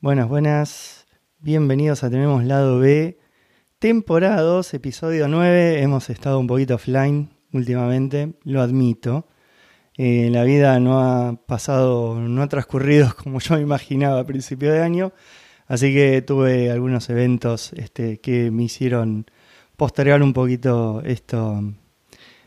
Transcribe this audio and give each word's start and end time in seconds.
Buenas, 0.00 0.28
buenas. 0.28 1.06
Bienvenidos 1.40 2.02
a 2.02 2.08
Tenemos 2.08 2.42
Lado 2.44 2.78
B. 2.78 3.18
Temporada 3.78 4.40
2, 4.40 4.72
episodio 4.72 5.28
9. 5.28 5.82
Hemos 5.82 6.08
estado 6.08 6.40
un 6.40 6.46
poquito 6.46 6.76
offline 6.76 7.28
últimamente, 7.52 8.32
lo 8.44 8.62
admito. 8.62 9.26
Eh, 10.00 10.28
la 10.30 10.44
vida 10.44 10.78
no 10.78 11.00
ha 11.00 11.34
pasado, 11.34 12.14
no 12.20 12.42
ha 12.42 12.48
transcurrido 12.48 13.14
como 13.22 13.40
yo 13.40 13.58
imaginaba 13.58 14.20
a 14.20 14.24
principio 14.24 14.72
de 14.72 14.80
año. 14.80 15.12
Así 15.66 15.92
que 15.92 16.22
tuve 16.22 16.70
algunos 16.70 17.10
eventos 17.10 17.72
este, 17.74 18.20
que 18.20 18.50
me 18.52 18.62
hicieron 18.62 19.26
postergar 19.76 20.22
un 20.22 20.32
poquito 20.32 21.02
esto, 21.04 21.62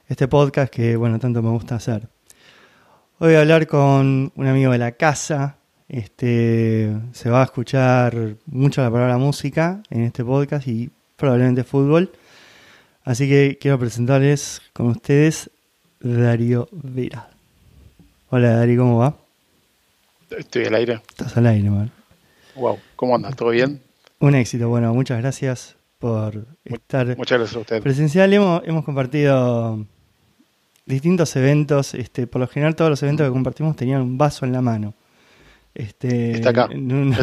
este 0.07 0.27
podcast 0.27 0.73
que, 0.73 0.95
bueno, 0.95 1.19
tanto 1.19 1.41
me 1.43 1.49
gusta 1.49 1.75
hacer. 1.75 2.07
Hoy 3.19 3.27
voy 3.27 3.35
a 3.35 3.41
hablar 3.41 3.67
con 3.67 4.31
un 4.35 4.47
amigo 4.47 4.71
de 4.71 4.79
la 4.79 4.93
casa, 4.93 5.57
este, 5.89 6.89
se 7.11 7.29
va 7.29 7.41
a 7.41 7.45
escuchar 7.45 8.37
mucho 8.45 8.81
la 8.81 8.89
palabra 8.89 9.17
música 9.17 9.83
en 9.89 10.03
este 10.03 10.23
podcast 10.23 10.67
y 10.67 10.89
probablemente 11.17 11.63
fútbol. 11.63 12.11
Así 13.03 13.27
que 13.27 13.57
quiero 13.59 13.77
presentarles 13.77 14.61
con 14.73 14.87
ustedes 14.87 15.51
Darío 15.99 16.69
Vera. 16.71 17.30
Hola 18.33 18.55
Darío, 18.55 18.79
¿cómo 18.81 18.97
va? 18.99 19.17
Estoy 20.29 20.65
al 20.65 20.75
aire. 20.75 21.01
Estás 21.09 21.35
al 21.37 21.47
aire, 21.47 21.69
man. 21.69 21.91
Wow, 22.55 22.79
¿cómo 22.95 23.15
andas? 23.15 23.35
¿Todo 23.35 23.49
bien? 23.49 23.81
Un 24.19 24.35
éxito, 24.35 24.69
bueno, 24.69 24.93
muchas 24.93 25.19
gracias 25.19 25.75
por 25.99 26.45
estar 26.63 27.17
Muchas 27.17 27.39
gracias 27.39 27.55
a 27.57 27.59
usted. 27.59 27.81
presencial. 27.83 28.31
Hemos, 28.33 28.61
hemos 28.65 28.85
compartido 28.85 29.85
distintos 30.85 31.35
eventos. 31.35 31.93
Este, 31.93 32.27
por 32.27 32.39
lo 32.41 32.47
general, 32.47 32.75
todos 32.75 32.89
los 32.89 33.03
eventos 33.03 33.27
que 33.27 33.31
compartimos 33.31 33.75
tenían 33.75 34.01
un 34.01 34.17
vaso 34.17 34.45
en 34.45 34.53
la 34.53 34.61
mano. 34.61 34.93
Este, 35.73 36.31
Está 36.31 36.49
acá. 36.51 36.69
no- 36.73 37.15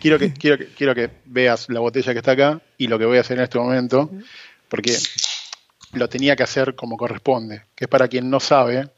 quiero 0.00 0.18
que, 0.18 0.32
quiero, 0.32 0.58
que, 0.58 0.66
quiero 0.66 0.94
que 0.94 1.10
veas 1.26 1.68
la 1.68 1.80
botella 1.80 2.12
que 2.12 2.18
está 2.18 2.32
acá 2.32 2.60
y 2.78 2.86
lo 2.86 2.98
que 2.98 3.04
voy 3.04 3.18
a 3.18 3.20
hacer 3.20 3.36
en 3.38 3.44
este 3.44 3.58
momento, 3.58 4.10
porque 4.68 4.96
lo 5.92 6.08
tenía 6.08 6.34
que 6.36 6.42
hacer 6.42 6.74
como 6.74 6.96
corresponde, 6.96 7.62
que 7.74 7.84
es 7.84 7.88
para 7.88 8.08
quien 8.08 8.28
no 8.28 8.38
sabe, 8.40 8.88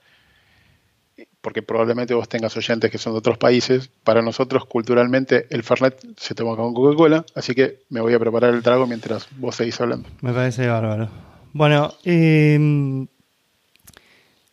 porque 1.46 1.62
probablemente 1.62 2.12
vos 2.12 2.28
tengas 2.28 2.56
oyentes 2.56 2.90
que 2.90 2.98
son 2.98 3.12
de 3.12 3.20
otros 3.20 3.38
países, 3.38 3.88
para 4.02 4.20
nosotros 4.20 4.64
culturalmente 4.64 5.46
el 5.50 5.62
Fernet 5.62 5.96
se 6.16 6.34
toma 6.34 6.56
con 6.56 6.74
Coca-Cola, 6.74 7.24
así 7.36 7.54
que 7.54 7.84
me 7.88 8.00
voy 8.00 8.14
a 8.14 8.18
preparar 8.18 8.52
el 8.52 8.64
trago 8.64 8.84
mientras 8.88 9.28
vos 9.38 9.54
seguís 9.54 9.80
hablando. 9.80 10.08
Me 10.22 10.32
parece 10.32 10.66
bárbaro. 10.66 11.08
Bueno, 11.52 11.94
eh, 12.02 12.58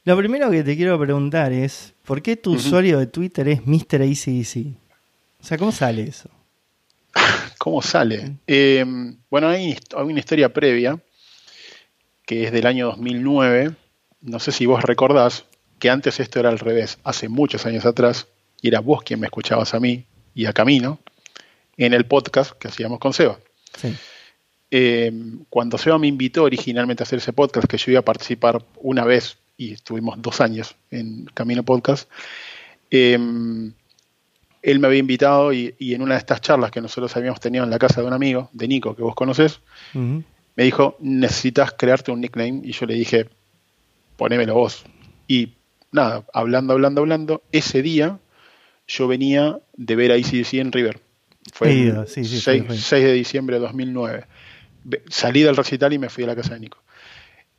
lo 0.04 0.18
primero 0.18 0.52
que 0.52 0.64
te 0.64 0.78
quiero 0.78 1.00
preguntar 1.00 1.52
es, 1.52 1.96
¿por 2.06 2.22
qué 2.22 2.38
tu 2.38 2.54
usuario 2.54 3.00
de 3.00 3.08
Twitter 3.08 3.48
es 3.48 3.66
Mr. 3.66 4.04
ACDC? 4.04 4.76
O 5.42 5.44
sea, 5.44 5.58
¿cómo 5.58 5.72
sale 5.72 6.04
eso? 6.04 6.30
¿Cómo 7.58 7.82
sale? 7.82 8.36
Eh, 8.46 8.86
bueno, 9.32 9.48
hay, 9.48 9.76
hay 9.98 10.04
una 10.04 10.20
historia 10.20 10.54
previa 10.54 11.00
que 12.28 12.44
es 12.44 12.52
del 12.52 12.68
año 12.68 12.86
2009. 12.86 13.72
No 14.22 14.38
sé 14.38 14.52
si 14.52 14.68
vos 14.68 14.84
recordás 14.84 15.46
que 15.84 15.90
antes 15.90 16.18
esto 16.22 16.40
era 16.40 16.48
al 16.48 16.60
revés, 16.60 16.98
hace 17.04 17.28
muchos 17.28 17.66
años 17.66 17.86
atrás, 17.86 18.28
y 18.62 18.70
era 18.70 18.80
vos 18.80 19.04
quien 19.04 19.20
me 19.20 19.28
escuchabas 19.28 19.74
a 19.74 19.82
mí 19.82 20.06
y 20.34 20.46
a 20.46 20.54
Camino 20.54 20.98
en 21.76 21.94
el 21.94 22.06
podcast 22.06 22.54
que 22.54 22.70
hacíamos 22.70 23.00
con 23.00 23.12
Seba. 23.12 23.38
Sí. 23.78 23.94
Eh, 24.72 25.12
cuando 25.50 25.78
Seba 25.78 26.00
me 26.00 26.08
invitó 26.08 26.44
originalmente 26.44 27.04
a 27.04 27.06
hacer 27.06 27.20
ese 27.20 27.34
podcast, 27.34 27.68
que 27.68 27.78
yo 27.78 27.92
iba 27.92 28.00
a 28.00 28.06
participar 28.06 28.64
una 28.78 29.04
vez 29.04 29.36
y 29.58 29.74
estuvimos 29.74 30.22
dos 30.22 30.40
años 30.40 30.74
en 30.90 31.26
Camino 31.34 31.64
Podcast, 31.64 32.10
eh, 32.90 33.16
él 34.62 34.80
me 34.80 34.88
había 34.88 35.00
invitado 35.00 35.52
y, 35.52 35.76
y 35.80 35.96
en 35.96 36.02
una 36.02 36.14
de 36.14 36.20
estas 36.20 36.40
charlas 36.40 36.72
que 36.72 36.80
nosotros 36.80 37.14
habíamos 37.18 37.42
tenido 37.42 37.66
en 37.66 37.70
la 37.70 37.78
casa 37.78 38.00
de 38.00 38.08
un 38.08 38.14
amigo, 38.14 38.50
de 38.54 38.70
Nico, 38.70 38.96
que 38.96 39.02
vos 39.02 39.16
conocés, 39.16 39.60
Ujú. 39.94 40.24
me 40.56 40.64
dijo, 40.64 40.96
necesitas 41.02 41.74
crearte 41.74 42.10
un 42.10 42.22
nickname. 42.22 42.62
Y 42.64 42.72
yo 42.72 42.86
le 42.86 42.94
dije, 42.94 43.28
ponémelo 44.16 44.54
vos. 44.54 44.86
Y 45.28 45.56
nada, 45.94 46.26
hablando, 46.34 46.74
hablando, 46.74 47.02
hablando, 47.02 47.44
ese 47.52 47.82
día 47.82 48.20
yo 48.88 49.08
venía 49.08 49.60
de 49.78 49.96
ver 49.96 50.12
a 50.12 50.18
ICDC 50.18 50.56
en 50.56 50.72
River. 50.72 51.00
Fue 51.54 51.72
el 51.72 51.78
ido, 51.88 52.06
sí, 52.08 52.26
sí, 52.26 52.40
6, 52.42 52.64
fue, 52.64 52.68
fue. 52.68 52.78
6 52.78 53.04
de 53.06 53.14
diciembre 53.14 53.56
de 53.58 53.62
2009. 53.62 54.26
Ve- 54.84 55.02
Salí 55.10 55.42
del 55.44 55.56
recital 55.56 55.94
y 55.94 55.98
me 56.00 56.10
fui 56.10 56.24
a 56.26 56.28
la 56.28 56.36
casa 56.36 56.54
de 56.56 56.60
Nico. 56.60 56.80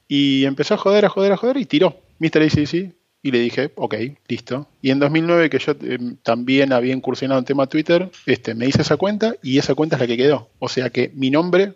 Y 0.08 0.44
empezó 0.44 0.74
a 0.74 0.76
joder, 0.76 1.04
a 1.06 1.08
joder, 1.08 1.32
a 1.32 1.36
joder 1.36 1.56
y 1.56 1.64
tiró 1.66 2.00
Mr. 2.18 2.42
ACDC. 2.42 2.92
Y 3.22 3.30
le 3.30 3.38
dije, 3.38 3.72
ok, 3.76 3.94
listo. 4.28 4.68
Y 4.82 4.90
en 4.90 4.98
2009, 4.98 5.48
que 5.48 5.58
yo 5.58 5.72
eh, 5.80 5.98
también 6.22 6.74
había 6.74 6.92
incursionado 6.92 7.38
en 7.38 7.46
tema 7.46 7.66
Twitter, 7.66 8.10
este, 8.26 8.54
me 8.54 8.66
hice 8.66 8.82
esa 8.82 8.98
cuenta 8.98 9.34
y 9.42 9.56
esa 9.56 9.74
cuenta 9.74 9.96
es 9.96 10.00
la 10.02 10.06
que 10.06 10.18
quedó. 10.18 10.50
O 10.58 10.68
sea 10.68 10.90
que 10.90 11.10
mi 11.14 11.30
nombre 11.30 11.72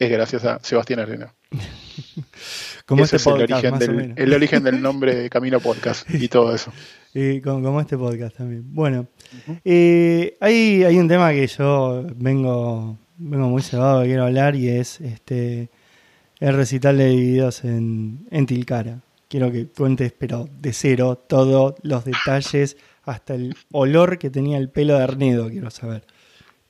es 0.00 0.10
gracias 0.10 0.44
a 0.46 0.58
Sebastián 0.62 1.00
Arena. 1.00 1.34
Como 2.86 3.04
Ese 3.04 3.16
este 3.16 3.30
es 3.30 3.36
el 3.36 3.42
origen, 3.42 3.78
del, 3.78 3.94
menos. 3.94 4.18
el 4.18 4.32
origen 4.32 4.64
del 4.64 4.82
nombre 4.82 5.14
de 5.14 5.30
Camino 5.30 5.60
Podcast 5.60 6.08
y 6.12 6.26
todo 6.28 6.54
eso. 6.54 6.72
Y 7.12 7.40
como, 7.40 7.60
como 7.60 7.80
este 7.80 7.98
podcast 7.98 8.36
también. 8.36 8.72
Bueno, 8.72 9.08
eh, 9.64 10.36
hay, 10.38 10.84
hay 10.84 10.96
un 10.96 11.08
tema 11.08 11.32
que 11.32 11.44
yo 11.48 12.06
vengo, 12.14 12.98
vengo 13.16 13.48
muy 13.48 13.62
cebado 13.62 14.02
que 14.02 14.06
quiero 14.06 14.26
hablar 14.26 14.54
y 14.54 14.68
es 14.68 15.00
este 15.00 15.70
el 16.38 16.54
recital 16.54 16.98
de 16.98 17.08
Divididos 17.08 17.64
en, 17.64 18.28
en 18.30 18.46
Tilcara. 18.46 19.00
Quiero 19.26 19.50
que 19.50 19.66
cuentes, 19.66 20.12
pero 20.16 20.48
de 20.60 20.72
cero, 20.72 21.16
todos 21.16 21.74
los 21.82 22.04
detalles, 22.04 22.76
hasta 23.02 23.34
el 23.34 23.56
olor 23.72 24.16
que 24.16 24.30
tenía 24.30 24.58
el 24.58 24.70
pelo 24.70 24.96
de 24.96 25.02
Arnedo, 25.02 25.48
quiero 25.50 25.68
saber. 25.72 26.04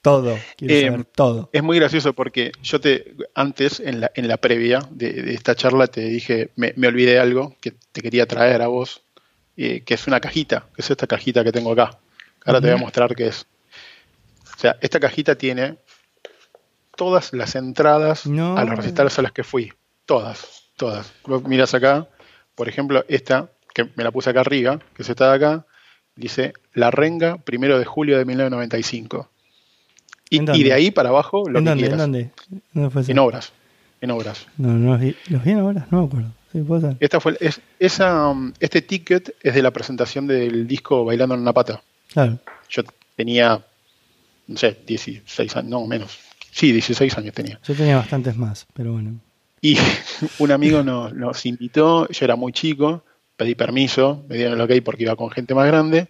Todo, 0.02 0.38
quiero 0.56 0.74
Eh, 0.74 0.86
saber 0.90 1.04
todo. 1.04 1.50
Es 1.52 1.62
muy 1.62 1.78
gracioso 1.78 2.12
porque 2.14 2.52
yo 2.62 2.80
te 2.80 3.14
antes 3.34 3.80
en 3.80 4.00
la, 4.00 4.10
en 4.14 4.28
la 4.28 4.38
previa 4.38 4.80
de, 4.90 5.12
de 5.12 5.34
esta 5.34 5.54
charla 5.54 5.86
te 5.88 6.00
dije, 6.02 6.50
me, 6.56 6.72
me 6.76 6.88
olvidé 6.88 7.18
algo 7.18 7.54
que 7.60 7.72
te 7.92 8.00
quería 8.00 8.26
traer 8.26 8.62
a 8.62 8.68
vos, 8.68 9.02
eh, 9.56 9.82
que 9.82 9.94
es 9.94 10.06
una 10.06 10.18
cajita, 10.20 10.66
que 10.74 10.80
es 10.82 10.90
esta 10.90 11.06
cajita 11.06 11.44
que 11.44 11.52
tengo 11.52 11.72
acá. 11.72 11.98
Ahora 12.46 12.60
te 12.60 12.68
voy 12.68 12.76
a 12.76 12.80
mostrar 12.80 13.14
qué 13.14 13.26
es. 13.26 13.46
O 14.56 14.58
sea, 14.58 14.76
esta 14.80 14.98
cajita 15.00 15.34
tiene 15.36 15.76
todas 16.96 17.32
las 17.32 17.54
entradas 17.54 18.26
No. 18.26 18.56
a 18.56 18.64
los 18.64 18.76
recitales 18.76 19.18
a 19.18 19.22
los 19.22 19.32
que 19.32 19.44
fui. 19.44 19.72
Todas, 20.06 20.70
todas. 20.76 21.12
Miras 21.44 21.74
acá, 21.74 22.08
por 22.54 22.68
ejemplo, 22.68 23.04
esta, 23.08 23.50
que 23.74 23.84
me 23.96 24.04
la 24.04 24.10
puse 24.10 24.30
acá 24.30 24.40
arriba, 24.40 24.78
que 24.94 25.02
es 25.02 25.08
esta 25.08 25.28
de 25.30 25.36
acá, 25.36 25.66
dice 26.16 26.52
La 26.74 26.90
Renga, 26.90 27.36
primero 27.38 27.78
de 27.78 27.84
julio 27.84 28.18
de 28.18 28.24
1995. 28.24 29.30
Y, 30.30 30.62
de 30.62 30.72
ahí 30.72 30.92
para 30.92 31.08
abajo 31.08 31.48
lo 31.48 31.58
¿En 31.58 31.64
que 31.64 31.70
dónde? 31.70 31.86
¿En 31.86 31.98
dónde? 31.98 32.30
¿Dónde 32.72 32.90
fue? 32.90 33.02
En 33.06 33.18
obras. 33.18 33.52
En 34.00 34.10
obras. 34.12 34.46
No, 34.56 34.68
no 34.68 34.92
los 34.92 35.00
vi, 35.00 35.16
¿los 35.28 35.44
vi 35.44 35.50
en 35.50 35.58
ahora, 35.58 35.86
no 35.90 36.02
me 36.02 36.06
acuerdo. 36.06 36.30
Sí. 36.52 36.96
Esta 37.00 37.20
fue, 37.20 37.36
es, 37.40 37.60
esa, 37.78 38.28
um, 38.28 38.52
este 38.58 38.82
ticket 38.82 39.36
es 39.42 39.54
de 39.54 39.62
la 39.62 39.70
presentación 39.70 40.26
del 40.26 40.66
disco 40.66 41.04
Bailando 41.04 41.34
en 41.34 41.42
una 41.42 41.52
pata. 41.52 41.82
Claro. 42.12 42.38
Yo 42.68 42.82
tenía, 43.14 43.64
no 44.46 44.56
sé, 44.56 44.78
16 44.86 45.56
años, 45.56 45.70
no 45.70 45.86
menos. 45.86 46.18
Sí, 46.50 46.72
16 46.72 47.18
años 47.18 47.34
tenía. 47.34 47.60
Yo 47.64 47.74
tenía 47.74 47.96
bastantes 47.96 48.36
más, 48.36 48.66
pero 48.72 48.92
bueno. 48.92 49.20
Y 49.60 49.76
un 50.38 50.50
amigo 50.50 50.82
nos, 50.82 51.12
nos 51.12 51.46
invitó, 51.46 52.08
yo 52.08 52.24
era 52.24 52.34
muy 52.34 52.52
chico, 52.52 53.04
pedí 53.36 53.54
permiso, 53.54 54.24
me 54.28 54.36
dieron 54.36 54.54
el 54.54 54.60
ok 54.60 54.84
porque 54.84 55.04
iba 55.04 55.14
con 55.14 55.30
gente 55.30 55.54
más 55.54 55.66
grande. 55.66 56.08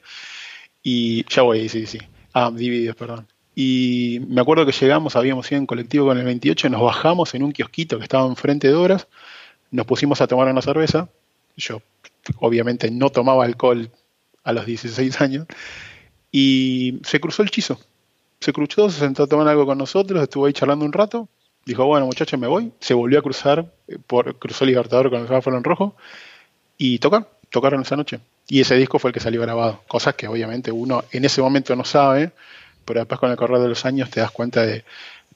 Y 0.82 1.26
ya 1.28 1.42
voy, 1.42 1.68
sí, 1.68 1.86
sí. 1.86 1.98
Ah, 2.32 2.50
divididos, 2.54 2.96
perdón. 2.96 3.26
Y 3.62 4.22
me 4.26 4.40
acuerdo 4.40 4.64
que 4.64 4.72
llegamos, 4.72 5.16
habíamos 5.16 5.52
ido 5.52 5.58
en 5.58 5.66
colectivo 5.66 6.06
con 6.06 6.16
el 6.16 6.24
28, 6.24 6.70
nos 6.70 6.80
bajamos 6.80 7.34
en 7.34 7.42
un 7.42 7.52
kiosquito 7.52 7.98
que 7.98 8.04
estaba 8.04 8.26
enfrente 8.26 8.68
de 8.68 8.74
obras, 8.74 9.06
nos 9.70 9.84
pusimos 9.84 10.18
a 10.22 10.26
tomar 10.26 10.48
una 10.48 10.62
cerveza. 10.62 11.10
Yo, 11.58 11.82
obviamente, 12.38 12.90
no 12.90 13.10
tomaba 13.10 13.44
alcohol 13.44 13.90
a 14.44 14.54
los 14.54 14.64
16 14.64 15.20
años. 15.20 15.46
Y 16.32 17.00
se 17.04 17.20
cruzó 17.20 17.42
el 17.42 17.50
chizo. 17.50 17.78
Se 18.40 18.54
cruzó, 18.54 18.88
se 18.88 19.00
sentó 19.00 19.24
a 19.24 19.26
tomar 19.26 19.46
algo 19.46 19.66
con 19.66 19.76
nosotros, 19.76 20.22
estuvo 20.22 20.46
ahí 20.46 20.54
charlando 20.54 20.86
un 20.86 20.94
rato. 20.94 21.28
Dijo, 21.66 21.84
bueno, 21.84 22.06
muchachos, 22.06 22.40
me 22.40 22.46
voy. 22.46 22.72
Se 22.80 22.94
volvió 22.94 23.18
a 23.18 23.22
cruzar, 23.22 23.70
eh, 23.88 23.98
por, 24.06 24.38
cruzó 24.38 24.64
Libertador 24.64 25.10
con 25.10 25.20
el 25.20 25.26
semáforo 25.26 25.58
en 25.58 25.64
rojo. 25.64 25.96
Y 26.78 26.98
tocar, 26.98 27.28
tocaron 27.50 27.82
esa 27.82 27.94
noche. 27.94 28.20
Y 28.48 28.62
ese 28.62 28.76
disco 28.76 28.98
fue 28.98 29.10
el 29.10 29.14
que 29.14 29.20
salió 29.20 29.42
grabado. 29.42 29.82
Cosas 29.86 30.14
que 30.14 30.28
obviamente 30.28 30.72
uno 30.72 31.04
en 31.12 31.26
ese 31.26 31.42
momento 31.42 31.76
no 31.76 31.84
sabe, 31.84 32.32
pero 32.90 33.02
después 33.02 33.20
con 33.20 33.30
el 33.30 33.36
correr 33.36 33.60
de 33.60 33.68
los 33.68 33.84
años 33.84 34.10
te 34.10 34.18
das 34.18 34.32
cuenta 34.32 34.66
de 34.66 34.82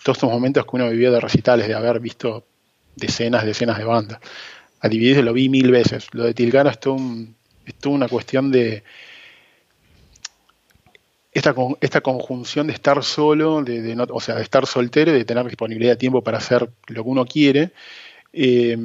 todos 0.03 0.17
estos 0.17 0.29
momentos 0.29 0.65
que 0.65 0.71
uno 0.73 0.91
vivió 0.91 1.13
de 1.13 1.21
recitales, 1.21 1.69
de 1.69 1.75
haber 1.75 2.01
visto 2.01 2.45
decenas, 2.97 3.45
decenas 3.45 3.79
de 3.79 3.85
bandas. 3.85 4.19
A 4.81 4.89
Divididos 4.89 5.25
lo 5.25 5.33
vi 5.33 5.49
mil 5.49 5.71
veces. 5.71 6.09
Lo 6.11 6.25
de 6.25 6.35
Tilgara 6.35 6.73
es 6.73 6.85
un, 6.89 7.37
una 7.85 8.09
cuestión 8.09 8.51
de 8.51 8.83
esta, 11.31 11.55
esta 11.81 12.01
conjunción 12.01 12.67
de 12.67 12.73
estar 12.73 13.05
solo, 13.05 13.63
de, 13.63 13.95
no, 13.95 14.05
o 14.11 14.21
sea, 14.21 14.35
de 14.35 14.43
estar 14.43 14.67
soltero 14.67 15.13
y 15.13 15.19
de 15.19 15.25
tener 15.25 15.47
disponibilidad 15.47 15.93
de 15.93 15.99
tiempo 15.99 16.25
para 16.25 16.39
hacer 16.39 16.69
lo 16.89 17.05
que 17.05 17.09
uno 17.09 17.25
quiere. 17.25 17.71
Eh, 18.33 18.77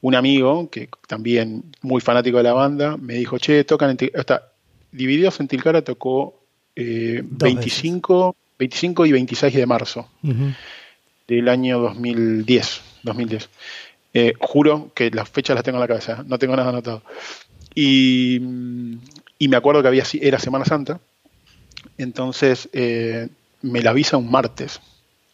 un 0.00 0.14
amigo, 0.16 0.68
que 0.70 0.88
también 1.06 1.62
muy 1.82 2.00
fanático 2.00 2.38
de 2.38 2.42
la 2.42 2.52
banda, 2.52 2.96
me 2.96 3.14
dijo, 3.14 3.38
che, 3.38 3.62
tocan 3.62 3.90
en 3.90 3.96
Tilcara. 3.96 4.52
Divididos 4.90 5.38
en 5.38 5.46
Tilcara 5.46 5.82
tocó 5.82 6.45
25, 6.45 6.45
eh, 6.76 7.22
25 8.58 9.06
y 9.06 9.12
26 9.12 9.54
de 9.54 9.66
marzo 9.66 10.08
del 11.26 11.48
año 11.48 11.80
2010. 11.80 12.82
2010. 13.02 13.48
Eh, 14.14 14.34
juro 14.38 14.90
que 14.94 15.10
las 15.10 15.28
fechas 15.28 15.54
las 15.54 15.64
tengo 15.64 15.76
en 15.76 15.82
la 15.82 15.88
cabeza, 15.88 16.24
no 16.26 16.38
tengo 16.38 16.56
nada 16.56 16.68
anotado. 16.68 17.02
Y, 17.74 18.40
me 19.40 19.56
acuerdo 19.56 19.82
que 19.82 19.88
había, 19.88 20.04
era 20.20 20.38
Semana 20.38 20.64
Santa, 20.64 21.00
entonces 21.98 22.68
eh, 22.72 23.28
me 23.62 23.82
la 23.82 23.90
avisa 23.90 24.16
un 24.16 24.30
martes. 24.30 24.80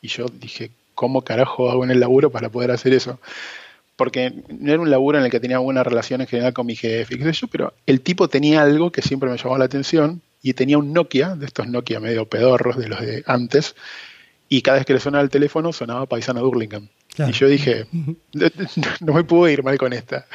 Y 0.01 0.09
yo 0.09 0.27
dije, 0.27 0.71
¿cómo 0.95 1.23
carajo 1.23 1.71
hago 1.71 1.85
en 1.85 1.93
el 1.93 2.01
laburo 2.01 2.31
para 2.31 2.49
poder 2.49 2.73
hacer 2.73 2.93
eso? 2.93 3.21
Porque 3.95 4.33
no 4.49 4.73
era 4.73 4.83
un 4.83 4.91
laburo 4.91 5.19
en 5.19 5.25
el 5.25 5.31
que 5.31 5.39
tenía 5.39 5.59
buena 5.59 5.85
relación 5.85 6.21
en 6.21 6.27
general 6.27 6.53
con 6.53 6.67
mi 6.67 6.75
jefe, 6.75 7.17
qué 7.17 7.25
sé 7.25 7.33
yo, 7.33 7.47
pero 7.47 7.73
el 7.87 8.01
tipo 8.01 8.29
tenía 8.29 8.63
algo 8.63 8.91
que 8.91 9.03
siempre 9.03 9.31
me 9.31 9.37
llamó 9.37 9.59
la 9.59 9.67
atención 9.67 10.21
y 10.43 10.55
tenía 10.55 10.77
un 10.79 10.93
Nokia, 10.93 11.37
de 11.37 11.47
estos 11.47 11.69
Nokia 11.69 12.01
medio 12.01 12.29
pedorros, 12.29 12.77
de 12.77 12.89
los 12.89 13.01
de 13.01 13.23
antes, 13.27 13.75
y 14.49 14.61
cada 14.61 14.79
vez 14.79 14.87
que 14.87 14.93
le 14.93 15.01
sonaba 15.01 15.23
el 15.23 15.31
teléfono 15.31 15.73
sonaba 15.73 16.07
Paisana 16.07 16.41
Durlingham. 16.41 16.89
Y 17.17 17.33
yo 17.33 17.49
dije, 17.49 17.87
no 19.01 19.15
me 19.15 19.25
puedo 19.25 19.49
ir 19.49 19.63
mal 19.63 19.79
con 19.79 19.93
esta. 19.93 20.27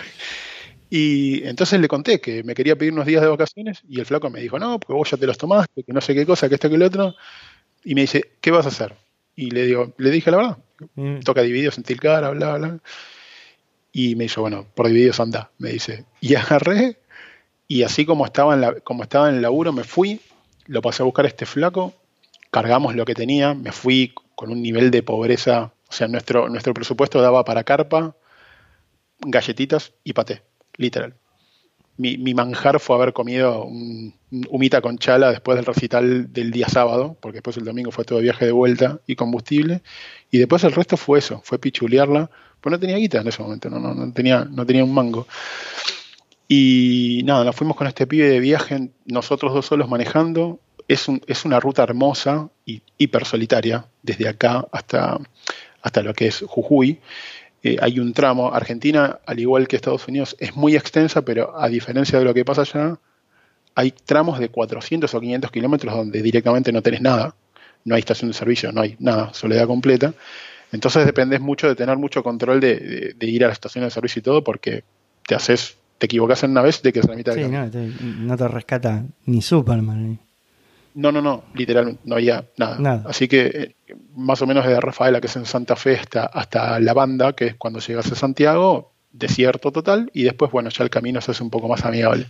Y 0.90 1.44
entonces 1.46 1.80
le 1.82 1.88
conté 1.88 2.22
que 2.22 2.44
me 2.44 2.56
quería 2.56 2.76
pedir 2.78 2.94
unos 2.94 3.06
días 3.06 3.22
de 3.22 3.28
vacaciones 3.28 3.82
y 3.90 4.00
el 4.00 4.06
flaco 4.06 4.30
me 4.30 4.40
dijo, 4.40 4.58
no, 4.58 4.80
porque 4.80 4.94
vos 4.94 5.10
ya 5.12 5.18
te 5.18 5.28
los 5.28 5.38
tomaste, 5.38 5.84
que 5.84 5.92
no 5.92 6.00
sé 6.00 6.16
qué 6.16 6.26
cosa, 6.26 6.48
que 6.48 6.56
esto, 6.56 6.70
que 6.70 6.76
el 6.76 6.84
otro. 6.84 7.16
Y 7.84 7.94
me 7.94 8.02
dice, 8.02 8.32
¿qué 8.40 8.52
vas 8.52 8.66
a 8.66 8.70
hacer? 8.70 8.96
Y 9.36 9.52
le 9.52 9.66
digo, 9.66 9.94
le 9.98 10.10
dije 10.10 10.32
la 10.32 10.38
verdad, 10.38 10.58
mm. 10.96 11.20
toca 11.20 11.42
divididos 11.42 11.78
en 11.78 11.84
Tilcara, 11.84 12.30
bla, 12.30 12.58
bla. 12.58 12.80
Y 13.92 14.16
me 14.16 14.26
dijo, 14.26 14.42
bueno, 14.42 14.66
por 14.74 14.88
divididos 14.88 15.20
anda, 15.20 15.52
me 15.58 15.72
dice. 15.72 16.06
Y 16.22 16.36
agarré, 16.36 16.98
y 17.68 17.84
así 17.84 18.06
como 18.06 18.26
estaba 18.26 18.54
en, 18.54 18.62
la, 18.62 18.80
como 18.82 19.04
estaba 19.04 19.30
en 19.30 19.36
el 19.36 19.42
laburo, 19.42 19.74
me 19.74 19.84
fui, 19.84 20.22
lo 20.66 20.82
pasé 20.82 21.04
a 21.04 21.06
buscar 21.06 21.26
este 21.26 21.46
flaco, 21.46 21.94
cargamos 22.52 22.96
lo 22.96 23.06
que 23.06 23.14
tenía, 23.14 23.54
me 23.54 23.72
fui 23.72 24.14
con 24.36 24.52
un 24.52 24.62
nivel 24.62 24.92
de 24.92 25.04
pobreza 25.04 25.74
o 25.90 25.94
sea, 25.94 26.08
nuestro, 26.08 26.50
nuestro 26.50 26.74
presupuesto 26.74 27.22
daba 27.22 27.46
para 27.46 27.64
carpa, 27.64 28.16
galletitas 29.20 29.94
y 30.04 30.14
paté, 30.14 30.44
literal. 30.76 31.16
Mi, 32.00 32.18
manjar 32.36 32.80
fue 32.80 32.96
haber 32.96 33.12
comido 33.12 33.68
humita 34.50 34.82
con 34.82 35.00
chala 35.00 35.32
después 35.32 35.56
del 35.56 35.66
recital 35.66 36.32
del 36.32 36.52
día 36.52 36.70
sábado, 36.70 37.18
porque 37.20 37.38
después 37.38 37.58
el 37.58 37.66
domingo 37.66 37.90
fue 37.90 38.06
todo 38.06 38.20
viaje 38.20 38.46
de 38.46 38.52
vuelta 38.52 39.00
y 39.08 39.16
combustible. 39.16 39.82
Y 40.30 40.38
después 40.38 40.64
el 40.64 40.74
resto 40.74 40.96
fue 40.96 41.18
eso, 41.18 41.42
fue 41.44 41.58
pichulearla. 41.58 42.30
Pues 42.62 42.72
no 42.72 42.80
tenía 42.80 42.98
guita 42.98 43.22
en 43.22 43.28
ese 43.28 43.42
momento, 43.42 43.70
no, 43.72 43.80
no, 43.80 44.14
tenía, 44.14 44.46
no 44.46 44.64
tenía 44.64 44.84
un 44.84 44.94
mango. 44.94 45.26
Y 46.48 47.22
nada, 47.26 47.44
nos 47.44 47.56
fuimos 47.56 47.76
con 47.76 47.88
este 47.88 48.08
pibe 48.08 48.30
de 48.30 48.40
viaje, 48.40 48.90
nosotros 49.06 49.54
dos 49.54 49.66
solos 49.66 49.90
manejando. 49.90 50.60
Es, 50.88 51.10
un, 51.10 51.22
es 51.28 51.44
una 51.44 51.60
ruta 51.60 51.84
hermosa 51.84 52.50
y 52.66 52.82
hiper 52.98 53.26
solitaria, 53.26 53.88
desde 54.04 54.30
acá 54.30 54.66
hasta 54.72 55.20
hasta 55.88 56.04
lo 56.04 56.14
que 56.14 56.28
es 56.28 56.44
Jujuy. 56.48 57.00
Eh, 57.64 57.78
hay 57.82 58.00
un 58.00 58.14
tramo, 58.14 58.54
Argentina, 58.54 59.20
al 59.26 59.40
igual 59.40 59.68
que 59.68 59.76
Estados 59.76 60.08
Unidos, 60.08 60.36
es 60.40 60.56
muy 60.56 60.76
extensa, 60.76 61.24
pero 61.24 61.60
a 61.60 61.68
diferencia 61.70 62.20
de 62.20 62.26
lo 62.26 62.34
que 62.34 62.46
pasa 62.46 62.62
allá, 62.62 63.00
hay 63.74 63.92
tramos 63.92 64.40
de 64.40 64.50
400 64.50 65.12
o 65.14 65.20
500 65.20 65.52
kilómetros 65.52 65.96
donde 65.96 66.22
directamente 66.22 66.72
no 66.72 66.82
tenés 66.82 67.02
nada, 67.02 67.36
no 67.86 67.96
hay 67.96 68.00
estación 68.00 68.30
de 68.30 68.38
servicio, 68.38 68.72
no 68.72 68.82
hay 68.82 68.96
nada, 69.00 69.34
soledad 69.34 69.66
completa. 69.66 70.14
Entonces 70.72 71.06
dependes 71.06 71.40
mucho 71.40 71.68
de 71.68 71.76
tener 71.76 71.98
mucho 71.98 72.22
control 72.22 72.60
de, 72.60 73.16
ir 73.22 73.44
a 73.46 73.48
la 73.48 73.54
estación 73.54 73.86
de 73.86 73.92
servicio 73.92 74.20
y 74.20 74.24
todo, 74.24 74.44
porque 74.44 74.84
te 75.26 75.36
haces, 75.36 75.78
te 75.98 76.06
equivocas 76.06 76.44
en 76.44 76.52
una 76.52 76.62
vez 76.62 76.80
y 76.80 76.82
te 76.84 76.94
quedas 76.94 77.06
en 77.06 77.12
la 77.12 77.18
mitad 77.18 77.36
de 77.36 77.48
no, 77.48 77.72
te, 77.72 77.92
no 78.02 78.38
te 78.38 78.48
rescata 78.48 79.04
ni 79.26 79.42
Superman. 79.42 80.20
No, 80.98 81.12
no, 81.12 81.22
no, 81.22 81.44
literalmente 81.54 82.02
no 82.06 82.16
había 82.16 82.46
nada. 82.58 83.04
Así 83.08 83.28
que 83.28 83.46
eh, 83.46 83.96
más 84.16 84.42
o 84.42 84.48
menos 84.48 84.66
desde 84.66 84.80
Rafaela, 84.80 85.22
que 85.22 85.28
es 85.28 85.36
en 85.36 85.46
Santa 85.46 85.76
Fe, 85.76 85.96
hasta, 85.96 86.26
hasta 86.26 86.80
La 86.80 86.94
Banda, 86.94 87.34
que 87.34 87.46
es 87.46 87.56
cuando 87.56 87.80
llegas 87.80 88.12
a 88.12 88.16
Santiago, 88.16 88.94
desierto 89.12 89.72
total, 89.72 90.10
y 90.12 90.24
después, 90.24 90.52
bueno, 90.52 90.70
ya 90.70 90.84
el 90.84 90.90
camino 90.90 91.22
se 91.22 91.32
hace 91.32 91.44
un 91.44 91.52
poco 91.52 91.68
más 91.68 91.86
amigable. 91.86 92.26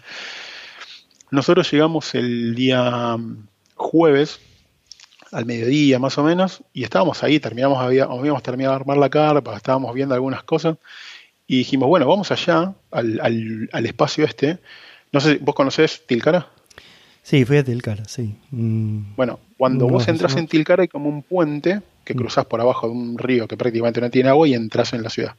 Nosotros 1.31 1.71
llegamos 1.71 2.13
el 2.13 2.55
día 2.55 3.15
mm, 3.15 3.47
jueves, 3.75 4.41
al 5.31 5.45
mediodía 5.45 5.97
más 5.99 6.17
o 6.17 6.23
menos, 6.23 6.61
y 6.73 6.83
estábamos 6.83 7.23
ahí, 7.23 7.39
terminamos, 7.39 7.79
habíamos 7.79 8.43
terminado 8.43 8.75
de 8.75 8.81
armar 8.81 8.97
la 8.97 9.09
carpa, 9.09 9.55
estábamos 9.55 9.93
viendo 9.93 10.13
algunas 10.13 10.43
cosas, 10.43 10.77
y 11.47 11.59
dijimos, 11.59 11.87
bueno, 11.87 12.05
vamos 12.07 12.29
allá, 12.31 12.73
al, 12.91 13.19
al, 13.21 13.69
al 13.71 13.85
espacio 13.85 14.25
este. 14.25 14.59
No 15.13 15.21
sé, 15.21 15.39
¿vos 15.41 15.55
conocés 15.55 16.05
Tilcara? 16.05 16.49
Sí, 17.23 17.45
fui 17.45 17.57
a 17.57 17.63
Tilcara, 17.63 18.03
sí. 18.05 18.35
Mm. 18.51 19.15
Bueno, 19.15 19.39
cuando 19.57 19.87
vos 19.87 20.07
entras 20.09 20.35
en 20.35 20.47
Tilcara 20.47 20.83
hay 20.83 20.89
como 20.89 21.07
un 21.07 21.23
puente 21.23 21.81
que 22.03 22.13
mm. 22.13 22.17
cruzas 22.17 22.45
por 22.45 22.59
abajo 22.59 22.87
de 22.87 22.93
un 22.93 23.17
río 23.17 23.47
que 23.47 23.55
prácticamente 23.55 24.01
no 24.01 24.09
tiene 24.09 24.29
agua 24.29 24.47
y 24.47 24.53
entras 24.53 24.91
en 24.93 25.03
la 25.03 25.09
ciudad. 25.09 25.35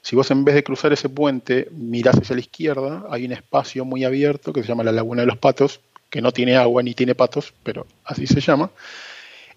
Si 0.00 0.14
vos 0.14 0.30
en 0.30 0.44
vez 0.44 0.54
de 0.54 0.62
cruzar 0.62 0.92
ese 0.92 1.08
puente 1.08 1.68
mirás 1.72 2.16
hacia 2.16 2.36
la 2.36 2.40
izquierda, 2.40 3.04
hay 3.10 3.24
un 3.24 3.32
espacio 3.32 3.84
muy 3.84 4.04
abierto 4.04 4.52
que 4.52 4.62
se 4.62 4.68
llama 4.68 4.84
la 4.84 4.92
Laguna 4.92 5.22
de 5.22 5.26
los 5.26 5.38
Patos, 5.38 5.80
que 6.08 6.22
no 6.22 6.32
tiene 6.32 6.56
agua 6.56 6.84
ni 6.84 6.94
tiene 6.94 7.16
patos, 7.16 7.52
pero 7.64 7.86
así 8.04 8.26
se 8.26 8.40
llama. 8.40 8.70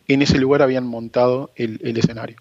En 0.08 0.22
ese 0.22 0.40
lugar 0.40 0.64
habían 0.64 0.86
montado 0.86 1.52
el 1.56 1.96
escenario. 1.98 2.38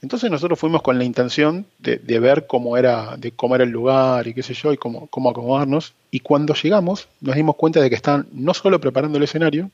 Entonces 0.00 0.30
nosotros 0.30 0.58
fuimos 0.58 0.82
con 0.82 0.96
la 0.96 1.04
intención 1.04 1.66
de, 1.78 1.98
ver 2.20 2.46
cómo 2.46 2.76
era, 2.76 3.16
de 3.16 3.32
cómo 3.32 3.56
era 3.56 3.64
el 3.64 3.70
lugar 3.70 4.28
y 4.28 4.34
qué 4.34 4.42
sé 4.42 4.54
yo, 4.54 4.72
y 4.72 4.76
cómo, 4.76 5.08
cómo 5.08 5.30
acomodarnos. 5.30 5.92
Y 6.10 6.20
cuando 6.20 6.54
llegamos 6.54 7.08
nos 7.20 7.34
dimos 7.34 7.56
cuenta 7.56 7.80
de 7.80 7.88
que 7.90 7.96
estaban 7.96 8.28
no 8.32 8.54
solo 8.54 8.80
preparando 8.80 9.18
el 9.18 9.24
escenario, 9.24 9.70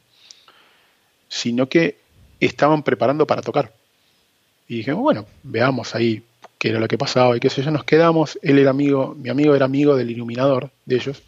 sino 1.29 1.69
que 1.69 1.99
estaban 2.41 2.83
preparando 2.83 3.27
para 3.27 3.43
tocar. 3.43 3.73
Y 4.67 4.79
dijimos, 4.79 5.01
bueno, 5.01 5.27
veamos 5.43 5.95
ahí 5.95 6.23
qué 6.59 6.71
era 6.71 6.81
lo 6.81 6.89
que 6.89 6.97
pasaba 6.97 7.37
y 7.37 7.41
qué 7.41 7.51
sé 7.51 7.63
yo. 7.63 7.71
Nos 7.71 7.85
quedamos, 7.85 8.39
él 8.43 8.59
era 8.59 8.71
amigo, 8.71 9.15
mi 9.19 9.29
amigo 9.29 9.55
era 9.55 9.67
amigo 9.67 9.95
del 9.95 10.11
iluminador 10.11 10.71
de 10.87 10.97
ellos. 10.97 11.23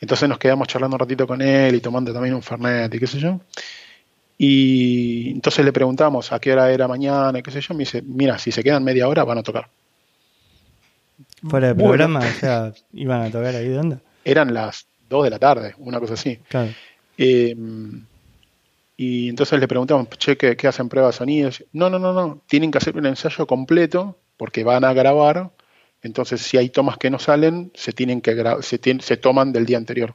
Entonces 0.00 0.28
nos 0.28 0.38
quedamos 0.38 0.68
charlando 0.68 0.96
un 0.96 1.00
ratito 1.00 1.26
con 1.26 1.40
él 1.40 1.74
y 1.74 1.80
tomando 1.80 2.12
también 2.12 2.34
un 2.34 2.42
fernet 2.42 2.94
y 2.94 2.98
qué 2.98 3.06
sé 3.06 3.18
yo. 3.18 3.40
Y 4.42 5.32
entonces 5.32 5.62
le 5.66 5.70
preguntamos 5.70 6.32
a 6.32 6.38
qué 6.38 6.54
hora 6.54 6.72
era 6.72 6.88
mañana 6.88 7.38
y 7.38 7.42
qué 7.42 7.50
sé 7.50 7.60
yo. 7.60 7.74
Me 7.74 7.80
dice, 7.80 8.00
mira, 8.00 8.38
si 8.38 8.50
se 8.50 8.64
quedan 8.64 8.82
media 8.82 9.06
hora 9.06 9.22
van 9.22 9.36
a 9.36 9.42
tocar. 9.42 9.68
Fuera 11.46 11.68
de 11.68 11.74
programa, 11.74 12.20
o 12.20 12.40
sea, 12.40 12.72
iban 12.94 13.20
a 13.20 13.30
tocar 13.30 13.54
ahí 13.54 13.68
de 13.68 13.78
onda. 13.78 14.00
Eran 14.24 14.54
las 14.54 14.86
2 15.10 15.24
de 15.24 15.30
la 15.30 15.38
tarde, 15.38 15.74
una 15.76 16.00
cosa 16.00 16.14
así. 16.14 16.38
Eh, 17.18 17.54
y 18.96 19.28
entonces 19.28 19.60
le 19.60 19.68
preguntamos, 19.68 20.08
che, 20.16 20.38
¿qué, 20.38 20.66
hacen 20.66 20.88
pruebas 20.88 21.16
de 21.16 21.18
sonidos? 21.18 21.62
No, 21.74 21.90
no, 21.90 21.98
no, 21.98 22.14
no. 22.14 22.40
Tienen 22.46 22.70
que 22.70 22.78
hacer 22.78 22.96
un 22.96 23.04
ensayo 23.04 23.46
completo 23.46 24.16
porque 24.38 24.64
van 24.64 24.84
a 24.84 24.94
grabar. 24.94 25.50
Entonces, 26.00 26.40
si 26.40 26.56
hay 26.56 26.70
tomas 26.70 26.96
que 26.96 27.10
no 27.10 27.18
salen, 27.18 27.72
se 27.74 27.92
tienen 27.92 28.22
que 28.22 28.34
se, 28.62 28.80
se 29.00 29.16
toman 29.18 29.52
del 29.52 29.66
día 29.66 29.76
anterior. 29.76 30.14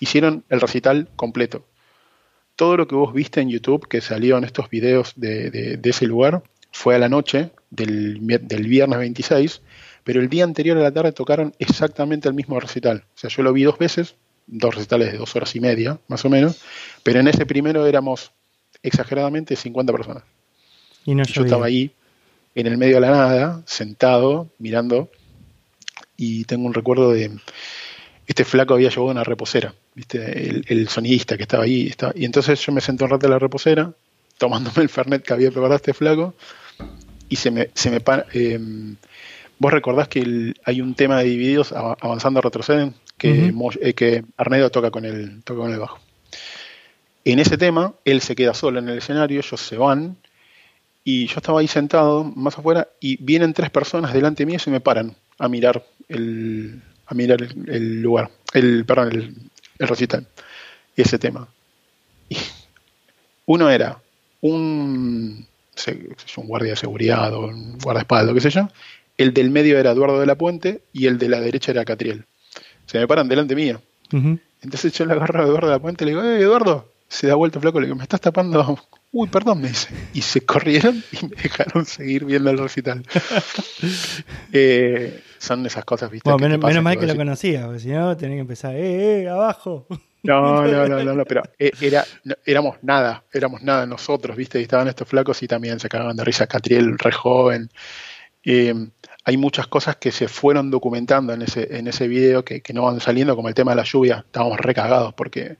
Hicieron 0.00 0.44
el 0.50 0.60
recital 0.60 1.08
completo 1.16 1.64
todo 2.56 2.76
lo 2.76 2.86
que 2.86 2.94
vos 2.94 3.12
viste 3.12 3.40
en 3.40 3.48
YouTube 3.48 3.88
que 3.88 4.00
salió 4.00 4.38
en 4.38 4.44
estos 4.44 4.70
videos 4.70 5.12
de, 5.16 5.78
ese 5.82 6.06
lugar 6.06 6.42
fue 6.70 6.94
a 6.94 6.98
la 6.98 7.08
noche 7.08 7.50
del, 7.70 8.18
viernes 8.20 8.98
26, 8.98 9.62
pero 10.02 10.20
el 10.20 10.28
día 10.28 10.44
anterior 10.44 10.76
a 10.78 10.82
la 10.82 10.92
tarde 10.92 11.12
tocaron 11.12 11.54
exactamente 11.58 12.28
el 12.28 12.34
mismo 12.34 12.58
recital. 12.60 13.04
O 13.14 13.18
sea, 13.18 13.30
yo 13.30 13.42
lo 13.42 13.52
vi 13.52 13.64
dos 13.64 13.78
veces, 13.78 14.16
dos 14.46 14.74
recitales 14.74 15.12
de 15.12 15.18
dos 15.18 15.34
horas 15.36 15.54
y 15.56 15.60
media, 15.60 15.98
más 16.08 16.24
o 16.24 16.30
menos, 16.30 16.60
pero 17.02 17.20
en 17.20 17.28
ese 17.28 17.46
primero 17.46 17.86
éramos 17.86 18.32
exageradamente 18.82 19.56
50 19.56 19.92
personas. 19.92 20.22
Y 21.04 21.14
yo 21.14 21.44
estaba 21.44 21.66
ahí, 21.66 21.92
en 22.54 22.66
el 22.66 22.78
medio 22.78 22.94
de 22.96 23.00
la 23.00 23.10
nada, 23.10 23.62
sentado, 23.66 24.48
mirando, 24.58 25.10
y 26.16 26.44
tengo 26.44 26.66
un 26.66 26.74
recuerdo 26.74 27.10
de 27.12 27.30
este 28.26 28.44
flaco 28.44 28.74
había 28.74 28.88
llevado 28.88 29.10
una 29.10 29.24
reposera, 29.24 29.74
¿viste? 29.94 30.62
El, 30.66 30.88
sonidista 30.88 31.36
que 31.36 31.44
estaba 31.44 31.64
ahí. 31.64 31.88
Estaba, 31.88 32.12
y 32.14 32.24
entonces 32.24 32.60
yo 32.64 32.72
me 32.72 32.80
senté 32.80 33.04
un 33.04 33.10
rato 33.10 33.26
en 33.26 33.32
la 33.32 33.38
reposera, 33.38 33.92
tomándome 34.38 34.82
el 34.82 34.88
Fernet 34.88 35.22
que 35.22 35.32
había 35.32 35.50
preparado 35.50 35.76
este 35.76 35.94
flaco, 35.94 36.34
y 37.28 37.36
se 37.36 37.50
me, 37.50 37.70
se 37.74 37.90
me 37.90 38.02
eh, 38.32 38.58
Vos 39.58 39.72
recordás 39.72 40.08
que 40.08 40.54
hay 40.64 40.80
un 40.80 40.94
tema 40.94 41.18
de 41.18 41.24
divididos 41.24 41.72
avanzando 41.72 42.40
retroceden 42.40 42.94
que, 43.16 43.52
eh, 43.80 43.94
que 43.94 44.24
Arnedo 44.36 44.70
toca 44.70 44.90
con, 44.90 45.04
el, 45.04 45.42
toca 45.44 45.60
con 45.60 45.72
el 45.72 45.78
bajo. 45.78 46.00
En 47.24 47.38
ese 47.38 47.56
tema, 47.56 47.94
él 48.04 48.20
se 48.20 48.34
queda 48.34 48.52
solo 48.52 48.80
en 48.80 48.88
el 48.88 48.98
escenario, 48.98 49.40
ellos 49.40 49.60
se 49.60 49.76
van, 49.76 50.16
y 51.04 51.26
yo 51.26 51.36
estaba 51.36 51.60
ahí 51.60 51.68
sentado, 51.68 52.24
más 52.24 52.58
afuera, 52.58 52.88
y 53.00 53.22
vienen 53.22 53.54
tres 53.54 53.70
personas 53.70 54.12
delante 54.12 54.44
mío 54.44 54.56
y 54.56 54.58
se 54.58 54.70
me 54.70 54.80
paran 54.80 55.14
a 55.38 55.48
mirar 55.48 55.84
el, 56.08 56.82
a 57.06 57.14
mirar 57.14 57.42
el, 57.42 58.02
lugar, 58.02 58.30
el, 58.52 58.84
perdón, 58.84 59.12
el, 59.12 59.34
el 59.78 59.88
recital, 59.88 60.26
ese 60.96 61.18
tema. 61.18 61.48
Y 62.28 62.36
uno 63.46 63.70
era 63.70 64.00
un, 64.40 65.46
un 66.36 66.46
guardia 66.46 66.70
de 66.70 66.76
seguridad 66.76 67.32
o 67.34 67.46
un 67.46 67.78
guardaespaldas, 67.78 68.34
qué 68.34 68.40
sé 68.40 68.50
yo. 68.50 68.68
El 69.16 69.32
del 69.32 69.50
medio 69.50 69.78
era 69.78 69.92
Eduardo 69.92 70.20
de 70.20 70.26
la 70.26 70.34
Puente 70.34 70.82
y 70.92 71.06
el 71.06 71.18
de 71.18 71.28
la 71.28 71.40
derecha 71.40 71.72
era 71.72 71.84
Catriel. 71.84 72.24
Se 72.86 72.98
me 72.98 73.06
paran 73.06 73.28
delante 73.28 73.54
mío. 73.54 73.80
Entonces 74.62 74.92
yo 74.92 75.04
le 75.06 75.12
agarro 75.14 75.40
a 75.40 75.46
Eduardo 75.46 75.68
de 75.68 75.72
la 75.72 75.78
Puente 75.78 76.04
y 76.04 76.06
le 76.06 76.10
digo, 76.12 76.22
eh, 76.22 76.40
Eduardo, 76.40 76.92
se 77.08 77.26
da 77.26 77.34
vuelta 77.34 77.60
flaco, 77.60 77.80
le 77.80 77.86
digo, 77.86 77.96
me 77.96 78.02
estás 78.02 78.20
tapando. 78.20 78.78
Uy, 79.16 79.28
perdón, 79.28 79.60
me 79.60 79.68
dice. 79.68 79.88
Y 80.12 80.22
se 80.22 80.40
corrieron 80.40 81.02
y 81.12 81.26
me 81.26 81.36
dejaron 81.40 81.86
seguir 81.86 82.24
viendo 82.24 82.50
el 82.50 82.58
recital. 82.58 83.02
eh, 84.52 85.22
son 85.38 85.64
esas 85.64 85.84
cosas, 85.84 86.10
¿viste? 86.10 86.28
Bueno, 86.28 86.58
menos, 86.58 86.82
mal 86.82 86.98
que 86.98 87.06
lo 87.06 87.14
conocía, 87.14 87.64
porque 87.64 87.78
si 87.78 87.88
no 87.90 88.16
tenía 88.16 88.36
que 88.36 88.40
empezar, 88.40 88.74
eh, 88.74 89.22
eh, 89.22 89.28
abajo. 89.28 89.86
No, 90.24 90.66
no, 90.66 90.88
no, 90.88 91.14
no, 91.14 91.24
pero 91.26 91.42
eh, 91.58 91.70
era, 91.82 92.02
éramos 92.46 92.78
nada, 92.80 93.24
éramos 93.30 93.62
nada 93.62 93.86
nosotros, 93.86 94.36
¿viste? 94.36 94.58
Y 94.58 94.62
estaban 94.62 94.88
estos 94.88 95.06
flacos 95.06 95.42
y 95.42 95.46
también 95.46 95.78
se 95.78 95.88
cagaban 95.88 96.16
de 96.16 96.24
risa. 96.24 96.46
Catriel, 96.46 96.98
re 96.98 97.12
joven. 97.12 97.70
Eh, 98.42 98.74
hay 99.24 99.36
muchas 99.36 99.66
cosas 99.66 99.96
que 99.96 100.10
se 100.10 100.26
fueron 100.26 100.70
documentando 100.70 101.34
en 101.34 101.42
ese, 101.42 101.76
en 101.76 101.86
ese 101.88 102.08
video 102.08 102.44
que, 102.44 102.62
no 102.72 102.82
van 102.82 103.00
saliendo, 103.00 103.36
como 103.36 103.48
el 103.48 103.54
tema 103.54 103.72
de 103.72 103.76
la 103.76 103.84
lluvia. 103.84 104.24
Estábamos 104.26 104.58
recagados 104.58 105.14
porque 105.14 105.58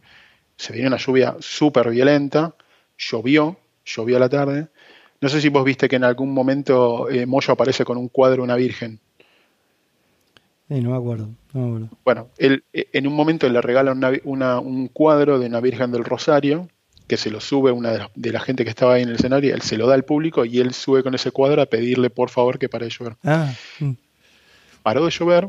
se 0.56 0.72
vino 0.72 0.88
una 0.88 0.96
lluvia 0.96 1.36
súper 1.40 1.90
violenta, 1.90 2.54
llovió, 2.98 3.56
llovió 3.84 4.16
a 4.16 4.20
la 4.20 4.28
tarde. 4.28 4.68
No 5.20 5.28
sé 5.28 5.40
si 5.40 5.48
vos 5.48 5.64
viste 5.64 5.88
que 5.88 5.96
en 5.96 6.04
algún 6.04 6.32
momento 6.32 7.08
eh, 7.08 7.26
Moyo 7.26 7.52
aparece 7.52 7.84
con 7.84 7.96
un 7.96 8.08
cuadro 8.08 8.36
de 8.36 8.42
una 8.42 8.56
virgen. 8.56 9.00
no 10.80 10.90
me 10.90 10.96
acuerdo. 10.96 11.28
Bueno, 12.04 12.28
él, 12.38 12.64
eh, 12.72 12.88
en 12.92 13.06
un 13.06 13.14
momento 13.14 13.48
le 13.48 13.60
regala 13.60 13.92
un 13.92 14.88
cuadro 14.92 15.38
de 15.38 15.46
una 15.46 15.60
Virgen 15.60 15.92
del 15.92 16.04
Rosario, 16.04 16.68
que 17.06 17.16
se 17.16 17.30
lo 17.30 17.40
sube 17.40 17.70
una 17.70 18.08
de 18.14 18.32
la, 18.32 18.40
gente 18.40 18.64
que 18.64 18.70
estaba 18.70 18.94
ahí 18.94 19.02
en 19.02 19.10
el 19.10 19.16
escenario, 19.16 19.54
él 19.54 19.62
se 19.62 19.76
lo 19.76 19.86
da 19.86 19.94
al 19.94 20.04
público 20.04 20.44
y 20.44 20.58
él 20.58 20.72
sube 20.72 21.02
con 21.02 21.14
ese 21.14 21.30
cuadro 21.30 21.60
a 21.60 21.66
pedirle 21.66 22.10
por 22.10 22.30
favor 22.30 22.58
que 22.58 22.68
pare 22.68 22.86
de 22.86 22.90
llover. 22.90 23.16
Ah, 23.22 23.52
mm. 23.78 23.92
Paró 24.82 25.04
de 25.04 25.10
llover 25.10 25.48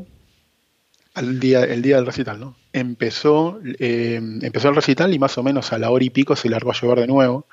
al 1.13 1.39
día, 1.39 1.63
el 1.63 1.81
día 1.81 1.95
del 1.95 2.05
recital, 2.05 2.39
¿no? 2.39 2.55
Empezó, 2.77 3.59
eh, 3.79 4.19
empezó 4.41 4.69
el 4.69 4.75
recital 4.75 5.13
y 5.13 5.19
más 5.19 5.37
o 5.37 5.43
menos 5.43 5.71
a 5.71 5.77
la 5.77 5.91
hora 5.91 6.03
y 6.03 6.09
pico 6.09 6.35
se 6.35 6.49
largó 6.49 6.71
a 6.71 6.73
llover 6.73 6.99
de 6.99 7.07
nuevo. 7.07 7.47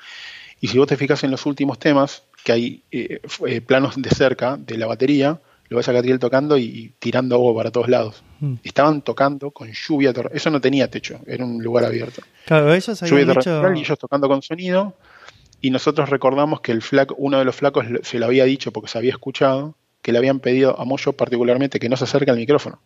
Y 0.61 0.69
si 0.69 0.79
vos 0.79 0.89
te 0.89 0.97
fijas 0.97 1.23
en 1.23 1.31
los 1.31 1.47
últimos 1.47 1.79
temas, 1.79 2.25
que 2.45 2.53
hay 2.53 2.83
eh, 2.91 3.21
planos 3.61 3.95
de 3.97 4.11
cerca 4.11 4.57
de 4.57 4.77
la 4.77 4.87
batería, 4.87 5.41
lo 5.69 5.77
ves 5.79 5.89
a 5.89 5.93
Catriel 5.93 6.19
tocando 6.19 6.59
y, 6.59 6.93
tirando 6.99 7.37
agua 7.37 7.55
para 7.55 7.71
todos 7.71 7.89
lados. 7.89 8.23
Mm. 8.41 8.55
Estaban 8.63 9.03
tocando 9.03 9.51
con 9.53 9.71
lluvia 9.73 10.13
Eso 10.33 10.51
no 10.51 10.61
tenía 10.61 10.91
techo, 10.91 11.21
era 11.27 11.45
un 11.45 11.63
lugar 11.63 11.85
abierto. 11.85 12.23
Claro, 12.45 12.73
ellos 12.75 13.01
lluvia 13.01 13.27
y 13.75 13.81
ellos 13.81 13.99
tocando 13.99 14.29
con 14.29 14.43
sonido. 14.43 14.95
Y 15.61 15.71
nosotros 15.71 16.09
recordamos 16.11 16.61
que 16.61 16.73
el 16.73 16.83
flaco, 16.83 17.15
uno 17.17 17.39
de 17.39 17.45
los 17.45 17.55
flacos 17.55 17.87
se 18.03 18.19
lo 18.19 18.27
había 18.27 18.45
dicho 18.45 18.73
porque 18.73 18.89
se 18.89 18.99
había 18.99 19.13
escuchado, 19.13 19.77
que 20.03 20.11
le 20.11 20.19
habían 20.19 20.41
pedido 20.41 20.79
a 20.79 20.85
Moyo 20.85 21.13
particularmente 21.13 21.79
que 21.79 21.89
no 21.89 21.97
se 21.97 22.05
acerque 22.05 22.31
al 22.31 22.37
micrófono. 22.37 22.81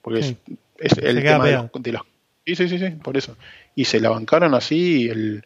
Porque 0.00 0.20
es, 0.20 0.34
el 0.80 1.22
tema 1.22 1.44
de 1.46 1.92
los, 1.92 2.02
Sí, 2.46 2.56
sí, 2.56 2.68
sí, 2.68 2.78
sí, 2.78 2.90
por 3.02 3.16
eso. 3.16 3.36
Y 3.76 3.84
se 3.84 4.00
la 4.00 4.08
bancaron 4.08 4.54
así 4.54 5.04
y 5.04 5.08
el, 5.08 5.44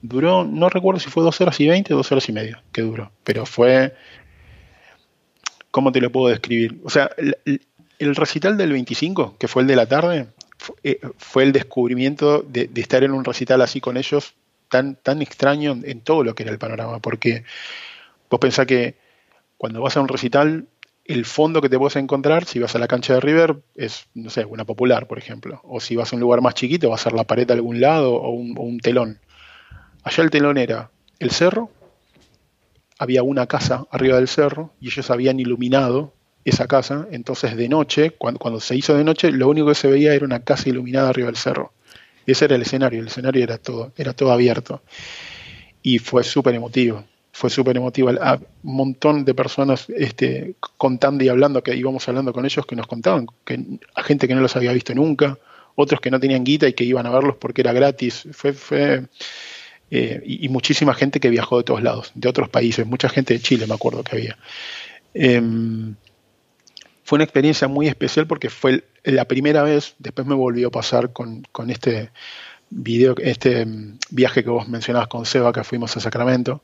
duró, 0.00 0.44
no 0.44 0.68
recuerdo 0.68 1.00
si 1.00 1.10
fue 1.10 1.24
dos 1.24 1.40
horas 1.40 1.58
y 1.60 1.66
veinte 1.66 1.92
o 1.92 1.98
dos 1.98 2.10
horas 2.12 2.28
y 2.28 2.32
media 2.32 2.62
que 2.72 2.82
duró, 2.82 3.10
pero 3.24 3.44
fue 3.44 3.94
¿cómo 5.76 5.92
te 5.92 6.00
lo 6.00 6.10
puedo 6.10 6.28
describir? 6.28 6.80
O 6.84 6.88
sea, 6.88 7.10
el, 7.98 8.16
recital 8.16 8.56
del 8.56 8.72
25, 8.72 9.36
que 9.38 9.46
fue 9.46 9.60
el 9.60 9.68
de 9.68 9.76
la 9.76 9.84
tarde, 9.84 10.28
eh, 10.82 10.98
fue, 11.18 11.42
el 11.42 11.52
descubrimiento 11.52 12.40
de, 12.40 12.70
estar 12.76 13.04
en 13.04 13.12
un 13.12 13.26
recital 13.26 13.60
así 13.60 13.78
con 13.82 13.98
ellos 13.98 14.32
tan, 14.70 14.94
tan 14.94 15.20
extraño 15.20 15.78
en, 15.84 16.00
todo 16.00 16.24
lo 16.24 16.34
que 16.34 16.44
era 16.44 16.52
el 16.52 16.58
panorama, 16.58 17.00
porque 17.00 17.44
vos 18.30 18.40
pensás 18.40 18.64
que 18.64 18.94
cuando 19.58 19.82
vas 19.82 19.94
a 19.98 20.00
un 20.00 20.08
recital, 20.08 20.66
el 21.08 21.24
fondo 21.24 21.60
que 21.60 21.68
te 21.68 21.78
puedes 21.78 21.96
encontrar, 21.96 22.44
si 22.44 22.58
vas 22.58 22.74
a 22.74 22.78
la 22.78 22.88
cancha 22.88 23.14
de 23.14 23.20
River, 23.20 23.56
es, 23.74 24.06
no 24.14 24.30
sé, 24.30 24.44
una 24.44 24.64
popular, 24.64 25.06
por 25.06 25.18
ejemplo. 25.18 25.60
O 25.64 25.80
si 25.80 25.96
vas 25.96 26.12
a 26.12 26.16
un 26.16 26.20
lugar 26.20 26.40
más 26.40 26.54
chiquito, 26.54 26.88
va 26.88 26.96
a 26.96 26.98
ser 26.98 27.12
la 27.12 27.24
pared 27.24 27.46
de 27.46 27.54
algún 27.54 27.80
lado 27.80 28.14
o 28.14 28.30
un, 28.30 28.78
telón. 28.80 29.20
Allá 30.02 30.24
el 30.24 30.30
telón 30.30 30.58
era 30.58 30.90
el 31.18 31.30
cerro 31.30 31.70
había 32.98 33.22
una 33.22 33.46
casa 33.46 33.86
arriba 33.90 34.16
del 34.16 34.28
cerro 34.28 34.72
y 34.80 34.86
ellos 34.86 35.10
habían 35.10 35.38
iluminado 35.38 36.14
esa 36.44 36.66
casa, 36.66 37.06
entonces 37.10 37.56
de 37.56 37.68
noche, 37.68 38.12
cuando, 38.12 38.60
se 38.60 38.76
hizo 38.76 38.96
de 38.96 39.04
noche, 39.04 39.32
lo 39.32 39.48
único 39.48 39.66
que 39.66 39.74
se 39.74 39.88
veía 39.88 40.14
era 40.14 40.24
una 40.24 40.40
casa 40.40 40.68
iluminada 40.68 41.08
arriba 41.08 41.26
del 41.26 41.36
cerro. 41.36 41.72
Y 42.24 42.32
ese 42.32 42.44
era 42.46 42.54
el 42.54 42.62
escenario, 42.62 43.00
el 43.00 43.08
escenario 43.08 43.42
era 43.42 43.58
todo, 43.58 43.92
era 43.96 44.12
todo 44.12 44.32
abierto. 44.32 44.82
Y 45.82 45.98
fue 45.98 46.24
súper 46.24 46.54
emotivo, 46.54 47.04
fue 47.36 47.50
súper 47.50 47.76
emotivo. 47.76 48.08
Un 48.08 48.16
montón 48.62 49.26
de 49.26 49.34
personas 49.34 49.90
este, 49.90 50.54
contando 50.78 51.22
y 51.22 51.28
hablando, 51.28 51.62
que 51.62 51.76
íbamos 51.76 52.08
hablando 52.08 52.32
con 52.32 52.46
ellos, 52.46 52.64
que 52.64 52.74
nos 52.74 52.86
contaban, 52.86 53.26
que 53.44 53.62
a 53.94 54.02
gente 54.02 54.26
que 54.26 54.34
no 54.34 54.40
los 54.40 54.56
había 54.56 54.72
visto 54.72 54.94
nunca, 54.94 55.36
otros 55.74 56.00
que 56.00 56.10
no 56.10 56.18
tenían 56.18 56.44
guita 56.44 56.66
y 56.66 56.72
que 56.72 56.84
iban 56.84 57.04
a 57.04 57.10
verlos 57.10 57.36
porque 57.36 57.60
era 57.60 57.74
gratis. 57.74 58.26
Fue, 58.32 58.54
fue 58.54 59.04
eh, 59.90 60.22
y, 60.24 60.48
muchísima 60.48 60.94
gente 60.94 61.20
que 61.20 61.28
viajó 61.28 61.58
de 61.58 61.64
todos 61.64 61.82
lados, 61.82 62.10
de 62.14 62.26
otros 62.26 62.48
países, 62.48 62.86
mucha 62.86 63.10
gente 63.10 63.34
de 63.34 63.40
Chile 63.40 63.66
me 63.66 63.74
acuerdo 63.74 64.02
que 64.02 64.16
había. 64.16 64.38
Em, 65.12 65.94
fue 67.04 67.16
una 67.16 67.24
experiencia 67.24 67.68
muy 67.68 67.86
especial 67.86 68.26
porque 68.26 68.48
fue 68.48 68.82
la 69.04 69.26
primera 69.26 69.62
vez, 69.62 69.94
después 69.98 70.26
me 70.26 70.34
volvió 70.34 70.68
a 70.68 70.70
pasar 70.70 71.12
con, 71.12 71.44
este 71.68 72.12
video, 72.70 73.14
este 73.18 73.60
em, 73.60 73.98
viaje 74.08 74.42
que 74.42 74.48
vos 74.48 74.66
mencionabas 74.68 75.08
con 75.08 75.26
Seba, 75.26 75.52
que 75.52 75.64
fuimos 75.64 75.94
a 75.98 76.00
Sacramento, 76.00 76.62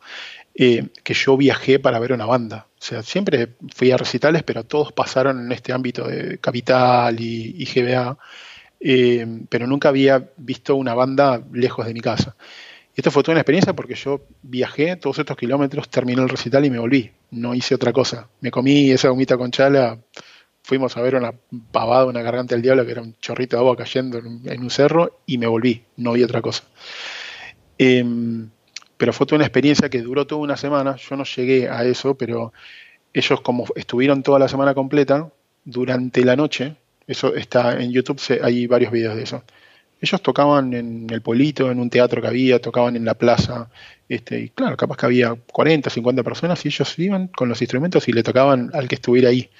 eh, 0.54 0.88
que 1.02 1.14
yo 1.14 1.36
viajé 1.36 1.78
para 1.78 1.98
ver 1.98 2.12
una 2.12 2.26
banda. 2.26 2.66
O 2.78 2.84
sea, 2.84 3.02
siempre 3.02 3.54
fui 3.74 3.90
a 3.90 3.96
recitales, 3.96 4.42
pero 4.42 4.64
todos 4.64 4.92
pasaron 4.92 5.46
en 5.46 5.52
este 5.52 5.72
ámbito 5.72 6.06
de 6.06 6.38
Capital 6.38 7.18
y, 7.18 7.64
GBA, 7.64 8.18
em, 8.80 9.46
pero 9.48 9.66
nunca 9.66 9.88
había 9.88 10.30
visto 10.36 10.74
una 10.76 10.94
banda 10.94 11.42
lejos 11.52 11.86
de 11.86 11.94
mi 11.94 12.00
casa. 12.00 12.36
Esto 12.94 13.10
fue 13.10 13.22
toda 13.22 13.34
una 13.34 13.40
experiencia 13.40 13.74
porque 13.74 13.94
yo 13.94 14.26
viajé 14.42 14.96
todos 14.96 15.18
estos 15.18 15.36
kilómetros, 15.36 15.88
terminé 15.88 16.20
el 16.22 16.28
recital 16.28 16.64
y 16.66 16.70
me 16.70 16.78
volví. 16.78 17.10
No 17.30 17.54
hice 17.54 17.74
otra 17.74 17.92
cosa. 17.92 18.28
Me 18.40 18.50
comí 18.50 18.90
esa 18.90 19.08
gomita 19.08 19.38
con 19.38 19.50
chala, 19.50 19.98
fuimos 20.62 20.96
a 20.96 21.02
ver 21.02 21.14
una 21.14 21.32
pavada, 21.70 22.04
una 22.04 22.20
garganta 22.22 22.54
del 22.54 22.62
diablo 22.62 22.84
que 22.84 22.92
era 22.92 23.02
un 23.02 23.14
chorrito 23.20 23.56
de 23.56 23.60
agua 23.62 23.76
cayendo 23.76 24.18
en 24.18 24.60
un, 24.62 24.70
cerro 24.70 25.20
y 25.24 25.38
me 25.38 25.46
volví. 25.46 25.82
No 25.96 26.12
vi 26.12 26.22
otra 26.22 26.42
cosa. 26.42 26.64
Em, 27.78 28.50
pero 29.02 29.12
fue 29.12 29.26
toda 29.26 29.38
una 29.38 29.46
experiencia 29.46 29.88
que 29.88 30.00
duró 30.00 30.28
toda 30.28 30.42
una 30.42 30.56
semana. 30.56 30.94
Yo 30.94 31.16
no 31.16 31.24
llegué 31.24 31.68
a 31.68 31.82
eso, 31.82 32.16
pero 32.16 32.52
ellos 33.12 33.40
como 33.40 33.64
estuvieron 33.74 34.22
toda 34.22 34.38
la 34.38 34.46
semana 34.46 34.74
completa, 34.74 35.28
durante 35.64 36.24
la 36.24 36.36
noche, 36.36 36.76
eso 37.08 37.34
está 37.34 37.82
en 37.82 37.90
YouTube, 37.90 38.20
hay 38.40 38.68
varios 38.68 38.92
videos 38.92 39.16
de 39.16 39.24
eso 39.24 39.42
ellos 40.00 40.22
tocaban 40.22 40.72
en 40.72 41.08
el 41.10 41.20
Polito, 41.20 41.68
en 41.70 41.80
un 41.80 41.90
teatro 41.90 42.22
que 42.22 42.28
había, 42.28 42.60
tocaban 42.60 42.94
en 42.94 43.04
la 43.04 43.14
plaza, 43.14 43.70
este, 44.08 44.40
y 44.40 44.48
claro, 44.50 44.76
capaz 44.76 44.96
que 44.96 45.06
había 45.06 45.34
40, 45.52 45.90
50 45.90 46.22
personas 46.22 46.64
y 46.64 46.68
ellos 46.68 46.98
iban 46.98 47.26
con 47.26 47.48
los 47.48 47.60
instrumentos 47.60 48.08
y 48.08 48.12
le 48.12 48.22
tocaban 48.22 48.70
al 48.72 48.86
que 48.86 48.96
estuviera 48.96 49.30
ahí. 49.30 49.50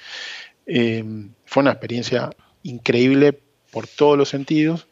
Em, 0.65 1.33
fue 1.45 1.63
una 1.63 1.71
experiencia 1.71 2.29
increíble 2.63 3.39
por 3.71 3.87
todos 3.87 4.17
los 4.17 4.29
sentidos. 4.29 4.87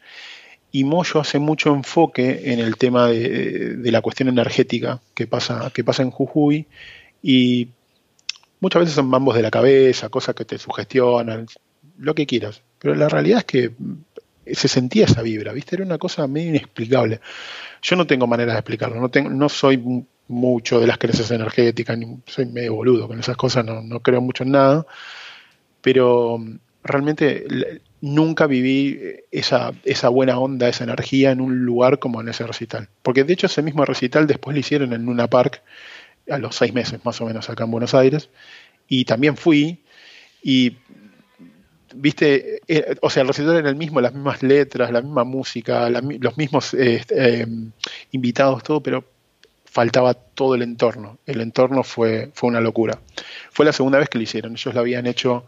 Y 0.72 0.84
Moyo 0.84 1.20
hace 1.20 1.40
mucho 1.40 1.74
enfoque 1.75 2.54
en 2.54 2.60
el 2.60 2.78
tema 2.78 3.08
de, 3.08 3.80
la 3.84 4.01
cuestión 4.01 4.30
energética 4.30 5.01
que 5.13 5.28
pasa, 5.28 5.72
que 5.74 5.84
pasa 5.84 6.04
en 6.04 6.12
Jujuy. 6.12 6.66
Y 7.22 7.70
muchas 8.62 8.82
veces 8.82 8.96
son 8.96 9.08
mambos 9.08 9.36
de 9.36 9.42
la 9.42 9.51
cabeza, 9.51 10.10
cosas 10.10 10.34
que 10.34 10.46
te 10.46 10.58
sugestionan, 10.58 11.48
lo 11.98 12.16
que 12.16 12.25
quieras. 12.25 12.62
Pero 12.80 12.96
la 12.96 13.10
realidad 13.10 13.40
es 13.40 13.46
que 13.46 13.72
se 14.54 14.68
sentía 14.68 15.06
esa 15.06 15.22
vibra, 15.22 15.54
¿viste? 15.54 15.75
Era 15.75 15.86
una 15.86 15.98
cosa 15.98 16.25
medio 16.28 16.50
inexplicable. 16.50 17.20
Yo 17.82 17.96
no 17.96 18.08
tengo 18.08 18.28
manera 18.28 18.54
de 18.54 18.60
explicarlo, 18.60 19.00
no, 19.00 19.10
tengo, 19.10 19.30
no 19.30 19.50
soy 19.50 20.06
mucho 20.28 20.80
de 20.80 20.88
las 20.88 20.98
creencias 20.98 21.32
energéticas, 21.32 22.00
soy 22.25 22.46
medio 22.46 22.75
boludo 22.75 23.08
con 23.08 23.20
esas 23.20 23.36
cosas, 23.36 23.66
no, 23.66 23.82
no 23.82 24.00
creo 24.00 24.22
mucho 24.22 24.44
en 24.44 24.51
nada, 24.51 24.86
pero 25.82 26.40
realmente 26.84 27.46
nunca 28.01 28.48
viví 28.48 29.00
esa, 29.31 29.72
esa 29.84 30.10
buena 30.10 30.39
onda, 30.39 30.67
esa 30.67 30.84
energía 30.84 31.31
en 31.31 31.39
un 31.39 31.65
lugar 31.65 32.00
como 32.00 32.20
en 32.20 32.29
ese 32.29 32.46
recital. 32.46 32.89
Porque 33.03 33.24
de 33.24 33.34
hecho 33.34 33.46
ese 33.46 33.62
mismo 33.62 33.86
recital 33.86 34.27
después 34.27 34.55
lo 34.55 34.60
hicieron 34.60 34.93
en 34.93 35.08
una 35.08 35.27
park 35.27 35.62
a 36.29 36.38
los 36.38 36.55
seis 36.55 36.74
meses 36.74 37.03
más 37.05 37.22
o 37.22 37.25
menos 37.25 37.50
acá 37.50 37.63
en 37.63 37.72
Buenos 37.72 37.93
Aires, 37.93 38.29
y 38.88 39.05
también 39.05 39.38
fui, 39.38 39.84
y 40.43 40.77
viste, 41.96 42.62
eh, 42.67 42.96
o 43.01 43.10
sea, 43.10 43.22
el 43.22 43.27
recital 43.27 43.55
era 43.58 43.70
el 43.70 43.75
mismo, 43.75 44.01
las 44.01 44.13
mismas 44.13 44.43
letras, 44.43 44.91
la 44.91 45.01
misma 45.01 45.24
música, 45.24 45.89
los 45.89 46.38
mismos 46.38 46.74
este, 46.74 47.41
em, 47.41 47.72
invitados, 48.12 48.63
todo, 48.63 48.81
pero 48.81 49.05
faltaba 49.65 50.13
todo 50.13 50.55
el 50.55 50.63
entorno. 50.63 51.20
El 51.25 51.41
entorno 51.41 51.84
fue, 51.84 52.31
fue 52.34 52.50
una 52.50 52.60
locura. 52.60 53.00
Fue 53.51 53.65
la 53.65 53.72
segunda 53.72 54.00
vez 54.00 54.10
que 54.10 54.17
lo 54.17 54.24
hicieron. 54.24 54.53
Ellos 54.53 54.74
lo 54.74 54.79
habían 54.81 55.08
hecho 55.08 55.46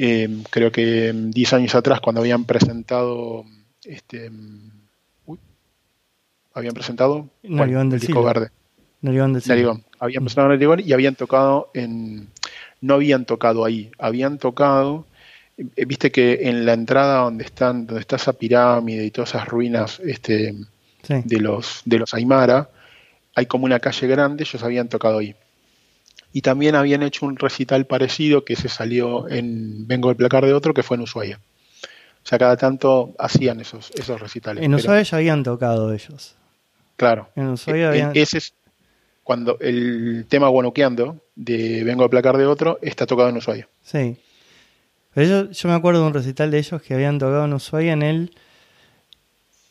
eh, 0.00 0.28
creo 0.50 0.70
que 0.72 1.12
10 1.14 1.52
años 1.54 1.74
atrás, 1.74 2.00
cuando 2.00 2.20
habían 2.20 2.44
presentado 2.44 3.44
este, 3.84 4.30
uy, 5.26 5.38
habían 6.54 6.74
presentado 6.74 7.28
Narigón 7.42 7.90
del 7.90 8.00
el 8.00 8.06
disco 8.06 8.22
verde. 8.22 8.50
Narigón 9.00 9.32
del. 9.32 9.42
Narigón. 9.46 9.84
Habían 9.98 10.24
presentado 10.24 10.48
Narigón 10.48 10.80
y 10.84 10.92
habían 10.92 11.14
tocado 11.14 11.70
en. 11.74 12.28
No 12.80 12.94
habían 12.94 13.24
tocado 13.24 13.64
ahí, 13.64 13.90
habían 13.98 14.38
tocado. 14.38 15.06
eh, 15.56 15.84
Viste 15.84 16.10
que 16.12 16.48
en 16.48 16.64
la 16.66 16.72
entrada 16.74 17.22
donde 17.22 17.44
están, 17.44 17.86
donde 17.86 18.00
está 18.00 18.16
esa 18.16 18.32
pirámide 18.32 19.04
y 19.04 19.10
todas 19.10 19.30
esas 19.30 19.48
ruinas 19.48 20.00
este, 20.04 20.54
Sí. 21.02 21.14
de 21.24 21.40
los 21.40 21.82
de 21.84 21.98
los 21.98 22.12
Aymara, 22.14 22.68
hay 23.34 23.46
como 23.46 23.64
una 23.64 23.78
calle 23.80 24.06
grande, 24.08 24.42
ellos 24.44 24.62
habían 24.62 24.88
tocado 24.88 25.18
ahí. 25.18 25.34
Y 26.32 26.42
también 26.42 26.74
habían 26.74 27.02
hecho 27.02 27.26
un 27.26 27.36
recital 27.36 27.86
parecido 27.86 28.44
que 28.44 28.54
se 28.56 28.68
salió 28.68 29.28
en 29.28 29.86
Vengo 29.86 30.08
del 30.08 30.16
placar 30.16 30.44
de 30.44 30.52
otro, 30.52 30.74
que 30.74 30.82
fue 30.82 30.96
en 30.96 31.02
Ushuaia. 31.02 31.40
O 32.22 32.28
sea, 32.28 32.38
cada 32.38 32.56
tanto 32.56 33.14
hacían 33.18 33.60
esos, 33.60 33.90
esos 33.92 34.20
recitales. 34.20 34.62
En 34.62 34.74
Ushuaia 34.74 35.02
ya 35.02 35.16
habían 35.16 35.42
tocado 35.42 35.92
ellos. 35.92 36.34
Claro. 36.96 37.28
En 37.34 37.48
Ushuaia 37.48 37.84
Eh, 37.84 37.88
habían... 37.88 38.12
Ese 38.14 38.38
es 38.38 38.52
cuando 39.24 39.58
el 39.60 40.26
tema 40.28 40.48
Guanoqueando 40.48 41.20
de 41.34 41.84
Vengo 41.84 42.04
a 42.04 42.10
placar 42.10 42.36
de 42.36 42.46
otro 42.46 42.78
está 42.82 43.06
tocado 43.06 43.30
en 43.30 43.36
Ushuaia. 43.38 43.68
Sí. 43.82 44.16
Pero 45.14 45.26
yo, 45.46 45.50
yo 45.50 45.68
me 45.68 45.74
acuerdo 45.74 46.02
de 46.02 46.06
un 46.08 46.14
recital 46.14 46.50
de 46.50 46.58
ellos 46.58 46.82
que 46.82 46.94
habían 46.94 47.18
tocado 47.18 47.44
en 47.46 47.54
Ushuaia 47.54 47.92
en 47.92 48.02
el, 48.02 48.30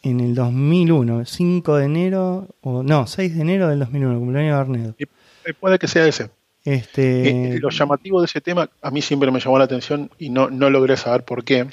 en 0.04 0.20
el 0.20 0.34
2001, 0.36 1.26
5 1.26 1.76
de 1.76 1.86
enero, 1.86 2.48
o 2.62 2.82
no, 2.82 3.06
6 3.08 3.36
de 3.36 3.42
enero 3.42 3.68
del 3.68 3.80
2001, 3.80 4.20
cumpleaños 4.20 4.56
de 4.56 4.60
Arnedo. 4.60 4.96
Eh, 4.98 5.54
Puede 5.60 5.78
que 5.80 5.88
sea 5.88 6.08
ese. 6.08 6.30
Este, 6.68 7.30
Eh, 7.30 7.60
lo 7.62 7.70
llamativo 7.70 8.20
de 8.20 8.26
ese 8.26 8.42
tema, 8.42 8.70
a 8.82 8.92
mí 8.92 9.02
siempre 9.02 9.32
me 9.32 9.40
llamó 9.40 9.58
la 9.58 9.64
atención 9.64 10.12
y 10.20 10.30
no, 10.30 10.50
no 10.50 10.70
logré 10.70 10.98
saber 10.98 11.24
por 11.24 11.46
qué. 11.46 11.66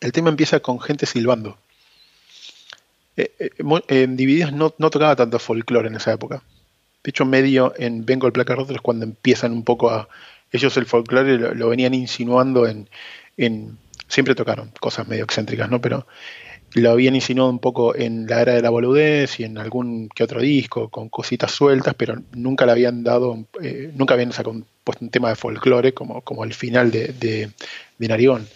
El 0.00 0.12
tema 0.12 0.30
empieza 0.30 0.60
con 0.60 0.80
gente 0.80 1.04
silbando. 1.04 1.58
Eh, 3.18 3.30
eh, 3.38 3.50
en 3.88 4.16
Divididos 4.16 4.54
no, 4.54 4.70
tocaba 4.70 5.16
tanto 5.16 5.38
folclore 5.38 5.88
en 5.88 5.96
esa 5.96 6.14
época. 6.14 6.42
De 7.04 7.10
hecho, 7.10 7.26
medio 7.26 7.74
en 7.76 8.06
Vengo 8.06 8.26
al 8.26 8.32
placar 8.32 8.56
de 8.56 8.62
otro 8.62 8.76
es 8.76 8.80
cuando 8.80 9.04
empiezan 9.04 9.52
un 9.52 9.64
poco 9.64 9.90
a. 9.90 10.08
Ellos 10.50 10.74
el 10.78 10.86
folclore 10.86 11.36
lo, 11.36 11.54
lo 11.54 11.68
venían 11.68 11.92
insinuando 11.92 12.66
en, 12.66 12.88
en. 13.36 13.76
Siempre 14.08 14.34
tocaron 14.34 14.72
cosas 14.80 15.08
medio 15.08 15.24
excéntricas, 15.24 15.68
¿no? 15.68 15.82
Pero 15.82 16.06
lo 16.74 16.90
habían 16.90 17.14
insinuado 17.14 17.50
un 17.50 17.58
poco 17.58 17.96
en 17.96 18.26
la 18.26 18.42
era 18.42 18.54
de 18.54 18.62
la 18.62 18.70
boludez 18.70 19.40
y 19.40 19.44
en 19.44 19.58
algún 19.58 20.08
que 20.08 20.22
otro 20.22 20.40
disco 20.40 20.88
con 20.88 21.08
cositas 21.08 21.50
sueltas, 21.50 21.94
pero 21.96 22.22
nunca 22.32 22.66
le 22.66 22.72
habían 22.72 23.02
dado, 23.02 23.46
eh, 23.62 23.90
nunca 23.94 24.14
habían 24.14 24.32
sacado 24.32 24.52
un, 24.52 24.66
puesto 24.84 25.04
un 25.04 25.10
tema 25.10 25.30
de 25.30 25.36
folclore 25.36 25.92
como, 25.92 26.20
como 26.22 26.44
el 26.44 26.54
final 26.54 26.90
de, 26.90 27.08
de, 27.08 27.50
de 27.98 28.08
Narigón. 28.08 28.46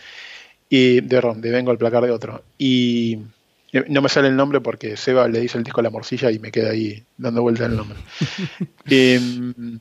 Y 0.69 1.01
de, 1.01 1.03
perdón, 1.03 1.41
de 1.41 1.51
Vengo 1.51 1.71
al 1.71 1.79
placar 1.79 2.05
de 2.05 2.11
otro. 2.11 2.43
Y 2.57 3.19
eh, 3.73 3.85
no 3.89 4.03
me 4.03 4.09
sale 4.09 4.29
el 4.29 4.37
nombre 4.37 4.61
porque 4.61 4.97
Seba 4.97 5.29
le 5.29 5.41
dice 5.41 5.59
el 5.59 5.65
disco 5.65 5.81
a 5.81 5.83
la 5.83 5.91
morcilla 5.91 6.31
y 6.31 6.39
me 6.39 6.53
queda 6.53 6.71
ahí 6.71 7.03
dando 7.17 7.43
vuelta 7.43 7.67
el 7.67 7.77
nombre. 7.77 7.99
Em, 8.87 9.81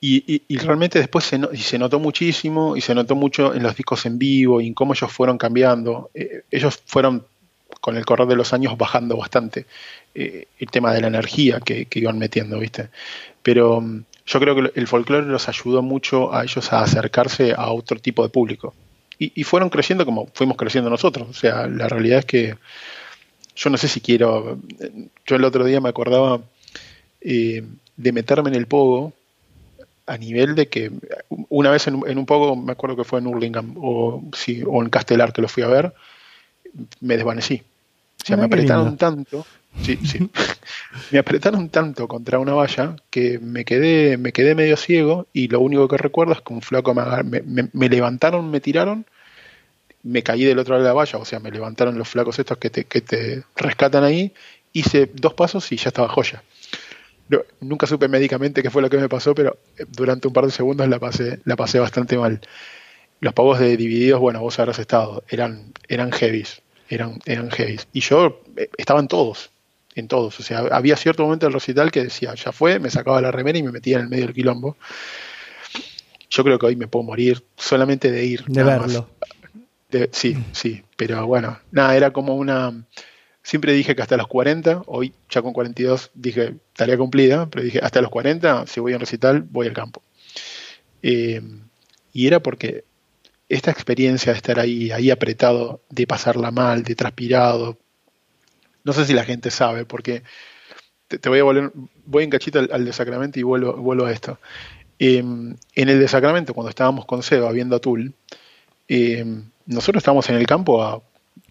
y, 0.00 0.34
y- 0.34 0.42
y 0.48 0.58
realmente 0.58 0.98
después 0.98 1.24
se, 1.24 1.38
no- 1.38 1.48
y 1.52 1.58
se 1.58 1.78
notó 1.78 1.98
muchísimo 1.98 2.76
y 2.76 2.80
se 2.80 2.94
notó 2.94 3.14
mucho 3.14 3.54
en 3.54 3.62
los 3.62 3.76
discos 3.76 4.04
en 4.06 4.18
vivo 4.18 4.60
y 4.60 4.66
en 4.68 4.74
cómo 4.74 4.92
ellos 4.94 5.10
fueron 5.12 5.38
cambiando. 5.38 6.10
Eh, 6.14 6.42
ellos 6.50 6.80
fueron 6.86 7.24
con 7.80 7.96
el 7.96 8.04
correr 8.04 8.26
de 8.28 8.36
los 8.36 8.52
años 8.52 8.76
bajando 8.76 9.16
bastante 9.16 9.66
eh, 10.14 10.46
el 10.58 10.70
tema 10.70 10.92
de 10.92 11.00
la 11.00 11.08
energía 11.08 11.60
que, 11.60 11.86
iban 11.94 12.18
metiendo, 12.18 12.58
¿viste? 12.58 12.88
Pero 13.42 13.80
mm, 13.80 14.04
yo 14.26 14.40
creo 14.40 14.54
que 14.54 14.72
el 14.78 14.86
folclore 14.86 15.26
los 15.26 15.48
ayudó 15.48 15.82
mucho 15.82 16.32
a 16.34 16.42
ellos 16.44 16.72
a 16.72 16.82
acercarse 16.82 17.54
a 17.56 17.70
otro 17.70 17.98
tipo 17.98 18.22
de 18.22 18.28
público. 18.28 18.74
Y, 19.18 19.44
fueron 19.44 19.70
creciendo 19.70 20.04
como 20.04 20.26
fuimos 20.34 20.58
creciendo 20.58 20.90
nosotros. 20.90 21.26
O 21.30 21.32
sea, 21.32 21.66
la 21.66 21.88
realidad 21.88 22.18
es 22.18 22.24
que 22.26 22.54
yo 23.54 23.70
no 23.70 23.78
sé 23.78 23.88
si 23.88 24.02
quiero. 24.02 24.58
Yo 25.26 25.36
el 25.36 25.44
otro 25.44 25.64
día 25.64 25.80
me 25.80 25.88
acordaba 25.88 26.42
eh, 27.22 27.64
de 27.96 28.12
meterme 28.12 28.50
en 28.50 28.56
el 28.56 28.66
pogo 28.66 29.14
a 30.06 30.16
nivel 30.18 30.54
de 30.54 30.68
que 30.68 30.90
una 31.48 31.70
vez 31.70 31.86
en, 31.88 31.96
un- 31.96 32.08
en 32.08 32.18
un 32.18 32.26
poco, 32.26 32.54
me 32.56 32.72
acuerdo 32.72 32.96
que 32.96 33.04
fue 33.04 33.18
en 33.20 33.26
Hurlingham 33.26 33.74
o, 33.78 34.22
sí, 34.36 34.62
o 34.66 34.82
en 34.82 34.88
Castelar 34.90 35.32
que 35.32 35.42
lo 35.42 35.48
fui 35.48 35.62
a 35.62 35.68
ver, 35.68 35.92
me 37.00 37.16
desvanecí. 37.16 37.62
O 38.22 38.26
sea, 38.26 38.36
me 38.36 38.42
apretaron 38.46 38.96
tanto, 38.96 39.46
sí, 39.80 39.98
sí, 40.04 40.30
me 41.12 41.18
apretaron 41.18 41.68
tanto 41.68 42.08
contra 42.08 42.38
una 42.38 42.54
valla 42.54 42.96
que 43.10 43.38
me 43.38 43.64
quedé, 43.64 44.16
me 44.16 44.32
quedé 44.32 44.54
medio 44.54 44.76
ciego 44.76 45.26
y 45.32 45.48
lo 45.48 45.60
único 45.60 45.86
que 45.88 45.96
recuerdo 45.96 46.32
es 46.32 46.40
que 46.40 46.52
un 46.54 46.62
flaco 46.62 46.94
me, 46.94 47.42
me- 47.42 47.68
me 47.72 47.88
levantaron, 47.88 48.50
me 48.50 48.60
tiraron, 48.60 49.06
me 50.02 50.22
caí 50.22 50.44
del 50.44 50.58
otro 50.58 50.74
lado 50.74 50.84
de 50.84 50.88
la 50.90 50.94
valla, 50.94 51.18
o 51.18 51.24
sea, 51.24 51.40
me 51.40 51.50
levantaron 51.50 51.98
los 51.98 52.08
flacos 52.08 52.38
estos 52.38 52.58
que 52.58 52.70
te, 52.70 52.84
que 52.84 53.00
te 53.00 53.42
rescatan 53.56 54.04
ahí, 54.04 54.32
hice 54.72 55.10
dos 55.14 55.34
pasos 55.34 55.70
y 55.72 55.76
ya 55.76 55.88
estaba 55.88 56.08
joya. 56.08 56.42
No, 57.28 57.40
nunca 57.60 57.86
supe 57.86 58.08
médicamente 58.08 58.62
qué 58.62 58.70
fue 58.70 58.82
lo 58.82 58.90
que 58.90 58.98
me 58.98 59.08
pasó, 59.08 59.34
pero 59.34 59.58
eh, 59.78 59.84
durante 59.88 60.28
un 60.28 60.34
par 60.34 60.44
de 60.46 60.52
segundos 60.52 60.88
la 60.88 60.98
pasé, 60.98 61.40
la 61.44 61.56
pasé 61.56 61.78
bastante 61.80 62.16
mal. 62.16 62.40
Los 63.20 63.32
pagos 63.32 63.58
de 63.58 63.76
divididos, 63.76 64.20
bueno, 64.20 64.40
vos 64.40 64.58
habrás 64.58 64.78
estado, 64.78 65.24
eran, 65.28 65.72
eran 65.88 66.12
heavies, 66.12 66.62
eran, 66.88 67.18
eran 67.24 67.50
heavies. 67.50 67.88
Y 67.92 68.00
yo 68.00 68.42
eh, 68.56 68.68
estaba 68.76 69.00
en 69.00 69.08
todos, 69.08 69.50
en 69.94 70.06
todos. 70.06 70.38
O 70.38 70.42
sea, 70.42 70.58
había 70.70 70.96
cierto 70.96 71.24
momento 71.24 71.46
del 71.46 71.54
recital 71.54 71.90
que 71.90 72.04
decía, 72.04 72.34
ya 72.34 72.52
fue, 72.52 72.78
me 72.78 72.90
sacaba 72.90 73.20
la 73.20 73.32
remera 73.32 73.58
y 73.58 73.62
me 73.62 73.72
metía 73.72 73.96
en 73.96 74.02
el 74.04 74.08
medio 74.08 74.26
del 74.26 74.34
quilombo. 74.34 74.76
Yo 76.28 76.44
creo 76.44 76.58
que 76.58 76.66
hoy 76.66 76.76
me 76.76 76.88
puedo 76.88 77.04
morir 77.04 77.42
solamente 77.56 78.10
de 78.10 78.24
ir. 78.24 78.44
de 78.44 78.62
nada 78.62 78.78
más. 78.78 78.86
verlo. 78.88 79.10
De- 79.90 80.10
sí, 80.12 80.36
sí, 80.52 80.82
pero 80.96 81.26
bueno, 81.26 81.58
nada, 81.70 81.96
era 81.96 82.12
como 82.12 82.36
una... 82.36 82.72
Siempre 83.46 83.74
dije 83.74 83.94
que 83.94 84.02
hasta 84.02 84.16
los 84.16 84.26
40, 84.26 84.82
hoy 84.86 85.14
ya 85.30 85.40
con 85.40 85.52
42 85.52 86.10
dije 86.14 86.56
tarea 86.72 86.98
cumplida, 86.98 87.48
pero 87.48 87.64
dije 87.64 87.78
hasta 87.80 88.00
los 88.00 88.10
40, 88.10 88.66
si 88.66 88.80
voy 88.80 88.92
a 88.92 88.96
un 88.96 89.00
recital, 89.00 89.42
voy 89.42 89.68
al 89.68 89.72
campo. 89.72 90.02
Eh, 91.00 91.40
y 92.12 92.26
era 92.26 92.40
porque 92.40 92.82
esta 93.48 93.70
experiencia 93.70 94.32
de 94.32 94.38
estar 94.38 94.58
ahí, 94.58 94.90
ahí 94.90 95.12
apretado, 95.12 95.80
de 95.90 96.08
pasarla 96.08 96.50
mal, 96.50 96.82
de 96.82 96.96
transpirado, 96.96 97.78
no 98.82 98.92
sé 98.92 99.04
si 99.04 99.14
la 99.14 99.22
gente 99.22 99.52
sabe, 99.52 99.84
porque 99.84 100.24
te, 101.06 101.28
voy 101.28 101.38
a 101.38 101.44
volver, 101.44 101.70
voy 102.04 102.24
en 102.24 102.30
cachito 102.30 102.58
al, 102.58 102.68
al 102.72 102.84
de 102.84 102.92
Sacramento 102.92 103.38
y 103.38 103.44
vuelvo, 103.44 103.74
vuelvo 103.74 104.06
a 104.06 104.12
esto. 104.12 104.40
Eh, 104.98 105.18
en 105.18 105.88
el 105.88 106.00
de 106.00 106.08
Sacramento, 106.08 106.52
cuando 106.52 106.70
estábamos 106.70 107.06
con 107.06 107.22
Seba 107.22 107.52
viendo 107.52 107.76
a 107.76 107.78
Tool, 107.78 108.12
eh, 108.88 109.24
nosotros 109.66 110.00
estábamos 110.00 110.28
en 110.30 110.34
el 110.34 110.48
campo 110.48 110.82
a 110.82 111.00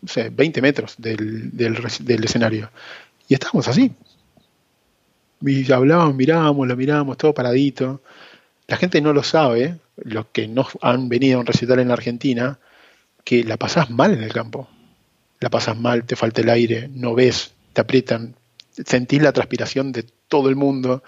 sé, 0.07 0.29
20 0.29 0.61
metros 0.61 0.95
del, 0.97 1.51
escenario. 2.23 2.69
Y 3.27 3.33
estábamos 3.33 3.67
así. 3.67 3.91
Y 5.41 5.71
hablábamos, 5.71 6.15
mirábamos, 6.15 6.67
lo 6.67 6.75
mirábamos, 6.75 7.17
todo 7.17 7.33
paradito. 7.33 8.01
La 8.67 8.77
gente 8.77 9.01
no 9.01 9.13
lo 9.13 9.23
sabe, 9.23 9.77
los 9.97 10.27
que 10.27 10.47
no 10.47 10.67
han 10.81 11.09
venido 11.09 11.37
a 11.37 11.41
un 11.41 11.45
recital 11.45 11.79
en 11.79 11.91
Argentina, 11.91 12.59
que 13.23 13.43
la 13.43 13.57
pasás 13.57 13.89
mal 13.89 14.13
en 14.13 14.23
el 14.23 14.33
campo. 14.33 14.67
La 15.39 15.49
pasás 15.49 15.77
mal, 15.77 16.05
te 16.05 16.15
falta 16.15 16.41
el 16.41 16.49
aire, 16.49 16.89
no 16.93 17.13
ves, 17.13 17.53
te 17.73 17.81
aprietan, 17.81 18.35
sentís 18.71 19.21
la 19.21 19.33
transpiración 19.33 19.91
de 19.91 20.05
todo 20.27 20.49
el 20.49 20.55
mundo. 20.55 21.03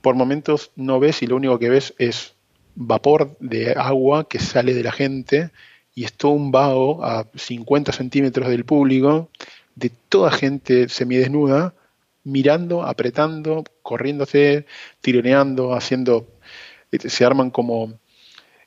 Por 0.00 0.14
momentos 0.14 0.70
no 0.76 0.98
ves 0.98 1.22
y 1.22 1.26
lo 1.26 1.36
único 1.36 1.58
que 1.58 1.68
ves 1.68 1.94
es 1.98 2.34
vapor 2.74 3.36
de 3.40 3.72
agua 3.72 4.28
que 4.28 4.38
sale 4.38 4.74
de 4.74 4.82
la 4.82 4.92
gente 4.92 5.50
y 5.94 6.04
es 6.04 6.12
todo 6.14 6.32
un 6.32 6.50
vago 6.52 7.04
a 7.04 7.26
50 7.36 7.92
centímetros 7.92 8.48
del 8.48 8.64
público, 8.64 9.28
de 9.74 9.90
toda 10.08 10.30
gente 10.32 10.88
semidesnuda, 10.88 11.74
mirando, 12.24 12.82
apretando, 12.82 13.64
corriéndose, 13.82 14.66
tironeando, 15.00 15.74
haciendo, 15.74 16.28
se 16.92 17.24
arman 17.24 17.50
como, 17.50 17.94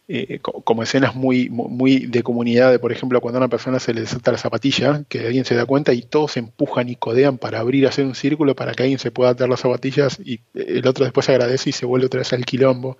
eh, 0.08 0.40
co- 0.42 0.62
como 0.64 0.84
escenas 0.84 1.16
muy, 1.16 1.50
mu- 1.50 1.70
muy 1.70 2.08
de 2.08 2.24
comunidad, 2.24 2.72
de, 2.72 2.80
por 2.80 2.92
ejemplo, 2.92 3.22
cuando 3.22 3.38
a 3.40 3.42
una 3.42 3.48
persona 3.50 3.80
se 3.80 3.94
le 3.94 4.06
salta 4.06 4.32
la 4.34 4.38
zapatilla, 4.38 5.04
que 5.08 5.22
alguien 5.28 5.46
se 5.46 5.56
da 5.56 5.66
cuenta 5.66 5.94
y 5.94 6.02
todos 6.02 6.34
se 6.34 6.40
empujan 6.40 6.90
y 6.90 6.96
codean 6.96 7.38
para 7.38 7.60
abrir, 7.60 7.88
hacer 7.88 8.06
un 8.06 8.16
círculo 8.16 8.56
para 8.56 8.74
que 8.74 8.84
alguien 8.84 9.00
se 9.00 9.12
pueda 9.12 9.32
atar 9.32 9.50
las 9.50 9.62
zapatillas 9.62 10.20
y 10.24 10.42
el 10.54 10.86
otro 10.88 11.06
después 11.06 11.30
agradece 11.30 11.70
y 11.70 11.74
se 11.74 11.86
vuelve 11.86 12.08
otra 12.08 12.20
vez 12.20 12.34
al 12.34 12.46
quilombo. 12.46 12.98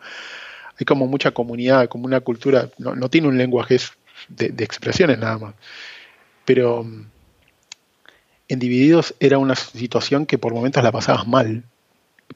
Hay 0.80 0.86
como 0.86 1.08
mucha 1.08 1.32
comunidad, 1.32 1.88
como 1.90 2.06
una 2.06 2.22
cultura, 2.22 2.70
no, 2.78 2.96
no 2.96 3.10
tiene 3.10 3.28
un 3.28 3.38
lenguaje 3.38 3.78
de, 4.30 4.50
de 4.50 4.64
expresiones 4.64 5.20
nada 5.20 5.38
más. 5.38 5.56
Pero 6.46 6.84
mm, 6.84 7.06
en 8.50 8.60
Divididos 8.60 9.16
era 9.20 9.38
una 9.38 9.56
situación 9.56 10.26
que 10.26 10.38
por 10.38 10.54
momentos 10.54 10.84
la 10.84 10.92
pasabas 10.92 11.28
mal, 11.28 11.64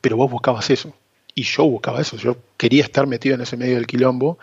pero 0.01 0.17
vos 0.17 0.31
buscabas 0.31 0.69
eso. 0.69 0.93
Y 1.35 1.43
yo 1.43 1.65
buscaba 1.65 2.01
eso, 2.01 2.17
yo 2.17 2.37
quería 2.57 2.83
estar 2.83 3.05
metido 3.05 3.35
en 3.35 3.41
ese 3.41 3.57
medio 3.57 3.75
del 3.75 3.85
quilombo 3.85 4.39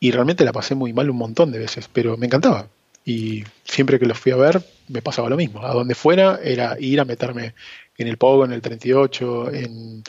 y 0.00 0.10
realmente 0.10 0.44
la 0.44 0.52
pasé 0.52 0.74
muy 0.74 0.92
mal 0.92 1.08
un 1.08 1.16
montón 1.16 1.50
de 1.50 1.58
veces, 1.58 1.88
pero 1.90 2.16
me 2.16 2.26
encantaba. 2.26 2.68
Y 3.04 3.44
siempre 3.64 3.98
que 3.98 4.04
los 4.04 4.18
fui 4.18 4.32
a 4.32 4.36
ver 4.36 4.62
me 4.88 5.00
pasaba 5.00 5.30
lo 5.30 5.36
mismo. 5.36 5.64
A 5.64 5.72
donde 5.72 5.94
fuera 5.94 6.38
era 6.42 6.76
ir 6.78 7.00
a 7.00 7.06
meterme 7.06 7.54
en 7.96 8.06
el 8.06 8.18
Pogo, 8.18 8.44
en 8.44 8.52
el 8.52 8.60
38, 8.60 9.54
en, 9.54 10.02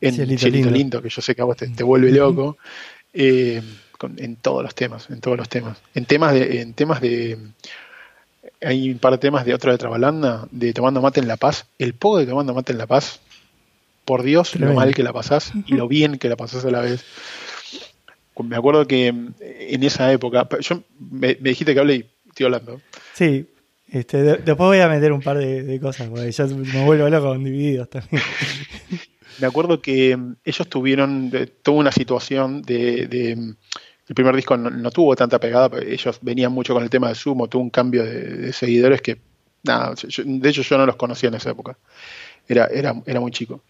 en 0.00 0.14
Cielito 0.14 0.40
Cielito, 0.40 0.70
Lindo. 0.70 0.70
Lindo. 0.70 1.02
que 1.02 1.10
yo 1.10 1.20
sé 1.20 1.34
que 1.34 1.42
a 1.42 1.44
vos 1.44 1.56
te, 1.56 1.68
te 1.68 1.84
vuelve 1.84 2.10
loco. 2.12 2.56
Eh, 3.12 3.62
en 4.16 4.36
todos 4.36 4.62
los 4.62 4.74
temas, 4.74 5.10
en 5.10 5.20
todos 5.20 5.36
los 5.36 5.48
temas. 5.48 5.78
En 5.94 6.04
temas 6.04 6.34
de, 6.34 6.60
en 6.60 6.74
temas 6.74 7.00
de 7.00 7.38
hay 8.60 8.90
un 8.90 8.98
par 8.98 9.12
de 9.12 9.18
temas 9.18 9.44
de 9.44 9.54
otra 9.54 9.72
de 9.72 9.78
Trabalanda, 9.78 10.48
de 10.50 10.72
Tomando 10.72 11.00
Mate 11.00 11.20
en 11.20 11.28
La 11.28 11.36
Paz. 11.36 11.66
El 11.78 11.94
poco 11.94 12.18
de 12.18 12.26
Tomando 12.26 12.54
Mate 12.54 12.72
en 12.72 12.78
La 12.78 12.86
Paz, 12.86 13.20
por 14.04 14.22
Dios, 14.22 14.54
lo 14.56 14.72
mal 14.72 14.94
que 14.94 15.02
la 15.02 15.12
pasás 15.12 15.52
y 15.66 15.74
lo 15.74 15.88
bien 15.88 16.18
que 16.18 16.28
la 16.28 16.36
pasás 16.36 16.64
a 16.64 16.70
la 16.70 16.80
vez. 16.80 17.04
Me 18.42 18.56
acuerdo 18.56 18.86
que 18.86 19.08
en 19.08 19.82
esa 19.82 20.12
época, 20.12 20.46
yo 20.60 20.82
me, 20.98 21.34
dijiste 21.34 21.74
que 21.74 21.80
hablé 21.80 21.94
y 21.94 22.06
estoy 22.28 22.46
hablando. 22.46 22.80
Sí, 23.14 23.46
este, 23.88 24.18
después 24.18 24.56
voy 24.56 24.80
a 24.80 24.88
meter 24.88 25.12
un 25.12 25.22
par 25.22 25.38
de, 25.38 25.78
cosas, 25.80 26.08
porque 26.08 26.30
ya 26.30 26.44
me 26.46 26.84
vuelvo 26.84 27.08
loco 27.08 27.28
con 27.28 27.44
divididos 27.44 27.88
también. 27.90 28.22
Me 29.38 29.46
acuerdo 29.46 29.82
que 29.82 30.16
ellos 30.44 30.68
tuvieron 30.68 31.30
toda 31.62 31.76
una 31.76 31.92
situación 31.92 32.62
de 32.62 33.54
el 34.08 34.14
primer 34.14 34.36
disco 34.36 34.56
no, 34.56 34.90
tuvo 34.90 35.16
tanta 35.16 35.40
pegada, 35.40 35.80
ellos 35.80 36.18
venían 36.22 36.52
mucho 36.52 36.74
con 36.74 36.82
el 36.82 36.90
tema 36.90 37.08
de 37.08 37.14
Sumo, 37.14 37.48
tuvo 37.48 37.62
un 37.62 37.70
cambio 37.70 38.04
de, 38.04 38.52
seguidores 38.52 39.02
que, 39.02 39.18
nada, 39.64 39.94
de 39.94 40.48
hecho 40.48 40.62
yo 40.62 40.78
no 40.78 40.86
los 40.86 40.96
conocía 40.96 41.28
en 41.28 41.34
esa 41.34 41.50
época, 41.50 41.76
era, 42.48 42.92
muy 42.92 43.30
chico. 43.32 43.62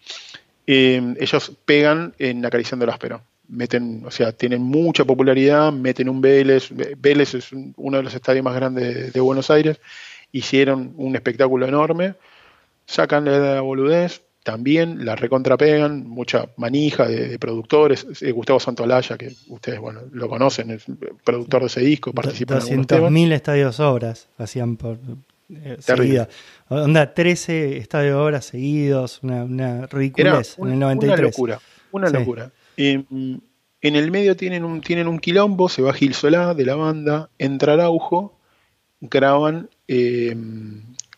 Eh, 0.67 1.15
ellos 1.19 1.53
pegan 1.65 2.13
en 2.19 2.45
Acariciando 2.45 2.85
el 2.85 2.91
Áspero, 2.91 3.21
meten, 3.47 4.03
o 4.05 4.11
sea, 4.11 4.31
tienen 4.31 4.61
mucha 4.61 5.05
popularidad, 5.05 5.71
meten 5.71 6.09
un 6.09 6.21
Vélez, 6.21 6.69
Vélez 6.97 7.33
es 7.33 7.49
uno 7.51 7.97
de 7.97 8.03
los 8.03 8.13
estadios 8.13 8.43
más 8.43 8.55
grandes 8.55 9.13
de, 9.13 9.19
Buenos 9.19 9.49
Aires, 9.49 9.79
hicieron 10.31 10.93
un 10.97 11.15
espectáculo 11.15 11.65
enorme, 11.65 12.15
sacan 12.85 13.25
la 13.25 13.61
boludez, 13.61 14.21
también 14.47 15.03
la 15.03 15.17
recontrapegan, 15.17 16.07
mucha 16.07 16.47
manija 16.55 17.05
de, 17.05 17.37
productores. 17.37 18.07
Eh, 18.21 18.31
Gustavo 18.31 18.61
Santolaya, 18.61 19.17
que 19.17 19.33
ustedes 19.49 19.77
bueno 19.77 20.03
lo 20.13 20.29
conocen, 20.29 20.71
es 20.71 20.85
productor 21.25 21.63
de 21.63 21.67
ese 21.67 21.81
disco, 21.81 22.13
participa 22.13 22.57
en 22.69 23.13
mil 23.13 23.33
estadios 23.33 23.81
obras 23.81 24.29
hacían 24.37 24.77
por 24.77 24.99
eh, 25.49 25.75
seguida. 25.79 26.29
Onda, 26.69 27.13
13 27.13 27.75
estadios 27.75 28.15
obras 28.15 28.45
seguidos, 28.45 29.19
una, 29.21 29.43
una 29.43 29.85
ridiculez 29.87 30.57
en 30.59 30.69
el 30.69 30.79
93. 30.79 31.19
Una 31.19 31.27
locura, 31.27 31.61
una 31.91 32.09
locura. 32.09 32.51
en 32.77 33.41
el 33.81 34.11
medio 34.11 34.37
tienen 34.37 34.63
un, 34.63 34.79
tienen 34.79 35.09
un 35.09 35.19
quilombo, 35.19 35.67
se 35.67 35.81
va 35.81 35.91
Gil 35.91 36.13
Solá 36.13 36.53
de 36.53 36.65
la 36.65 36.75
banda, 36.75 37.29
entra 37.37 37.73
Araujo, 37.73 38.39
graban 39.01 39.69
eh, 39.89 40.33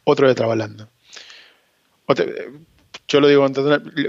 otro 0.03 0.27
de 0.27 0.33
Trabalanda 0.33 0.89
yo 3.09 3.19
lo 3.19 3.27
digo, 3.27 3.45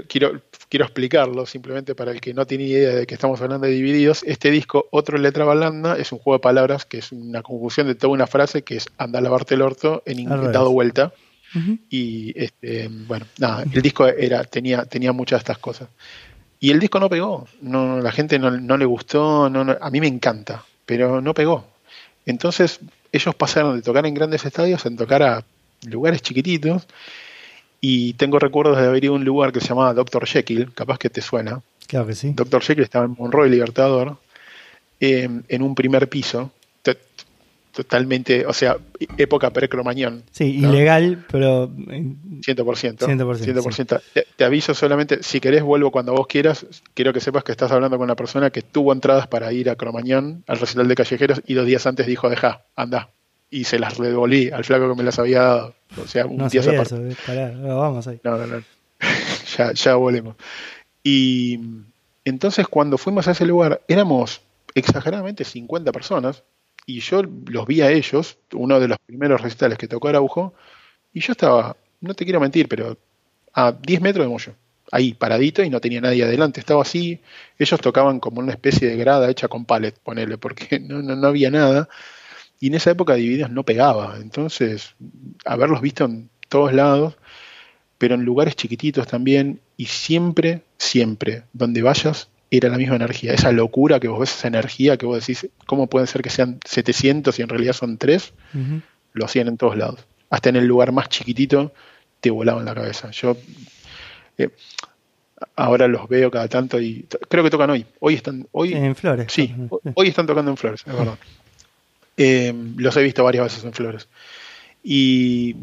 quiero, 0.07 0.41
quiero 0.69 0.85
explicarlo 0.85 1.47
simplemente 1.47 1.95
para 1.95 2.11
el 2.11 2.21
que 2.21 2.35
no 2.35 2.45
tiene 2.45 2.65
idea 2.65 2.95
de 2.95 3.07
que 3.07 3.15
estamos 3.15 3.41
hablando 3.41 3.65
de 3.65 3.73
divididos. 3.73 4.23
Este 4.23 4.51
disco, 4.51 4.87
Otro 4.91 5.17
Letra 5.17 5.43
Balanda, 5.43 5.97
es 5.97 6.11
un 6.11 6.19
juego 6.19 6.37
de 6.37 6.43
palabras 6.43 6.85
que 6.85 6.99
es 6.99 7.11
una 7.11 7.41
conjunción 7.41 7.87
de 7.87 7.95
toda 7.95 8.13
una 8.13 8.27
frase 8.27 8.61
que 8.61 8.77
es 8.77 8.87
anda 8.99 9.17
a 9.17 9.21
lavarte 9.23 9.55
el 9.55 9.63
orto 9.63 10.03
en 10.05 10.25
dado 10.25 10.69
vuelta. 10.69 11.11
Y 11.89 12.31
este, 12.41 12.89
bueno, 12.89 13.25
nada, 13.39 13.63
el 13.63 13.81
disco 13.81 14.07
era, 14.07 14.43
tenía, 14.43 14.85
tenía 14.85 15.11
muchas 15.11 15.39
de 15.39 15.41
estas 15.41 15.57
cosas. 15.57 15.89
Y 16.59 16.69
el 16.69 16.79
disco 16.79 16.99
no 16.99 17.09
pegó, 17.09 17.47
no, 17.61 17.99
la 17.99 18.11
gente 18.11 18.37
no, 18.37 18.77
le 18.77 18.85
gustó, 18.85 19.49
no, 19.49 19.77
a 19.81 19.89
mí 19.89 19.99
me 19.99 20.07
encanta, 20.07 20.63
pero 20.85 21.19
no 21.19 21.33
pegó. 21.33 21.65
Entonces 22.27 22.79
ellos 23.11 23.33
pasaron 23.33 23.75
de 23.75 23.81
tocar 23.81 24.05
en 24.05 24.13
grandes 24.13 24.45
estadios 24.45 24.85
a 24.85 24.95
tocar 24.95 25.23
a 25.23 25.43
lugares 25.87 26.21
chiquititos 26.21 26.87
y 27.81 28.13
tengo 28.13 28.39
recuerdos 28.39 28.77
de 28.77 28.85
haber 28.85 29.03
ido 29.03 29.13
a 29.13 29.17
un 29.17 29.25
lugar 29.25 29.51
que 29.51 29.59
se 29.59 29.69
llamaba 29.69 29.93
Dr. 29.93 30.25
Jekyll, 30.27 30.71
capaz 30.73 30.99
que 30.99 31.09
te 31.09 31.21
suena. 31.21 31.61
Claro 31.87 32.07
que 32.07 32.15
sí. 32.15 32.33
Dr. 32.33 32.61
Jekyll 32.61 32.83
estaba 32.83 33.05
en 33.05 33.15
Monroe 33.17 33.49
Libertador, 33.49 34.17
em, 34.99 35.43
en 35.47 35.61
un 35.63 35.75
primer 35.75 36.07
piso, 36.07 36.51
totalmente, 37.71 38.45
o 38.45 38.53
sea, 38.53 38.77
época 39.17 39.49
pre-cromañón. 39.51 40.23
Sí, 40.31 40.57
ilegal, 40.57 41.25
pero... 41.31 41.69
100%. 41.69 42.97
100%. 42.97 44.01
Te, 44.35 44.43
aviso 44.43 44.73
solamente, 44.73 45.23
si 45.23 45.39
querés 45.39 45.63
vuelvo 45.63 45.91
cuando 45.91 46.13
vos 46.13 46.27
quieras, 46.27 46.65
quiero 46.93 47.13
que 47.13 47.21
sepas 47.21 47.43
que 47.43 47.51
estás 47.51 47.71
hablando 47.71 47.97
con 47.97 48.05
una 48.05 48.15
persona 48.15 48.49
que 48.49 48.61
tuvo 48.61 48.93
entradas 48.93 49.27
para 49.27 49.51
ir 49.53 49.69
a 49.69 49.75
Cromañón, 49.75 50.43
al 50.47 50.59
recital 50.59 50.87
de 50.87 50.95
callejeros, 50.95 51.41
y 51.47 51.53
dos 51.53 51.65
días 51.65 51.85
antes 51.87 52.07
dijo, 52.07 52.29
deja, 52.29 52.65
anda, 52.75 53.11
y 53.51 53.65
se 53.65 53.77
las 53.77 53.99
devolví 53.99 54.49
al 54.49 54.63
flaco 54.63 54.89
que 54.89 54.95
me 54.95 55.03
las 55.03 55.19
había 55.19 55.41
dado. 55.41 55.75
O 56.01 56.07
sea, 56.07 56.25
un 56.25 56.37
no 56.37 56.49
día 56.49 56.61
eso, 56.61 56.71
vamos 57.77 58.07
ahí. 58.07 58.19
No, 58.23 58.37
no, 58.37 58.47
no. 58.47 58.63
ya, 59.57 59.73
ya 59.73 59.95
volvemos. 59.95 60.35
Y 61.03 61.59
entonces 62.25 62.67
cuando 62.67 62.97
fuimos 62.97 63.27
a 63.27 63.31
ese 63.31 63.45
lugar, 63.45 63.81
éramos 63.87 64.41
exageradamente 64.73 65.43
50 65.43 65.91
personas, 65.91 66.43
y 66.85 67.01
yo 67.01 67.21
los 67.23 67.67
vi 67.67 67.81
a 67.81 67.91
ellos, 67.91 68.37
uno 68.53 68.79
de 68.79 68.87
los 68.87 68.97
primeros 68.99 69.41
recitales 69.41 69.77
que 69.77 69.87
tocó 69.87 70.07
Araujo, 70.07 70.53
y 71.13 71.19
yo 71.19 71.33
estaba, 71.33 71.75
no 71.99 72.13
te 72.13 72.23
quiero 72.23 72.39
mentir, 72.39 72.67
pero 72.67 72.97
a 73.53 73.71
10 73.73 74.01
metros 74.01 74.25
de 74.25 74.29
Moyo, 74.29 74.53
ahí 74.91 75.13
paradito 75.13 75.63
y 75.63 75.69
no 75.69 75.81
tenía 75.81 76.01
nadie 76.01 76.23
adelante, 76.23 76.59
estaba 76.59 76.81
así, 76.81 77.19
ellos 77.59 77.79
tocaban 77.81 78.19
como 78.19 78.39
una 78.39 78.51
especie 78.51 78.87
de 78.87 78.97
grada 78.97 79.29
hecha 79.29 79.47
con 79.47 79.65
palet, 79.65 79.97
ponele, 79.99 80.37
porque 80.37 80.79
no, 80.87 81.01
no, 81.01 81.15
no 81.15 81.27
había 81.27 81.51
nada, 81.51 81.89
y 82.61 82.67
en 82.67 82.75
esa 82.75 82.91
época 82.91 83.15
Divididos 83.15 83.49
no 83.49 83.63
pegaba. 83.63 84.17
Entonces, 84.21 84.95
haberlos 85.45 85.81
visto 85.81 86.05
en 86.05 86.29
todos 86.47 86.71
lados, 86.71 87.17
pero 87.97 88.15
en 88.15 88.23
lugares 88.23 88.55
chiquititos 88.55 89.07
también, 89.07 89.59
y 89.77 89.87
siempre, 89.87 90.61
siempre, 90.77 91.43
donde 91.53 91.81
vayas, 91.81 92.29
era 92.51 92.69
la 92.69 92.77
misma 92.77 92.97
energía. 92.97 93.33
Esa 93.33 93.51
locura 93.51 93.99
que 93.99 94.07
vos 94.07 94.19
ves, 94.19 94.37
esa 94.37 94.47
energía 94.47 94.97
que 94.97 95.07
vos 95.07 95.19
decís, 95.19 95.49
¿cómo 95.65 95.87
pueden 95.87 96.05
ser 96.05 96.21
que 96.21 96.29
sean 96.29 96.59
700 96.63 97.37
y 97.39 97.41
en 97.41 97.49
realidad 97.49 97.73
son 97.73 97.97
3? 97.97 98.33
Lo 99.13 99.25
hacían 99.25 99.47
en 99.47 99.57
todos 99.57 99.75
lados. 99.75 100.05
Hasta 100.29 100.49
en 100.49 100.57
el 100.57 100.67
lugar 100.67 100.91
más 100.91 101.09
chiquitito 101.09 101.73
te 102.19 102.29
volaban 102.29 102.65
la 102.65 102.75
cabeza. 102.75 103.09
Yo 103.09 103.37
eh, 104.37 104.49
ahora 105.55 105.87
los 105.87 106.07
veo 106.07 106.29
cada 106.29 106.47
tanto 106.47 106.79
y 106.79 107.07
creo 107.27 107.43
que 107.43 107.49
tocan 107.49 107.71
hoy. 107.71 107.87
Hoy 107.99 108.13
están. 108.13 108.47
Hoy, 108.51 108.73
en 108.73 108.95
Flores. 108.95 109.31
Sí, 109.31 109.51
hoy 109.95 110.09
están 110.09 110.27
tocando 110.27 110.51
en 110.51 110.57
Flores, 110.57 110.83
es 110.85 110.93
verdad. 110.93 111.17
Eh, 112.17 112.53
los 112.77 112.95
he 112.97 113.03
visto 113.03 113.23
varias 113.23 113.45
veces 113.45 113.63
en 113.63 113.73
Flores. 113.73 114.07
Y 114.83 115.55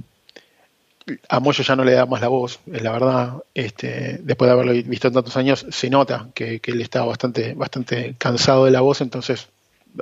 a 1.29 1.41
Moyo 1.41 1.63
ya 1.63 1.77
no 1.77 1.85
le 1.85 1.93
da 1.93 2.07
más 2.07 2.21
la 2.21 2.29
voz, 2.29 2.61
la 2.67 2.93
verdad. 2.93 3.43
Este, 3.55 4.19
después 4.23 4.49
de 4.49 4.53
haberlo 4.53 4.73
visto 4.89 5.11
tantos 5.11 5.37
años, 5.37 5.67
se 5.71 5.91
nota 5.91 6.29
que, 6.35 6.61
él 6.65 6.81
está 6.81 7.05
bastante, 7.05 7.55
bastante 7.55 8.15
cansado 8.19 8.65
de 8.65 8.71
la 8.71 8.81
voz, 8.81 9.01
entonces 9.01 9.49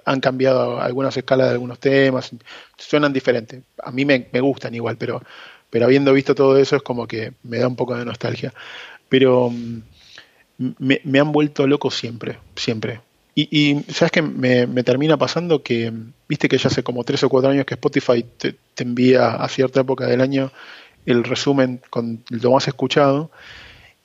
han 0.05 0.21
cambiado 0.21 0.81
algunas 0.81 1.17
escalas 1.17 1.49
de 1.49 1.53
algunos 1.55 1.79
temas, 1.79 2.31
suenan 2.77 3.13
diferentes. 3.13 3.63
A 3.83 3.91
mí 3.91 4.05
me, 4.05 4.27
gustan 4.41 4.75
igual, 4.75 4.97
pero, 4.97 5.23
pero 5.71 5.87
habiendo 5.87 6.13
visto 6.13 6.35
todo 6.35 6.57
eso 6.57 6.77
es 6.77 6.83
como 6.83 7.07
que 7.07 7.33
me 7.43 7.59
da 7.59 7.69
un 7.69 7.77
poco 7.77 7.97
de 7.97 8.05
nostalgia. 8.05 8.53
Pero 9.09 9.51
mm, 9.51 9.83
me, 10.79 11.01
me 11.05 11.21
han 11.21 11.33
vuelto 11.33 11.67
loco 11.67 11.91
siempre, 11.91 12.39
siempre. 12.57 13.01
Y, 13.39 13.83
sabes 13.93 14.13
que 14.13 14.23
me, 14.23 14.67
termina 14.83 15.19
pasando 15.19 15.63
que, 15.63 15.93
viste 16.27 16.49
que 16.49 16.57
ya 16.57 16.69
hace 16.69 16.83
como 16.83 17.05
tres 17.05 17.23
o 17.23 17.29
cuatro 17.29 17.51
años 17.51 17.67
que 17.67 17.75
Spotify 17.75 18.25
te, 18.39 18.57
envía 18.79 19.35
a 19.35 19.47
cierta 19.51 19.83
época 19.83 20.07
del 20.07 20.23
año 20.23 20.51
el 21.05 21.23
resumen 21.23 21.83
con 21.91 22.25
lo 22.31 22.53
más 22.53 22.67
escuchado. 22.67 23.31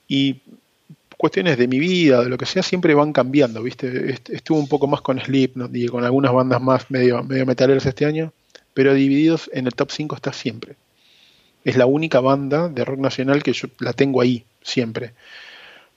Y 0.05 0.41
cuestiones 1.15 1.57
de 1.57 1.69
mi 1.69 1.79
vida, 1.79 2.25
de 2.25 2.29
lo 2.29 2.37
que 2.37 2.45
sea, 2.45 2.61
siempre 2.61 2.93
van 2.93 3.13
cambiando, 3.13 3.63
¿viste? 3.63 4.17
Estuve 4.27 4.59
un 4.59 4.67
poco 4.67 4.87
más 4.87 4.99
con 4.99 5.17
Slipknot 5.17 5.73
y 5.73 5.87
con 5.87 6.03
algunas 6.03 6.33
bandas 6.33 6.61
más 6.61 6.91
medio, 6.91 7.23
medio 7.23 7.45
este 7.77 8.05
año, 8.05 8.33
pero 8.73 8.93
Divididos 8.93 9.49
en 9.53 9.65
el 9.65 9.73
top 9.73 9.91
5 9.91 10.13
está 10.13 10.33
siempre. 10.33 10.75
Es 11.63 11.77
la 11.77 11.85
única 11.85 12.19
banda 12.19 12.67
de 12.67 12.83
rock 12.83 12.99
nacional 12.99 13.43
que 13.43 13.53
yo 13.53 13.69
la 13.79 13.93
tengo 13.93 14.19
ahí, 14.19 14.43
siempre 14.61 15.13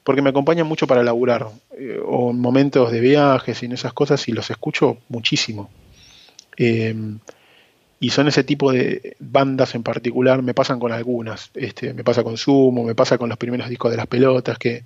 porque 0.04 0.22
me 0.22 0.30
acompañan 0.30 0.66
mucho 0.66 0.86
para 0.86 1.02
laburar, 1.02 1.48
eh, 1.78 1.98
o 2.04 2.30
en 2.30 2.38
momentos 2.38 2.92
de 2.92 3.00
viajes 3.00 3.62
y 3.62 3.66
en 3.66 3.72
esas 3.72 3.94
cosas, 3.94 4.28
y 4.28 4.32
los 4.32 4.50
escucho 4.50 4.98
muchísimo. 5.08 5.70
Em, 6.56 7.18
y 7.98 8.10
son 8.10 8.28
ese 8.28 8.44
tipo 8.44 8.70
de 8.70 9.16
bandas 9.18 9.74
en 9.74 9.82
particular, 9.82 10.42
me 10.42 10.52
pasan 10.52 10.78
con 10.78 10.92
algunas, 10.92 11.50
este, 11.54 11.94
me 11.94 12.04
pasa 12.04 12.22
con 12.22 12.36
Sumo, 12.36 12.84
me 12.84 12.94
pasa 12.94 13.16
con 13.16 13.30
los 13.30 13.38
primeros 13.38 13.68
discos 13.68 13.90
de 13.90 13.96
las 13.96 14.06
pelotas, 14.06 14.58
que 14.58 14.84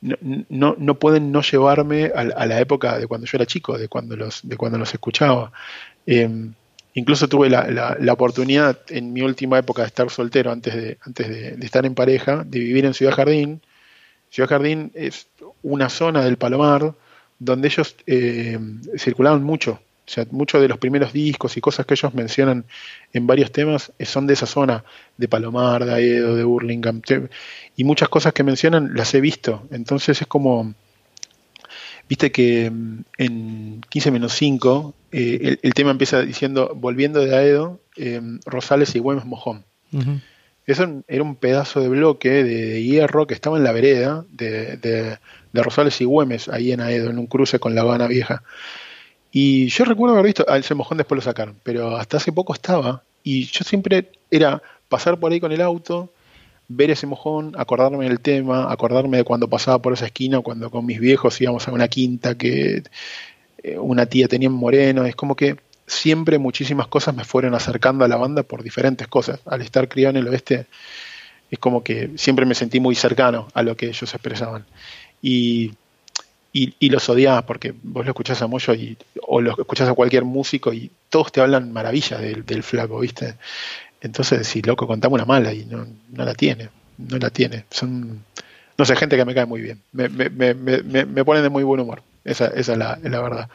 no, 0.00 0.74
no, 0.76 0.98
pueden 0.98 1.30
no 1.30 1.42
llevarme 1.42 2.06
a, 2.12 2.24
la 2.46 2.60
época 2.60 2.98
de 2.98 3.06
cuando 3.06 3.26
yo 3.28 3.36
era 3.36 3.46
chico, 3.46 3.78
de 3.78 3.86
cuando 3.86 4.16
los, 4.16 4.40
de 4.42 4.56
cuando 4.56 4.76
los 4.76 4.92
escuchaba. 4.92 5.52
Em, 6.04 6.54
incluso 6.94 7.28
tuve 7.28 7.48
la, 7.48 7.96
la, 8.00 8.12
oportunidad 8.12 8.80
en 8.88 9.12
mi 9.12 9.22
última 9.22 9.58
época 9.60 9.82
de 9.82 9.88
estar 9.88 10.10
soltero, 10.10 10.50
antes 10.50 10.74
de, 10.74 10.98
antes 11.02 11.28
de, 11.28 11.52
de 11.52 11.66
estar 11.66 11.86
en 11.86 11.94
pareja, 11.94 12.42
de 12.44 12.58
vivir 12.58 12.84
en 12.84 12.94
Ciudad 12.94 13.14
Jardín, 13.14 13.62
Ciudad 14.32 14.48
Jardín 14.48 14.90
es 14.94 15.28
una 15.62 15.90
zona 15.90 16.24
del 16.24 16.38
Palomar 16.38 16.94
donde 17.38 17.68
ellos 17.68 17.94
eh, 18.06 18.58
circulaban 18.96 19.42
mucho. 19.42 19.72
O 19.72 20.10
sea, 20.10 20.26
muchos 20.30 20.62
de 20.62 20.68
los 20.68 20.78
primeros 20.78 21.12
discos 21.12 21.58
y 21.58 21.60
cosas 21.60 21.84
que 21.84 21.92
ellos 21.92 22.14
mencionan 22.14 22.64
en 23.12 23.26
varios 23.26 23.52
temas 23.52 23.92
son 24.00 24.26
de 24.26 24.32
esa 24.32 24.46
zona, 24.46 24.84
de 25.18 25.28
Palomar, 25.28 25.84
de 25.84 25.92
Aedo, 25.92 26.34
de 26.34 26.44
Burlingame. 26.44 27.02
Y 27.76 27.84
muchas 27.84 28.08
cosas 28.08 28.32
que 28.32 28.42
mencionan 28.42 28.94
las 28.94 29.12
he 29.12 29.20
visto. 29.20 29.68
Entonces 29.70 30.22
es 30.22 30.26
como. 30.26 30.72
Viste 32.08 32.32
que 32.32 32.70
mm, 32.70 33.04
en 33.18 33.80
15 33.90 34.10
menos 34.12 34.32
5 34.32 34.94
eh, 35.12 35.58
el, 35.60 35.74
tema 35.74 35.90
empieza 35.90 36.22
diciendo, 36.22 36.72
volviendo 36.74 37.20
de 37.20 37.36
Aedo, 37.36 37.80
eh, 37.96 38.22
Rosales 38.46 38.94
y 38.94 38.98
Güemes 38.98 39.26
Mojón. 39.26 39.66
Eso 40.66 41.02
era 41.08 41.22
un 41.22 41.36
pedazo 41.36 41.80
de 41.80 41.88
bloque 41.88 42.44
de, 42.44 42.82
hierro 42.82 43.26
que 43.26 43.34
estaba 43.34 43.56
en 43.56 43.64
la 43.64 43.72
vereda 43.72 44.24
de, 44.30 45.18
Rosales 45.52 46.00
y 46.00 46.04
Güemes, 46.04 46.48
ahí 46.48 46.72
en 46.72 46.80
Aedo, 46.80 47.10
en 47.10 47.18
un 47.18 47.26
cruce 47.26 47.58
con 47.58 47.74
la 47.74 47.82
Habana 47.82 48.06
Vieja. 48.06 48.42
Y 49.32 49.68
yo 49.68 49.84
recuerdo 49.84 50.14
haber 50.14 50.26
visto, 50.26 50.46
ese 50.46 50.74
mojón 50.74 50.98
después 50.98 51.16
lo 51.16 51.22
sacaron, 51.22 51.56
pero 51.62 51.96
hasta 51.96 52.18
hace 52.18 52.32
poco 52.32 52.52
estaba. 52.52 53.02
Y 53.22 53.46
yo 53.46 53.64
siempre 53.64 54.10
era 54.30 54.62
pasar 54.88 55.18
por 55.18 55.32
ahí 55.32 55.40
con 55.40 55.52
el 55.52 55.60
auto, 55.60 56.12
ver 56.68 56.90
ese 56.90 57.06
mojón, 57.06 57.54
acordarme 57.56 58.08
del 58.08 58.20
tema, 58.20 58.70
acordarme 58.70 59.18
de 59.18 59.24
cuando 59.24 59.48
pasaba 59.48 59.80
por 59.80 59.92
esa 59.92 60.06
esquina, 60.06 60.40
cuando 60.40 60.70
con 60.70 60.86
mis 60.86 61.00
viejos 61.00 61.40
íbamos 61.40 61.66
a 61.66 61.72
una 61.72 61.88
quinta 61.88 62.36
que 62.36 62.82
eh, 63.62 63.78
una 63.78 64.06
tía 64.06 64.28
tenía 64.28 64.48
en 64.48 64.54
Moreno. 64.54 65.04
Es 65.04 65.16
como 65.16 65.34
que 65.36 65.56
siempre 65.92 66.38
muchísimas 66.38 66.88
cosas 66.88 67.14
me 67.14 67.24
fueron 67.24 67.54
acercando 67.54 68.04
a 68.04 68.08
la 68.08 68.16
banda 68.16 68.42
por 68.42 68.62
diferentes 68.62 69.06
cosas. 69.08 69.40
Al 69.46 69.62
estar 69.62 69.88
criado 69.88 70.10
en 70.10 70.16
el 70.16 70.28
oeste, 70.28 70.66
es 71.50 71.58
como 71.58 71.84
que 71.84 72.10
siempre 72.16 72.46
me 72.46 72.54
sentí 72.54 72.80
muy 72.80 72.94
cercano 72.94 73.48
a 73.54 73.62
lo 73.62 73.76
que 73.76 73.86
ellos 73.86 74.12
expresaban. 74.14 74.64
Y, 75.20 75.72
y, 76.52 76.90
los 76.90 77.08
odiabas 77.08 77.44
porque 77.44 77.72
vos 77.82 78.04
lo 78.04 78.10
escuchás 78.10 78.42
a 78.42 78.46
Moyo 78.46 78.74
y, 78.74 78.96
o 79.22 79.40
lo 79.40 79.52
escuchás 79.52 79.88
a 79.88 79.94
cualquier 79.94 80.24
músico 80.24 80.72
y 80.72 80.90
todos 81.08 81.30
te 81.30 81.40
hablan 81.40 81.72
maravilla 81.72 82.18
del, 82.18 82.44
del 82.44 82.62
flaco, 82.62 83.00
¿viste? 83.00 83.36
Entonces, 84.00 84.46
si 84.46 84.62
loco, 84.62 84.86
contame 84.86 85.14
una 85.14 85.24
mala 85.24 85.52
y 85.52 85.64
no, 85.64 85.86
no 86.10 86.24
la 86.24 86.34
tiene, 86.34 86.70
no 86.98 87.18
la 87.18 87.30
tiene. 87.30 87.64
Son, 87.70 88.24
no 88.76 88.84
sé, 88.84 88.96
gente 88.96 89.16
que 89.16 89.24
me 89.24 89.34
cae 89.34 89.46
muy 89.46 89.60
bien. 89.60 89.80
Me, 89.92 90.08
me, 90.08 90.28
me, 90.28 90.54
me 90.54 91.24
ponen 91.24 91.42
de 91.42 91.48
muy 91.50 91.62
buen 91.62 91.80
humor. 91.80 92.02
Esa, 92.24 92.46
esa 92.48 92.72
es, 92.72 92.78
la, 92.78 92.98
la 93.02 93.20
verdad. 93.20 93.48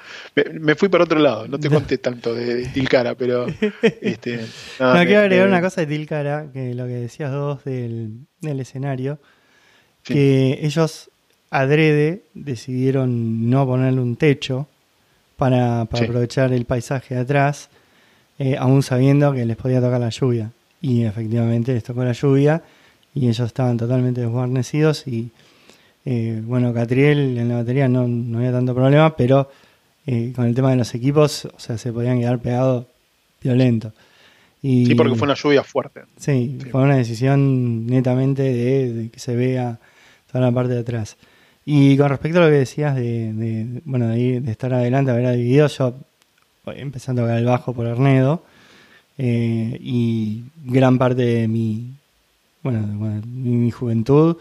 Me, 0.59 0.75
fui 0.75 0.89
por 0.89 1.01
otro 1.01 1.19
lado, 1.19 1.47
no 1.47 1.57
te 1.59 1.69
conté 1.71 1.97
tanto 1.97 2.33
de, 2.33 2.65
Tilcara, 2.67 3.15
pero. 3.15 3.47
Este, 3.81 4.37
no, 4.79 4.93
quiero 5.05 5.21
agregar 5.21 5.47
una 5.47 5.61
cosa 5.61 5.81
de 5.81 5.87
Tilcara, 5.87 6.47
que 6.51 6.73
lo 6.73 6.85
que 6.85 6.93
decías 6.93 7.31
dos 7.31 7.63
del, 7.63 8.25
del 8.41 8.59
escenario, 8.59 9.19
que 10.03 10.59
ellos 10.61 11.09
adrede 11.49 12.23
decidieron 12.33 13.49
no 13.49 13.65
ponerle 13.65 14.01
un 14.01 14.15
techo 14.15 14.67
para, 15.37 15.85
para 15.85 16.05
aprovechar 16.05 16.51
el 16.51 16.65
paisaje 16.65 17.15
de 17.15 17.21
atrás, 17.21 17.69
eh, 18.39 18.57
aún 18.57 18.83
sabiendo 18.83 19.33
que 19.33 19.45
les 19.45 19.55
podía 19.55 19.79
tocar 19.79 19.99
la 19.99 20.09
lluvia. 20.09 20.51
Y 20.81 21.05
efectivamente 21.05 21.73
les 21.73 21.83
tocó 21.83 22.03
la 22.03 22.11
lluvia 22.11 22.61
y 23.13 23.29
ellos 23.29 23.47
estaban 23.47 23.77
totalmente 23.77 24.21
desguarnecidos 24.21 25.07
y 25.07 25.31
eh, 26.09 26.41
bueno, 26.41 26.73
Catriel 26.73 27.37
en 27.37 27.49
la 27.49 27.55
batería 27.55 27.89
no, 27.89 28.03
había 28.37 28.53
tanto 28.53 28.73
problema, 28.73 29.13
pero 29.17 29.51
eh, 30.05 30.31
con 30.33 30.45
el 30.45 30.55
tema 30.55 30.69
de 30.69 30.77
los 30.77 30.95
equipos, 30.95 31.43
o 31.53 31.59
sea, 31.59 31.77
se 31.77 31.91
podían 31.91 32.17
quedar 32.21 32.39
pegados 32.39 32.85
violento. 33.41 33.91
Y, 34.61 34.85
sí, 34.85 34.95
porque 34.95 35.15
fue 35.15 35.25
una 35.25 35.35
lluvia 35.35 35.63
fuerte. 35.63 36.03
Sí, 36.15 36.59
fue 36.71 36.81
una 36.81 36.95
decisión 36.95 37.87
netamente 37.87 38.41
de, 38.41 39.09
que 39.09 39.19
se 39.19 39.35
vea 39.35 39.79
toda 40.31 40.45
la 40.45 40.51
parte 40.53 40.75
de 40.75 40.79
atrás. 40.79 41.17
Y 41.65 41.97
con 41.97 42.07
respecto 42.07 42.39
a 42.39 42.45
lo 42.45 42.47
que 42.47 42.59
decías 42.59 42.95
de, 42.95 43.81
bueno, 43.83 44.07
de, 44.07 44.37
estar 44.49 44.73
adelante, 44.73 45.11
haber 45.11 45.35
dividido, 45.35 45.67
yo 45.67 45.93
empecé 46.67 47.11
a 47.11 47.15
tocar 47.15 47.37
el 47.37 47.45
bajo 47.45 47.73
por 47.73 47.85
Arnedo 47.85 48.45
eh, 49.17 49.77
y 49.81 50.45
gran 50.63 50.97
parte 50.97 51.23
de 51.23 51.49
mi, 51.49 51.95
bueno, 52.63 52.87
de 52.87 53.27
mi 53.27 53.71
juventud 53.71 54.37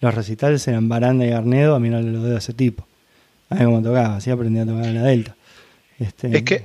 los 0.00 0.14
recitales 0.14 0.66
eran 0.68 0.88
Baranda 0.88 1.26
y 1.26 1.30
Arnedo 1.30 1.74
a 1.74 1.80
mirarle 1.80 2.12
los 2.12 2.22
dedos 2.22 2.36
a 2.36 2.38
ese 2.38 2.52
tipo. 2.52 2.86
A 3.48 3.56
ver 3.56 3.64
cómo 3.64 3.82
tocaba, 3.82 4.16
así 4.16 4.30
aprendí 4.30 4.58
a 4.60 4.66
tocar 4.66 4.84
en 4.84 4.94
la 4.94 5.02
Delta. 5.02 5.36
Este, 5.98 6.36
es 6.36 6.42
que, 6.42 6.62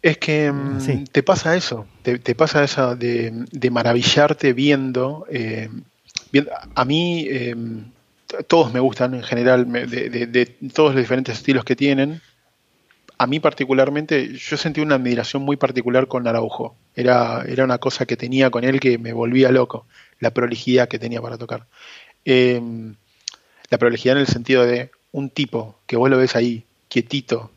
es 0.00 0.18
que 0.18 0.50
mm, 0.50 1.04
te 1.10 1.22
pasa 1.22 1.56
eso, 1.56 1.86
te, 2.02 2.34
pasa 2.34 2.64
eso 2.64 2.96
de, 2.96 3.70
maravillarte 3.70 4.52
viendo, 4.52 5.26
eh, 5.30 5.68
A 6.74 6.84
mí 6.84 7.26
eh, 7.28 7.54
todos 8.46 8.72
me 8.72 8.80
gustan 8.80 9.14
en 9.14 9.22
general, 9.22 9.70
de, 9.70 10.46
todos 10.72 10.94
los 10.94 11.02
diferentes 11.02 11.36
estilos 11.36 11.64
que 11.64 11.76
tienen. 11.76 12.20
A 13.18 13.26
mí 13.26 13.38
particularmente, 13.38 14.36
yo 14.36 14.56
sentí 14.56 14.80
una 14.80 14.96
admiración 14.96 15.42
muy 15.42 15.56
particular 15.56 16.08
con 16.08 16.26
Araujo. 16.26 16.74
Era, 16.96 17.44
era 17.46 17.64
una 17.64 17.78
cosa 17.78 18.06
que 18.06 18.16
tenía 18.16 18.50
con 18.50 18.64
él 18.64 18.80
que 18.80 18.98
me 18.98 19.12
volvía 19.12 19.52
loco, 19.52 19.86
la 20.18 20.32
prolijidad 20.32 20.88
que 20.88 20.98
tenía 20.98 21.20
para 21.20 21.38
tocar. 21.38 21.66
Em, 22.24 22.94
la 23.70 23.78
prolijidad 23.78 24.16
en 24.16 24.20
el 24.20 24.26
sentido 24.26 24.64
de 24.64 24.90
un 25.12 25.30
tipo 25.30 25.76
que 25.86 25.96
vos 25.96 26.10
lo 26.10 26.18
ves 26.18 26.36
ahí, 26.36 26.64
quietito, 26.88 27.50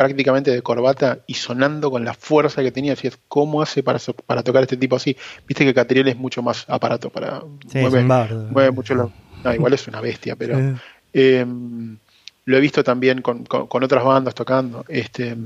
prácticamente 0.00 0.50
de 0.50 0.62
corbata 0.62 1.18
y 1.26 1.34
sonando 1.34 1.90
con 1.90 2.06
la 2.06 2.14
fuerza 2.14 2.62
que 2.62 2.72
tenía. 2.72 2.94
es 2.94 3.18
¿Cómo 3.28 3.60
hace 3.60 3.82
para, 3.82 3.98
para 4.24 4.42
tocar 4.42 4.62
este 4.62 4.78
tipo 4.78 4.96
así? 4.96 5.14
Viste 5.46 5.64
que 5.64 5.74
Catriel 5.74 6.08
es 6.08 6.16
mucho 6.16 6.42
más 6.42 6.64
aparato 6.68 7.10
para. 7.10 7.42
mueve, 7.74 8.70
mucho 8.70 8.94
no, 8.94 9.12
igual 9.52 9.74
es 9.74 9.86
una 9.88 10.00
bestia, 10.00 10.36
pero. 10.36 10.78
Em, 11.12 11.98
lo 12.46 12.56
he 12.56 12.60
visto 12.60 12.82
también 12.82 13.20
con, 13.20 13.44
con, 13.44 13.84
otras 13.84 14.02
bandas 14.02 14.34
tocando. 14.34 14.86
Este, 14.88 15.36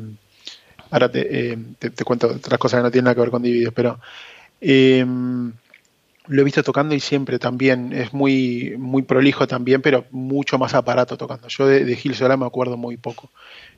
ahora 0.91 1.11
te, 1.11 1.53
em, 1.53 1.75
te, 1.75 1.91
te, 1.91 2.05
cuento 2.05 2.29
otras 2.29 2.59
cosas 2.59 2.79
que 2.79 2.85
no 2.85 2.91
tienen 2.93 3.07
nada 3.07 3.17
que 3.17 3.21
ver 3.23 3.31
con 3.31 3.43
Divididos, 3.43 3.75
pero 3.75 3.99
lo 6.27 6.41
he 6.41 6.45
visto 6.45 6.63
tocando 6.63 6.95
y 6.95 7.01
siempre 7.01 7.39
también 7.39 7.93
es 7.93 8.13
muy, 8.15 8.75
muy 8.79 9.03
prolijo 9.03 9.47
también, 9.47 9.83
pero 9.83 10.07
mucho 10.11 10.59
más 10.59 10.75
aparato 10.75 11.17
tocando. 11.17 11.49
Yo 11.49 11.67
de, 11.67 11.97
Gil 11.97 12.15
Solá 12.15 12.37
me 12.37 12.47
acuerdo 12.47 12.77
muy 12.77 12.97
poco. 12.97 13.31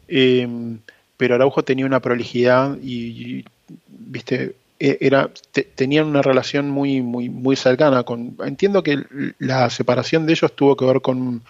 Em, 0.06 0.78
pero 1.16 1.34
Araujo 1.34 1.64
tenía 1.64 1.86
una 1.86 2.00
prolijidad 2.00 2.78
y, 2.80 3.44
viste, 3.88 4.54
e, 4.78 4.98
era, 5.00 5.30
tenían 5.74 6.06
una 6.06 6.22
relación 6.22 6.70
muy, 6.70 7.02
muy, 7.02 7.28
muy 7.30 7.56
cercana. 7.56 8.04
Con, 8.04 8.36
entiendo 8.44 8.82
que 8.82 9.04
la 9.38 9.68
separación 9.70 10.26
de 10.26 10.34
ellos 10.34 10.54
tuvo 10.54 10.76
que 10.76 10.84
ver 10.84 11.00
con, 11.00 11.42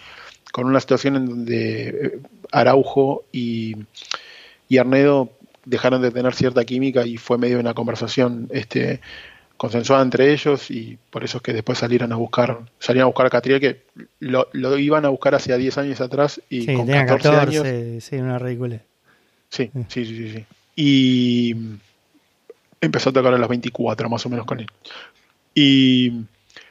con 0.51 0.65
una 0.65 0.79
situación 0.79 1.15
en 1.15 1.25
donde 1.27 1.89
eh, 1.89 2.19
Araujo 2.51 3.25
y, 3.31 3.75
y 4.67 4.77
Arnedo 4.79 5.29
dejaron 5.65 6.01
de 6.01 6.11
tener 6.11 6.33
cierta 6.33 6.65
química 6.65 7.05
y 7.05 7.17
fue 7.17 7.37
medio 7.37 7.57
de 7.57 7.61
una 7.61 7.73
conversación 7.73 8.47
este, 8.51 9.01
consensuada 9.57 10.03
entre 10.03 10.31
ellos 10.31 10.69
y 10.71 10.97
por 11.09 11.23
eso 11.23 11.37
es 11.37 11.43
que 11.43 11.53
después 11.53 11.79
salieron 11.79 12.13
a 12.13 12.15
buscar, 12.15 12.59
salieron 12.79 13.05
a 13.05 13.07
buscar 13.07 13.25
a 13.25 13.29
Catriel 13.31 13.59
que 13.59 13.81
lo, 14.19 14.47
iban 14.77 15.03
a 15.05 15.09
buscar 15.09 15.35
hacia 15.35 15.57
10 15.57 15.77
años 15.79 16.01
atrás 16.01 16.39
y 16.49 16.73
con 16.73 16.87
14, 16.87 17.29
años. 17.29 18.03
Sí, 18.03 18.15
una 18.17 18.39
ridícula. 18.39 18.79
Sí, 19.49 19.71
sí, 19.89 20.05
sí, 20.05 20.31
sí, 20.31 20.45
Y 20.75 21.55
empezó 22.79 23.09
a 23.09 23.13
tocar 23.13 23.33
a 23.33 23.37
los 23.37 23.49
24 23.49 24.09
más 24.09 24.25
o 24.25 24.29
menos 24.29 24.45
con 24.45 24.59
él. 24.59 24.67
Y 25.55 26.25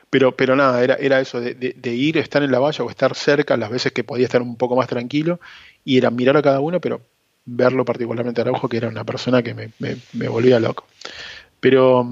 pero, 0.08 0.36
pero 0.36 0.54
nada, 0.54 0.82
era, 0.82 0.94
era 0.94 1.20
eso 1.20 1.40
de, 1.40 1.54
de, 1.54 1.94
ir, 1.94 2.16
estar 2.16 2.42
en 2.42 2.52
la 2.52 2.60
valla 2.60 2.84
o 2.84 2.90
estar 2.90 3.14
cerca 3.16 3.56
las 3.56 3.70
veces 3.70 3.92
que 3.92 4.04
podía 4.04 4.26
estar 4.26 4.40
un 4.40 4.56
poco 4.56 4.76
más 4.76 4.86
tranquilo 4.86 5.40
y 5.84 5.98
era 5.98 6.10
mirar 6.10 6.36
a 6.36 6.42
cada 6.42 6.60
uno, 6.60 6.80
pero 6.80 7.00
verlo 7.44 7.84
particularmente 7.84 8.40
a 8.40 8.44
Araujo, 8.44 8.68
que 8.68 8.76
era 8.76 8.88
una 8.88 9.04
persona 9.04 9.42
que 9.42 9.54
me, 9.54 9.70
me 9.78 10.28
volvía 10.28 10.60
loco. 10.60 10.86
Pero 11.58 12.08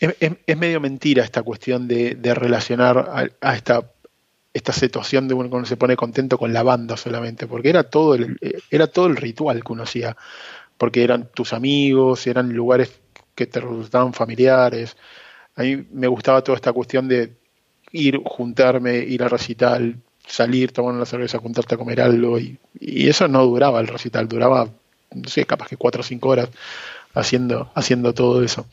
es, 0.00 0.56
medio 0.56 0.80
mentira 0.80 1.24
esta 1.24 1.42
cuestión 1.42 1.88
de, 1.88 2.34
relacionar 2.34 3.30
a, 3.40 3.54
esta, 3.54 3.90
esta 4.52 4.72
situación 4.72 5.28
de 5.28 5.34
uno 5.34 5.50
cuando 5.50 5.68
se 5.68 5.76
pone 5.76 5.96
contento 5.96 6.38
con 6.38 6.52
la 6.52 6.62
banda 6.62 6.96
solamente, 6.96 7.46
porque 7.46 7.70
era 7.70 7.84
todo 7.84 8.14
el, 8.14 8.38
era 8.70 8.86
todo 8.86 9.06
el 9.06 9.16
ritual 9.16 9.62
que 9.64 9.72
uno 9.72 9.84
hacía, 9.84 10.16
porque 10.76 11.02
eran 11.02 11.28
tus 11.34 11.52
amigos, 11.52 12.26
eran 12.26 12.52
lugares 12.52 12.92
que 13.34 13.46
te 13.46 13.60
resultaban 13.60 14.12
familiares. 14.12 14.96
A 15.56 15.62
mí 15.62 15.86
me 15.92 16.08
gustaba 16.08 16.42
toda 16.42 16.56
esta 16.56 16.72
cuestión 16.72 17.08
de 17.08 17.32
ir, 17.92 18.20
juntarme, 18.24 18.98
ir 18.98 19.22
a 19.22 19.28
recital, 19.28 19.96
salir, 20.26 20.72
tomar 20.72 20.94
una 20.94 21.06
cerveza, 21.06 21.38
juntarte 21.38 21.74
a 21.74 21.78
comer 21.78 22.00
algo, 22.00 22.38
y, 22.38 22.58
y 22.78 23.08
eso 23.08 23.28
no 23.28 23.44
duraba 23.46 23.80
el 23.80 23.86
recital, 23.86 24.28
duraba, 24.28 24.68
no 25.14 25.28
sé, 25.28 25.44
capaz 25.46 25.68
que 25.68 25.76
cuatro 25.76 26.00
o 26.00 26.04
cinco 26.04 26.30
horas 26.30 26.50
haciendo, 27.14 27.70
haciendo 27.74 28.12
todo 28.12 28.42
eso. 28.42 28.66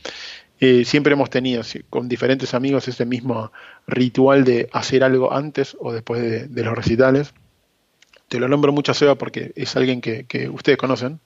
Eh, 0.66 0.86
siempre 0.86 1.12
hemos 1.12 1.30
tenido 1.30 1.62
con 1.90 2.08
diferentes 2.08 2.54
amigos 2.54 2.88
ese 2.88 3.06
mismo 3.06 3.52
ritual 3.86 4.46
de 4.46 4.70
hacer 4.72 5.04
algo 5.04 5.34
antes 5.34 5.76
o 5.78 5.92
después 5.92 6.22
de, 6.50 6.64
los 6.64 6.74
recitales. 6.74 7.34
Te 8.30 8.40
lo 8.40 8.48
nombro 8.48 8.72
mucho 8.72 8.94
a 8.94 8.96
Seba 8.96 9.16
porque 9.16 9.52
es 9.58 9.76
alguien 9.76 10.00
que, 10.00 10.50
ustedes 10.54 10.78
conocen. 10.78 11.20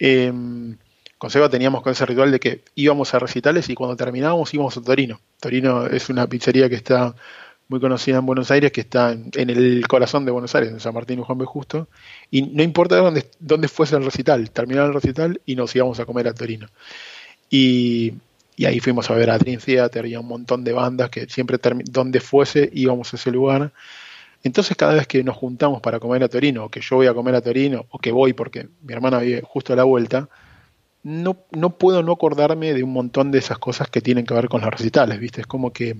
Em, 0.00 0.76
con 1.18 1.30
Seba 1.30 1.48
teníamos 1.48 1.82
con 1.82 1.92
ese 1.92 2.04
ritual 2.04 2.32
de 2.32 2.40
que 2.40 2.64
íbamos 2.74 3.14
a 3.14 3.20
recitales 3.20 3.68
y 3.68 3.76
cuando 3.76 3.94
terminábamos 3.94 4.52
íbamos 4.52 4.76
a 4.76 4.82
Torino. 4.82 5.20
Torino 5.38 5.86
es 5.86 6.08
una 6.08 6.26
pizzería 6.26 6.68
que 6.68 6.74
está 6.74 7.14
muy 7.68 7.78
conocida 7.78 8.18
en 8.18 8.26
Buenos 8.26 8.50
Aires, 8.50 8.72
que 8.72 8.80
está 8.80 9.12
en, 9.12 9.50
el 9.50 9.86
corazón 9.86 10.24
de 10.24 10.32
Buenos 10.32 10.52
Aires, 10.56 10.72
en 10.72 10.80
San 10.80 10.94
Martín 10.94 11.20
y 11.20 11.22
Juan 11.22 11.38
B. 11.38 11.44
Justo, 11.44 11.86
y 12.28 12.42
no 12.42 12.64
importa 12.64 12.96
dónde, 12.96 13.24
dónde 13.38 13.68
fuese 13.68 13.94
el 13.94 14.04
recital, 14.04 14.50
terminaba 14.50 14.88
el 14.88 14.94
recital 14.94 15.40
y 15.46 15.54
nos 15.54 15.76
íbamos 15.76 16.00
a 16.00 16.06
comer 16.06 16.26
a 16.26 16.34
Torino. 16.34 16.66
Y 17.48 18.14
y 18.56 18.66
ahí 18.66 18.80
fuimos 18.80 19.10
a 19.10 19.14
ver 19.14 19.30
a 19.30 19.38
Dream 19.38 19.60
Theater 19.60 20.06
y 20.06 20.14
a 20.14 20.20
un 20.20 20.28
montón 20.28 20.64
de 20.64 20.72
bandas 20.72 21.10
que 21.10 21.26
siempre, 21.28 21.58
donde 21.90 22.20
fuese, 22.20 22.70
íbamos 22.72 23.12
a 23.12 23.16
ese 23.16 23.30
lugar. 23.30 23.72
Entonces 24.42 24.76
cada 24.76 24.94
vez 24.94 25.06
que 25.06 25.24
nos 25.24 25.36
juntamos 25.36 25.80
para 25.80 25.98
comer 25.98 26.22
a 26.22 26.28
Torino, 26.28 26.66
o 26.66 26.68
que 26.68 26.80
yo 26.80 26.96
voy 26.96 27.06
a 27.06 27.14
comer 27.14 27.34
a 27.34 27.40
Torino, 27.40 27.86
o 27.90 27.98
que 27.98 28.12
voy 28.12 28.32
porque 28.32 28.68
mi 28.82 28.92
hermana 28.92 29.18
vive 29.18 29.42
justo 29.42 29.72
a 29.72 29.76
la 29.76 29.84
vuelta, 29.84 30.28
no, 31.02 31.38
no 31.52 31.70
puedo 31.78 32.02
no 32.02 32.12
acordarme 32.12 32.72
de 32.74 32.82
un 32.82 32.92
montón 32.92 33.30
de 33.30 33.38
esas 33.38 33.58
cosas 33.58 33.88
que 33.90 34.00
tienen 34.00 34.26
que 34.26 34.34
ver 34.34 34.48
con 34.48 34.60
los 34.60 34.70
recitales, 34.70 35.18
¿viste? 35.18 35.42
Es 35.42 35.46
como 35.46 35.72
que 35.72 35.96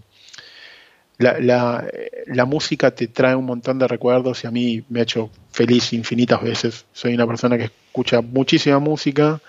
la, 1.18 1.86
la, 2.26 2.44
música 2.44 2.90
te 2.90 3.06
trae 3.06 3.36
un 3.36 3.44
montón 3.44 3.78
de 3.78 3.86
recuerdos 3.86 4.42
y 4.44 4.46
a 4.46 4.50
mí 4.50 4.82
me 4.88 5.00
ha 5.00 5.02
hecho 5.04 5.30
feliz 5.52 5.92
infinitas 5.92 6.42
veces. 6.42 6.86
Soy 6.92 7.14
una 7.14 7.26
persona 7.26 7.56
que 7.56 7.64
escucha 7.64 8.20
muchísima 8.20 8.78
música, 8.78 9.40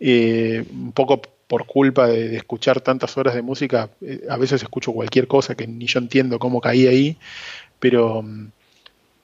eh, 0.00 0.64
un 0.72 0.92
poco 0.92 1.20
por 1.52 1.66
culpa 1.66 2.06
de, 2.06 2.34
escuchar 2.34 2.80
tantas 2.80 3.18
horas 3.18 3.34
de 3.34 3.42
música, 3.42 3.90
eh, 4.00 4.22
a 4.30 4.38
veces 4.38 4.62
escucho 4.62 4.90
cualquier 4.90 5.26
cosa 5.26 5.54
que 5.54 5.66
ni 5.66 5.84
yo 5.84 5.98
entiendo 5.98 6.38
cómo 6.38 6.62
caí 6.62 6.86
ahí, 6.86 7.18
pero 7.78 8.20
um, 8.20 8.50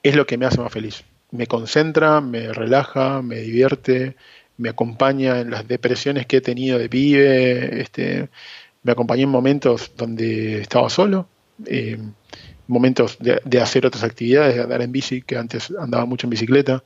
es 0.03 0.15
lo 0.15 0.27
que 0.27 0.37
me 0.37 0.45
hace 0.45 0.59
más 0.61 0.71
feliz. 0.71 1.03
Me 1.31 1.47
concentra, 1.47 2.21
me 2.21 2.53
relaja, 2.53 3.23
me 3.23 3.37
divierte, 3.37 4.15
me 4.57 4.69
acompaña 4.69 5.39
en 5.39 5.49
las 5.49 5.67
depresiones 5.67 6.27
que 6.27 6.37
he 6.37 6.41
tenido 6.41 6.77
de 6.77 6.87
pibe, 6.87 7.81
este, 7.81 8.29
me 8.83 8.91
acompañó 8.91 9.23
en 9.23 9.29
momentos 9.29 9.93
donde 9.97 10.61
estaba 10.61 10.87
solo, 10.91 11.27
eh, 11.65 11.97
momentos 12.67 13.17
de, 13.17 13.59
hacer 13.59 13.87
otras 13.87 14.03
actividades, 14.03 14.53
de 14.53 14.61
andar 14.61 14.83
en 14.83 14.91
bici, 14.91 15.23
que 15.23 15.35
antes 15.35 15.73
andaba 15.79 16.05
mucho 16.05 16.27
en 16.27 16.29
bicicleta, 16.29 16.83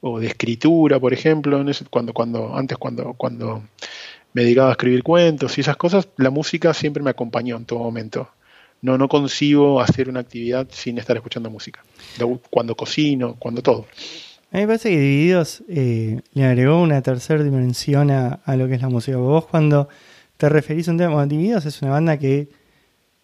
o 0.00 0.20
de 0.20 0.28
escritura, 0.28 0.98
por 0.98 1.12
ejemplo, 1.12 1.60
en 1.60 1.70
cuando, 1.90 2.14
cuando, 2.14 2.56
antes 2.56 2.78
cuando, 2.78 3.12
cuando 3.12 3.62
me 4.36 4.42
dedicaba 4.42 4.68
a 4.68 4.72
escribir 4.72 5.02
cuentos 5.02 5.56
y 5.56 5.62
esas 5.62 5.78
cosas, 5.78 6.10
la 6.18 6.28
música 6.28 6.74
siempre 6.74 7.02
me 7.02 7.08
acompañó 7.08 7.56
en 7.56 7.64
todo 7.64 7.78
momento. 7.78 8.28
No, 8.82 8.98
no 8.98 9.08
concibo 9.08 9.80
hacer 9.80 10.10
una 10.10 10.20
actividad 10.20 10.66
sin 10.70 10.98
estar 10.98 11.16
escuchando 11.16 11.48
música. 11.48 11.82
Cuando 12.50 12.74
cocino, 12.74 13.36
cuando 13.38 13.62
todo. 13.62 13.86
A 14.52 14.56
mí 14.56 14.60
me 14.60 14.66
parece 14.66 14.90
que 14.90 15.00
Divididos 15.00 15.64
eh, 15.70 16.20
le 16.34 16.44
agregó 16.44 16.82
una 16.82 17.00
tercera 17.00 17.42
dimensión 17.42 18.10
a, 18.10 18.40
a, 18.44 18.56
lo 18.56 18.68
que 18.68 18.74
es 18.74 18.82
la 18.82 18.90
música. 18.90 19.16
Vos 19.16 19.46
cuando 19.46 19.88
te 20.36 20.50
referís 20.50 20.86
a 20.88 20.90
un 20.90 20.98
tema, 20.98 21.14
bueno, 21.14 21.28
Divididos 21.28 21.64
es 21.64 21.80
una 21.80 21.92
banda 21.92 22.18
que 22.18 22.50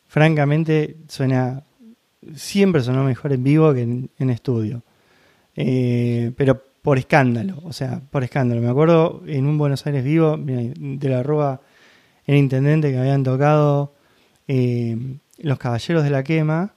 francamente 0.07 0.97
suena, 1.09 1.63
siempre 2.35 2.81
sonó 2.81 3.05
mejor 3.05 3.35
en 3.35 3.45
vivo 3.45 3.75
que 3.75 3.83
en, 3.83 4.09
en 4.19 4.31
estudio. 4.31 4.83
Eh, 5.57 6.33
pero 6.39 6.63
por 6.83 6.99
escándalo, 6.99 7.61
o 7.63 7.73
sea, 7.73 8.03
por 8.11 8.25
escándalo. 8.25 8.61
Me 8.61 8.69
acuerdo 8.69 9.23
en 9.27 9.47
un 9.47 9.57
Buenos 9.57 9.87
Aires 9.87 10.03
vivo, 10.03 10.37
de 10.37 11.09
la 11.09 11.23
Rúa, 11.23 11.61
el 12.27 12.37
intendente 12.37 12.91
que 12.91 12.99
habían 12.99 13.23
tocado 13.23 13.95
eh, 14.49 14.97
Los 15.39 15.59
Caballeros 15.59 16.03
de 16.03 16.11
la 16.11 16.25
Quema, 16.25 16.75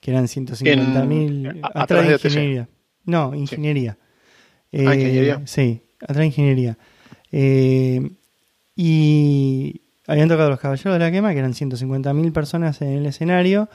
que 0.00 0.12
eran 0.12 0.28
150 0.28 1.04
mil. 1.04 1.60
Atrás 1.62 2.06
de 2.06 2.12
ingeniería. 2.14 2.68
No, 3.04 3.34
ingeniería. 3.34 3.98
Sí. 4.72 4.86
Ah, 4.86 4.94
ingeniería. 4.94 5.42
Sí, 5.46 5.82
atrás 6.00 6.18
de 6.18 6.26
ingeniería. 6.26 6.78
Eh, 7.32 8.08
y 8.76 9.80
habían 10.06 10.28
tocado 10.28 10.48
Los 10.48 10.60
Caballeros 10.60 10.94
de 10.94 10.98
la 11.00 11.10
Quema, 11.10 11.32
que 11.32 11.40
eran 11.40 11.54
150 11.54 12.14
mil 12.14 12.32
personas 12.32 12.80
en 12.82 12.90
el 12.90 13.06
escenario, 13.06 13.68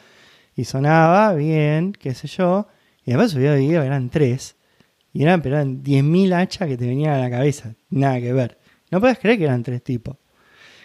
y 0.55 0.63
sonaba 0.63 1.33
bien, 1.33 1.91
qué 1.91 2.13
sé 2.13 2.29
yo. 2.29 2.67
Y 3.05 3.11
después 3.11 3.31
subió 3.31 3.51
de 3.51 3.59
video, 3.59 3.83
eran 3.83 4.09
tres. 4.09 4.55
Y 5.15 5.23
eran, 5.23 5.41
pero 5.41 5.56
eran 5.56 5.82
10.000 5.82 6.34
hachas 6.34 6.67
que 6.67 6.75
te 6.75 6.86
venían 6.86 7.13
a 7.13 7.19
la 7.19 7.30
cabeza. 7.30 7.73
Nada 7.89 8.19
que 8.19 8.34
ver. 8.34 8.60
No 8.91 8.99
puedes 8.99 9.17
creer 9.17 9.38
que 9.38 9.45
eran 9.45 9.63
tres 9.63 9.82
tipos. 9.82 10.17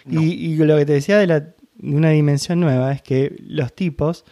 No. 0.05 0.21
Y, 0.21 0.31
y, 0.31 0.55
lo 0.55 0.77
que 0.77 0.85
te 0.85 0.93
decía 0.93 1.17
de, 1.17 1.27
la, 1.27 1.41
de 1.41 1.53
una 1.81 2.11
dimensión 2.11 2.61
nueva 2.61 2.93
es 2.93 3.01
que 3.01 3.35
los 3.41 3.75
tipos 3.75 4.23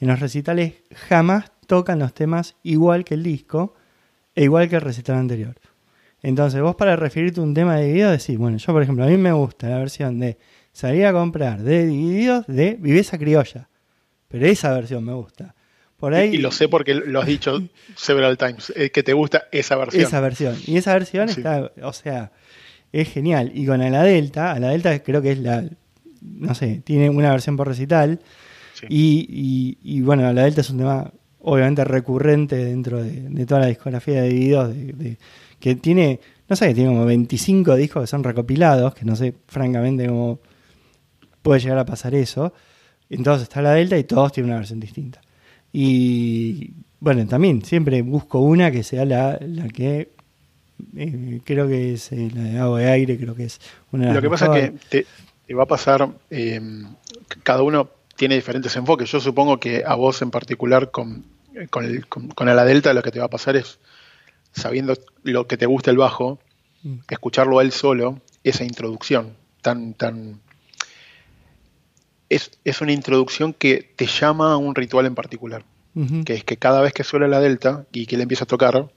en 0.00 0.08
los 0.08 0.18
recitales 0.18 0.82
jamás 1.08 1.52
tocan 1.68 2.00
los 2.00 2.12
temas 2.12 2.56
igual 2.64 3.04
que 3.04 3.14
el 3.14 3.22
disco 3.22 3.74
e 4.34 4.42
igual 4.42 4.68
que 4.68 4.74
el 4.74 4.82
recital 4.82 5.14
anterior. 5.14 5.54
Entonces 6.22 6.60
vos 6.60 6.74
para 6.74 6.96
referirte 6.96 7.38
a 7.38 7.44
un 7.44 7.54
tema 7.54 7.76
de 7.76 7.84
Divididos 7.84 8.18
decís, 8.18 8.38
bueno, 8.38 8.56
yo 8.56 8.72
por 8.72 8.82
ejemplo, 8.82 9.04
a 9.04 9.06
mí 9.06 9.16
me 9.16 9.30
gusta 9.30 9.68
la 9.68 9.78
versión 9.78 10.18
de 10.18 10.38
salir 10.72 11.06
a 11.06 11.12
comprar 11.12 11.62
de 11.62 11.86
Divididos 11.86 12.48
de 12.48 12.76
Viveza 12.80 13.16
Criolla. 13.16 13.68
Pero 14.26 14.44
esa 14.46 14.72
versión 14.72 15.04
me 15.04 15.12
gusta. 15.12 15.54
Por 15.98 16.14
ahí, 16.14 16.34
y 16.34 16.38
lo 16.38 16.50
sé 16.50 16.68
porque 16.68 16.94
lo 16.94 17.20
has 17.20 17.26
dicho 17.26 17.62
several 17.96 18.36
times, 18.36 18.72
eh, 18.76 18.90
que 18.90 19.02
te 19.02 19.14
gusta 19.14 19.44
esa 19.50 19.76
versión. 19.76 20.04
Esa 20.04 20.20
versión. 20.20 20.56
Y 20.66 20.76
esa 20.76 20.92
versión 20.92 21.28
sí. 21.28 21.40
está, 21.40 21.72
o 21.82 21.92
sea, 21.92 22.32
es 22.92 23.08
genial. 23.08 23.50
Y 23.54 23.66
con 23.66 23.80
a 23.80 23.88
la 23.88 24.02
Delta, 24.02 24.52
a 24.52 24.58
la 24.58 24.68
Delta 24.68 25.02
creo 25.02 25.22
que 25.22 25.32
es 25.32 25.38
la, 25.38 25.64
no 26.20 26.54
sé, 26.54 26.82
tiene 26.84 27.08
una 27.08 27.30
versión 27.30 27.56
por 27.56 27.68
recital. 27.68 28.20
Sí. 28.74 28.86
Y, 28.90 29.78
y, 29.82 29.96
y, 29.96 30.00
bueno, 30.02 30.30
la 30.32 30.44
Delta 30.44 30.60
es 30.60 30.68
un 30.68 30.78
tema 30.78 31.10
obviamente 31.40 31.84
recurrente 31.84 32.56
dentro 32.56 33.02
de, 33.02 33.22
de 33.22 33.46
toda 33.46 33.60
la 33.60 33.66
discografía 33.68 34.20
de 34.20 34.28
Divididos, 34.28 34.68
de, 34.74 34.92
de, 34.92 35.18
que 35.58 35.76
tiene, 35.76 36.20
no 36.48 36.56
sé, 36.56 36.74
tiene 36.74 36.90
como 36.90 37.06
25 37.06 37.74
discos 37.76 38.02
que 38.02 38.06
son 38.06 38.22
recopilados, 38.22 38.94
que 38.94 39.04
no 39.06 39.16
sé 39.16 39.34
francamente 39.46 40.06
cómo 40.06 40.40
puede 41.40 41.60
llegar 41.60 41.78
a 41.78 41.86
pasar 41.86 42.14
eso. 42.14 42.52
Entonces 43.08 43.44
está 43.44 43.62
la 43.62 43.72
Delta 43.72 43.96
y 43.96 44.04
todos 44.04 44.32
tienen 44.32 44.50
una 44.50 44.58
versión 44.58 44.80
distinta. 44.80 45.20
Y 45.72 46.72
bueno, 47.00 47.26
también 47.26 47.64
siempre 47.64 48.02
busco 48.02 48.40
una 48.40 48.70
que 48.70 48.82
sea 48.82 49.04
la, 49.04 49.38
la 49.40 49.68
que 49.68 50.10
eh, 50.96 51.40
creo 51.44 51.68
que 51.68 51.94
es 51.94 52.12
eh, 52.12 52.30
la 52.34 52.42
de 52.42 52.58
agua 52.58 52.80
de 52.80 52.90
aire, 52.90 53.18
creo 53.18 53.34
que 53.34 53.44
es 53.44 53.60
una 53.92 54.08
de 54.08 54.14
Lo 54.14 54.22
que 54.22 54.30
pasa 54.30 54.56
es 54.56 54.70
que 54.70 54.78
te, 54.88 55.06
te, 55.46 55.54
va 55.54 55.64
a 55.64 55.66
pasar, 55.66 56.08
eh, 56.30 56.60
cada 57.42 57.62
uno 57.62 57.90
tiene 58.16 58.34
diferentes 58.34 58.74
enfoques. 58.76 59.10
Yo 59.10 59.20
supongo 59.20 59.58
que 59.60 59.84
a 59.86 59.94
vos 59.94 60.22
en 60.22 60.30
particular 60.30 60.90
con, 60.90 61.24
con, 61.70 61.84
el, 61.84 62.06
con, 62.06 62.28
con 62.28 62.46
la 62.46 62.64
Delta 62.64 62.94
lo 62.94 63.02
que 63.02 63.10
te 63.10 63.18
va 63.18 63.26
a 63.26 63.30
pasar 63.30 63.56
es, 63.56 63.78
sabiendo 64.52 64.94
lo 65.22 65.46
que 65.46 65.56
te 65.56 65.66
gusta 65.66 65.90
el 65.90 65.98
bajo, 65.98 66.38
mm. 66.82 66.96
escucharlo 67.10 67.58
a 67.58 67.62
él 67.62 67.72
solo, 67.72 68.20
esa 68.42 68.64
introducción 68.64 69.36
tan, 69.60 69.94
tan, 69.94 70.40
es, 72.28 72.50
es, 72.64 72.80
una 72.80 72.92
introducción 72.92 73.52
que 73.52 73.92
te 73.96 74.06
llama 74.06 74.52
a 74.52 74.56
un 74.56 74.74
ritual 74.74 75.06
en 75.06 75.14
particular, 75.14 75.64
uh 75.94 76.00
-huh. 76.00 76.24
que 76.24 76.34
es 76.34 76.44
que 76.44 76.56
cada 76.56 76.80
vez 76.80 76.92
que 76.92 77.04
suena 77.04 77.28
la 77.28 77.40
delta 77.40 77.86
y 77.92 78.06
que 78.06 78.16
le 78.16 78.24
empieza 78.24 78.44
a 78.44 78.46
tocar, 78.46 78.88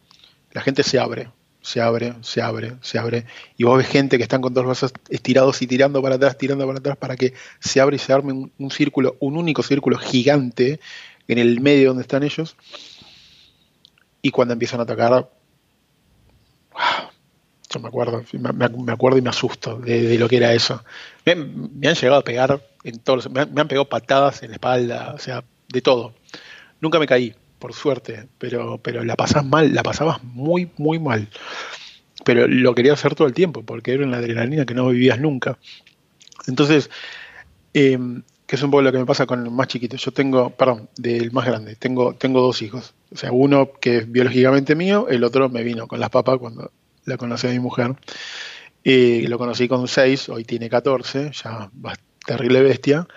la 0.51 0.61
gente 0.61 0.83
se 0.83 0.99
abre, 0.99 1.29
se 1.61 1.81
abre, 1.81 2.15
se 2.21 2.41
abre, 2.41 2.73
se 2.81 2.97
abre, 2.97 3.25
y 3.57 3.63
vos 3.63 3.77
ves 3.77 3.87
gente 3.87 4.17
que 4.17 4.23
están 4.23 4.41
con 4.41 4.53
dos 4.53 4.65
brazos 4.65 4.93
estirados 5.09 5.61
y 5.61 5.67
tirando 5.67 6.01
para 6.01 6.15
atrás, 6.15 6.37
tirando 6.37 6.65
para 6.65 6.79
atrás, 6.79 6.97
para 6.97 7.15
que 7.15 7.33
se 7.59 7.79
abre 7.79 7.97
y 7.97 7.99
se 7.99 8.13
arme 8.13 8.33
un, 8.33 8.51
un 8.57 8.71
círculo, 8.71 9.15
un 9.19 9.37
único 9.37 9.61
círculo 9.61 9.97
gigante 9.97 10.79
en 11.27 11.37
el 11.37 11.61
medio 11.61 11.89
donde 11.89 12.01
están 12.01 12.23
ellos, 12.23 12.55
y 14.21 14.31
cuando 14.31 14.53
empiezan 14.53 14.81
a 14.81 14.85
tocar, 14.85 15.29
yo 17.69 17.79
me 17.79 17.87
acuerdo, 17.87 18.23
me, 18.33 18.69
me, 18.69 18.91
acuerdo 18.91 19.17
y 19.17 19.21
me 19.21 19.29
asusto 19.29 19.77
de, 19.77 20.01
de 20.01 20.17
lo 20.17 20.27
que 20.27 20.37
era 20.37 20.53
eso. 20.53 20.83
Me, 21.25 21.35
me, 21.35 21.87
han 21.87 21.95
llegado 21.95 22.19
a 22.19 22.23
pegar 22.23 22.61
en 22.83 23.01
me 23.31 23.61
han, 23.61 23.67
pegado 23.67 23.89
patadas 23.89 24.43
en 24.43 24.49
la 24.49 24.55
espalda, 24.55 25.13
o 25.13 25.19
sea, 25.19 25.43
de 25.67 25.81
todo. 25.81 26.13
Nunca 26.81 26.99
me 26.99 27.07
caí, 27.07 27.35
por 27.59 27.73
suerte, 27.73 28.27
pero, 28.37 28.79
pero 28.81 29.03
la 29.03 29.15
pasás 29.15 29.45
mal, 29.45 29.73
la 29.73 29.83
pasabas 29.83 30.23
muy, 30.23 30.71
muy 30.77 30.99
mal. 30.99 31.29
Pero 32.25 32.47
lo 32.47 32.75
quería 32.75 32.93
hacer 32.93 33.15
todo 33.15 33.27
el 33.27 33.33
tiempo, 33.33 33.63
porque 33.63 33.93
era 33.93 34.05
una 34.05 34.17
adrenalina 34.17 34.65
que 34.65 34.73
no 34.73 34.87
vivías 34.89 35.19
nunca. 35.19 35.57
Entonces, 36.47 36.89
eh, 37.73 37.97
que 38.49 38.55
es 38.55 38.63
un 38.63 38.71
poco 38.71 38.81
lo 38.81 38.91
que 38.91 38.97
me 38.97 39.05
pasa 39.05 39.27
con 39.27 39.45
el 39.45 39.51
más 39.51 39.67
chiquito. 39.67 39.95
Yo 39.95 40.11
tengo, 40.11 40.49
perdón, 40.49 40.89
del 40.97 41.31
más 41.31 41.45
grande, 41.45 41.75
tengo, 41.75 42.15
tengo 42.15 42.41
dos 42.41 42.61
hijos. 42.63 42.95
O 43.11 43.15
sea, 43.15 43.31
uno 43.31 43.73
que 43.79 43.97
es 43.97 44.11
biológicamente 44.11 44.73
mío, 44.73 45.07
el 45.07 45.23
otro 45.23 45.49
me 45.49 45.61
vino 45.61 45.87
con 45.87 45.99
las 45.99 46.09
papas 46.09 46.39
cuando 46.39 46.71
la 47.05 47.17
conocí 47.17 47.45
a 47.45 47.51
mi 47.51 47.59
mujer. 47.59 47.95
Eh, 48.83 49.25
lo 49.27 49.37
conocí 49.37 49.67
con 49.67 49.87
6, 49.87 50.29
hoy 50.29 50.45
tiene 50.45 50.67
14, 50.67 51.31
ya 51.31 51.69
terrible 52.25 52.61
bestia. 52.61 53.07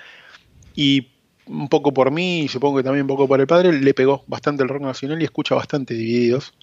Y 0.74 1.08
un 1.46 1.68
poco 1.68 1.92
por 1.92 2.10
mí, 2.10 2.42
y 2.42 2.48
supongo 2.48 2.78
que 2.78 2.82
también 2.82 3.02
un 3.02 3.08
poco 3.08 3.28
por 3.28 3.40
el 3.40 3.46
padre, 3.46 3.72
le 3.72 3.94
pegó 3.94 4.24
bastante 4.26 4.62
el 4.62 4.68
rock 4.68 4.82
nacional 4.82 5.20
y 5.20 5.24
escucha 5.24 5.54
bastante 5.54 5.94
divididos. 5.94 6.54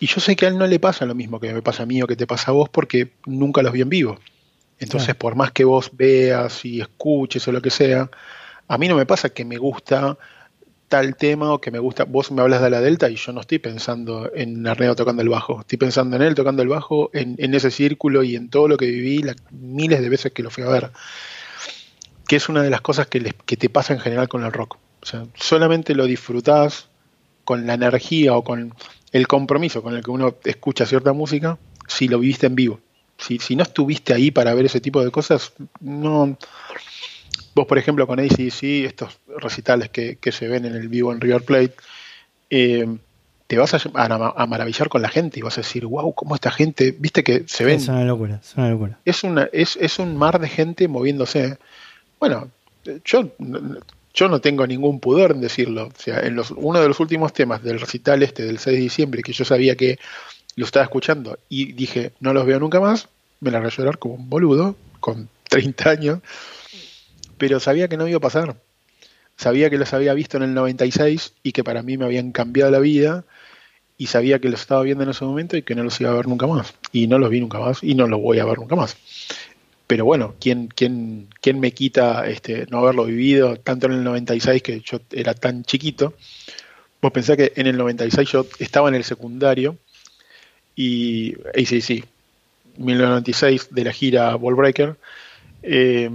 Y 0.00 0.06
yo 0.06 0.20
sé 0.20 0.36
que 0.36 0.46
a 0.46 0.48
él 0.48 0.58
no 0.58 0.66
le 0.66 0.78
pasa 0.78 1.06
lo 1.06 1.14
mismo 1.14 1.40
que 1.40 1.52
me 1.52 1.62
pasa 1.62 1.82
a 1.82 1.86
mí 1.86 2.02
o 2.02 2.06
que 2.06 2.16
te 2.16 2.26
pasa 2.26 2.50
a 2.50 2.54
vos 2.54 2.68
porque 2.68 3.12
nunca 3.26 3.62
los 3.62 3.72
vi 3.72 3.80
en 3.80 3.88
vivo. 3.88 4.18
Entonces, 4.78 5.16
por 5.16 5.34
más 5.34 5.50
que 5.50 5.64
vos 5.64 5.90
veas 5.92 6.64
y 6.64 6.80
escuches 6.80 7.46
o 7.48 7.52
lo 7.52 7.60
que 7.60 7.70
sea, 7.70 8.08
a 8.68 8.78
mí 8.78 8.86
no 8.86 8.94
me 8.94 9.06
pasa 9.06 9.30
que 9.30 9.44
me 9.44 9.56
gusta 9.56 10.16
tal 10.86 11.16
tema 11.16 11.52
o 11.52 11.60
que 11.60 11.70
me 11.70 11.78
gusta, 11.78 12.04
vos 12.04 12.30
me 12.30 12.42
hablas 12.42 12.62
de 12.62 12.70
la 12.70 12.80
Delta 12.80 13.10
y 13.10 13.16
yo 13.16 13.32
no 13.32 13.40
estoy 13.40 13.58
pensando 13.58 14.30
en 14.34 14.66
Arneo 14.66 14.96
tocando 14.96 15.20
el 15.20 15.28
bajo, 15.28 15.60
estoy 15.60 15.78
pensando 15.78 16.16
en 16.16 16.22
él 16.22 16.34
tocando 16.34 16.62
el 16.62 16.68
bajo, 16.68 17.10
en, 17.12 17.34
en 17.38 17.54
ese 17.54 17.70
círculo 17.70 18.22
y 18.22 18.36
en 18.36 18.48
todo 18.48 18.68
lo 18.68 18.76
que 18.76 18.86
viví 18.86 19.18
las 19.22 19.36
miles 19.50 20.00
de 20.00 20.08
veces 20.08 20.32
que 20.32 20.42
lo 20.42 20.50
fui 20.50 20.64
a 20.64 20.68
ver, 20.68 20.90
que 22.28 22.36
es 22.36 22.48
una 22.48 22.62
de 22.62 22.70
las 22.70 22.80
cosas 22.80 23.08
que, 23.08 23.20
les, 23.20 23.34
que 23.46 23.56
te 23.56 23.68
pasa 23.68 23.94
en 23.94 24.00
general 24.00 24.28
con 24.28 24.44
el 24.44 24.52
rock. 24.52 24.76
O 25.02 25.06
sea, 25.06 25.26
solamente 25.34 25.94
lo 25.94 26.04
disfrutás 26.04 26.88
con 27.44 27.66
la 27.66 27.74
energía 27.74 28.36
o 28.36 28.44
con 28.44 28.74
el 29.10 29.26
compromiso 29.26 29.82
con 29.82 29.96
el 29.96 30.04
que 30.04 30.10
uno 30.10 30.36
escucha 30.44 30.86
cierta 30.86 31.12
música 31.12 31.58
si 31.88 32.06
lo 32.06 32.18
viviste 32.18 32.46
en 32.46 32.54
vivo. 32.54 32.80
Si, 33.16 33.38
si 33.38 33.56
no 33.56 33.64
estuviste 33.64 34.12
ahí 34.12 34.30
para 34.30 34.54
ver 34.54 34.66
ese 34.66 34.80
tipo 34.80 35.02
de 35.02 35.10
cosas, 35.10 35.52
no, 35.80 36.36
Vos, 37.58 37.66
por 37.66 37.76
ejemplo, 37.76 38.06
con 38.06 38.20
ACDC, 38.20 38.62
estos 38.84 39.18
recitales 39.36 39.88
que, 39.88 40.16
que, 40.16 40.30
se 40.30 40.46
ven 40.46 40.64
en 40.64 40.76
el 40.76 40.88
vivo 40.88 41.12
en 41.12 41.20
River 41.20 41.42
Plate, 41.42 41.74
eh, 42.50 42.86
te 43.48 43.58
vas 43.58 43.74
a, 43.74 43.80
a, 43.94 44.46
maravillar 44.46 44.88
con 44.88 45.02
la 45.02 45.08
gente 45.08 45.40
y 45.40 45.42
vas 45.42 45.58
a 45.58 45.62
decir, 45.62 45.84
wow, 45.84 46.14
cómo 46.14 46.36
esta 46.36 46.52
gente, 46.52 46.94
viste 46.96 47.24
que 47.24 47.44
se 47.48 47.64
ven. 47.64 47.76
Es 47.76 47.88
una 47.88 48.04
locura, 48.04 48.40
es 48.40 48.54
una 48.56 48.70
locura. 48.70 49.00
Es, 49.04 49.24
una, 49.24 49.48
es, 49.52 49.76
es 49.80 49.98
un 49.98 50.16
mar 50.16 50.38
de 50.38 50.48
gente 50.48 50.86
moviéndose. 50.86 51.58
Bueno, 52.20 52.50
yo, 53.04 53.30
yo 54.14 54.28
no 54.28 54.40
tengo 54.40 54.66
ningún 54.66 55.00
pudor 55.00 55.32
en 55.32 55.40
decirlo. 55.40 55.86
O 55.86 56.00
sea, 56.00 56.20
en 56.20 56.34
los, 56.34 56.50
uno 56.50 56.80
de 56.80 56.88
los 56.88 57.00
últimos 57.00 57.32
temas 57.32 57.62
del 57.62 57.80
recital 57.80 58.22
este 58.22 58.44
del 58.44 58.58
6 58.58 58.76
de 58.76 58.82
diciembre, 58.82 59.22
que 59.22 59.32
yo 59.32 59.44
sabía 59.44 59.76
que 59.76 59.98
lo 60.56 60.64
estaba 60.64 60.84
escuchando 60.84 61.38
y 61.48 61.72
dije, 61.72 62.12
no 62.20 62.32
los 62.32 62.44
veo 62.44 62.58
nunca 62.58 62.80
más, 62.80 63.08
me 63.40 63.50
la 63.50 63.58
a 63.58 63.68
llorar 63.68 63.98
como 63.98 64.14
un 64.14 64.28
boludo, 64.28 64.76
con 65.00 65.28
30 65.48 65.90
años, 65.90 66.18
pero 67.38 67.60
sabía 67.60 67.88
que 67.88 67.96
no 67.96 68.08
iba 68.08 68.18
a 68.18 68.20
pasar. 68.20 68.56
Sabía 69.36 69.70
que 69.70 69.78
los 69.78 69.92
había 69.94 70.14
visto 70.14 70.36
en 70.36 70.42
el 70.42 70.54
96 70.54 71.34
y 71.44 71.52
que 71.52 71.62
para 71.62 71.82
mí 71.82 71.96
me 71.96 72.04
habían 72.04 72.32
cambiado 72.32 72.72
la 72.72 72.80
vida 72.80 73.24
y 73.96 74.06
sabía 74.06 74.40
que 74.40 74.48
los 74.48 74.60
estaba 74.60 74.82
viendo 74.82 75.04
en 75.04 75.10
ese 75.10 75.24
momento 75.24 75.56
y 75.56 75.62
que 75.62 75.76
no 75.76 75.84
los 75.84 76.00
iba 76.00 76.10
a 76.10 76.14
ver 76.14 76.26
nunca 76.26 76.48
más. 76.48 76.74
Y 76.90 77.06
no 77.06 77.18
los 77.18 77.30
vi 77.30 77.40
nunca 77.40 77.60
más 77.60 77.82
y 77.84 77.94
no 77.94 78.08
los 78.08 78.20
voy 78.20 78.40
a 78.40 78.44
ver 78.44 78.58
nunca 78.58 78.74
más. 78.74 78.96
Pero 79.88 80.04
bueno, 80.04 80.34
¿quién, 80.38 80.68
quién, 80.68 81.28
quién 81.40 81.58
me 81.60 81.72
quita 81.72 82.28
este, 82.28 82.66
no 82.68 82.78
haberlo 82.78 83.06
vivido 83.06 83.56
tanto 83.56 83.86
en 83.86 83.94
el 83.94 84.04
96 84.04 84.62
que 84.62 84.80
yo 84.80 85.00
era 85.10 85.32
tan 85.32 85.64
chiquito? 85.64 86.12
Vos 87.00 87.10
pensás 87.10 87.38
que 87.38 87.54
en 87.56 87.66
el 87.66 87.78
96 87.78 88.30
yo 88.30 88.46
estaba 88.58 88.90
en 88.90 88.96
el 88.96 89.04
secundario 89.04 89.78
y 90.76 91.34
ACC, 91.54 92.04
1996 92.76 93.68
de 93.70 93.84
la 93.84 93.92
gira 93.92 94.36
Ballbreaker, 94.36 94.96
eh, 95.62 96.10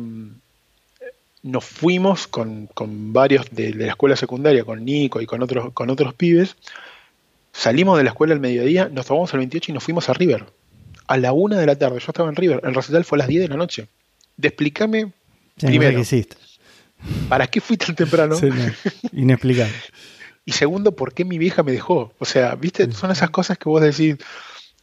nos 1.42 1.66
fuimos 1.66 2.28
con, 2.28 2.70
varios 3.12 3.50
de, 3.52 3.74
la 3.74 3.88
escuela 3.88 4.16
secundaria, 4.16 4.64
con 4.64 4.86
Nico 4.86 5.20
y 5.20 5.26
con 5.26 5.42
otros, 5.42 5.74
con 5.74 5.90
otros 5.90 6.14
pibes, 6.14 6.56
salimos 7.52 7.98
de 7.98 8.04
la 8.04 8.12
escuela 8.12 8.36
al 8.36 8.40
mediodía, 8.40 8.88
nos 8.88 9.08
tomamos 9.08 9.34
el 9.34 9.40
28 9.40 9.72
y 9.72 9.74
nos 9.74 9.84
fuimos 9.84 10.10
a 10.10 10.14
River. 10.14 10.46
A 11.08 11.18
la 11.18 11.34
una 11.34 11.58
de 11.58 11.66
la 11.66 11.76
tarde, 11.76 12.00
yo 12.00 12.06
estaba 12.08 12.30
en 12.30 12.36
River, 12.36 12.62
el 12.64 12.74
recital 12.74 13.04
fue 13.04 13.18
a 13.18 13.20
las 13.20 13.28
10 13.28 13.44
de 13.44 13.48
la 13.50 13.58
noche. 13.58 13.88
De 14.38 14.48
explícame 14.48 15.12
primero, 15.60 16.02
¿para 17.30 17.48
qué 17.48 17.62
fui 17.62 17.78
tan 17.78 17.96
temprano? 17.96 18.36
inexplicable. 19.12 19.74
y 20.46 20.52
segundo, 20.54 20.94
¿por 20.94 21.14
qué 21.14 21.26
mi 21.26 21.38
vieja 21.38 21.64
me 21.64 21.72
dejó? 21.72 22.14
O 22.20 22.26
sea, 22.26 22.56
viste, 22.56 22.92
son 22.92 23.12
esas 23.12 23.30
cosas 23.30 23.58
que 23.58 23.70
vos 23.70 23.82
decís, 23.82 24.18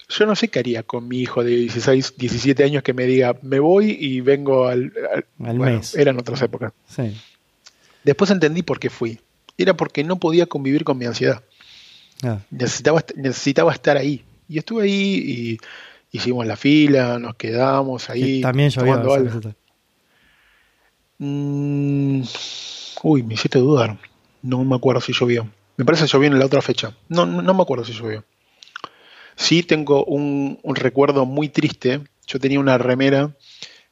yo 0.09 0.27
no 0.27 0.35
sé 0.35 0.49
qué 0.49 0.59
haría 0.59 0.83
con 0.83 1.07
mi 1.07 1.21
hijo 1.21 1.45
de 1.45 1.55
16, 1.57 2.15
17 2.17 2.65
años 2.65 2.83
que 2.83 2.93
me 2.93 3.05
diga, 3.05 3.37
me 3.43 3.61
voy 3.61 3.97
y 3.99 4.21
vengo 4.21 4.67
al, 4.67 4.93
mes. 5.39 5.95
Eran 5.95 6.19
otras 6.19 6.43
épocas. 6.43 6.73
Sí. 6.89 7.17
Después 8.05 8.31
entendí 8.31 8.63
por 8.63 8.81
qué 8.81 8.91
fui. 8.91 9.21
Era 9.57 9.75
porque 9.75 10.05
no 10.05 10.19
podía 10.19 10.47
convivir 10.47 10.85
con 10.85 10.99
mi 10.99 11.05
ansiedad. 11.05 11.43
Ah. 12.23 12.39
Necesitaba, 12.51 13.05
necesitaba 13.17 13.73
estar 13.73 13.97
ahí. 13.97 14.25
Y 14.49 14.59
estuve 14.59 14.85
ahí 14.85 15.23
y 15.27 15.59
hicimos 16.11 16.47
la 16.47 16.57
fila, 16.57 17.19
nos 17.19 17.37
quedamos 17.37 18.11
ahí. 18.11 18.41
también 18.41 18.71
llovió. 18.71 19.55
Mm, 21.19 22.23
uy, 23.03 23.23
me 23.23 23.35
hiciste 23.35 23.59
dudar. 23.59 23.99
No 24.43 24.65
me 24.65 24.75
acuerdo 24.75 25.01
si 25.01 25.13
llovió. 25.13 25.49
Me 25.77 25.85
parece 25.85 26.05
que 26.05 26.11
llovió 26.11 26.29
en 26.29 26.39
la 26.39 26.47
otra 26.47 26.63
fecha. 26.63 26.97
No, 27.09 27.27
no, 27.27 27.43
no 27.43 27.55
me 27.55 27.63
acuerdo 27.63 27.85
si 27.85 27.93
llovió. 27.93 28.25
Sí 29.37 29.63
tengo 29.63 30.05
un, 30.05 30.59
recuerdo 30.65 31.25
muy 31.25 31.49
triste. 31.49 32.03
Yo 32.27 32.39
tenía 32.39 32.61
una 32.61 32.79
remera 32.79 33.35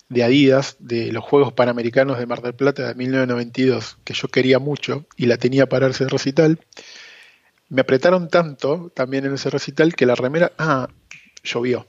de 0.09 0.23
Adidas 0.23 0.77
de 0.79 1.13
los 1.13 1.25
Juegos 1.25 1.53
Panamericanos 1.53 2.19
de 2.19 2.27
Mar 2.27 2.43
del 2.43 2.55
Plata 2.55 2.87
de 2.87 2.95
1992 2.95 3.99
que 4.05 4.15
yo 4.15 4.29
quería 4.29 4.59
mucho 4.59 5.07
y 5.17 5.27
la 5.27 5.39
tenía 5.39 5.67
para 5.67 5.89
ese 5.89 6.09
recital. 6.09 6.61
Me 7.71 7.83
apretaron 7.83 8.29
tanto 8.29 8.91
también 8.95 9.27
en 9.27 9.35
ese 9.35 9.51
recital 9.51 9.95
que 9.95 10.07
la 10.07 10.15
remera, 10.15 10.53
ah, 10.59 10.89
llovió. 11.43 11.87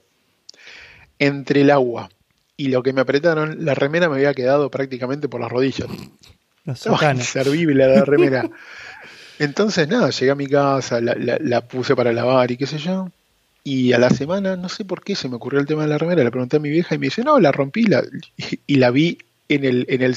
Entre 1.19 1.61
el 1.61 1.71
agua 1.71 2.09
y 2.57 2.69
lo 2.69 2.83
que 2.83 2.93
me 2.93 3.01
apretaron, 3.01 3.63
la 3.63 3.75
remera 3.75 4.09
me 4.09 4.15
había 4.15 4.33
quedado 4.33 4.71
prácticamente 4.71 5.29
por 5.29 5.41
las 5.41 5.51
rodillas. 5.51 5.87
Estaba 6.65 7.13
inservible 7.13 7.87
la 7.87 8.05
remera. 8.05 8.49
Entonces, 9.39 9.87
nada, 9.87 10.09
llegué 10.09 10.31
a 10.31 10.35
mi 10.35 10.47
casa, 10.47 10.99
la 11.01 11.61
puse 11.67 11.95
para 11.95 12.11
lavar 12.11 12.51
y 12.51 12.57
qué 12.57 12.67
sé 12.67 12.77
yo. 12.77 13.09
Y 13.63 13.93
a 13.93 13.99
la 13.99 14.09
semana, 14.09 14.55
no 14.55 14.69
sé 14.69 14.85
por 14.85 15.03
qué 15.03 15.15
se 15.15 15.27
me 15.27 15.35
ocurrió 15.35 15.59
el 15.59 15.65
tema 15.65 15.83
de 15.83 15.89
la 15.89 15.97
remera, 15.97 16.23
le 16.23 16.31
pregunté 16.31 16.57
a 16.57 16.59
mi 16.59 16.69
vieja 16.69 16.95
y 16.95 16.97
me 16.97 17.07
dice, 17.07 17.23
no, 17.23 17.39
la 17.39 17.51
rompí 17.51 17.83
la, 17.83 18.03
y, 18.65 18.75
la 18.77 18.89
vi 18.89 19.17
en 19.47 19.65
el, 19.65 19.85
en 19.89 20.01
el... 20.01 20.15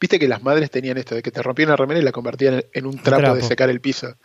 Viste 0.00 0.18
que 0.18 0.26
las 0.26 0.42
madres 0.42 0.70
tenían 0.70 0.96
esto, 0.96 1.14
de 1.14 1.22
que 1.22 1.30
te 1.30 1.42
rompían 1.42 1.68
la 1.68 1.76
remera 1.76 2.00
y 2.00 2.02
la 2.02 2.12
convertían 2.12 2.64
en, 2.72 2.86
un 2.86 2.98
trapo, 2.98 3.34
de 3.34 3.42
secar 3.42 3.68
el 3.68 3.80
piso. 3.80 4.16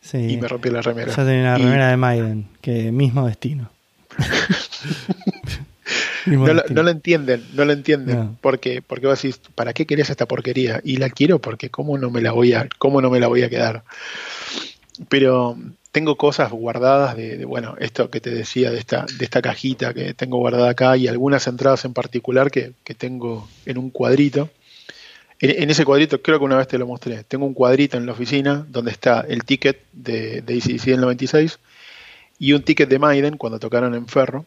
Sí. 0.00 0.18
Y 0.18 0.36
me 0.36 0.46
rompió 0.46 0.72
la 0.72 0.82
remera. 0.82 1.14
Yo 1.14 1.24
tenía 1.24 1.40
una 1.40 1.58
remera 1.58 1.88
de 1.88 1.96
Maiden, 1.96 2.48
que 2.60 2.92
mismo 2.92 3.26
destino. 3.26 3.71
no, 6.26 6.82
lo, 6.82 6.90
entienden, 6.90 7.44
no 7.54 7.64
lo 7.64 7.72
entienden. 7.72 8.36
Porque, 8.40 8.82
porque 8.82 9.06
vos 9.06 9.20
decís, 9.20 9.40
¿para 9.54 9.72
qué 9.72 9.86
querés 9.86 10.10
esta 10.10 10.26
porquería? 10.26 10.80
Y 10.84 10.96
la 10.96 11.10
quiero 11.10 11.40
porque 11.40 11.70
cómo 11.70 11.98
no 11.98 12.10
me 12.10 12.20
la 12.20 12.32
voy 12.32 12.52
a, 12.52 12.68
cómo 12.78 13.00
no 13.00 13.10
me 13.10 13.20
la 13.20 13.28
voy 13.28 13.42
a 13.42 13.50
quedar. 13.50 13.84
Pero 15.08 15.56
tengo 15.90 16.16
cosas 16.16 16.50
guardadas 16.50 17.16
de, 17.16 17.44
bueno, 17.44 17.76
esto 17.78 18.10
que 18.10 18.20
te 18.20 18.30
decía 18.30 18.70
de 18.70 18.78
esta, 18.78 19.04
de 19.18 19.24
esta 19.24 19.42
cajita 19.42 19.92
que 19.92 20.14
tengo 20.14 20.38
guardada 20.38 20.70
acá 20.70 20.96
y 20.96 21.08
algunas 21.08 21.46
entradas 21.46 21.84
en 21.84 21.92
particular 21.92 22.50
que, 22.50 22.72
tengo 22.96 23.48
en 23.66 23.78
un 23.78 23.90
cuadrito. 23.90 24.50
En, 25.40 25.70
ese 25.70 25.84
cuadrito, 25.84 26.22
creo 26.22 26.38
que 26.38 26.44
una 26.44 26.56
vez 26.56 26.68
te 26.68 26.78
lo 26.78 26.86
mostré, 26.86 27.24
tengo 27.24 27.46
un 27.46 27.54
cuadrito 27.54 27.96
en 27.96 28.06
la 28.06 28.12
oficina 28.12 28.64
donde 28.68 28.92
está 28.92 29.26
el 29.28 29.42
ticket 29.42 29.82
de, 29.92 30.40
de 30.40 30.54
ACDC 30.54 30.84
del 30.84 31.00
96 31.00 31.58
y 32.42 32.54
un 32.54 32.62
ticket 32.64 32.88
de 32.88 32.98
Maiden 32.98 33.36
cuando 33.36 33.60
tocaron 33.60 33.94
en 33.94 34.08
Ferro 34.08 34.46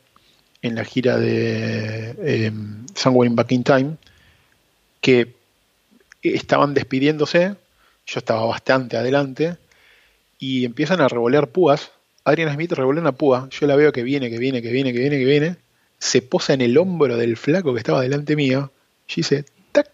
en 0.61 0.75
la 0.75 0.83
gira 0.83 1.17
de 1.17 2.13
eh, 2.19 2.51
Somewhere 2.93 3.29
in 3.29 3.37
Back 3.37 3.53
in 3.53 3.63
Time 3.63 3.95
que 4.99 5.33
estaban 6.21 6.73
despidiéndose, 6.73 7.55
yo 8.05 8.19
estaba 8.19 8.43
bastante 8.43 8.97
adelante 8.97 9.55
y 10.37 10.65
empiezan 10.65 10.99
a 10.99 11.07
revolear 11.07 11.47
púas. 11.47 11.91
Adrian 12.25 12.53
Smith 12.53 12.73
revolea 12.73 12.99
una 12.99 13.13
púa, 13.13 13.47
yo 13.49 13.65
la 13.65 13.77
veo 13.77 13.93
que 13.93 14.03
viene, 14.03 14.29
que 14.29 14.39
viene, 14.39 14.61
que 14.61 14.71
viene, 14.71 14.91
que 14.91 14.99
viene, 14.99 15.17
que 15.17 15.25
viene, 15.25 15.55
se 15.97 16.21
posa 16.21 16.53
en 16.53 16.59
el 16.59 16.77
hombro 16.77 17.15
del 17.15 17.37
flaco 17.37 17.73
que 17.73 17.79
estaba 17.79 18.01
delante 18.01 18.35
mío, 18.35 18.73
y 19.07 19.15
dice, 19.15 19.45
¡tac! 19.71 19.87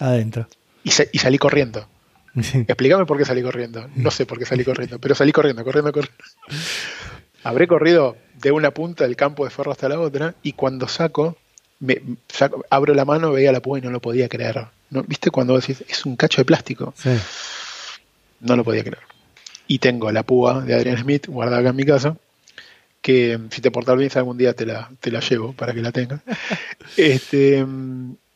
Adentro. 0.00 0.48
Y, 0.82 0.90
y 1.12 1.18
salí 1.18 1.38
corriendo. 1.38 1.86
Explícame 2.34 3.06
por 3.06 3.16
qué 3.18 3.24
salí 3.24 3.42
corriendo. 3.42 3.88
No 3.94 4.10
sé 4.10 4.26
por 4.26 4.36
qué 4.36 4.46
salí 4.46 4.64
corriendo, 4.64 4.98
pero 4.98 5.14
salí 5.14 5.30
corriendo, 5.30 5.62
corriendo, 5.62 5.92
corriendo. 5.92 6.24
Habré 7.48 7.66
corrido 7.66 8.16
de 8.42 8.52
una 8.52 8.70
punta 8.70 9.04
del 9.04 9.16
campo 9.16 9.44
de 9.44 9.50
ferro 9.50 9.72
hasta 9.72 9.88
la 9.88 10.00
otra 10.00 10.34
y 10.42 10.52
cuando 10.52 10.88
saco, 10.88 11.36
me, 11.80 12.00
abro 12.70 12.94
la 12.94 13.04
mano, 13.04 13.32
veía 13.32 13.52
la 13.52 13.60
púa 13.60 13.78
y 13.78 13.82
no 13.82 13.90
lo 13.90 14.00
podía 14.00 14.28
creer. 14.28 14.66
¿No? 14.90 15.02
¿Viste 15.02 15.30
cuando 15.30 15.58
decís, 15.58 15.84
es 15.88 16.06
un 16.06 16.16
cacho 16.16 16.40
de 16.40 16.44
plástico? 16.44 16.94
Sí. 16.96 17.10
No 18.40 18.56
lo 18.56 18.64
podía 18.64 18.82
creer 18.82 19.02
y 19.68 19.78
tengo 19.78 20.10
la 20.12 20.22
púa 20.22 20.62
de 20.62 20.74
Adrian 20.74 20.98
Smith 20.98 21.26
guardada 21.26 21.60
acá 21.60 21.70
en 21.70 21.76
mi 21.76 21.84
casa, 21.84 22.16
que 23.00 23.38
si 23.50 23.60
te 23.60 23.70
portas 23.70 23.96
bien 23.96 24.10
algún 24.14 24.38
día 24.38 24.54
te 24.54 24.66
la, 24.66 24.90
te 25.00 25.10
la 25.10 25.20
llevo 25.20 25.52
para 25.52 25.72
que 25.74 25.82
la 25.82 25.92
tengas. 25.92 26.20
este, 26.96 27.64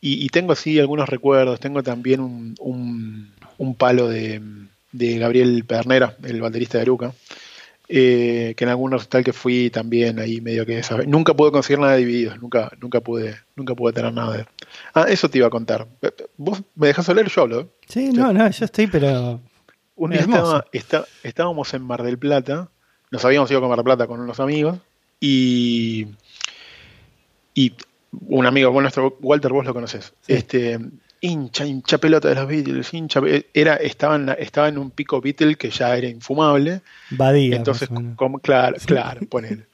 y, 0.00 0.28
tengo 0.28 0.52
así 0.52 0.78
algunos 0.78 1.08
recuerdos, 1.08 1.60
tengo 1.60 1.82
también 1.82 2.20
un, 2.20 2.54
un, 3.58 3.74
palo 3.74 4.08
de, 4.08 4.40
de, 4.92 5.18
Gabriel 5.18 5.64
Pernera, 5.64 6.16
el 6.22 6.40
baterista 6.40 6.78
de 6.78 6.82
Aruca, 6.82 7.12
eh, 7.92 8.54
que 8.56 8.62
en 8.62 8.70
algún 8.70 8.92
recital 8.92 9.24
que 9.24 9.32
fui 9.32 9.68
también 9.68 10.20
ahí 10.20 10.40
medio 10.40 10.64
que 10.64 10.80
sabe. 10.84 11.08
Nunca 11.08 11.34
pude 11.34 11.50
conseguir 11.50 11.80
nada 11.80 11.94
de 11.94 11.98
divididos, 11.98 12.40
nunca, 12.40 12.70
nunca 12.80 13.00
pude, 13.00 13.36
nunca 13.56 13.74
pude 13.74 13.92
tener 13.92 14.12
nada 14.12 14.36
de. 14.36 14.46
Ah, 14.94 15.06
eso 15.08 15.28
te 15.28 15.38
iba 15.38 15.48
a 15.48 15.50
contar. 15.50 15.88
Vos 16.36 16.62
me 16.76 16.86
dejas 16.86 17.08
leer, 17.08 17.28
yo 17.28 17.42
hablo. 17.42 17.60
¿eh? 17.62 17.66
Sí, 17.88 18.10
no, 18.12 18.32
no, 18.32 18.48
yo 18.48 18.64
estoy, 18.64 18.86
pero 18.86 19.40
un 19.96 20.10
día 20.12 20.24
estábamos 21.24 21.74
en 21.74 21.82
Mar 21.82 22.04
del 22.04 22.16
Plata, 22.16 22.68
nos 23.10 23.24
habíamos 23.24 23.50
ido 23.50 23.64
a 23.64 23.68
Mar 23.68 23.78
del 23.78 23.84
Plata 23.84 24.06
con 24.06 24.20
unos 24.20 24.38
amigos 24.38 24.78
y, 25.18 26.06
y 27.54 27.74
un 28.28 28.46
amigo, 28.46 28.70
bueno, 28.70 28.84
nuestro 28.84 29.18
Walter, 29.20 29.52
vos 29.52 29.64
lo 29.64 29.74
conoces, 29.74 30.14
este, 30.28 30.78
hincha, 31.20 31.66
hincha 31.66 31.98
pelota 31.98 32.28
de 32.28 32.34
los 32.34 32.46
Beatles, 32.46 32.94
hincha, 32.94 33.20
era, 33.54 33.76
estaba, 33.76 34.16
en, 34.16 34.28
estaba 34.38 34.68
en 34.68 34.78
un 34.78 34.90
pico 34.90 35.20
Beatle 35.20 35.56
que 35.56 35.70
ya 35.70 35.96
era 35.96 36.08
infumable. 36.08 36.82
Badía. 37.10 37.56
Entonces, 37.56 37.88
como, 38.16 38.38
claro, 38.38 38.76
claro, 38.86 39.20
poner 39.26 39.68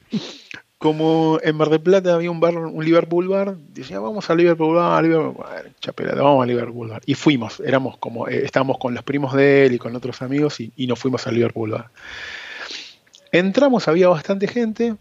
como 0.77 1.39
en 1.41 1.55
Mar 1.55 1.69
del 1.69 1.81
Plata 1.81 2.13
había 2.13 2.29
un 2.29 2.39
bar, 2.39 2.55
un 2.55 2.85
Liverpool 2.85 3.27
bar, 3.27 3.57
decía, 3.57 3.99
vamos 3.99 4.29
a 4.29 4.35
Liverpool 4.35 4.75
bar, 4.75 5.03
Liverpool, 5.03 5.33
bueno, 5.33 5.69
chapelada, 5.79 6.21
vamos 6.21 6.43
a 6.43 6.45
Liverpool 6.45 6.89
bar. 6.89 7.01
Y 7.05 7.15
fuimos, 7.15 7.59
éramos 7.61 7.97
como, 7.97 8.27
eh, 8.27 8.45
estábamos 8.45 8.77
con 8.77 8.93
los 8.93 9.03
primos 9.03 9.33
de 9.33 9.65
él 9.65 9.73
y 9.73 9.77
con 9.79 9.95
otros 9.95 10.21
amigos 10.21 10.59
y, 10.59 10.87
nos 10.87 10.99
fuimos 10.99 11.25
a 11.25 11.31
Liverpool 11.31 11.71
bar. 11.71 11.89
Entramos, 13.31 13.87
había 13.87 14.07
bastante 14.07 14.47
gente 14.47 14.95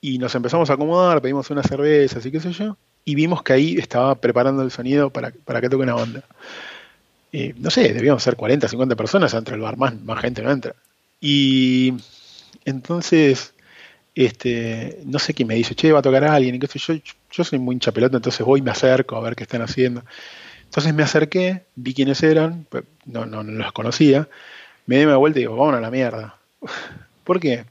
y 0.00 0.18
nos 0.18 0.34
empezamos 0.36 0.70
a 0.70 0.74
acomodar, 0.74 1.20
pedimos 1.20 1.50
unas 1.50 1.66
cervezas 1.66 2.24
y 2.24 2.30
qué 2.30 2.38
sé 2.38 2.52
yo, 2.52 2.76
y 3.08 3.14
vimos 3.14 3.42
que 3.42 3.54
ahí 3.54 3.76
estaba 3.78 4.14
preparando 4.16 4.62
el 4.62 4.70
sonido 4.70 5.08
para, 5.08 5.30
para 5.30 5.62
que 5.62 5.70
toque 5.70 5.84
una 5.84 5.94
banda. 5.94 6.24
eh, 7.32 7.54
no 7.56 7.70
sé, 7.70 7.94
debíamos 7.94 8.22
ser 8.22 8.36
40, 8.36 8.68
50 8.68 8.96
personas, 8.96 9.32
entre 9.32 9.54
el 9.54 9.62
bar, 9.62 9.78
más, 9.78 9.94
gente 10.20 10.42
no 10.42 10.50
entra. 10.50 10.74
Y 11.18 11.94
entonces, 12.66 13.54
este, 14.14 15.00
no 15.06 15.18
sé 15.18 15.32
quién 15.32 15.48
me 15.48 15.54
dice, 15.54 15.74
che, 15.74 15.90
va 15.90 16.00
a 16.00 16.02
tocar 16.02 16.22
a 16.24 16.34
alguien, 16.34 16.56
y 16.56 16.58
qué 16.58 16.68
yo, 16.78 16.94
yo 17.32 17.44
soy 17.44 17.58
muy 17.58 17.76
hincha 17.76 17.92
entonces 17.96 18.44
voy 18.44 18.60
y 18.60 18.62
me 18.62 18.72
acerco 18.72 19.16
a 19.16 19.20
ver 19.20 19.34
qué 19.34 19.44
están 19.44 19.62
haciendo. 19.62 20.04
Entonces 20.64 20.92
me 20.92 21.02
acerqué, 21.02 21.64
vi 21.76 21.94
quiénes 21.94 22.22
eran, 22.22 22.66
pues, 22.68 22.84
no, 23.06 23.24
no, 23.24 23.42
no 23.42 23.52
los 23.52 23.72
conocía, 23.72 24.28
me 24.84 24.98
di 24.98 25.06
una 25.06 25.16
vuelta 25.16 25.38
y 25.38 25.42
digo, 25.44 25.56
vamos 25.56 25.76
a 25.76 25.80
la 25.80 25.90
mierda. 25.90 26.36
¿Por 27.24 27.40
qué? 27.40 27.64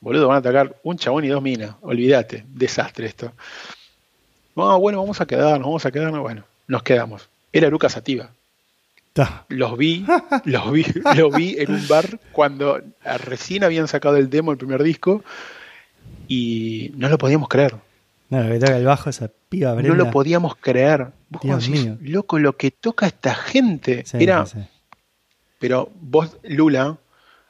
Boludo, 0.00 0.28
van 0.28 0.36
a 0.36 0.38
atacar 0.38 0.76
un 0.84 0.96
chabón 0.98 1.24
y 1.24 1.28
dos 1.28 1.42
minas, 1.42 1.74
olvídate, 1.80 2.44
desastre 2.46 3.06
esto. 3.06 3.32
No, 4.56 4.80
bueno, 4.80 4.98
vamos 4.98 5.20
a 5.20 5.26
quedarnos, 5.26 5.66
vamos 5.66 5.86
a 5.86 5.92
quedarnos, 5.92 6.20
bueno, 6.20 6.44
nos 6.66 6.82
quedamos. 6.82 7.28
Era 7.52 7.68
Lucas 7.68 7.92
Sativa. 7.92 8.30
Los 9.48 9.78
vi, 9.78 10.04
los 10.44 10.72
vi, 10.72 10.84
los 11.16 11.34
vi 11.34 11.56
en 11.58 11.72
un 11.72 11.88
bar 11.88 12.18
cuando 12.32 12.80
recién 13.24 13.64
habían 13.64 13.88
sacado 13.88 14.16
el 14.16 14.28
demo 14.28 14.52
el 14.52 14.58
primer 14.58 14.82
disco 14.82 15.22
y 16.28 16.92
no 16.96 17.08
lo 17.08 17.18
podíamos 17.18 17.48
creer. 17.48 17.76
No, 18.28 18.42
lo 18.42 18.52
que 18.52 18.58
toca 18.58 18.76
el 18.76 18.84
bajo 18.84 19.08
esa 19.08 19.30
piba 19.48 19.74
No 19.74 19.94
lo 19.94 20.10
podíamos 20.10 20.56
creer. 20.56 21.08
Vos 21.28 21.70
loco, 22.02 22.38
lo 22.38 22.56
que 22.56 22.70
toca 22.70 23.06
esta 23.06 23.34
gente. 23.34 24.04
era. 24.14 24.44
Pero 25.58 25.90
vos, 26.00 26.36
Lula, 26.42 26.98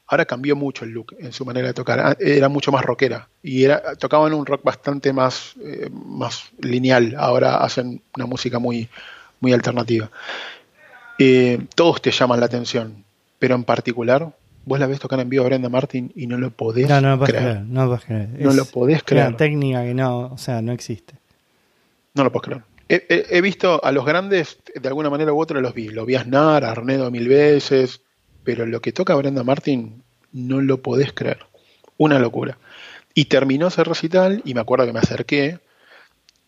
ahora 0.06 0.24
cambió 0.24 0.56
mucho 0.56 0.84
el 0.84 0.90
look 0.90 1.16
en 1.18 1.32
su 1.32 1.44
manera 1.44 1.68
de 1.68 1.74
tocar. 1.74 2.00
Ah, 2.00 2.16
era 2.18 2.48
mucho 2.48 2.72
más 2.72 2.84
rockera. 2.84 3.28
Y 3.42 3.64
era, 3.64 3.96
tocaban 3.96 4.32
un 4.32 4.46
rock 4.46 4.62
bastante 4.62 5.12
más, 5.12 5.54
eh, 5.62 5.90
más 5.92 6.50
lineal. 6.60 7.14
Ahora 7.18 7.56
hacen 7.56 8.02
una 8.16 8.26
música 8.26 8.58
muy, 8.58 8.88
muy 9.40 9.52
alternativa. 9.52 10.10
Eh, 11.18 11.60
todos 11.74 12.00
te 12.02 12.10
llaman 12.10 12.40
la 12.40 12.46
atención. 12.46 13.04
Pero 13.38 13.54
en 13.54 13.64
particular, 13.64 14.32
vos 14.64 14.80
la 14.80 14.86
ves 14.86 14.98
tocar 14.98 15.20
en 15.20 15.28
vivo 15.28 15.44
a 15.44 15.48
Brenda 15.48 15.68
Martin 15.68 16.12
y 16.14 16.26
no 16.26 16.38
lo 16.38 16.50
podés 16.50 16.88
no, 16.88 17.00
no 17.00 17.20
creer. 17.20 17.62
No 17.62 17.84
lo 17.84 17.88
podés 17.90 18.04
creer. 18.04 18.28
No 18.38 18.52
lo 18.52 18.64
podés 18.64 19.02
creer. 19.02 19.28
Una 19.28 19.36
técnica 19.36 19.82
que 19.82 19.94
no, 19.94 20.32
o 20.32 20.38
sea, 20.38 20.62
no 20.62 20.72
existe. 20.72 21.14
No 22.14 22.24
lo 22.24 22.32
podés 22.32 22.46
creer. 22.46 22.62
He, 22.88 23.40
visto 23.40 23.84
a 23.84 23.90
los 23.90 24.06
grandes, 24.06 24.58
de 24.72 24.88
alguna 24.88 25.10
manera 25.10 25.32
u 25.32 25.40
otra 25.40 25.60
los 25.60 25.74
vi. 25.74 25.88
Lo 25.88 26.06
vi 26.06 26.14
a 26.14 26.22
Snar, 26.22 26.64
a 26.64 26.70
Arnedo 26.70 27.10
mil 27.10 27.28
veces, 27.28 28.00
pero 28.46 28.64
lo 28.64 28.80
que 28.80 28.92
toca 28.92 29.16
Brenda 29.16 29.42
Martin 29.42 30.04
no 30.32 30.60
lo 30.60 30.80
podés 30.80 31.12
creer. 31.12 31.40
Una 31.98 32.20
locura. 32.20 32.58
Y 33.12 33.24
terminó 33.24 33.66
ese 33.66 33.82
recital 33.82 34.40
y 34.44 34.54
me 34.54 34.60
acuerdo 34.60 34.86
que 34.86 34.92
me 34.92 35.00
acerqué 35.00 35.58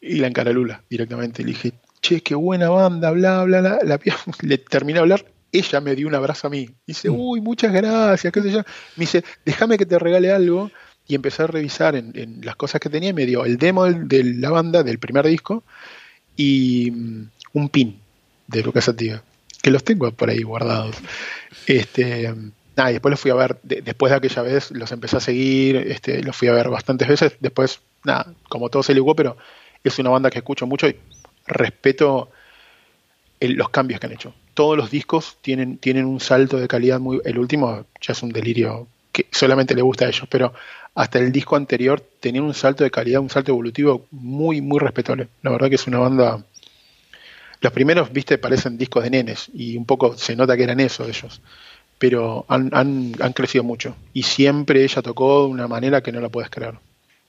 y 0.00 0.20
la 0.20 0.28
encaré 0.28 0.52
Lula 0.52 0.84
directamente. 0.88 1.42
Le 1.42 1.48
dije, 1.48 1.72
che, 2.00 2.20
qué 2.22 2.36
buena 2.36 2.70
banda, 2.70 3.10
bla, 3.10 3.42
bla, 3.42 3.60
bla. 3.60 3.78
La, 3.82 3.98
le 4.42 4.58
terminé 4.58 5.00
a 5.00 5.02
hablar 5.02 5.24
ella 5.50 5.80
me 5.80 5.94
dio 5.96 6.06
un 6.06 6.14
abrazo 6.14 6.46
a 6.46 6.50
mí. 6.50 6.68
Dice, 6.86 7.10
mm. 7.10 7.14
uy, 7.18 7.40
muchas 7.40 7.72
gracias, 7.72 8.32
qué 8.32 8.42
sé 8.42 8.50
yo. 8.52 8.58
Me 8.58 9.02
dice, 9.02 9.24
déjame 9.44 9.78
que 9.78 9.86
te 9.86 9.98
regale 9.98 10.30
algo. 10.30 10.70
Y 11.06 11.14
empecé 11.14 11.42
a 11.42 11.46
revisar 11.46 11.96
en, 11.96 12.40
las 12.42 12.54
cosas 12.56 12.82
que 12.82 12.90
tenía 12.90 13.08
y 13.08 13.14
me 13.14 13.24
dio 13.24 13.46
el 13.46 13.56
demo 13.56 13.86
de 13.86 14.24
la 14.24 14.50
banda 14.50 14.82
del 14.82 14.98
primer 14.98 15.26
disco 15.26 15.64
y 16.36 16.90
mm, 16.90 17.30
un 17.54 17.68
pin 17.70 17.98
de 18.46 18.62
Lucas 18.62 18.84
Sativa, 18.84 19.22
que 19.62 19.70
los 19.70 19.84
tengo 19.84 20.10
por 20.12 20.30
ahí 20.30 20.42
guardados. 20.42 20.96
Este, 21.66 22.34
nada, 22.76 22.90
y 22.90 22.94
después 22.94 23.10
los 23.10 23.20
fui 23.20 23.30
a 23.30 23.34
ver, 23.34 23.58
después 23.62 24.10
de 24.10 24.16
aquella 24.16 24.42
vez 24.42 24.70
los 24.70 24.90
empecé 24.92 25.16
a 25.16 25.20
seguir, 25.20 25.76
este, 25.76 26.22
los 26.22 26.36
fui 26.36 26.48
a 26.48 26.52
ver 26.52 26.68
bastantes 26.68 27.08
veces. 27.08 27.36
Después, 27.40 27.80
nada, 28.04 28.32
como 28.48 28.68
todo 28.68 28.82
se 28.82 28.94
ligó, 28.94 29.14
pero 29.14 29.36
es 29.84 29.98
una 29.98 30.10
banda 30.10 30.30
que 30.30 30.38
escucho 30.38 30.66
mucho 30.66 30.88
y 30.88 30.96
respeto 31.46 32.30
los 33.40 33.68
cambios 33.70 34.00
que 34.00 34.06
han 34.06 34.12
hecho. 34.12 34.34
Todos 34.54 34.76
los 34.76 34.90
discos 34.90 35.36
tienen, 35.40 35.78
tienen 35.78 36.04
un 36.06 36.20
salto 36.20 36.58
de 36.58 36.68
calidad 36.68 36.98
muy. 36.98 37.20
El 37.24 37.38
último 37.38 37.84
ya 38.00 38.12
es 38.12 38.22
un 38.22 38.30
delirio 38.30 38.88
que 39.12 39.26
solamente 39.30 39.74
le 39.74 39.82
gusta 39.82 40.04
a 40.04 40.08
ellos, 40.08 40.26
pero 40.28 40.52
hasta 40.94 41.18
el 41.18 41.30
disco 41.30 41.56
anterior 41.56 42.00
tenían 42.20 42.44
un 42.44 42.54
salto 42.54 42.82
de 42.82 42.90
calidad, 42.90 43.20
un 43.20 43.30
salto 43.30 43.52
evolutivo 43.52 44.06
muy, 44.10 44.60
muy 44.60 44.80
respetable. 44.80 45.28
La 45.42 45.50
verdad 45.50 45.68
que 45.68 45.76
es 45.76 45.86
una 45.86 45.98
banda. 45.98 46.44
Los 47.60 47.72
primeros, 47.72 48.12
viste, 48.12 48.38
parecen 48.38 48.78
discos 48.78 49.02
de 49.04 49.10
nenes 49.10 49.50
y 49.52 49.76
un 49.76 49.84
poco 49.84 50.16
se 50.16 50.36
nota 50.36 50.56
que 50.56 50.64
eran 50.64 50.80
eso 50.80 51.06
ellos. 51.06 51.40
Pero 51.98 52.46
han, 52.48 52.70
han, 52.72 53.12
han 53.20 53.32
crecido 53.32 53.64
mucho 53.64 53.96
y 54.12 54.22
siempre 54.22 54.84
ella 54.84 55.02
tocó 55.02 55.46
de 55.46 55.48
una 55.48 55.66
manera 55.66 56.00
que 56.02 56.12
no 56.12 56.20
la 56.20 56.28
puedes 56.28 56.50
creer. 56.50 56.74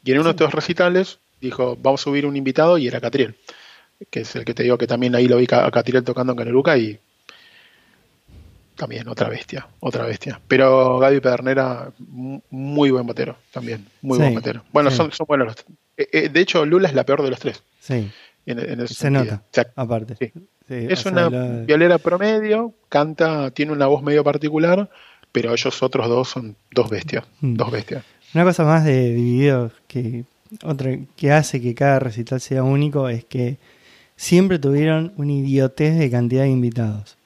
Y 0.04 0.12
en 0.12 0.20
uno 0.20 0.26
de 0.26 0.32
estos 0.32 0.54
recitales 0.54 1.20
dijo: 1.42 1.76
Vamos 1.82 2.02
a 2.02 2.04
subir 2.04 2.26
un 2.26 2.38
invitado 2.38 2.78
y 2.78 2.88
era 2.88 3.02
Catriel 3.02 3.36
que 4.10 4.22
es 4.22 4.36
el 4.36 4.46
que 4.46 4.54
te 4.54 4.64
digo 4.64 4.78
que 4.78 4.88
también 4.88 5.16
ahí 5.16 5.28
lo 5.28 5.38
vi 5.38 5.48
a 5.52 5.70
Catirel 5.72 6.04
tocando 6.04 6.34
en 6.34 6.38
Caneluca 6.38 6.78
y 6.78 7.00
también 8.76 9.10
otra 9.10 9.28
bestia, 9.28 9.68
otra 9.82 10.06
bestia. 10.06 10.40
Pero 10.48 11.00
Gaby 11.00 11.20
Pedernera, 11.20 11.92
muy 12.00 12.92
buen 12.92 13.06
batero 13.06 13.38
también, 13.52 13.86
muy 14.02 14.18
buen 14.18 14.34
batero. 14.34 14.64
Bueno, 14.72 14.90
son, 14.90 15.12
son 15.12 15.28
buenos 15.28 15.48
los 15.48 15.56
eh, 15.98 16.08
eh, 16.14 16.30
De 16.30 16.40
hecho, 16.40 16.66
Lula 16.66 16.88
es 16.88 16.94
la 16.94 17.06
peor 17.06 17.22
de 17.24 17.30
los 17.30 17.40
tres. 17.40 17.62
Sí. 17.82 18.10
Se 18.88 19.10
nota, 19.10 19.44
aparte. 19.76 20.34
es 20.68 21.06
una 21.06 21.30
violera 21.30 21.98
promedio, 21.98 22.74
canta, 22.90 23.52
tiene 23.52 23.72
una 23.72 23.88
voz 23.88 24.02
medio 24.04 24.24
particular, 24.24 24.90
pero 25.32 25.54
ellos 25.54 25.84
otros 25.84 26.08
dos 26.08 26.30
son 26.30 26.56
dos 26.72 26.90
bestias, 26.90 27.26
hmm. 27.42 27.56
dos 27.56 27.72
bestias. 27.72 28.04
Una 28.34 28.44
cosa 28.44 28.64
más 28.64 28.86
de 28.86 29.14
Divididos 29.14 29.74
que 29.88 30.26
otra 30.64 30.98
que 31.16 31.32
hace 31.32 31.62
que 31.62 31.76
cada 31.76 32.00
recital 32.00 32.42
sea 32.42 32.64
único 32.64 33.08
es 33.10 33.24
que 33.24 33.58
siempre 34.16 34.60
tuvieron 34.60 35.14
una 35.18 35.32
idiotez 35.32 35.98
de 35.98 36.10
cantidad 36.10 36.44
de 36.44 36.50
invitados. 36.50 37.18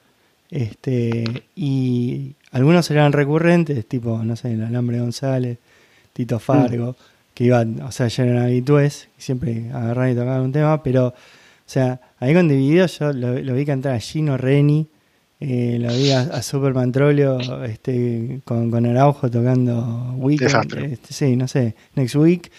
Este, 0.50 1.24
y 1.56 2.34
algunos 2.52 2.90
eran 2.90 3.12
recurrentes, 3.12 3.86
tipo, 3.86 4.22
no 4.22 4.36
sé, 4.36 4.52
el 4.52 4.62
Alambre 4.62 5.00
González, 5.00 5.58
Tito 6.12 6.38
Fargo, 6.38 6.92
mm. 6.92 7.13
Que 7.34 7.44
iban, 7.44 7.82
o 7.82 7.92
sea, 7.92 8.08
ya 8.08 8.24
eran 8.24 8.38
habitués, 8.44 9.08
siempre 9.18 9.70
agarraban 9.72 10.12
y 10.12 10.14
tocaban 10.14 10.40
un 10.42 10.52
tema, 10.52 10.82
pero, 10.82 11.08
o 11.08 11.14
sea, 11.66 12.00
ahí 12.18 12.32
con 12.32 12.48
Divididos 12.48 12.98
yo 12.98 13.12
lo, 13.12 13.54
vi 13.54 13.66
cantar 13.66 13.94
a 13.94 13.98
Gino 13.98 14.36
Reni, 14.36 14.88
eh, 15.40 15.78
lo 15.80 15.92
vi 15.92 16.12
a, 16.12 16.40
Superman 16.42 16.92
Trolio 16.92 17.38
este, 17.64 18.40
con, 18.44 18.70
con 18.70 18.86
Araujo 18.86 19.30
tocando 19.30 20.14
Weekend, 20.16 20.74
este, 20.92 21.12
sí, 21.12 21.36
no 21.36 21.48
sé, 21.48 21.74
Next 21.96 22.14
Week, 22.14 22.50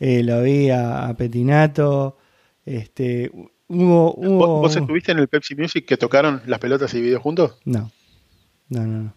eh, 0.00 0.22
lo 0.22 0.42
vi 0.42 0.70
a, 0.70 1.08
a 1.08 1.14
Petinato, 1.14 2.16
este, 2.64 3.30
¿Vos, 3.74 4.76
estuviste 4.76 5.12
en 5.12 5.18
el 5.18 5.28
Pepsi 5.28 5.54
Music 5.54 5.86
que 5.86 5.96
tocaron 5.96 6.42
las 6.46 6.58
pelotas 6.58 6.92
y 6.92 7.00
videos 7.00 7.22
juntos? 7.22 7.56
No. 7.64 7.90
No, 8.68 8.86
no, 8.86 9.02
no. 9.02 9.14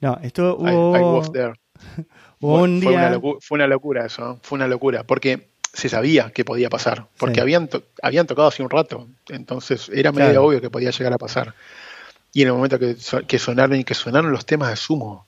No, 0.00 0.18
esto 0.22 0.56
hubo. 0.56 1.22
un 2.42 2.82
fue, 2.82 2.92
día... 2.92 3.20
fue, 3.40 3.56
una 3.56 3.66
locura, 3.66 4.06
eso, 4.06 4.38
fue 4.42 4.56
una 4.56 4.66
locura, 4.66 5.04
porque 5.04 5.48
se 5.72 5.88
sabía 5.88 6.30
que 6.30 6.44
podía 6.44 6.68
pasar, 6.68 7.06
porque 7.16 7.40
habían, 7.40 7.68
habían 8.02 8.26
tocado 8.26 8.48
hace 8.48 8.62
un 8.62 8.70
rato, 8.70 9.08
entonces 9.28 9.90
era 9.94 10.12
medio 10.12 10.44
obvio 10.44 10.60
que 10.60 10.68
podía 10.68 10.90
llegar 10.90 11.12
a 11.12 11.18
pasar. 11.18 11.54
Y 12.34 12.42
en 12.42 12.48
el 12.48 12.54
momento 12.54 12.78
que, 12.78 12.96
que 13.26 13.38
sonaron 13.38 13.78
y 13.78 13.84
que 13.84 13.94
sonaron 13.94 14.32
los 14.32 14.46
temas 14.46 14.70
de 14.70 14.76
sumo, 14.76 15.26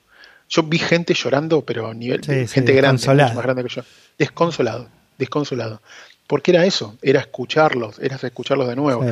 yo 0.48 0.62
vi 0.62 0.78
gente 0.78 1.14
llorando, 1.14 1.62
pero 1.62 1.88
a 1.88 1.94
nivel, 1.94 2.22
gente 2.24 2.72
grande, 2.72 3.06
más 3.14 3.36
grande 3.36 3.62
que 3.64 3.68
yo, 3.68 3.82
desconsolado, 4.18 4.88
desconsolado. 5.18 5.80
Porque 6.26 6.52
era 6.52 6.64
eso, 6.64 6.96
era 7.02 7.20
escucharlos, 7.20 7.98
era 7.98 8.16
escucharlos 8.16 8.68
de 8.68 8.76
nuevo. 8.76 9.04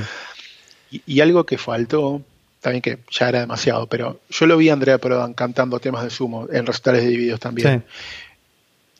Y, 0.91 1.21
algo 1.21 1.45
que 1.45 1.57
faltó, 1.57 2.23
también 2.63 2.81
que 2.81 3.01
ya 3.11 3.29
era 3.29 3.41
demasiado, 3.41 3.89
pero 3.89 4.21
yo 4.31 4.47
lo 4.47 4.57
vi 4.57 4.71
a 4.71 4.73
Andrea 4.73 4.99
Prodan 4.99 5.35
cantando 5.35 5.81
temas 5.81 6.05
de 6.05 6.11
sumo 6.11 6.47
en 6.51 6.65
recitales 6.65 7.03
de 7.03 7.09
vídeos 7.09 7.41
también. 7.41 7.85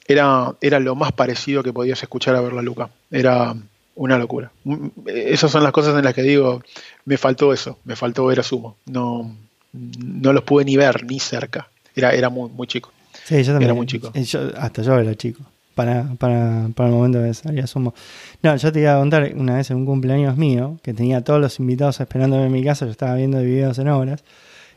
Era, 0.07 0.53
era 0.61 0.81
lo 0.81 0.97
más 0.97 1.13
parecido 1.13 1.63
que 1.63 1.73
podías 1.73 2.03
escuchar 2.03 2.35
a 2.35 2.41
verla 2.41 2.61
Luca. 2.61 2.91
Era 3.09 3.55
una 3.95 4.19
locura. 4.19 4.51
Mm, 4.65 4.89
esas 5.07 5.53
son 5.53 5.63
las 5.63 5.71
cosas 5.71 5.97
en 5.97 6.05
las 6.05 6.13
que 6.13 6.23
digo, 6.23 6.61
me 7.05 7.17
faltó 7.17 7.53
eso, 7.53 7.79
me 7.85 7.95
faltó 7.95 8.27
ver 8.27 8.41
a 8.41 8.43
sumo. 8.43 8.77
No, 8.87 9.33
no 9.73 10.33
los 10.33 10.43
pude 10.43 10.65
ni 10.65 10.77
ver, 10.77 11.05
ni 11.05 11.21
cerca. 11.21 11.69
Era, 11.95 12.11
era 12.11 12.31
muy, 12.31 12.51
muy 12.51 12.67
chico. 12.67 12.91
Sí, 13.25 13.45
yo 13.45 13.53
también. 13.53 13.71
Era 13.71 13.75
muy 13.75 13.87
chico. 13.87 14.13
hasta 14.57 14.83
yo 14.83 14.99
era 14.99 15.15
chico 15.15 15.45
para, 15.75 16.15
para, 16.19 16.69
para 16.75 16.89
el 16.89 16.95
momento 16.95 17.19
de 17.19 17.35
salir 17.35 17.65
a 17.65 17.67
sumo. 17.67 17.95
No, 18.43 18.57
yo 18.57 18.73
te 18.73 18.81
iba 18.81 18.95
a 18.95 18.99
contar 18.99 19.33
una 19.37 19.57
vez 19.57 19.71
en 19.71 19.79
un 19.79 19.87
cumpleaños 19.87 20.37
mío, 20.37 20.79
que 20.83 20.95
tenía 20.95 21.23
todos 21.23 21.41
los 21.41 21.59
invitados 21.59 22.01
esperándome 22.01 22.47
en 22.47 22.53
mi 22.53 22.65
casa, 22.65 22.85
yo 22.87 22.91
estaba 22.93 23.15
viendo 23.17 23.41
videos 23.41 23.79
en 23.79 23.89
obras, 23.89 24.25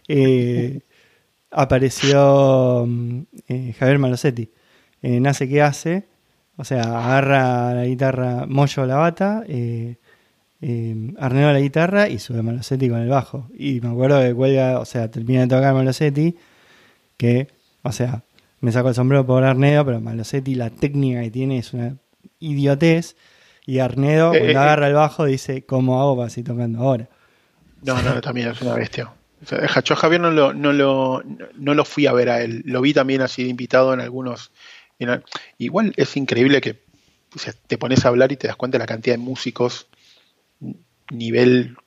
eh, 0.08 0.82
apareció 1.52 2.86
mm, 2.88 3.22
eh, 3.48 3.74
Javier 3.78 4.00
Malosetti. 4.00 4.52
Eh, 5.02 5.20
nace 5.20 5.48
que 5.48 5.62
hace, 5.62 6.06
o 6.58 6.64
sea, 6.64 6.82
agarra 6.82 7.74
la 7.74 7.86
guitarra 7.86 8.46
Moyo 8.48 8.86
la 8.86 8.96
bata, 8.98 9.44
eh, 9.48 9.98
Arneo 11.20 11.52
la 11.52 11.60
guitarra 11.60 12.10
y 12.10 12.18
sube 12.18 12.42
Malosetti 12.42 12.90
con 12.90 13.00
el 13.00 13.10
bajo. 13.10 13.50
Y 13.58 13.82
me 13.82 13.90
acuerdo 13.90 14.20
que 14.22 14.34
cuelga, 14.34 14.80
o 14.80 14.86
sea, 14.86 15.10
termina 15.12 15.42
de 15.42 15.48
tocar 15.48 15.74
Malosetti, 15.74 16.36
que, 17.18 17.48
o 17.84 17.92
sea, 17.92 18.24
me 18.66 18.72
saco 18.72 18.90
el 18.90 18.96
sombrero 18.96 19.28
por 19.28 19.44
Arnedo, 19.44 19.86
pero 19.86 20.02
Malosetti 20.02 20.56
la 20.56 20.72
técnica 20.72 21.22
que 21.22 21.30
tiene 21.30 21.60
es 21.60 21.72
una 21.74 21.98
idiotez. 22.40 23.16
Y 23.68 23.78
Arnedo, 23.78 24.34
eh, 24.34 24.40
cuando 24.40 24.60
eh, 24.60 24.64
agarra 24.64 24.88
el 24.88 24.96
bajo, 24.96 25.26
dice, 25.26 25.68
¿cómo 25.68 26.02
hago 26.02 26.18
para 26.18 26.32
seguir 26.32 26.48
tocando 26.48 26.80
ahora? 26.80 27.08
No, 27.84 28.02
no, 28.02 28.20
también 28.22 28.50
es 28.50 28.62
una 28.64 28.74
bestia. 28.74 29.14
yo 29.48 29.94
a 29.94 29.96
Javier 29.96 30.20
no 30.20 30.32
lo, 30.32 30.56
no, 30.56 30.74
lo, 30.74 31.22
no 31.54 31.76
lo 31.76 31.86
fui 31.86 32.08
a 32.08 32.14
ver 32.14 32.30
a 32.32 32.42
él. 32.42 32.64
Lo 32.66 32.82
vi 32.82 32.92
también 32.92 33.22
así 33.22 33.44
de 33.44 33.50
invitado 33.50 33.94
en 33.94 34.02
algunos. 34.02 34.52
igual 35.60 35.94
es 35.96 36.18
increíble 36.18 36.60
que 36.60 36.82
te 37.68 37.78
pones 37.78 38.04
a 38.04 38.08
hablar 38.08 38.32
y 38.32 38.38
te 38.38 38.48
das 38.48 38.56
cuenta 38.56 38.80
de 38.80 38.84
la 38.84 38.88
cantidad 38.88 39.16
de 39.16 39.22
músicos 39.22 39.86
nivel 41.12 41.78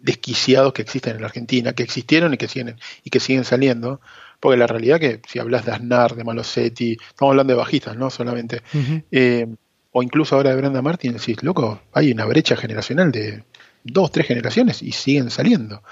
desquiciados 0.00 0.72
que 0.72 0.80
existen 0.80 1.16
en 1.16 1.20
la 1.20 1.26
Argentina, 1.26 1.74
que 1.74 1.82
existieron 1.82 2.32
y 2.32 2.38
que 2.38 2.48
siguen, 2.48 2.78
y 3.04 3.10
que 3.10 3.20
siguen 3.20 3.44
saliendo. 3.44 4.00
Porque 4.40 4.56
la 4.56 4.66
realidad 4.66 4.98
que 4.98 5.20
si 5.28 5.38
hablas 5.38 5.66
de 5.66 5.72
Aznar, 5.72 6.16
de 6.16 6.24
Malosetti, 6.24 6.92
estamos 6.92 7.32
hablando 7.32 7.52
de 7.52 7.58
bajistas, 7.58 7.96
¿no? 7.96 8.08
Solamente. 8.08 8.62
Eh, 9.10 9.46
o 9.92 10.02
incluso 10.02 10.36
ahora 10.36 10.50
de 10.50 10.56
Brenda 10.56 10.82
Martin, 10.82 11.12
decís, 11.12 11.42
loco, 11.42 11.80
hay 11.92 12.12
una 12.12 12.24
brecha 12.24 12.56
generacional 12.56 13.12
de 13.12 13.44
dos, 13.84 14.10
tres 14.10 14.26
generaciones 14.26 14.82
y 14.82 14.92
siguen 14.92 15.30
saliendo. 15.30 15.82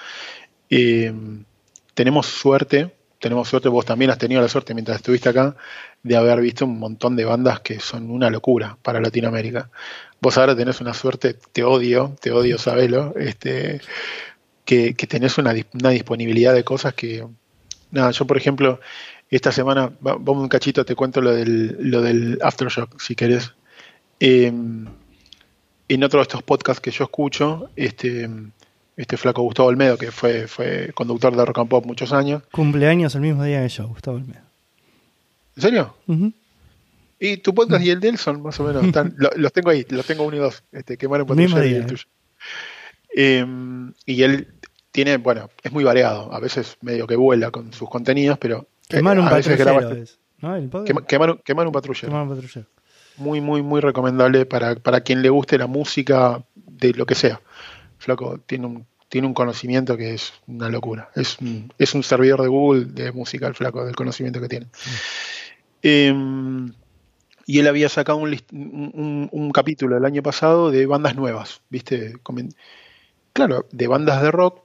Eh, 0.70 1.12
tenemos 1.94 2.26
suerte, 2.26 2.94
tenemos 3.18 3.48
suerte, 3.48 3.68
vos 3.68 3.84
también 3.84 4.10
has 4.10 4.18
tenido 4.18 4.40
la 4.40 4.48
suerte 4.48 4.74
mientras 4.74 4.96
estuviste 4.98 5.28
acá, 5.28 5.56
de 6.02 6.16
haber 6.16 6.40
visto 6.40 6.64
un 6.64 6.78
montón 6.78 7.16
de 7.16 7.24
bandas 7.24 7.60
que 7.60 7.80
son 7.80 8.10
una 8.10 8.30
locura 8.30 8.78
para 8.82 9.00
Latinoamérica. 9.00 9.70
Vos 10.20 10.38
ahora 10.38 10.56
tenés 10.56 10.80
una 10.80 10.94
suerte, 10.94 11.34
te 11.52 11.64
odio, 11.64 12.16
te 12.20 12.30
odio, 12.30 12.58
sabelo, 12.58 13.14
este, 13.16 13.80
que, 14.64 14.94
que 14.94 15.06
tenés 15.06 15.38
una, 15.38 15.54
una 15.74 15.90
disponibilidad 15.90 16.54
de 16.54 16.64
cosas 16.64 16.94
que, 16.94 17.26
nada, 17.90 18.10
yo 18.10 18.26
por 18.26 18.36
ejemplo, 18.36 18.80
esta 19.30 19.52
semana, 19.52 19.92
vamos 20.00 20.42
un 20.42 20.48
cachito, 20.48 20.84
te 20.84 20.94
cuento 20.94 21.20
lo 21.20 21.34
del, 21.34 21.76
lo 21.90 22.00
del 22.00 22.38
Aftershock, 22.42 23.00
si 23.00 23.14
querés. 23.14 23.52
Em, 24.20 24.86
en 25.88 26.04
otro 26.04 26.18
de 26.18 26.22
estos 26.22 26.42
podcasts 26.42 26.80
que 26.80 26.90
yo 26.90 27.04
escucho, 27.04 27.70
este, 27.76 28.28
este 28.96 29.16
flaco 29.16 29.42
Gustavo 29.42 29.68
Olmedo, 29.68 29.96
que 29.96 30.10
fue, 30.10 30.48
fue 30.48 30.90
conductor 30.94 31.34
de 31.34 31.44
Rock 31.44 31.58
and 31.58 31.68
Pop 31.68 31.86
muchos 31.86 32.12
años. 32.12 32.42
Cumpleaños 32.50 33.14
el 33.14 33.20
mismo 33.22 33.44
día 33.44 33.62
que 33.62 33.68
yo, 33.68 33.88
Gustavo 33.88 34.16
Olmedo. 34.16 34.42
¿En 35.56 35.62
serio? 35.62 35.96
Y 37.18 37.38
tu 37.38 37.54
podcast 37.54 37.84
y 37.84 37.90
el 37.90 38.00
de 38.00 38.10
él 38.10 38.18
son 38.18 38.42
más 38.42 38.58
o 38.60 38.64
menos, 38.64 38.84
están, 38.84 39.14
los 39.36 39.52
tengo 39.52 39.70
ahí, 39.70 39.84
los 39.88 40.06
tengo 40.06 40.24
uno 40.24 40.36
y 40.36 40.40
dos, 40.40 40.62
este, 40.72 40.96
quemaron 40.96 41.26
patrullero 41.26 41.66
y 41.66 41.74
el 41.74 41.86
tuyo. 41.86 42.04
Em, 43.10 43.92
y 44.06 44.22
él 44.22 44.48
tiene, 45.04 45.16
bueno, 45.16 45.48
es 45.62 45.70
muy 45.70 45.84
variado, 45.84 46.34
a 46.34 46.40
veces 46.40 46.76
medio 46.80 47.06
que 47.06 47.14
vuela 47.14 47.52
con 47.52 47.72
sus 47.72 47.88
contenidos, 47.88 48.36
pero... 48.36 48.66
Quemar 48.88 49.16
un 49.16 49.28
patrullero 49.28 50.04
quemar, 51.44 51.66
un 51.68 51.72
patrullero. 51.72 52.10
Muy, 53.16 53.40
muy, 53.40 53.62
muy 53.62 53.80
recomendable 53.80 54.44
para, 54.44 54.74
para 54.74 55.02
quien 55.02 55.22
le 55.22 55.28
guste 55.28 55.56
la 55.56 55.68
música 55.68 56.42
de 56.56 56.94
lo 56.94 57.06
que 57.06 57.14
sea. 57.14 57.40
Flaco 57.98 58.40
tiene 58.44 58.66
un, 58.66 58.86
tiene 59.08 59.28
un 59.28 59.34
conocimiento 59.34 59.96
que 59.96 60.14
es 60.14 60.32
una 60.48 60.68
locura. 60.68 61.10
Es 61.14 61.38
un, 61.38 61.72
es 61.78 61.94
un 61.94 62.02
servidor 62.02 62.42
de 62.42 62.48
Google 62.48 62.86
de 62.86 63.12
música, 63.12 63.46
el 63.46 63.54
flaco, 63.54 63.84
del 63.84 63.94
conocimiento 63.94 64.40
que 64.40 64.48
tiene. 64.48 64.66
Em, 65.80 66.72
y 67.46 67.60
él 67.60 67.68
había 67.68 67.88
sacado 67.88 68.18
un, 68.18 68.36
un, 69.30 69.50
capítulo 69.52 69.96
el 69.96 70.04
año 70.04 70.24
pasado 70.24 70.72
de 70.72 70.86
bandas 70.86 71.14
nuevas, 71.14 71.62
¿viste? 71.70 72.16
Claro, 73.38 73.66
de 73.70 73.86
bandas 73.86 74.20
de 74.20 74.32
rock 74.32 74.64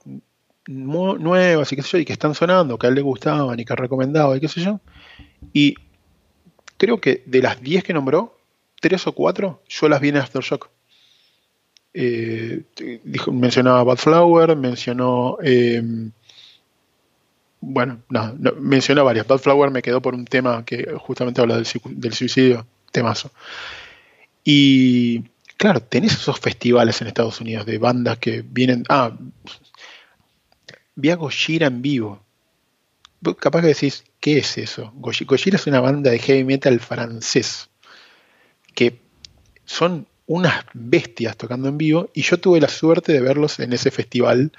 nuevas 0.66 1.72
y 1.72 1.76
qué 1.76 1.82
sé 1.82 1.88
yo, 1.90 1.98
y 1.98 2.04
que 2.04 2.12
están 2.12 2.34
sonando, 2.34 2.76
que 2.76 2.88
a 2.88 2.88
él 2.88 2.96
le 2.96 3.02
gustaban 3.02 3.60
y 3.60 3.64
que 3.64 3.76
recomendaba 3.76 4.36
y 4.36 4.40
qué 4.40 4.48
sé 4.48 4.62
yo. 4.62 4.80
Y 5.52 5.76
creo 6.76 7.00
que 7.00 7.22
de 7.24 7.40
las 7.40 7.62
10 7.62 7.84
que 7.84 7.92
nombró, 7.92 8.36
3 8.80 9.06
o 9.06 9.12
4 9.12 9.62
yo 9.68 9.88
las 9.88 10.00
vi 10.00 10.08
en 10.08 10.16
Aftershock. 10.16 10.70
Eh, 11.92 12.64
dijo, 13.04 13.30
mencionaba 13.30 13.84
Bad 13.84 13.98
Flower, 13.98 14.56
mencionó. 14.56 15.36
Em, 15.40 16.10
bueno, 17.60 18.02
no, 18.08 18.34
mencionó 18.58 19.04
varias. 19.04 19.28
Bad 19.28 19.38
Flower 19.38 19.70
me 19.70 19.82
quedó 19.82 20.02
por 20.02 20.16
un 20.16 20.24
tema 20.24 20.64
que 20.64 20.96
justamente 20.98 21.40
habla 21.40 21.54
del, 21.54 21.66
del 21.90 22.12
suicidio, 22.12 22.66
temazo. 22.90 23.30
Y 24.42 25.22
claro, 25.56 25.80
tenés 25.80 26.12
esos 26.12 26.38
festivales 26.38 27.00
en 27.00 27.08
Estados 27.08 27.40
Unidos 27.40 27.66
de 27.66 27.78
bandas 27.78 28.18
que 28.18 28.42
vienen. 28.42 28.84
Ah, 28.88 29.16
vi 30.94 31.10
a 31.10 31.16
Gojira 31.16 31.66
en 31.66 31.82
vivo. 31.82 32.22
Capaz 33.38 33.62
que 33.62 33.68
decís, 33.68 34.04
¿qué 34.20 34.38
es 34.38 34.58
eso? 34.58 34.92
Gojira 34.96 35.56
es 35.56 35.66
una 35.66 35.80
banda 35.80 36.10
de 36.10 36.18
heavy 36.18 36.44
metal 36.44 36.78
francés 36.80 37.70
que 38.74 39.00
son 39.64 40.06
unas 40.26 40.64
bestias 40.74 41.36
tocando 41.36 41.68
en 41.68 41.78
vivo 41.78 42.10
y 42.12 42.22
yo 42.22 42.38
tuve 42.38 42.60
la 42.60 42.68
suerte 42.68 43.12
de 43.12 43.20
verlos 43.20 43.58
en 43.60 43.72
ese 43.72 43.90
festival 43.90 44.52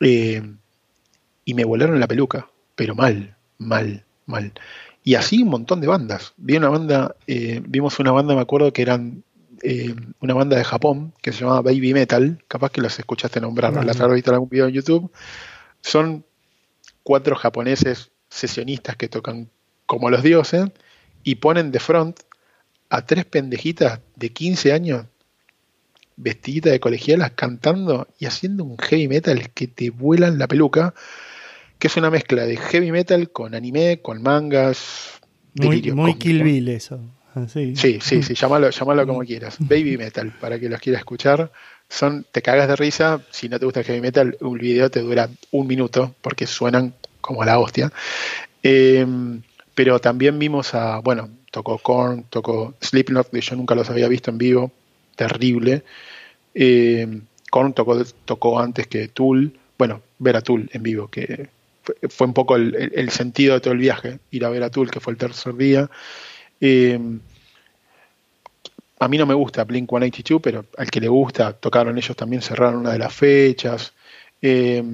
eh, 0.00 0.42
y 1.44 1.54
me 1.54 1.64
volaron 1.64 2.00
la 2.00 2.08
peluca, 2.08 2.48
pero 2.74 2.94
mal, 2.94 3.36
mal, 3.58 4.04
mal. 4.26 4.52
Y 5.02 5.14
así 5.14 5.42
un 5.42 5.48
montón 5.48 5.80
de 5.80 5.86
bandas. 5.86 6.34
Vi 6.36 6.56
una 6.56 6.68
banda, 6.68 7.16
eh, 7.26 7.62
vimos 7.66 7.98
una 7.98 8.12
banda, 8.12 8.34
me 8.34 8.40
acuerdo 8.40 8.72
que 8.72 8.82
eran 8.82 9.24
eh, 9.62 9.94
una 10.20 10.34
banda 10.34 10.56
de 10.56 10.64
Japón 10.64 11.12
que 11.22 11.32
se 11.32 11.40
llamaba 11.40 11.62
Baby 11.62 11.94
Metal, 11.94 12.42
capaz 12.48 12.70
que 12.70 12.80
los 12.80 12.98
escuchaste 12.98 13.40
nombrar, 13.40 13.84
las 13.84 14.00
has 14.00 14.12
visto 14.12 14.30
en 14.30 14.34
algún 14.34 14.48
video 14.48 14.68
en 14.68 14.74
YouTube. 14.74 15.12
Son 15.82 16.24
cuatro 17.02 17.36
japoneses 17.36 18.10
sesionistas 18.28 18.96
que 18.96 19.08
tocan 19.08 19.50
como 19.86 20.10
los 20.10 20.22
dioses 20.22 20.66
y 21.22 21.36
ponen 21.36 21.72
de 21.72 21.80
front 21.80 22.20
a 22.88 23.04
tres 23.04 23.24
pendejitas 23.24 24.00
de 24.16 24.32
15 24.32 24.72
años 24.72 25.06
vestiditas 26.16 26.72
de 26.72 26.80
colegialas 26.80 27.32
cantando 27.32 28.08
y 28.18 28.26
haciendo 28.26 28.64
un 28.64 28.76
heavy 28.78 29.08
metal 29.08 29.50
que 29.50 29.66
te 29.66 29.90
vuelan 29.90 30.38
la 30.38 30.48
peluca, 30.48 30.94
que 31.78 31.86
es 31.86 31.96
una 31.96 32.10
mezcla 32.10 32.44
de 32.44 32.56
heavy 32.56 32.92
metal 32.92 33.30
con 33.30 33.54
anime, 33.54 34.00
con 34.02 34.22
mangas. 34.22 35.20
Muy, 35.54 35.82
muy 35.92 36.14
Kill 36.14 36.42
Bill 36.42 36.68
eso. 36.68 37.00
Ah, 37.34 37.46
sí, 37.48 37.76
sí, 37.76 37.98
sí, 38.00 38.22
sí 38.22 38.34
llámalo, 38.40 38.70
como 39.06 39.20
quieras. 39.20 39.56
Baby 39.60 39.96
Metal, 39.96 40.32
para 40.40 40.58
que 40.58 40.68
los 40.68 40.80
quiera 40.80 40.98
escuchar. 40.98 41.50
Son, 41.88 42.24
te 42.30 42.42
cagas 42.42 42.68
de 42.68 42.76
risa. 42.76 43.20
Si 43.30 43.48
no 43.48 43.58
te 43.58 43.64
gusta 43.64 43.80
el 43.80 43.86
heavy 43.86 44.00
metal, 44.00 44.36
un 44.40 44.58
video 44.58 44.90
te 44.90 45.00
dura 45.00 45.28
un 45.50 45.66
minuto 45.66 46.14
porque 46.22 46.46
suenan 46.46 46.94
como 47.20 47.44
la 47.44 47.58
hostia. 47.58 47.92
Em, 48.62 49.42
pero 49.74 49.98
también 49.98 50.38
vimos 50.38 50.74
a, 50.74 51.00
bueno, 51.00 51.28
tocó 51.50 51.78
Korn, 51.78 52.24
tocó 52.30 52.74
Slipknot, 52.80 53.30
que 53.30 53.40
yo 53.40 53.56
nunca 53.56 53.74
los 53.74 53.90
había 53.90 54.06
visto 54.06 54.30
en 54.30 54.38
vivo, 54.38 54.72
terrible. 55.16 55.82
Em, 56.54 57.22
Korn 57.50 57.72
tocó, 57.72 58.00
tocó 58.24 58.60
antes 58.60 58.86
que 58.86 59.08
Tool, 59.08 59.58
bueno, 59.76 60.02
ver 60.18 60.36
a 60.36 60.42
Tool 60.42 60.70
en 60.72 60.82
vivo, 60.82 61.08
que 61.08 61.48
fue, 62.08 62.26
un 62.26 62.34
poco 62.34 62.56
el, 62.56 63.10
sentido 63.10 63.54
de 63.54 63.60
todo 63.60 63.72
el 63.72 63.80
viaje, 63.80 64.18
ir 64.30 64.44
a 64.44 64.50
ver 64.50 64.62
a 64.62 64.70
Tool, 64.70 64.90
que 64.90 65.00
fue 65.00 65.12
el 65.12 65.18
tercer 65.18 65.54
día. 65.56 65.90
Em, 66.60 67.20
a 68.98 69.08
mí 69.08 69.16
no 69.16 69.26
me 69.26 69.34
gusta 69.34 69.64
Blink 69.64 69.88
182, 69.88 70.40
pero 70.42 70.66
al 70.76 70.90
que 70.90 71.00
le 71.00 71.08
gusta, 71.08 71.54
tocaron 71.54 71.96
ellos 71.96 72.16
también, 72.16 72.42
cerraron 72.42 72.80
una 72.80 72.92
de 72.92 72.98
las 72.98 73.12
fechas. 73.12 73.94
Eh, 74.42 74.84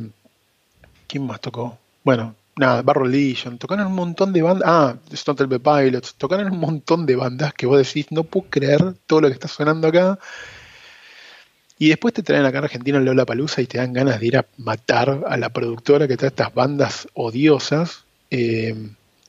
¿Quién 1.09 1.27
más 1.27 1.41
tocó? 1.41 1.79
Bueno, 2.05 2.37
nada, 2.57 2.83
Barrow 2.83 3.07
Legion, 3.07 3.59
tocaron 3.59 3.89
un 3.89 3.95
montón 3.95 4.33
de 4.33 4.43
bandas. 4.43 4.69
Ah, 4.69 4.97
Stone 5.11 5.37
Temple 5.37 5.61
Pilots, 5.61 6.15
tocaron 6.15 6.53
un 6.53 6.59
montón 6.59 7.05
de 7.05 7.17
bandas 7.17 7.53
que 7.53 7.67
vos 7.67 7.79
decís, 7.79 8.07
no 8.11 8.25
puedo 8.25 8.47
creer 8.49 8.95
todo 9.07 9.23
lo 9.23 9.29
que 9.29 9.35
está 9.35 9.49
sonando 9.49 9.89
acá. 9.89 10.19
Y 11.79 11.89
después 11.89 12.15
te 12.15 12.23
traen 12.23 12.45
acá 12.47 12.59
en 12.59 12.65
Argentina 12.65 13.01
Lola 13.01 13.27
Palusa 13.27 13.61
y 13.61 13.67
te 13.67 13.79
dan 13.79 13.93
ganas 13.93 14.21
de 14.21 14.27
ir 14.27 14.37
a 14.39 14.47
matar 14.57 15.25
a 15.27 15.37
la 15.37 15.51
productora 15.51 16.09
que 16.09 16.17
trae 16.17 16.29
estas 16.29 16.55
bandas 16.55 17.09
odiosas. 17.15 18.05
Eh, 18.31 18.75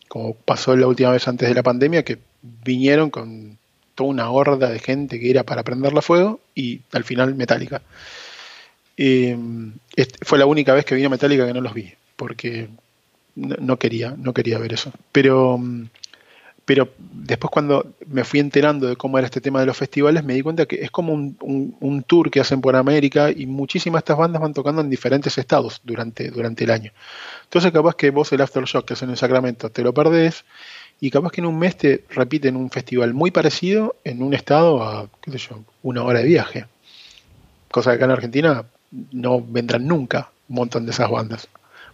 como 0.08 0.34
pasó 0.34 0.76
la 0.76 0.88
última 0.88 1.12
vez 1.12 1.28
antes 1.28 1.50
de 1.50 1.56
la 1.56 1.64
pandemia, 1.64 2.04
que 2.04 2.20
vinieron 2.42 3.10
con 3.10 3.58
toda 3.96 4.10
una 4.10 4.30
horda 4.30 4.70
de 4.70 4.80
gente 4.80 5.20
que 5.20 5.30
era 5.30 5.44
para 5.44 5.64
prenderla 5.64 6.02
fuego 6.02 6.40
y 6.54 6.82
al 6.94 7.04
final 7.04 7.36
Metallica. 7.36 7.82
Eh, 8.96 9.38
fue 10.22 10.38
la 10.38 10.46
única 10.46 10.74
vez 10.74 10.86
que 10.86 10.96
vino 10.96 11.10
Metallica 11.10 11.46
que 11.46 11.54
no 11.54 11.62
los 11.62 11.74
vi, 11.74 11.94
porque 12.16 12.70
no, 13.36 13.78
quería, 13.78 14.16
no 14.18 14.34
quería 14.34 14.60
ver 14.60 14.74
eso. 14.74 14.92
Pero 15.12 15.58
mm, 15.58 15.86
pero 16.68 16.90
después 16.98 17.50
cuando 17.50 17.94
me 18.08 18.26
fui 18.26 18.42
enterando 18.42 18.88
de 18.88 18.98
cómo 18.98 19.18
era 19.18 19.26
este 19.28 19.40
tema 19.40 19.62
de 19.62 19.66
los 19.66 19.78
festivales, 19.78 20.26
me 20.26 20.34
di 20.34 20.42
cuenta 20.42 20.66
que 20.66 20.84
es 20.84 20.92
como 20.92 21.14
un, 21.14 22.04
tour 22.06 22.30
que 22.30 22.42
hacen 22.42 22.60
por 22.60 22.76
América 22.76 23.32
y 23.32 23.46
muchísimas 23.46 24.02
de 24.02 24.04
estas 24.04 24.18
bandas 24.18 24.42
van 24.42 24.54
tocando 24.54 24.82
en 24.82 24.90
diferentes 24.90 25.38
estados 25.38 25.80
durante, 25.86 26.30
durante 26.30 26.66
el 26.66 26.72
año. 26.72 26.92
Entonces 27.46 27.72
capaz 27.72 27.96
que 27.96 28.10
vos 28.10 28.34
el 28.34 28.42
Aftershock 28.42 28.86
que 28.86 28.96
hacen 28.96 29.10
en 29.10 29.16
Sacramento 29.16 29.70
te 29.70 29.82
lo 29.82 29.94
perdés 29.94 30.44
y 31.00 31.12
capaz 31.12 31.32
que 31.32 31.42
en 31.42 31.48
un 31.48 31.60
mes 31.60 31.78
te 31.78 32.04
repiten 32.10 32.56
un 32.56 32.72
festival 32.72 33.14
muy 33.14 33.32
parecido 33.32 33.96
en 34.04 34.22
un 34.24 34.34
estado 34.34 34.84
a, 34.84 35.10
qué 35.22 35.32
sé 35.32 35.38
yo, 35.38 35.60
una 35.84 36.04
hora 36.04 36.20
de 36.20 36.26
viaje. 36.26 36.66
Cosa 37.70 37.92
que 37.92 37.96
acá 37.98 38.06
en 38.06 38.12
Argentina 38.12 38.66
no 39.12 39.42
vendrán 39.42 39.88
nunca 39.88 40.32
un 40.50 40.56
montón 40.56 40.86
de 40.86 40.92
esas 40.92 41.10
bandas. 41.10 41.48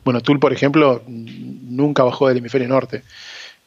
Bueno, 0.04 0.22
Tool, 0.22 0.40
por 0.40 0.54
ejemplo, 0.54 1.02
nunca 1.08 2.04
bajó 2.04 2.28
del 2.28 2.38
hemisferio 2.38 2.68
norte. 2.68 3.04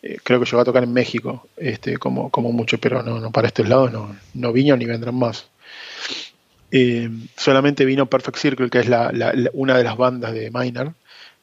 Eh, 0.02 0.18
creo 0.22 0.38
que 0.38 0.46
llegó 0.46 0.60
a 0.60 0.64
tocar 0.64 0.84
en 0.84 0.92
México, 0.92 1.48
este, 1.56 1.96
como, 1.96 2.30
mucho, 2.52 2.78
pero 2.78 3.02
no, 3.02 3.18
no 3.20 3.30
para 3.30 3.48
estos 3.48 3.68
lados 3.68 3.92
no, 3.92 4.16
no 4.34 4.52
ni 4.52 4.84
vendrán 4.84 5.14
más. 5.14 5.48
Eh, 6.70 7.08
solamente 7.36 7.84
vino 7.84 8.06
Perfect 8.06 8.38
Circle, 8.38 8.70
que 8.70 8.80
es 8.80 8.88
una 9.52 9.76
de 9.76 9.84
las 9.84 9.96
bandas 9.96 10.32
de 10.32 10.50
Minor, 10.50 10.94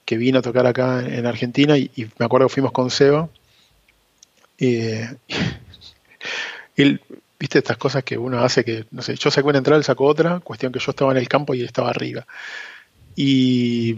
que 0.06 0.18
vino 0.18 0.40
a 0.40 0.42
tocar 0.42 0.66
acá 0.68 1.02
en, 1.02 1.26
Argentina 1.26 1.78
y, 1.78 1.90
me 2.20 2.26
acuerdo 2.26 2.48
que 2.48 2.54
fuimos 2.54 2.72
con 2.72 2.90
Seba. 2.90 3.30
Eh, 4.58 5.10
él, 6.76 7.02
viste 7.40 7.60
estas 7.60 7.78
cosas 7.78 8.04
que 8.04 8.18
uno 8.18 8.40
hace 8.40 8.64
que, 8.64 8.86
no 8.92 9.02
sé, 9.02 9.16
yo 9.16 9.30
saco 9.30 9.50
una 9.50 9.58
entrada, 9.58 9.78
él 9.78 9.84
sacó 9.84 10.06
otra, 10.06 10.40
cuestión 10.40 10.72
que 10.72 10.80
yo 10.80 10.92
estaba 10.92 11.12
en 11.12 11.18
el 11.18 11.28
campo 11.28 11.54
y 11.54 11.60
él 11.60 11.66
estaba 11.66 11.90
arriba. 11.90 12.26
Y 13.16 13.98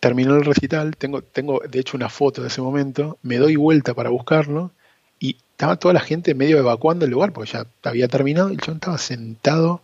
terminó 0.00 0.36
el 0.36 0.44
recital, 0.44 0.94
tengo, 0.96 1.22
tengo 1.22 1.62
de 1.66 1.80
hecho 1.80 1.96
una 1.96 2.10
foto 2.10 2.42
de 2.42 2.48
ese 2.48 2.60
momento, 2.60 3.16
me 3.22 3.38
doy 3.38 3.56
vuelta 3.56 3.94
para 3.94 4.10
buscarlo 4.10 4.70
y 5.18 5.38
estaba 5.52 5.76
toda 5.76 5.94
la 5.94 6.00
gente 6.00 6.34
medio 6.34 6.58
evacuando 6.58 7.06
el 7.06 7.10
lugar 7.10 7.32
porque 7.32 7.52
ya 7.52 7.66
había 7.82 8.06
terminado 8.06 8.52
y 8.52 8.58
yo 8.58 8.74
estaba 8.74 8.98
sentado, 8.98 9.80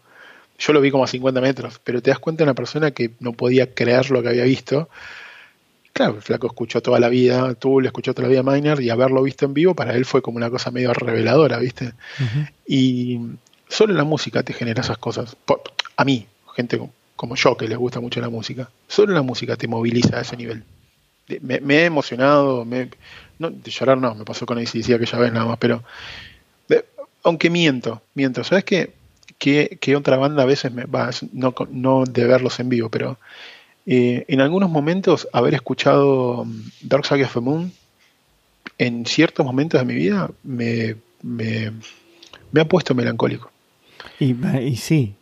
yo 0.59 0.75
lo 0.75 0.83
vi 0.83 0.91
como 0.91 1.05
a 1.05 1.07
50 1.07 1.41
metros, 1.41 1.81
pero 1.83 2.03
te 2.03 2.11
das 2.11 2.19
cuenta 2.19 2.45
de 2.45 2.51
una 2.51 2.55
persona 2.55 2.91
que 2.91 3.13
no 3.19 3.33
podía 3.33 3.73
creer 3.73 4.11
lo 4.11 4.23
que 4.23 4.29
había 4.29 4.45
visto. 4.45 4.91
Claro, 6.01 6.17
el 6.17 6.23
flaco 6.23 6.47
escuchó 6.47 6.81
toda 6.81 6.99
la 6.99 7.11
vida, 7.11 7.53
tú 7.53 7.79
le 7.79 7.89
escuchó 7.89 8.15
toda 8.15 8.27
la 8.27 8.31
vida 8.31 8.43
Miner 8.43 8.81
y 8.81 8.89
haberlo 8.89 9.23
visto 9.23 9.45
en 9.45 9.53
vivo 9.53 9.75
para 9.75 9.93
él 9.93 10.07
fue 10.07 10.23
como 10.23 10.39
una 10.39 10.49
cosa 10.49 10.71
medio 10.71 10.95
reveladora, 10.95 11.59
¿viste? 11.59 11.93
Y 12.67 13.21
solo 13.69 13.93
la 13.93 14.05
música 14.05 14.43
te 14.43 14.55
genera 14.55 14.81
esas 14.81 14.97
cosas. 14.97 15.37
A 15.97 16.05
mí, 16.07 16.27
gente 16.57 16.81
como 17.17 17.35
yo, 17.35 17.55
que 17.55 17.69
les 17.69 17.77
gusta 17.77 18.01
mucho 18.01 18.19
la 18.23 18.31
música, 18.31 18.71
solo 18.89 19.13
la 19.13 19.21
música 19.21 19.57
te 19.57 19.69
moviliza 19.69 20.17
a 20.17 20.21
ese 20.23 20.39
nivel. 20.39 20.65
Me, 21.43 21.59
he 21.75 21.85
emocionado, 21.85 22.65
me, 22.65 22.89
no, 23.39 23.51
de 23.51 23.71
llorar 23.71 23.99
no, 23.99 24.15
me 24.15 24.25
pasó 24.25 24.47
con 24.47 24.57
decía 24.57 24.99
que 24.99 25.05
ya 25.05 25.19
ves 25.19 25.35
nada 25.35 25.45
más, 25.45 25.59
pero 25.59 25.85
aunque 27.25 27.51
miento, 27.51 28.01
miento, 28.15 28.43
¿sabes 28.43 28.65
qué? 28.65 28.95
Que, 29.37 29.95
otra 29.95 30.17
banda 30.17 30.45
a 30.45 30.47
veces 30.47 30.73
me 30.73 30.87
va, 30.87 31.11
no, 31.35 31.55
no 31.69 32.05
de 32.05 32.25
verlos 32.25 32.59
en 32.59 32.71
vivo, 32.71 32.89
pero 32.89 33.19
eh, 33.87 34.25
en 34.29 34.41
algunos 34.41 34.71
momentos 34.71 35.29
haber 35.33 35.55
escuchado 35.55 36.43
um, 36.43 36.63
Dark 36.83 37.07
Side 37.07 37.25
of 37.25 37.33
the 37.33 37.41
Moon 37.41 37.73
en 38.79 39.07
ciertos 39.07 39.45
momentos 39.45 39.81
de 39.81 39.87
mi 39.87 39.95
vida 39.95 40.31
me, 40.43 40.97
me, 41.23 41.73
ha 42.61 42.65
puesto 42.65 42.95
melancólico. 42.95 43.51
Y, 44.19 44.35
sí, 44.77 45.15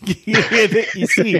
y 0.94 1.06
sí, 1.06 1.38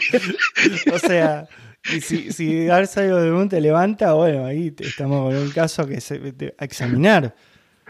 o 0.92 0.98
sea, 0.98 1.48
y 1.90 2.00
si, 2.00 2.32
si 2.32 2.68
algo 2.68 3.20
de 3.20 3.30
Moon 3.30 3.48
te 3.48 3.60
levanta, 3.60 4.12
bueno, 4.12 4.46
ahí 4.46 4.74
estamos 4.78 5.32
con 5.32 5.42
un 5.42 5.50
caso 5.50 5.86
que 5.86 6.00
se, 6.00 6.34
a 6.58 6.64
examinar. 6.64 7.34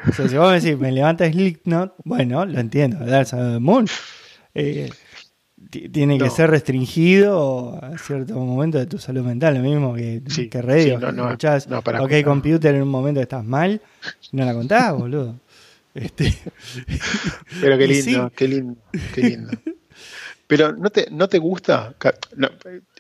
O 0.08 0.12
sea, 0.12 0.28
si 0.28 0.36
vos 0.36 0.50
me 0.50 0.60
decís, 0.60 0.78
me 0.78 0.90
levanta 0.90 1.30
Slipknot, 1.30 1.94
bueno, 2.04 2.44
lo 2.46 2.58
entiendo, 2.58 3.04
Dark 3.04 3.26
Side 3.26 3.60
Moon. 3.60 3.86
Eh, 4.54 4.90
tiene 5.70 6.18
que 6.18 6.30
ser 6.30 6.50
restringido 6.50 7.78
a 7.82 7.96
cierto 7.98 8.34
momento 8.34 8.78
de 8.78 8.86
tu 8.86 8.98
salud 8.98 9.22
mental, 9.22 9.54
lo 9.54 9.60
mismo 9.60 9.94
que, 9.94 10.22
que 10.50 10.62
radio. 10.62 10.98
ok, 10.98 12.12
computer 12.24 12.74
en 12.74 12.82
un 12.82 12.88
momento 12.88 13.20
estás 13.20 13.44
mal, 13.44 13.80
no 14.32 14.44
la 14.44 14.54
contás, 14.54 14.92
boludo. 14.98 15.36
Este... 15.94 16.34
Pero 17.60 17.76
qué 17.78 17.86
lindo, 17.86 18.32
qué 18.34 18.48
lindo, 18.48 18.76
qué 19.14 19.20
lindo. 19.22 19.52
Pero 20.46 20.72
¿no 20.72 20.90
te, 20.90 21.08
no 21.10 21.28
te 21.28 21.38
gusta? 21.38 21.94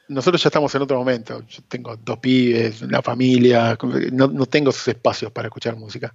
nosotros 0.08 0.42
ya 0.42 0.48
estamos 0.48 0.74
en 0.74 0.82
otro 0.82 0.98
momento. 0.98 1.42
Yo 1.48 1.62
tengo 1.68 1.96
dos 1.96 2.18
pibes, 2.18 2.82
una 2.82 3.02
familia, 3.02 3.76
no, 4.12 4.28
no, 4.28 4.46
tengo 4.46 4.70
esos 4.70 4.88
espacios 4.88 5.32
para 5.32 5.48
escuchar 5.48 5.76
música. 5.76 6.14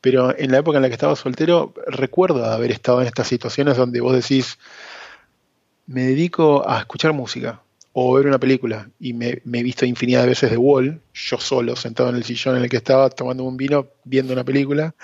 Pero 0.00 0.36
en 0.38 0.50
la 0.50 0.58
época 0.58 0.78
en 0.78 0.82
la 0.82 0.88
que 0.88 0.94
estaba 0.94 1.16
soltero, 1.16 1.74
recuerdo 1.86 2.44
haber 2.44 2.70
estado 2.70 3.02
en 3.02 3.08
estas 3.08 3.28
situaciones 3.28 3.76
donde 3.76 4.00
vos 4.00 4.14
decís, 4.14 4.58
me 5.90 6.02
dedico 6.02 6.68
a 6.68 6.78
escuchar 6.78 7.12
música 7.12 7.60
o 7.92 8.14
ver 8.14 8.28
una 8.28 8.38
película 8.38 8.88
y 9.00 9.12
me, 9.12 9.42
me, 9.44 9.58
he 9.58 9.62
visto 9.64 9.84
infinidad 9.84 10.22
de 10.22 10.28
veces 10.28 10.48
de 10.48 10.56
Wall, 10.56 11.00
yo 11.12 11.38
solo, 11.38 11.74
sentado 11.74 12.10
en 12.10 12.14
el 12.14 12.22
sillón 12.22 12.56
en 12.56 12.62
el 12.62 12.70
que 12.70 12.76
estaba 12.76 13.10
tomando 13.10 13.42
un 13.42 13.56
vino, 13.56 13.88
viendo 14.04 14.32
una 14.32 14.44
película 14.44 14.94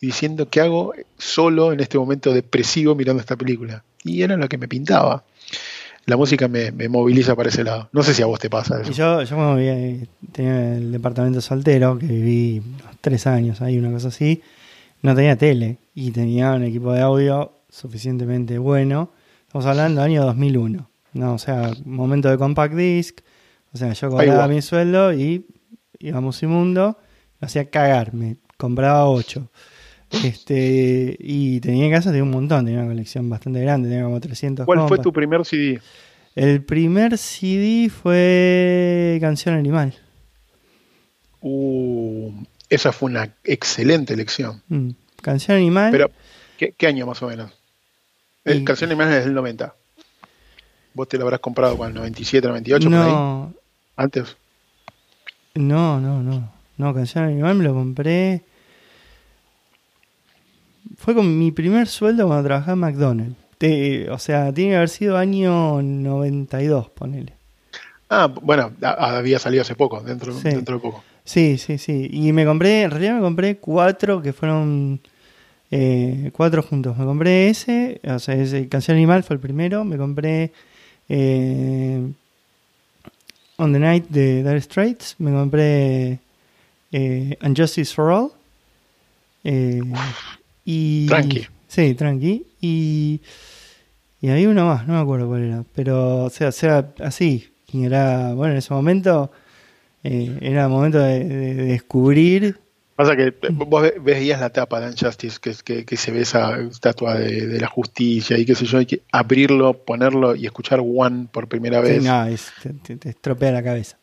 y 0.00 0.06
diciendo 0.06 0.48
qué 0.50 0.60
hago 0.60 0.92
solo 1.16 1.72
en 1.72 1.78
este 1.78 1.98
momento 1.98 2.32
depresivo 2.32 2.96
mirando 2.96 3.20
esta 3.20 3.36
película 3.36 3.84
y 4.02 4.22
era 4.22 4.36
lo 4.36 4.48
que 4.48 4.58
me 4.58 4.66
pintaba. 4.66 5.22
La 6.06 6.16
música 6.16 6.48
me, 6.48 6.72
moviliza 6.88 7.36
para 7.36 7.48
ese 7.48 7.62
lado. 7.62 7.88
No 7.92 8.02
sé 8.02 8.12
si 8.12 8.22
a 8.22 8.26
vos 8.26 8.40
te 8.40 8.50
pasa 8.50 8.82
eso. 8.82 8.90
yo, 8.90 9.22
yo 9.22 9.36
cuando 9.36 9.62
tenía 10.32 10.74
el 10.74 10.90
departamento 10.90 11.40
soltero, 11.40 11.96
que 11.96 12.06
viví 12.06 12.60
tres 13.00 13.28
años 13.28 13.62
ahí, 13.62 13.78
una 13.78 13.92
cosa 13.92 14.08
así, 14.08 14.42
no 15.00 15.14
tenía 15.14 15.36
tele 15.36 15.78
y 15.94 16.10
tenía 16.10 16.52
un 16.52 16.64
equipo 16.64 16.92
de 16.92 17.02
audio 17.02 17.52
suficientemente 17.70 18.58
bueno. 18.58 19.10
Estamos 19.54 19.66
hablando 19.66 20.02
del 20.02 20.10
año 20.10 20.24
2001. 20.24 20.90
¿no? 21.12 21.34
O 21.34 21.38
sea, 21.38 21.70
momento 21.84 22.28
de 22.28 22.36
compact 22.36 22.74
disc. 22.74 23.20
O 23.72 23.76
sea, 23.76 23.92
yo 23.92 24.10
cobraba 24.10 24.48
mi 24.48 24.60
sueldo 24.60 25.12
y 25.12 25.46
íbamos 26.00 26.42
inmundo. 26.42 26.98
Me 27.38 27.46
hacía 27.46 27.70
cagar. 27.70 28.12
Me 28.14 28.38
compraba 28.56 29.08
ocho. 29.08 29.52
Este, 30.10 31.16
y 31.20 31.60
tenía 31.60 31.84
en 31.84 31.92
casa 31.92 32.10
tenía 32.10 32.24
un 32.24 32.32
montón, 32.32 32.64
tenía 32.64 32.80
una 32.80 32.88
colección 32.88 33.30
bastante 33.30 33.60
grande, 33.60 33.88
tenía 33.88 34.02
como 34.02 34.18
300 34.18 34.66
¿Cuál 34.66 34.88
fue 34.88 34.98
tu 34.98 35.12
primer 35.12 35.44
CD? 35.44 35.80
El 36.34 36.64
primer 36.64 37.16
CD 37.16 37.88
fue 37.90 39.18
Canción 39.20 39.54
Animal. 39.54 39.94
Uh, 41.40 42.32
esa 42.68 42.90
fue 42.90 43.08
una 43.08 43.32
excelente 43.44 44.14
elección. 44.14 44.64
Mm, 44.66 44.90
Canción 45.22 45.58
Animal. 45.58 45.92
Pero, 45.92 46.10
¿qué, 46.58 46.86
año 46.88 47.06
más 47.06 47.22
o 47.22 47.28
menos? 47.28 47.52
El 48.44 48.64
Canción 48.64 48.90
Animal 48.90 49.12
es 49.12 49.24
del 49.24 49.34
90. 49.34 49.74
¿Vos 50.94 51.08
te 51.08 51.16
lo 51.16 51.24
habrás 51.24 51.40
comprado 51.40 51.76
con 51.76 51.88
el 51.88 51.94
97, 51.94 52.46
98? 52.46 52.90
No. 52.90 53.52
¿Antes? 53.96 54.36
No, 55.54 56.00
no, 56.00 56.22
no. 56.22 56.52
No, 56.76 56.94
Canción 56.94 57.24
Animal 57.24 57.54
me 57.56 57.64
lo 57.64 57.74
compré 57.74 58.44
fue 60.96 61.14
con 61.14 61.38
mi 61.38 61.50
primer 61.50 61.86
sueldo 61.86 62.26
cuando 62.26 62.44
trabajaba 62.44 62.72
en 62.72 62.78
McDonald's. 62.78 63.36
o 64.10 64.18
sea, 64.18 64.52
tiene 64.52 64.70
que 64.70 64.76
haber 64.76 64.88
sido 64.88 65.16
año 65.16 65.82
92, 65.82 66.90
ponele. 66.90 67.34
Ah, 68.08 68.26
bueno, 68.26 68.72
había 68.80 69.38
salido 69.38 69.62
hace 69.62 69.74
poco, 69.74 70.00
dentro, 70.00 70.34
dentro 70.34 70.76
de 70.76 70.80
poco. 70.80 71.02
Sí, 71.24 71.58
sí, 71.58 71.78
sí. 71.78 72.08
Y 72.12 72.32
me 72.32 72.44
compré, 72.44 72.82
en 72.82 72.90
realidad 72.90 73.14
me 73.16 73.20
compré 73.20 73.56
cuatro 73.56 74.22
que 74.22 74.32
fueron 74.32 75.00
eh, 75.70 76.30
cuatro 76.32 76.62
juntos. 76.62 76.96
Me 76.96 77.04
compré 77.04 77.48
ese, 77.48 78.00
o 78.06 78.18
sea, 78.18 78.34
ese 78.34 78.68
Canción 78.68 78.96
Animal 78.96 79.22
fue 79.24 79.34
el 79.34 79.40
primero. 79.40 79.84
Me 79.84 79.96
compré 79.96 80.52
eh, 81.08 82.06
On 83.56 83.72
the 83.72 83.78
Night 83.78 84.08
de 84.08 84.42
Dire 84.42 84.60
Straits. 84.60 85.16
Me 85.18 85.32
compré 85.32 86.18
eh, 86.92 87.36
Unjustice 87.42 87.94
for 87.94 88.10
All. 88.10 88.30
Eh, 89.44 89.82
y, 90.64 91.06
tranqui. 91.06 91.46
Sí, 91.68 91.94
tranqui. 91.94 92.46
Y, 92.60 93.20
y 94.20 94.28
había 94.28 94.48
uno 94.48 94.66
más, 94.66 94.86
no 94.86 94.94
me 94.94 95.00
acuerdo 95.00 95.28
cuál 95.28 95.42
era. 95.44 95.64
Pero, 95.74 96.24
o 96.24 96.30
sea, 96.30 96.52
sea 96.52 96.92
así. 97.00 97.50
Era, 97.82 98.34
bueno, 98.34 98.52
en 98.52 98.58
ese 98.58 98.72
momento 98.72 99.32
eh, 100.04 100.38
era 100.40 100.68
momento 100.68 100.98
de, 100.98 101.24
descubrir. 101.24 102.60
Pasa 102.96 103.16
que 103.16 103.34
vos 103.50 103.90
veías 104.02 104.40
la 104.40 104.50
tapa 104.50 104.80
de 104.80 104.88
Unjustice, 104.90 105.40
que, 105.64 105.84
que, 105.84 105.96
se 105.96 106.12
ve 106.12 106.20
esa 106.20 106.60
estatua 106.60 107.18
de, 107.18 107.58
la 107.58 107.66
justicia 107.66 108.38
y 108.38 108.44
qué 108.44 108.54
sé 108.54 108.66
yo, 108.66 108.78
hay 108.78 108.86
que 108.86 109.02
abrirlo, 109.10 109.72
ponerlo 109.72 110.36
y 110.36 110.46
escuchar 110.46 110.80
One 110.80 111.26
por 111.32 111.48
primera 111.48 111.80
vez. 111.80 112.04
Sí, 112.04 112.08
no, 112.08 112.78
te, 112.82 112.96
te, 112.96 113.08
estropea 113.08 113.50
la 113.50 113.64
cabeza. 113.64 113.96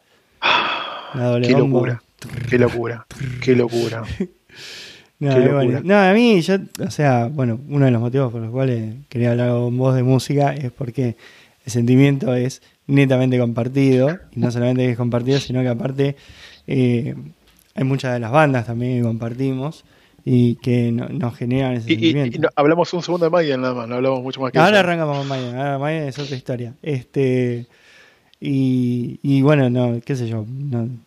qué 1.42 1.52
locura, 1.54 2.02
qué 2.50 2.58
locura, 2.58 3.06
qué 3.42 3.56
locura. 3.56 4.04
No, 5.20 6.00
a 6.00 6.14
mí, 6.14 6.42
yo, 6.42 6.56
o 6.86 6.92
sea, 6.92 7.28
bueno, 7.28 7.62
uno 7.70 7.86
de 7.86 7.92
los 7.92 8.02
motivos 8.02 8.32
por 8.32 8.42
los 8.42 8.52
cuales 8.52 8.96
quería 9.08 9.32
hablar 9.32 9.52
con 9.52 9.78
vos 9.78 9.96
de 9.96 10.04
música 10.04 10.54
es 10.54 10.72
porque 10.72 11.16
el 11.64 11.72
sentimiento 11.72 12.36
es 12.36 12.62
netamente 12.88 13.40
compartido, 13.40 14.20
y 14.32 14.40
no 14.40 14.52
solamente 14.52 14.90
es 14.90 14.98
compartido, 14.98 15.40
sino 15.40 15.62
que 15.62 15.70
aparte 15.70 16.16
eh, 16.68 17.16
hay 17.76 17.84
muchas 17.84 18.14
de 18.14 18.20
las 18.20 18.32
bandas 18.32 18.66
también 18.66 18.98
que 18.98 19.08
compartimos 19.08 19.84
y 20.24 20.56
que 20.56 20.92
nos 20.92 21.36
generan 21.36 21.74
ese 21.74 21.88
sentimiento. 21.88 22.50
hablamos 22.56 22.94
un 22.94 23.02
segundo 23.02 23.26
de 23.26 23.32
Mayan 23.32 23.62
nada 23.62 23.74
más, 23.74 23.88
no 23.88 23.96
hablamos 23.96 24.22
mucho 24.22 24.40
más 24.42 24.52
que 24.52 24.60
Ahora 24.60 24.80
arrancamos 24.80 25.18
con 25.18 25.28
Mayan, 25.28 25.56
ahora 25.56 25.80
Mayan 25.80 26.04
es 26.08 26.20
otra 26.20 26.36
historia. 26.36 26.76
Este 26.82 27.68
y, 28.44 29.44
bueno, 29.44 29.70
no, 29.70 30.02
qué 30.04 30.16
sé 30.16 30.28
yo, 30.28 30.48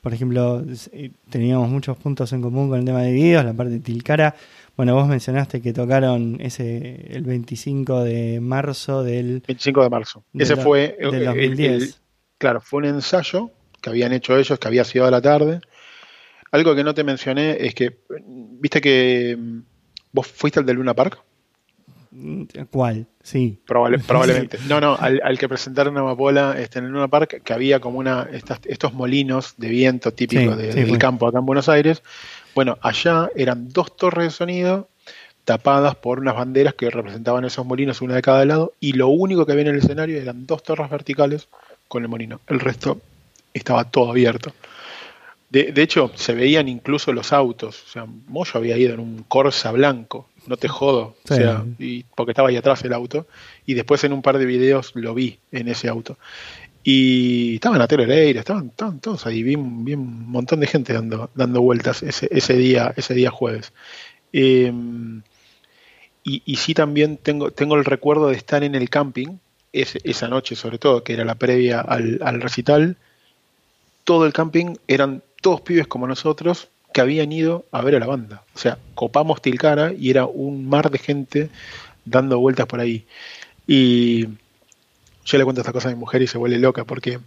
por 0.00 0.14
ejemplo, 0.14 0.62
eh, 0.92 1.10
teníamos 1.30 1.68
muchos 1.68 1.96
puntos 1.96 2.32
en 2.32 2.40
común 2.40 2.68
con 2.68 2.78
el 2.78 2.84
tema 2.84 3.02
de 3.02 3.10
videos, 3.10 3.44
la 3.44 3.52
parte 3.52 3.72
de 3.72 3.80
Tilcara. 3.80 4.36
Bueno, 4.76 4.94
vos 4.94 5.08
mencionaste 5.08 5.60
que 5.60 5.72
tocaron 5.72 6.36
ese 6.40 7.08
el 7.10 7.24
25 7.24 8.04
de 8.04 8.38
marzo 8.40 9.02
del 9.02 9.42
25 9.48 9.82
de 9.82 9.90
marzo. 9.90 10.24
ese 10.32 10.54
fue 10.54 10.96
del 11.00 11.24
2010. 11.24 12.00
claro, 12.38 12.60
fue 12.60 12.78
un 12.78 12.84
ensayo 12.84 13.50
que 13.80 13.90
habían 13.90 14.12
hecho 14.12 14.36
ellos, 14.36 14.56
que 14.56 14.68
había 14.68 14.84
sido 14.84 15.04
a 15.06 15.10
la 15.10 15.20
tarde. 15.20 15.60
Algo 16.54 16.76
que 16.76 16.84
no 16.84 16.94
te 16.94 17.02
mencioné 17.02 17.56
es 17.66 17.74
que, 17.74 17.98
viste 18.28 18.80
que 18.80 19.36
mm, 19.36 19.58
vos 20.12 20.28
fuiste 20.28 20.60
al 20.60 20.66
de 20.66 20.72
Luna 20.72 20.94
Park. 20.94 21.20
¿Cuál? 22.70 23.08
Sí. 23.24 23.58
probablemente. 24.06 24.58
No, 24.68 24.80
no, 24.80 24.94
al, 24.94 25.36
que 25.36 25.48
presentaron 25.48 25.98
Amapola 25.98 26.54
este, 26.56 26.78
en 26.78 26.94
una 26.94 27.08
parque 27.08 27.40
que 27.40 27.52
había 27.52 27.80
como 27.80 27.98
una 27.98 28.28
estos 28.68 28.94
molinos 28.94 29.54
de 29.56 29.68
viento 29.68 30.12
típicos 30.12 30.56
del 30.56 30.96
campo 30.96 31.26
acá 31.26 31.40
en 31.40 31.46
Buenos 31.46 31.68
Aires. 31.68 32.04
Bueno, 32.54 32.78
allá 32.82 33.30
eran 33.34 33.70
dos 33.70 33.96
torres 33.96 34.26
de 34.26 34.30
sonido 34.30 34.88
tapadas 35.44 35.96
por 35.96 36.20
unas 36.20 36.36
banderas 36.36 36.74
que 36.74 36.88
representaban 36.88 37.44
esos 37.44 37.66
molinos, 37.66 38.00
una 38.00 38.14
de 38.14 38.22
cada 38.22 38.44
lado, 38.44 38.74
y 38.78 38.92
lo 38.92 39.08
único 39.08 39.44
que 39.44 39.50
había 39.50 39.62
en 39.62 39.74
el 39.74 39.78
escenario 39.78 40.22
eran 40.22 40.46
dos 40.46 40.62
torres 40.62 40.88
verticales 40.88 41.48
con 41.88 42.04
el 42.04 42.08
molino. 42.08 42.40
El 42.46 42.60
resto 42.60 43.00
estaba 43.52 43.90
todo 43.90 44.08
abierto. 44.08 44.52
De, 45.54 45.82
hecho, 45.82 46.10
se 46.16 46.34
veían 46.34 46.68
incluso 46.68 47.12
los 47.12 47.32
autos. 47.32 47.84
O 47.84 47.88
sea, 47.88 48.06
Moyo 48.06 48.50
había 48.54 48.76
ido 48.76 48.94
en 48.94 48.98
un 48.98 49.22
Corsa 49.22 49.70
blanco, 49.70 50.28
no 50.48 50.56
te 50.56 50.66
jodo, 50.66 51.14
o 51.30 51.32
sea, 51.32 51.64
y, 51.78 52.02
porque 52.16 52.32
estaba 52.32 52.48
ahí 52.48 52.56
atrás 52.56 52.82
el 52.82 52.92
auto. 52.92 53.28
Y 53.64 53.74
después 53.74 54.02
en 54.02 54.12
un 54.12 54.20
par 54.20 54.38
de 54.38 54.46
videos 54.46 54.90
lo 54.96 55.14
vi 55.14 55.38
en 55.52 55.68
ese 55.68 55.88
auto. 55.88 56.18
Y 56.82 57.54
estaban 57.54 57.80
a 57.80 57.86
Leira, 57.86 58.40
estaban, 58.40 58.66
estaban 58.66 58.98
todos 58.98 59.26
ahí, 59.26 59.44
vi, 59.44 59.54
un 59.54 60.28
montón 60.28 60.58
de 60.58 60.66
gente 60.66 60.92
dando, 60.92 61.30
dando 61.36 61.62
vueltas 61.62 62.02
ese, 62.02 62.28
ese, 62.32 62.54
día, 62.54 62.92
ese 62.96 63.14
día 63.14 63.30
jueves. 63.30 63.72
Em, 64.32 65.22
y, 66.24 66.42
y, 66.44 66.56
sí 66.56 66.74
también 66.74 67.16
tengo, 67.16 67.52
tengo 67.52 67.76
el 67.76 67.84
recuerdo 67.84 68.26
de 68.26 68.36
estar 68.36 68.64
en 68.64 68.74
el 68.74 68.90
camping, 68.90 69.38
esa 69.72 70.26
noche 70.26 70.56
sobre 70.56 70.78
todo, 70.78 71.04
que 71.04 71.12
era 71.12 71.24
la 71.24 71.36
previa 71.36 71.80
al, 71.80 72.18
al 72.24 72.40
recital, 72.40 72.96
todo 74.02 74.26
el 74.26 74.32
camping 74.32 74.74
eran 74.88 75.22
todos 75.44 75.60
pibes 75.60 75.86
como 75.86 76.06
nosotros 76.06 76.68
que 76.94 77.02
habían 77.02 77.30
ido 77.30 77.66
a 77.70 77.82
ver 77.82 77.96
a 77.96 77.98
la 77.98 78.06
banda. 78.06 78.44
O 78.54 78.58
sea, 78.58 78.78
copamos 78.94 79.42
Tilcara 79.42 79.92
y 79.92 80.08
era 80.08 80.24
un 80.24 80.66
mar 80.66 80.90
de 80.90 80.98
gente 80.98 81.50
dando 82.06 82.38
vueltas 82.38 82.66
por 82.66 82.80
ahí. 82.80 83.04
Y 83.66 84.24
yo 85.26 85.36
le 85.36 85.44
cuento 85.44 85.60
esta 85.60 85.74
cosa 85.74 85.88
a 85.88 85.92
mi 85.92 85.98
mujer 85.98 86.22
y 86.22 86.28
se 86.28 86.38
vuelve 86.38 86.58
loca 86.58 86.84
porque 86.86 87.18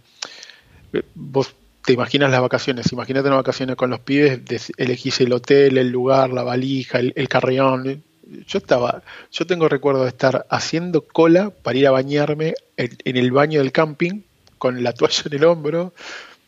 eh, 0.94 1.02
vos 1.14 1.54
te 1.84 1.92
imaginas 1.92 2.32
las 2.32 2.40
vacaciones, 2.40 2.90
imagínate 2.92 3.28
unas 3.28 3.38
vacaciones 3.38 3.76
con 3.76 3.88
los 3.88 4.00
pibes, 4.00 4.40
elegís 4.76 5.20
el 5.20 5.32
hotel, 5.32 5.78
el 5.78 5.90
lugar, 5.90 6.30
la 6.30 6.42
valija, 6.42 6.98
el, 6.98 7.28
carreón. 7.28 8.02
Yo 8.48 8.58
estaba, 8.58 9.04
yo 9.30 9.46
tengo 9.46 9.68
recuerdo 9.68 10.02
de 10.02 10.08
estar 10.08 10.44
haciendo 10.50 11.06
cola 11.06 11.50
para 11.50 11.78
ir 11.78 11.86
a 11.86 11.92
bañarme 11.92 12.54
en 12.76 13.16
el 13.16 13.30
baño 13.30 13.60
del 13.60 13.70
camping 13.70 14.22
con 14.58 14.82
la 14.82 14.92
toalla 14.92 15.22
en 15.26 15.34
el 15.34 15.44
hombro, 15.44 15.94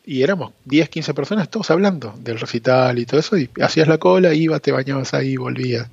y 0.05 0.23
éramos 0.23 0.53
10, 0.65 0.89
15 0.89 1.13
personas 1.13 1.49
todos 1.49 1.69
hablando 1.71 2.13
del 2.19 2.39
recital 2.39 2.97
y 2.99 3.05
todo 3.05 3.19
eso, 3.19 3.37
y 3.37 3.49
hacías 3.61 3.87
la 3.87 3.97
cola, 3.97 4.33
ibas, 4.33 4.61
te 4.61 4.71
bañabas 4.71 5.13
ahí, 5.13 5.37
volvías. 5.37 5.87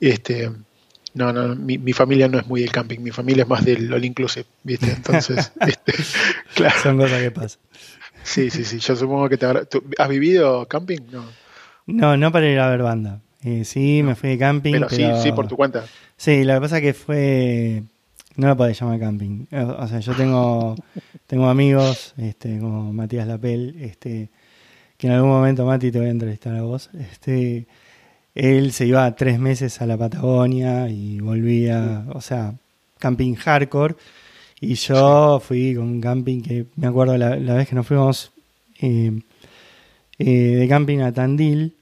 Este, 0.00 0.50
no, 1.14 1.32
no, 1.32 1.54
mi, 1.54 1.92
familia 1.92 2.28
no 2.28 2.38
es 2.38 2.46
muy 2.46 2.62
del 2.62 2.72
camping, 2.72 3.00
mi 3.00 3.10
familia 3.10 3.42
es 3.42 3.48
más 3.48 3.64
del 3.64 3.92
all 3.92 4.04
inclusive, 4.04 4.46
¿viste? 4.62 4.90
Entonces, 4.90 5.52
este, 5.60 5.94
claro. 6.54 6.74
Son 6.82 6.98
cosas 6.98 7.22
que 7.22 7.30
pasan. 7.30 7.60
Sí, 8.22 8.50
sí, 8.50 8.64
sí, 8.64 8.78
yo 8.78 8.96
supongo 8.96 9.28
que 9.28 9.36
te 9.36 9.46
¿Has 9.46 10.08
vivido 10.08 10.66
camping? 10.66 10.98
No. 11.12 11.24
No, 11.86 12.16
no 12.16 12.32
para 12.32 12.48
ir 12.48 12.58
a 12.58 12.70
ver 12.70 12.82
banda. 12.82 13.20
Eh, 13.42 13.64
sí, 13.66 14.02
me 14.02 14.14
fui 14.14 14.30
de 14.30 14.38
camping. 14.38 14.72
Pero, 14.72 14.88
sí, 14.88 15.06
sí, 15.22 15.32
por 15.32 15.46
tu 15.46 15.56
cuenta. 15.56 15.84
Sí, 16.16 16.44
lo 16.44 16.54
que 16.54 16.60
pasa 16.62 16.80
que 16.80 16.94
fue 16.94 17.82
no 18.36 18.48
lo 18.48 18.56
podés 18.56 18.80
llamar 18.80 18.98
camping. 18.98 19.46
O 19.52 19.88
sea, 19.88 20.00
yo 20.00 20.14
tengo, 20.14 20.74
tengo 21.26 21.48
amigos, 21.48 22.14
este, 22.16 22.58
como 22.58 22.92
Matías 22.92 23.26
Lapel, 23.26 23.76
este, 23.80 24.30
que 24.96 25.06
en 25.06 25.12
algún 25.12 25.30
momento, 25.30 25.64
Mati, 25.66 25.90
te 25.90 25.98
voy 25.98 26.08
a 26.08 26.10
entrevistar 26.10 26.54
a 26.56 26.62
vos. 26.62 26.90
Este, 26.94 27.66
él 28.34 28.72
se 28.72 28.86
iba 28.86 29.14
tres 29.14 29.38
meses 29.38 29.80
a 29.80 29.86
la 29.86 29.96
Patagonia 29.96 30.88
y 30.88 31.20
volvía, 31.20 32.06
o 32.12 32.20
sea, 32.20 32.54
camping 32.98 33.34
hardcore. 33.34 33.94
Y 34.60 34.74
yo 34.74 35.40
fui 35.40 35.74
con 35.74 35.84
un 35.84 36.00
camping 36.00 36.40
que 36.40 36.66
me 36.76 36.86
acuerdo 36.86 37.16
la, 37.18 37.36
vez 37.36 37.68
que 37.68 37.74
nos 37.74 37.86
fuimos 37.86 38.32
eh, 38.80 39.20
eh, 40.18 40.24
de 40.24 40.68
camping 40.68 41.00
a 41.00 41.12
Tandil. 41.12 41.76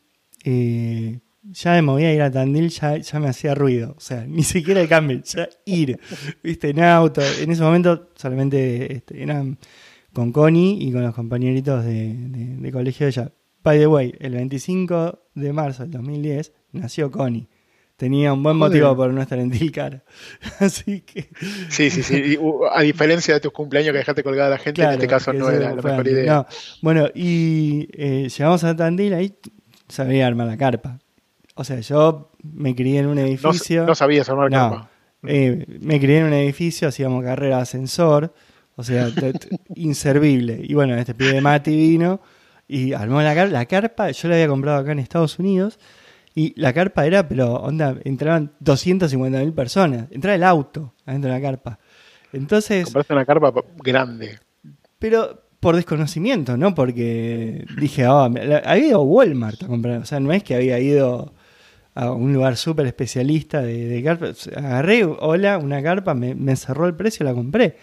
Eh, 0.44 1.18
ya 1.42 1.72
me 1.72 1.82
movía 1.82 2.08
a 2.08 2.12
ir 2.12 2.22
a 2.22 2.30
Tandil, 2.30 2.68
ya, 2.68 2.96
ya 2.96 3.20
me 3.20 3.28
hacía 3.28 3.54
ruido. 3.54 3.94
O 3.96 4.00
sea, 4.00 4.24
ni 4.26 4.42
siquiera 4.42 4.80
el 4.80 4.88
cambio, 4.88 5.20
ya 5.24 5.48
ir, 5.64 5.98
viste, 6.42 6.70
en 6.70 6.80
auto. 6.80 7.20
En 7.40 7.50
ese 7.50 7.62
momento 7.62 8.10
solamente 8.14 8.92
este, 8.92 9.22
eran 9.22 9.58
con 10.12 10.32
Connie 10.32 10.78
y 10.80 10.92
con 10.92 11.02
los 11.02 11.14
compañeritos 11.14 11.84
de, 11.84 12.70
colegio 12.72 13.06
de 13.06 13.10
ella. 13.10 13.32
By 13.62 13.78
the 13.78 13.86
way, 13.86 14.14
el 14.18 14.34
25 14.34 15.26
de 15.34 15.52
marzo 15.52 15.82
del 15.82 15.92
2010 15.92 16.52
nació 16.72 17.10
Connie. 17.10 17.48
Tenía 17.96 18.32
un 18.32 18.42
buen 18.42 18.56
motivo 18.56 18.96
por 18.96 19.12
no 19.12 19.22
estar 19.22 19.38
en 19.38 19.50
Tilcara. 19.50 20.02
Así 20.58 21.02
que. 21.02 21.28
Sí, 21.68 21.88
sí, 21.88 22.02
sí. 22.02 22.36
a 22.72 22.82
diferencia 22.82 23.34
de 23.34 23.40
tus 23.40 23.52
cumpleaños 23.52 23.92
que 23.92 23.98
dejaste 23.98 24.24
colgada 24.24 24.48
a 24.48 24.50
la 24.50 24.58
gente, 24.58 24.82
en 24.82 24.90
este 24.90 25.06
caso 25.06 25.32
no 25.32 25.48
era 25.50 25.72
la 25.74 25.82
mejor 25.82 26.08
idea. 26.08 26.46
Bueno, 26.80 27.06
y 27.14 27.88
eh, 27.92 28.28
llegamos 28.28 28.64
a 28.64 28.74
Tandil, 28.74 29.14
ahí 29.14 29.34
sabía 29.88 30.26
armar 30.26 30.48
la 30.48 30.56
carpa. 30.56 30.98
O 31.54 31.64
sea, 31.64 31.80
yo 31.80 32.30
me 32.42 32.74
crié 32.74 33.00
en 33.00 33.06
un 33.06 33.18
edificio. 33.18 33.86
No, 33.86 33.94
sabía 33.94 34.22
armar 34.22 34.50
no, 34.50 34.88
eh, 35.24 35.66
me 35.80 36.00
crié 36.00 36.18
en 36.18 36.26
un 36.26 36.32
edificio, 36.32 36.88
hacíamos 36.88 37.22
carrera 37.24 37.56
de 37.56 37.62
ascensor. 37.62 38.34
O 38.76 38.82
sea, 38.82 39.08
inservible. 39.74 40.60
Y 40.62 40.74
bueno, 40.74 40.94
este 40.96 41.14
pibe 41.14 41.34
de 41.34 41.40
Mati 41.40 41.76
vino 41.76 42.20
y 42.66 42.92
armó 42.94 43.20
la 43.20 43.34
carpa. 43.34 43.52
La 43.52 43.66
carpa 43.66 44.10
yo 44.10 44.28
la 44.28 44.34
había 44.34 44.48
comprado 44.48 44.78
acá 44.78 44.92
en 44.92 44.98
Estados 44.98 45.38
Unidos. 45.38 45.78
Y 46.34 46.58
la 46.58 46.72
carpa 46.72 47.04
era, 47.04 47.28
pero 47.28 47.54
onda, 47.56 47.96
entraban 48.04 48.52
250 48.60 49.38
mil 49.40 49.52
personas. 49.52 50.06
Entraba 50.10 50.34
el 50.34 50.44
auto 50.44 50.94
adentro 51.04 51.30
de 51.30 51.38
la 51.38 51.42
carpa. 51.42 51.78
Entonces. 52.32 52.84
Compraste 52.84 53.12
una 53.12 53.26
carpa 53.26 53.52
grande. 53.76 54.38
Pero 54.98 55.42
por 55.60 55.76
desconocimiento, 55.76 56.56
¿no? 56.56 56.74
Porque 56.74 57.66
dije, 57.78 58.06
oh, 58.06 58.22
había 58.22 58.78
ido 58.78 59.00
a 59.00 59.02
Walmart 59.02 59.62
a 59.62 59.66
comprar. 59.66 60.00
O 60.00 60.06
sea, 60.06 60.18
no 60.18 60.32
es 60.32 60.42
que 60.42 60.54
había 60.54 60.78
ido 60.80 61.34
a 61.94 62.12
un 62.12 62.32
lugar 62.32 62.56
súper 62.56 62.86
especialista 62.86 63.60
de, 63.60 63.86
de 63.86 64.02
carpas. 64.02 64.48
Agarré, 64.48 65.04
hola, 65.04 65.58
una 65.58 65.82
carpa, 65.82 66.14
me, 66.14 66.34
me 66.34 66.56
cerró 66.56 66.86
el 66.86 66.94
precio, 66.94 67.24
la 67.24 67.34
compré. 67.34 67.76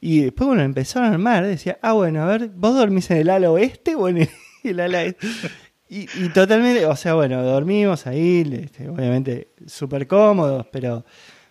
Y 0.00 0.20
después, 0.20 0.48
bueno, 0.48 0.62
empezaron 0.62 1.08
a 1.08 1.12
armar, 1.12 1.46
decía, 1.46 1.78
ah, 1.80 1.92
bueno, 1.92 2.22
a 2.22 2.26
ver, 2.26 2.50
¿vos 2.54 2.74
dormís 2.74 3.10
en 3.10 3.18
el 3.18 3.30
ala 3.30 3.50
oeste 3.50 3.94
o 3.94 4.08
en 4.08 4.28
el, 4.64 4.80
ala 4.80 5.04
este? 5.04 5.26
Y, 5.88 6.06
y, 6.22 6.28
totalmente, 6.34 6.84
o 6.86 6.96
sea, 6.96 7.14
bueno, 7.14 7.42
dormimos 7.42 8.06
ahí, 8.06 8.46
este, 8.64 8.88
obviamente 8.88 9.48
súper 9.66 10.06
cómodos, 10.06 10.66
pero, 10.70 11.04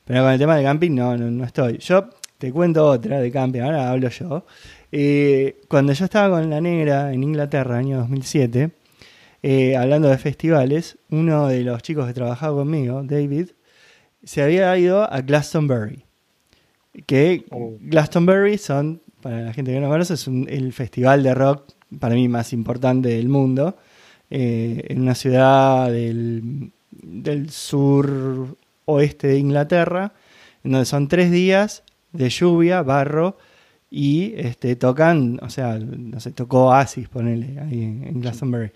pero 0.05 0.23
con 0.23 0.33
el 0.33 0.39
tema 0.39 0.55
del 0.55 0.65
camping 0.65 0.91
no, 0.91 1.17
no, 1.17 1.31
no 1.31 1.43
estoy. 1.45 1.77
Yo 1.77 2.09
te 2.37 2.51
cuento 2.51 2.85
otra 2.85 3.19
de 3.19 3.31
camping, 3.31 3.61
ahora 3.61 3.89
hablo 3.89 4.09
yo. 4.09 4.45
Eh, 4.91 5.61
cuando 5.67 5.93
yo 5.93 6.05
estaba 6.05 6.37
con 6.37 6.49
la 6.49 6.61
negra 6.61 7.11
en 7.11 7.23
Inglaterra, 7.23 7.77
año 7.77 7.97
2007, 7.99 8.69
eh, 9.45 9.75
hablando 9.75 10.07
de 10.07 10.17
festivales, 10.17 10.97
uno 11.09 11.49
de 11.49 11.63
los 11.63 11.81
chicos 11.83 12.07
que 12.07 12.13
trabajaba 12.13 12.55
conmigo, 12.55 13.03
David, 13.03 13.49
se 14.23 14.41
había 14.41 14.75
ido 14.77 15.03
a 15.03 15.19
Glastonbury. 15.19 16.05
Que 17.05 17.45
oh. 17.51 17.73
Glastonbury 17.81 18.57
son, 18.57 19.01
para 19.21 19.41
la 19.41 19.53
gente 19.53 19.73
que 19.73 19.81
no 19.81 19.89
conoce, 19.89 20.13
es 20.13 20.27
el 20.27 20.71
festival 20.71 21.23
de 21.23 21.35
rock 21.35 21.73
para 21.99 22.15
mí 22.15 22.29
más 22.29 22.53
importante 22.53 23.09
del 23.09 23.27
mundo. 23.27 23.77
Eh, 24.29 24.85
en 24.87 25.01
una 25.01 25.13
ciudad 25.13 25.91
del, 25.91 26.71
del 26.89 27.49
sur 27.49 28.57
oeste 28.85 29.27
de 29.27 29.39
Inglaterra, 29.39 30.13
en 30.63 30.71
donde 30.71 30.85
son 30.85 31.09
tres 31.09 31.31
días 31.31 31.83
de 32.13 32.29
lluvia, 32.29 32.81
barro, 32.81 33.37
y 33.91 34.33
este, 34.37 34.77
tocan, 34.77 35.37
o 35.41 35.49
sea, 35.49 35.77
no 35.77 36.21
sé, 36.21 36.31
tocó 36.31 36.67
Oasis, 36.69 37.09
ponele, 37.09 37.59
ahí 37.59 37.83
en 37.83 38.21
Glastonbury. 38.21 38.71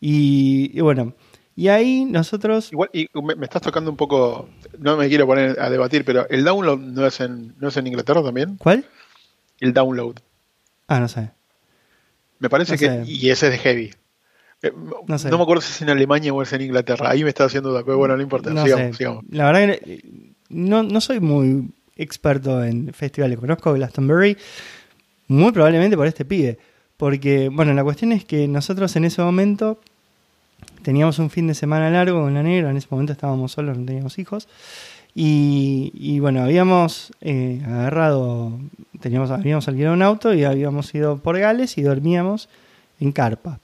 Y, 0.00 0.80
bueno, 0.80 1.14
y 1.56 1.68
ahí 1.68 2.04
nosotros... 2.04 2.72
Igual, 2.72 2.90
y 2.92 3.08
me, 3.22 3.44
estás 3.44 3.62
tocando 3.62 3.90
un 3.90 3.96
poco, 3.96 4.48
no 4.78 4.96
me 4.96 5.08
quiero 5.08 5.26
poner 5.26 5.60
a 5.60 5.70
debatir, 5.70 6.04
pero 6.04 6.28
¿el 6.28 6.44
download 6.44 6.78
no 6.78 7.06
es 7.06 7.20
en, 7.20 7.54
no 7.58 7.68
es 7.68 7.76
en 7.76 7.86
Inglaterra 7.86 8.22
también? 8.22 8.56
¿Cuál? 8.56 8.84
El 9.58 9.72
download. 9.72 10.16
Ah, 10.86 11.00
no 11.00 11.08
sé. 11.08 11.30
Me 12.38 12.48
parece 12.48 12.76
que... 12.76 13.02
Y 13.06 13.30
ese 13.30 13.46
es 13.46 13.52
de 13.52 13.58
heavy. 13.58 13.90
Eh, 14.62 14.72
no, 15.06 15.18
sé. 15.18 15.30
no, 15.30 15.36
me 15.36 15.42
acuerdo 15.42 15.60
si 15.60 15.72
es 15.72 15.82
en 15.82 15.90
Alemania 15.90 16.32
o 16.32 16.42
es 16.42 16.52
en 16.52 16.62
Inglaterra. 16.62 17.10
Ahí 17.10 17.22
me 17.22 17.28
está 17.28 17.44
haciendo 17.44 17.70
duda, 17.70 17.82
pero 17.84 17.98
bueno, 17.98 18.16
no 18.16 18.22
importa. 18.22 18.50
sigamos, 18.64 18.96
sigamos. 18.96 19.24
La 19.30 19.50
verdad 19.50 19.78
que 19.78 20.34
no, 20.48 20.82
no 20.82 21.00
soy 21.00 21.20
muy 21.20 21.70
experto 21.96 22.64
en 22.64 22.92
festivales. 22.92 23.38
Conozco 23.38 23.72
Glastonbury 23.74 24.36
muy 25.28 25.52
probablemente 25.52 25.96
por 25.96 26.06
este 26.06 26.24
pibe. 26.24 26.58
Porque, 26.98 27.48
bueno, 27.48 27.72
la 27.74 27.84
cuestión 27.84 28.12
es 28.12 28.24
que 28.24 28.48
nosotros 28.48 28.94
en 28.96 29.04
ese 29.04 29.22
momento 29.22 29.78
teníamos 30.82 31.18
un 31.20 31.30
fin 31.30 31.46
de 31.46 31.54
semana 31.54 31.88
largo 31.90 32.20
con 32.22 32.34
la 32.34 32.42
negra, 32.42 32.70
en 32.70 32.76
ese 32.76 32.88
momento 32.90 33.12
estábamos 33.12 33.52
solos, 33.52 33.78
no 33.78 33.86
teníamos 33.86 34.18
hijos. 34.18 34.48
Y, 35.14 36.18
bueno, 36.20 36.42
habíamos 36.42 37.12
eh, 37.20 37.62
agarrado, 37.66 38.52
teníamos, 39.00 39.30
habíamos 39.30 39.66
alquilado 39.66 39.94
un 39.94 40.02
auto 40.02 40.34
y 40.34 40.44
habíamos 40.44 40.94
ido 40.94 41.18
por 41.18 41.38
Gales 41.38 41.78
y 41.78 41.82
dormíamos 41.82 42.48
en 43.00 43.12
carpa. 43.12 43.58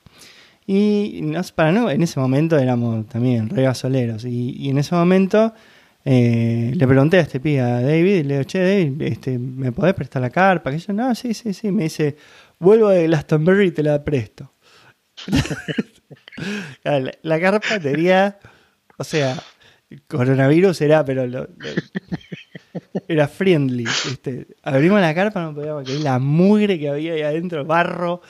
Y 0.66 1.32
para 1.54 1.72
no, 1.72 1.90
en 1.90 2.02
ese 2.02 2.18
momento 2.18 2.56
éramos 2.56 3.06
también 3.08 3.50
re 3.50 3.62
gasoleros. 3.62 4.24
Y, 4.24 4.56
y 4.58 4.70
en 4.70 4.78
ese 4.78 4.94
momento 4.94 5.52
eh, 6.04 6.72
le 6.74 6.86
pregunté 6.86 7.16
a 7.16 7.20
este 7.20 7.40
pibe, 7.40 7.60
a 7.60 7.80
David, 7.80 8.16
y 8.16 8.22
le 8.24 8.34
digo, 8.34 8.44
che, 8.44 8.58
David, 8.58 9.02
este, 9.02 9.38
¿me 9.38 9.72
podés 9.72 9.94
prestar 9.94 10.20
la 10.20 10.30
carpa? 10.30 10.70
Que 10.70 10.78
yo, 10.78 10.92
no, 10.92 11.14
sí, 11.14 11.32
sí, 11.32 11.54
sí. 11.54 11.70
Me 11.72 11.84
dice, 11.84 12.16
vuelvo 12.64 12.88
de 12.88 13.06
Glastonbury 13.06 13.68
y 13.68 13.70
te 13.70 13.82
la 13.82 14.02
presto. 14.02 14.52
la, 16.82 17.12
la 17.22 17.40
carpa 17.40 17.78
tenía, 17.78 18.38
o 18.96 19.04
sea, 19.04 19.36
coronavirus 20.08 20.80
era, 20.80 21.04
pero 21.04 21.26
lo, 21.26 21.42
lo, 21.42 21.48
era 23.08 23.28
friendly. 23.28 23.84
¿viste? 23.84 24.46
Abrimos 24.62 25.00
la 25.00 25.14
carpa, 25.14 25.42
no 25.42 25.54
podíamos 25.54 25.84
creer 25.84 26.00
la 26.00 26.18
mugre 26.18 26.78
que 26.78 26.88
había 26.88 27.14
ahí 27.14 27.22
adentro, 27.22 27.64
barro. 27.64 28.22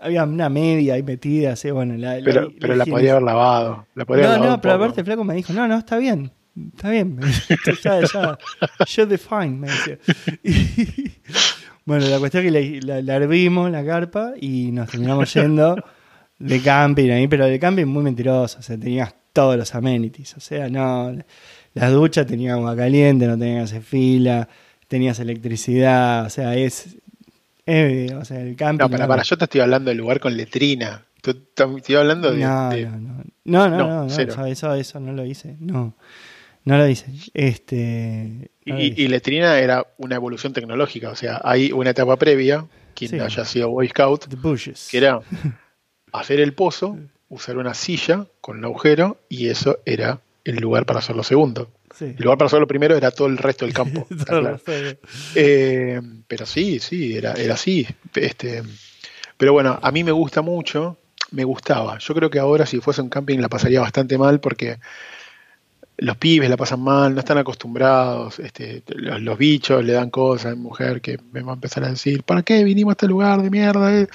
Había 0.00 0.24
una 0.24 0.48
media 0.48 0.94
ahí 0.94 1.02
metida, 1.02 1.52
así, 1.52 1.70
bueno. 1.70 1.96
La, 1.96 2.18
pero 2.24 2.42
la, 2.42 2.50
pero 2.58 2.76
la 2.76 2.86
podía 2.86 3.12
haber 3.12 3.22
lavado. 3.22 3.86
La 3.94 4.04
podía 4.04 4.22
no, 4.22 4.28
haber 4.28 4.40
lavado 4.40 4.56
no, 4.56 4.62
pero 4.62 4.74
aparte 4.74 5.04
Flaco 5.04 5.24
me 5.24 5.34
dijo, 5.34 5.52
no, 5.52 5.68
no, 5.68 5.78
está 5.78 5.98
bien. 5.98 6.32
Está 6.74 6.90
bien. 6.90 7.18
ya, 7.84 8.00
ya, 8.00 8.38
yo 8.86 9.06
define, 9.06 9.48
me 9.50 9.68
decía. 9.68 9.98
Y, 10.42 11.12
bueno, 11.84 12.06
la 12.06 12.18
cuestión 12.18 12.44
es 12.46 12.52
que 12.52 12.80
la, 12.80 12.94
la, 12.94 13.02
la 13.02 13.14
hervimos, 13.16 13.70
la 13.70 13.84
carpa, 13.84 14.32
y 14.40 14.70
nos 14.72 14.90
terminamos 14.90 15.32
yendo 15.34 15.76
de 16.38 16.60
camping 16.60 17.10
ahí, 17.10 17.28
pero 17.28 17.46
de 17.46 17.58
camping 17.58 17.86
muy 17.86 18.02
mentiroso. 18.02 18.58
O 18.58 18.62
sea, 18.62 18.78
tenías 18.78 19.14
todos 19.32 19.56
los 19.56 19.74
amenities. 19.74 20.36
O 20.36 20.40
sea, 20.40 20.68
no. 20.68 21.16
La 21.74 21.90
ducha 21.90 22.26
tenía 22.26 22.54
agua 22.54 22.76
caliente, 22.76 23.26
no 23.26 23.38
tenías 23.38 23.70
que 23.70 23.76
hacer 23.76 23.82
fila, 23.82 24.48
tenías 24.88 25.18
electricidad. 25.20 26.26
O 26.26 26.30
sea, 26.30 26.54
es. 26.54 26.96
es 27.64 28.12
o 28.12 28.24
sea, 28.24 28.40
el 28.40 28.56
camping. 28.56 28.84
No, 28.84 28.90
para, 28.90 29.06
para, 29.06 29.22
yo 29.22 29.38
te 29.38 29.44
estoy 29.44 29.60
hablando 29.60 29.88
del 29.90 29.98
lugar 29.98 30.20
con 30.20 30.36
letrina. 30.36 31.04
Estoy 31.16 31.94
hablando 31.94 32.32
de. 32.32 32.38
No, 32.38 32.70
de... 32.70 32.84
no, 32.86 32.98
no. 32.98 33.22
No, 33.44 33.68
no, 33.68 33.78
no, 33.78 34.06
no, 34.06 34.06
no 34.06 34.46
eso, 34.46 34.74
eso 34.74 35.00
no 35.00 35.12
lo 35.12 35.24
hice. 35.24 35.56
No. 35.60 35.96
No 36.64 36.78
lo 36.78 36.88
hice. 36.88 37.06
Este, 37.34 38.50
no 38.64 38.80
y, 38.80 38.94
y, 38.96 39.08
letrina 39.08 39.58
era 39.58 39.86
una 39.98 40.16
evolución 40.16 40.52
tecnológica. 40.52 41.10
O 41.10 41.16
sea, 41.16 41.40
hay 41.42 41.72
una 41.72 41.90
etapa 41.90 42.16
previa, 42.16 42.66
quien 42.94 43.10
sí. 43.10 43.18
haya 43.18 43.44
sido 43.44 43.70
Boy 43.70 43.88
Scout, 43.88 44.26
que 44.90 44.96
era 44.96 45.20
hacer 46.12 46.40
el 46.40 46.54
pozo, 46.54 46.98
usar 47.28 47.56
una 47.56 47.74
silla 47.74 48.26
con 48.40 48.58
un 48.58 48.64
agujero 48.64 49.18
y 49.28 49.48
eso 49.48 49.80
era 49.84 50.20
el 50.44 50.56
lugar 50.56 50.86
para 50.86 51.00
hacer 51.00 51.16
lo 51.16 51.24
segundo. 51.24 51.70
Sí. 51.96 52.04
El 52.16 52.22
lugar 52.22 52.38
para 52.38 52.46
hacer 52.46 52.60
lo 52.60 52.66
primero 52.66 52.96
era 52.96 53.10
todo 53.10 53.28
el 53.28 53.38
resto 53.38 53.64
del 53.64 53.74
campo. 53.74 54.06
claro. 54.26 54.60
eh, 55.34 56.00
pero 56.28 56.46
sí, 56.46 56.78
sí, 56.78 57.16
era, 57.16 57.32
era 57.32 57.54
así. 57.54 57.86
Este, 58.14 58.62
pero 59.36 59.52
bueno, 59.52 59.78
a 59.82 59.90
mí 59.90 60.04
me 60.04 60.12
gusta 60.12 60.42
mucho, 60.42 60.98
me 61.32 61.44
gustaba. 61.44 61.98
Yo 61.98 62.14
creo 62.14 62.30
que 62.30 62.38
ahora 62.38 62.66
si 62.66 62.80
fuese 62.80 63.02
un 63.02 63.08
camping 63.08 63.38
la 63.38 63.48
pasaría 63.48 63.80
bastante 63.80 64.16
mal 64.16 64.40
porque 64.40 64.78
los 65.98 66.16
pibes 66.16 66.48
la 66.48 66.56
pasan 66.56 66.80
mal, 66.80 67.14
no 67.14 67.20
están 67.20 67.38
acostumbrados, 67.38 68.38
este, 68.38 68.82
los, 68.86 69.38
bichos 69.38 69.84
le 69.84 69.92
dan 69.92 70.10
cosas 70.10 70.56
mujer 70.56 71.00
que 71.00 71.18
me 71.32 71.42
va 71.42 71.52
a 71.52 71.54
empezar 71.54 71.84
a 71.84 71.90
decir, 71.90 72.22
¿para 72.22 72.42
qué 72.42 72.64
vinimos 72.64 72.92
a 72.92 72.94
este 72.94 73.06
lugar 73.06 73.42
de 73.42 73.50
mierda? 73.50 74.08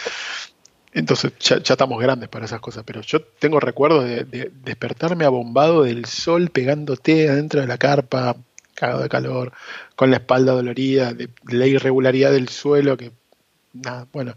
Entonces 0.93 1.33
ya, 1.39 1.57
estamos 1.57 2.01
grandes 2.01 2.29
para 2.29 2.45
esas 2.45 2.59
cosas, 2.59 2.83
pero 2.85 3.01
yo 3.01 3.21
tengo 3.21 3.59
recuerdos 3.59 4.05
de, 4.05 4.23
de, 4.23 4.51
despertarme 4.63 5.25
abombado 5.25 5.83
del 5.83 6.05
sol 6.05 6.49
pegándote 6.49 7.29
adentro 7.29 7.61
de 7.61 7.67
la 7.67 7.77
carpa, 7.77 8.35
cagado 8.73 9.03
de 9.03 9.09
calor, 9.09 9.53
con 9.95 10.09
la 10.09 10.17
espalda 10.17 10.53
dolorida, 10.53 11.13
de, 11.13 11.29
de 11.43 11.57
la 11.57 11.67
irregularidad 11.67 12.31
del 12.31 12.49
suelo, 12.49 12.97
que 12.97 13.11
nada, 13.73 14.07
bueno. 14.11 14.33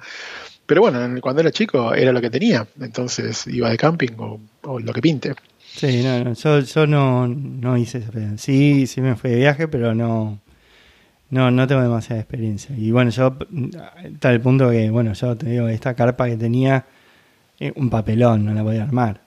Pero 0.67 0.83
bueno, 0.83 1.21
cuando 1.21 1.41
era 1.41 1.51
chico 1.51 1.95
era 1.95 2.13
lo 2.13 2.21
que 2.21 2.31
tenía, 2.31 2.67
entonces 2.81 3.47
iba 3.49 3.71
de 3.71 3.77
camping 3.77 4.13
o, 4.19 4.41
o 4.63 4.79
lo 4.79 4.93
que 4.93 5.01
pinte. 5.01 5.35
Sí, 5.77 6.03
no, 6.03 6.25
no 6.25 6.33
yo, 6.35 6.61
yo 6.61 6.87
no, 6.87 7.27
no 7.27 7.77
hice 7.77 7.99
eso. 7.99 8.11
Sí, 8.37 8.87
sí 8.87 9.01
me 9.01 9.17
fui 9.17 9.31
de 9.31 9.37
viaje, 9.37 9.69
pero 9.69 9.95
no, 9.95 10.39
no, 11.31 11.51
no 11.51 11.67
tengo 11.67 11.83
demasiada 11.83 12.21
experiencia. 12.21 12.75
Y 12.77 12.91
bueno, 12.91 13.11
yo, 13.11 13.37
tal 14.19 14.35
el 14.35 14.41
punto 14.41 14.71
que, 14.71 14.91
bueno, 14.91 15.13
yo 15.13 15.37
te 15.37 15.51
digo, 15.51 15.69
esta 15.69 15.95
carpa 15.95 16.27
que 16.29 16.37
tenía, 16.37 16.85
eh, 17.59 17.73
un 17.77 17.89
papelón, 17.89 18.45
no 18.45 18.53
la 18.53 18.63
podía 18.63 18.83
armar. 18.83 19.21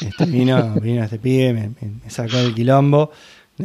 Este, 0.00 0.24
vino, 0.26 0.74
vino 0.80 1.04
este 1.04 1.18
pibe, 1.18 1.52
me, 1.52 1.70
me 2.02 2.10
sacó 2.10 2.38
del 2.38 2.54
quilombo. 2.54 3.10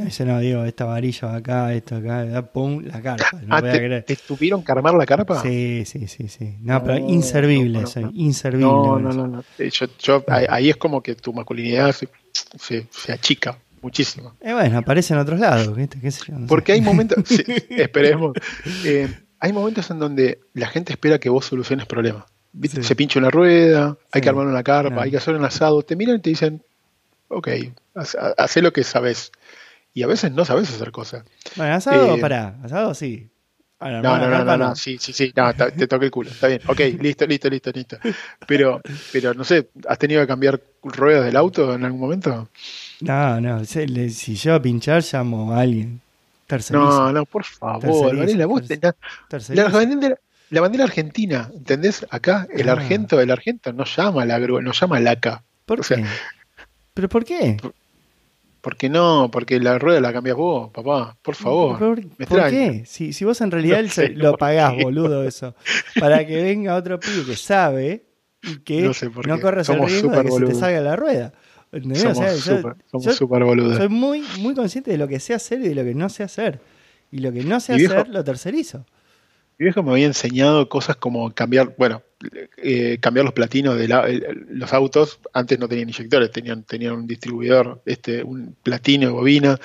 Dice, 0.04 0.26
no, 0.26 0.40
digo, 0.40 0.66
esta 0.66 0.84
varilla 0.84 1.36
acá, 1.36 1.74
esto 1.74 1.96
acá, 1.96 2.42
pum, 2.52 2.84
la 2.84 3.02
carpa. 3.02 3.40
No 3.46 3.56
ah, 3.56 3.62
te, 3.62 3.70
creer. 3.70 4.04
¿Te 4.04 4.18
tuvieron 4.18 4.62
que 4.62 4.72
armar 4.72 4.94
la 4.94 5.06
carpa? 5.06 5.42
Sí, 5.42 5.84
sí, 5.86 6.08
sí, 6.08 6.28
sí. 6.28 6.56
No, 6.62 6.84
pero 6.84 6.98
inservible, 6.98 7.82
no, 7.82 8.02
no, 8.02 8.12
inservible. 8.14 8.66
No, 8.66 9.00
no, 9.00 9.14
no, 9.14 9.28
no. 9.28 9.44
Yo, 9.58 9.86
yo, 9.98 10.24
ahí 10.28 10.70
es 10.70 10.76
como 10.76 11.02
que 11.02 11.16
tu 11.16 11.32
masculinidad 11.32 11.96
se, 12.60 12.88
achica 13.12 13.58
muchísimo. 13.82 14.34
Eh, 14.42 14.54
bueno, 14.54 14.80
aparece 14.80 15.14
en 15.14 15.20
otros 15.20 15.40
lados, 15.40 15.76
¿viste? 15.76 16.00
¿Qué 16.00 16.12
sé 16.12 16.24
yo? 16.28 16.40
No 16.40 16.48
Porque 16.48 16.72
sé. 16.72 16.80
hay 16.80 16.82
momentos, 16.82 17.24
sí, 17.28 17.44
esperemos, 17.70 18.36
eh, 18.84 19.14
hay 19.40 19.54
momentos 19.54 19.90
en 19.92 20.00
donde 20.00 20.40
la 20.54 20.68
gente 20.68 20.94
espera 20.94 21.20
que 21.20 21.30
vos 21.30 21.46
soluciones 21.46 21.86
problemas. 21.86 22.26
Sí. 22.62 22.84
Se 22.84 22.96
pincha 22.96 23.20
una 23.20 23.30
rueda, 23.30 23.98
hay 24.12 24.20
sí. 24.20 24.22
que 24.22 24.30
armar 24.30 24.48
una 24.48 24.64
carpa, 24.64 25.04
hay 25.04 25.12
que 25.12 25.18
hacer 25.18 25.36
un 25.36 25.44
asado, 25.44 25.82
te 25.84 25.96
miran 25.96 26.16
y 26.16 26.20
te 26.20 26.30
dicen, 26.30 26.64
ok, 27.28 27.50
haz, 27.96 28.16
haz 28.16 28.58
lo 28.58 28.72
que 28.72 28.84
sabes. 28.84 29.32
Y 29.94 30.04
a 30.04 30.08
veces 30.08 30.32
no 30.32 30.46
sabes 30.46 30.70
hacer 30.70 30.92
cosas. 30.92 31.24
Bueno, 31.56 31.74
asado, 31.74 32.16
eh, 32.16 32.20
pará, 32.20 32.58
asado 32.64 32.94
sí. 32.94 33.30
No, 33.86 34.02
no, 34.02 34.30
no, 34.30 34.44
no, 34.44 34.58
no, 34.58 34.76
sí, 34.76 34.98
sí, 35.00 35.14
sí, 35.14 35.32
no, 35.36 35.54
te, 35.54 35.88
toqué 35.88 36.06
el 36.06 36.12
culo, 36.12 36.32
está 36.32 36.48
bien, 36.48 36.60
ok, 36.66 36.80
listo, 37.00 37.28
listo, 37.28 37.50
listo, 37.50 37.72
listo. 37.72 37.98
Pero, 38.48 38.82
pero 39.12 39.34
no 39.36 39.44
sé, 39.44 39.70
¿has 39.88 40.00
tenido 40.00 40.22
que 40.22 40.28
cambiar 40.28 40.60
ruedas 40.82 41.26
del 41.26 41.36
auto 41.36 41.76
en 41.76 41.86
algún 41.86 42.00
momento? 42.00 42.50
No, 43.02 43.40
no, 43.40 43.64
si 43.64 44.36
yo 44.36 44.56
a 44.56 44.62
pinchar 44.62 45.04
llamo 45.04 45.54
a 45.54 45.62
alguien. 45.62 46.02
Tercerizo. 46.48 46.84
No, 46.84 47.12
no, 47.12 47.26
por 47.26 47.44
favor, 47.44 48.16
Varela, 48.16 48.46
vos 48.46 48.68
tenés, 48.68 48.94
la, 49.50 49.70
bandera, 49.70 50.16
la 50.50 50.62
bandera 50.62 50.84
argentina, 50.84 51.50
¿entendés? 51.54 52.06
Acá 52.10 52.48
el 52.52 52.70
ah. 52.70 52.74
argento, 52.74 53.20
el 53.20 53.32
argento 53.32 53.74
no 53.74 53.84
llama 53.86 54.26
la 54.26 54.40
grúa, 54.40 54.62
no 54.62 54.72
llama 54.72 55.00
la 55.00 55.12
AK. 55.12 55.42
¿Por 55.66 55.80
o 55.80 55.84
qué? 55.84 55.96
Sea, 55.96 56.06
¿Pero 56.94 57.10
por 57.10 57.26
qué? 57.26 57.58
Por, 57.60 57.74
porque 58.66 58.90
no, 58.90 59.30
porque 59.32 59.60
la 59.60 59.78
rueda 59.78 60.02
la 60.02 60.12
cambias 60.12 60.36
vos, 60.36 60.72
papá, 60.72 61.16
por 61.22 61.36
favor. 61.36 61.78
¿Por, 61.78 62.02
¿por 62.28 62.50
qué? 62.50 62.82
Si, 62.88 63.14
si, 63.14 63.24
vos 63.24 63.40
en 63.42 63.52
realidad 63.52 63.84
no 63.84 63.90
sé, 63.90 64.10
lo 64.10 64.36
pagás, 64.38 64.74
qué. 64.74 64.84
boludo, 64.84 65.24
eso. 65.24 65.54
Para 66.00 66.26
que 66.26 66.42
venga 66.42 66.74
otro 66.76 67.00
pibe 67.00 67.26
que 67.28 67.36
sabe 67.36 68.08
y 68.42 68.58
que 68.62 68.82
no, 68.82 68.96
sé 68.96 69.12
no 69.28 69.40
corres 69.40 69.70
el 69.70 69.86
riesgo 69.86 70.10
de 70.10 70.24
que 70.24 70.30
boludo. 70.30 70.48
se 70.48 70.54
te 70.56 70.60
salga 70.60 70.82
la 70.82 70.96
rueda. 70.96 71.32
¿Entendés? 71.72 72.02
Somos 72.02 72.18
o 72.18 72.22
sea, 72.24 72.34
super, 72.34 72.76
yo, 72.76 73.00
somos 73.00 73.16
súper 73.16 73.44
boludos. 73.44 73.78
Soy 73.78 73.90
muy, 73.90 74.24
muy 74.40 74.56
consciente 74.56 74.90
de 74.90 74.98
lo 74.98 75.08
que 75.08 75.20
sé 75.20 75.36
hacer 75.36 75.62
y 75.62 75.70
de 75.70 75.76
lo 75.76 75.84
que 75.84 75.94
no 75.94 76.10
sé 76.10 76.24
hacer. 76.24 76.60
Y 77.12 77.20
lo 77.20 77.32
que 77.32 77.44
no 77.44 77.60
sé 77.60 77.74
hacer 77.74 77.88
viejo, 77.88 78.04
lo 78.10 78.24
tercerizo. 78.24 78.88
Mi 79.58 79.66
viejo 79.66 79.84
me 79.84 79.92
había 79.92 80.08
enseñado 80.08 80.68
cosas 80.68 80.98
como 80.98 81.34
cambiar, 81.34 81.76
bueno, 81.78 82.04
eh, 82.58 82.98
cambiar 83.00 83.24
los 83.26 83.34
platinos 83.34 83.78
de 83.78 83.88
la, 83.88 84.06
los 84.50 84.74
autos. 84.74 85.20
Antes 85.32 85.60
no 85.60 85.70
tenían 85.70 85.88
inyectores, 85.88 86.30
tenían, 86.32 86.64
tenían 86.64 86.94
un 86.94 87.08
distribuidor, 87.08 87.82
este, 87.86 88.24
un 88.24 88.56
platino 88.64 89.08
de 89.08 89.14
bobina. 89.14 89.60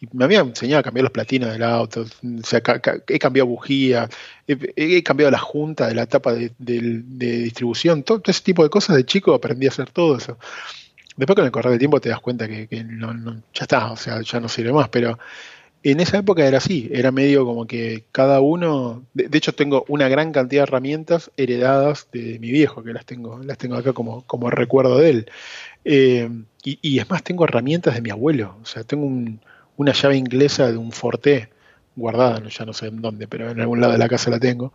Y 0.00 0.08
me 0.12 0.24
había 0.24 0.40
enseñado 0.40 0.80
a 0.80 0.82
cambiar 0.82 1.04
los 1.04 1.12
platinos 1.12 1.52
del 1.52 1.62
auto. 1.62 2.02
O 2.02 2.46
sea, 2.46 2.60
he 3.06 3.18
cambiado 3.20 3.46
bujías, 3.46 4.10
he, 4.48 5.02
cambiado 5.04 5.30
la 5.30 5.38
junta 5.38 5.86
de 5.86 5.94
la 5.94 6.06
tapa 6.06 6.34
de, 6.34 6.52
distribución. 6.58 8.02
Todo, 8.02 8.22
ese 8.26 8.42
tipo 8.42 8.64
de 8.64 8.70
cosas 8.70 8.96
de 8.96 9.04
chico 9.04 9.32
aprendí 9.32 9.66
a 9.66 9.70
hacer 9.70 9.90
todo 9.90 10.16
eso. 10.16 10.38
Después 11.16 11.36
con 11.36 11.44
el 11.44 11.52
correr 11.52 11.70
del 11.70 11.78
tiempo 11.78 12.00
te 12.00 12.08
das 12.08 12.20
cuenta 12.20 12.46
que, 12.48 12.68
ya 12.68 13.62
está, 13.62 13.92
o 13.92 13.96
sea, 13.96 14.20
ya 14.22 14.40
no 14.40 14.48
sirve 14.48 14.72
más, 14.72 14.88
pero 14.88 15.18
en 15.82 16.00
esa 16.00 16.18
época 16.18 16.46
era 16.46 16.58
así, 16.58 16.88
era 16.92 17.12
medio 17.12 17.44
como 17.44 17.66
que 17.66 18.04
cada 18.12 18.40
uno, 18.40 19.04
de, 19.14 19.28
hecho 19.38 19.54
tengo 19.54 19.84
una 19.88 20.08
gran 20.08 20.32
cantidad 20.32 20.62
de 20.62 20.68
herramientas 20.68 21.30
heredadas 21.36 22.08
de 22.12 22.38
mi 22.40 22.50
viejo, 22.50 22.82
que 22.82 22.92
las 22.92 23.06
tengo, 23.06 23.38
las 23.44 23.58
tengo 23.58 23.76
acá 23.76 23.92
como, 23.92 24.22
como 24.22 24.50
recuerdo 24.50 24.98
de 24.98 25.10
él. 25.10 25.30
Eh, 25.84 26.28
y, 26.64 26.78
y, 26.82 26.98
es 26.98 27.08
más, 27.08 27.22
tengo 27.22 27.44
herramientas 27.44 27.94
de 27.94 28.02
mi 28.02 28.10
abuelo, 28.10 28.56
o 28.62 28.66
sea, 28.66 28.82
tengo 28.82 29.06
un, 29.06 29.40
una 29.76 29.92
llave 29.92 30.16
inglesa 30.16 30.70
de 30.70 30.76
un 30.76 30.92
Forte 30.92 31.50
guardada, 31.94 32.42
ya 32.48 32.64
no 32.64 32.72
sé 32.72 32.86
en 32.88 33.00
dónde, 33.00 33.28
pero 33.28 33.50
en 33.50 33.60
algún 33.60 33.80
lado 33.80 33.92
de 33.92 33.98
la 33.98 34.08
casa 34.08 34.30
la 34.30 34.40
tengo. 34.40 34.72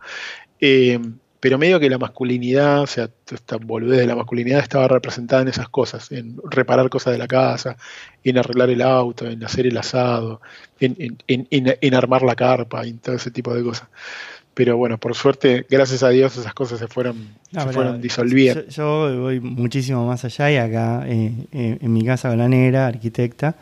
Eh, 0.60 0.98
pero 1.42 1.58
medio 1.58 1.80
que 1.80 1.90
la 1.90 1.98
masculinidad, 1.98 2.82
o 2.82 2.86
sea, 2.86 3.10
esta 3.28 3.56
boludez 3.56 3.98
de 3.98 4.06
la 4.06 4.14
masculinidad 4.14 4.60
estaba 4.60 4.86
representada 4.86 5.42
en 5.42 5.48
esas 5.48 5.68
cosas, 5.68 6.12
en 6.12 6.36
reparar 6.48 6.88
cosas 6.88 7.14
de 7.14 7.18
la 7.18 7.26
casa, 7.26 7.76
en 8.22 8.38
arreglar 8.38 8.70
el 8.70 8.80
auto, 8.80 9.26
en 9.26 9.42
hacer 9.42 9.66
el 9.66 9.76
asado, 9.76 10.40
en, 10.78 11.18
en, 11.26 11.48
en, 11.50 11.76
en 11.80 11.94
armar 11.96 12.22
la 12.22 12.36
carpa 12.36 12.86
y 12.86 12.92
todo 12.92 13.16
ese 13.16 13.32
tipo 13.32 13.52
de 13.52 13.64
cosas. 13.64 13.88
Pero 14.54 14.76
bueno, 14.76 14.98
por 14.98 15.16
suerte, 15.16 15.66
gracias 15.68 16.04
a 16.04 16.10
Dios, 16.10 16.36
esas 16.36 16.54
cosas 16.54 16.78
se 16.78 16.86
fueron, 16.86 17.30
no, 17.50 17.60
se 17.60 17.72
fueron 17.72 18.00
disolviendo. 18.00 18.64
Yo, 18.68 19.10
yo, 19.10 19.20
voy 19.22 19.40
muchísimo 19.40 20.06
más 20.06 20.24
allá 20.24 20.48
y 20.48 20.56
acá, 20.58 21.02
eh, 21.08 21.32
eh, 21.50 21.78
en 21.80 21.92
mi 21.92 22.04
casa 22.04 22.36
negra, 22.36 22.86
arquitecta, 22.86 23.56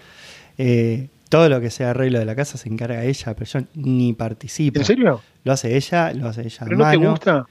eh, 0.59 1.09
todo 1.31 1.49
lo 1.49 1.63
que 1.63 1.71
sea 1.71 1.91
arreglo 1.91 2.19
de 2.19 2.27
la 2.27 2.37
casa 2.37 2.59
se 2.59 2.69
encarga 2.69 3.05
ella, 3.05 3.35
pero 3.35 3.47
yo 3.47 3.61
ni 3.73 4.13
participo. 4.13 4.79
¿En 4.79 4.85
serio? 4.85 5.23
Lo 5.45 5.53
hace 5.53 5.75
ella, 5.75 6.13
lo 6.13 6.29
hace 6.29 6.43
ella. 6.43 6.59
¿Pero 6.65 6.77
no 6.77 6.85
mano. 6.85 7.01
te 7.01 7.07
gusta? 7.07 7.47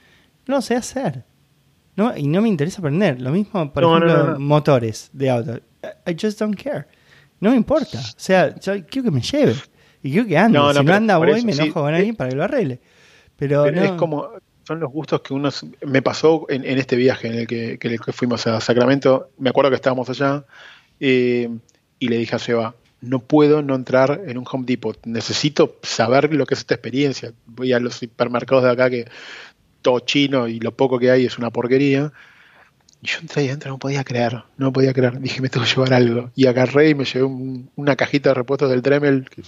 No 0.46 0.60
sé 0.62 0.74
hacer. 0.76 1.24
No, 1.96 2.16
y 2.16 2.26
no 2.26 2.40
me 2.42 2.48
interesa 2.48 2.80
aprender. 2.80 3.20
Lo 3.20 3.30
mismo, 3.30 3.72
por 3.72 3.82
no, 3.82 3.96
ejemplo, 3.98 4.32
no, 4.32 4.38
motores 4.40 5.10
de 5.12 5.30
auto. 5.30 5.60
I 6.06 6.16
just 6.20 6.38
don't 6.38 6.54
care. 6.60 6.86
no 7.40 7.50
me 7.50 7.56
importa. 7.56 7.98
O 7.98 8.12
sea, 8.18 8.54
yo 8.58 8.72
quiero 8.86 9.04
que 9.06 9.10
me 9.10 9.20
lleve. 9.20 9.54
Y 10.02 10.12
quiero 10.12 10.26
que 10.26 10.38
ande. 10.38 10.58
Si 10.58 10.84
no 10.84 10.94
anda, 10.94 11.18
voy 11.18 11.40
y 11.40 11.44
me 11.44 11.52
sí. 11.52 11.60
enojo 11.62 11.82
con 11.82 11.92
alguien 11.94 12.16
para 12.16 12.30
que 12.30 12.36
lo 12.36 12.44
arregle. 12.44 12.80
Pero, 13.36 13.66
es 13.66 13.92
como, 13.92 14.28
son 14.64 14.80
los 14.80 14.90
gustos 14.90 15.20
que 15.22 15.34
uno... 15.34 15.48
Me 15.86 16.02
pasó 16.02 16.46
en, 16.48 16.64
en 16.64 16.78
este 16.78 16.96
viaje 16.96 17.28
en 17.28 17.34
el 17.34 17.46
que, 17.46 17.78
que- 17.78 17.98
que 17.98 18.12
fuimos 18.12 18.46
a 18.46 18.60
Sacramento, 18.60 19.30
me 19.38 19.50
acuerdo 19.50 19.70
que 19.70 19.76
estábamos 19.76 20.08
allá, 20.10 20.44
eh, 21.00 21.48
y 21.98 22.08
le 22.08 22.18
dije 22.18 22.36
a 22.36 22.38
Seba, 22.38 22.74
no 23.00 23.20
puedo 23.20 23.62
no 23.62 23.74
entrar 23.74 24.20
en 24.26 24.36
un 24.36 24.44
Home 24.50 24.64
Depot, 24.66 24.98
necesito 25.06 25.78
saber 25.82 26.32
lo 26.34 26.44
que 26.44 26.52
es 26.54 26.60
esta 26.60 26.74
experiencia. 26.74 27.32
Voy 27.46 27.72
a 27.72 27.80
los 27.80 28.02
hipermercados 28.02 28.64
de 28.64 28.70
acá 28.70 28.90
que 28.90 29.06
todo 29.82 30.00
chino 30.00 30.48
y 30.48 30.60
lo 30.60 30.72
poco 30.76 30.98
que 30.98 31.10
hay 31.10 31.26
es 31.26 31.38
una 31.38 31.50
porquería. 31.50 32.12
Y 33.02 33.06
yo 33.08 33.18
entré 33.20 33.42
ahí 33.42 33.48
adentro, 33.48 33.70
no 33.70 33.78
podía 33.78 34.04
creer, 34.04 34.44
no 34.58 34.72
podía 34.72 34.92
creer. 34.92 35.18
Dije, 35.20 35.40
me 35.40 35.48
tengo 35.48 35.64
que 35.64 35.72
llevar 35.72 35.94
algo. 35.94 36.30
Y 36.36 36.46
agarré 36.46 36.90
y 36.90 36.94
me 36.94 37.04
llevé 37.06 37.24
un- 37.24 37.70
una 37.76 37.96
cajita 37.96 38.30
de 38.30 38.34
repuestos 38.34 38.68
del 38.70 38.82
Dremel. 38.82 39.26
que 39.30 39.42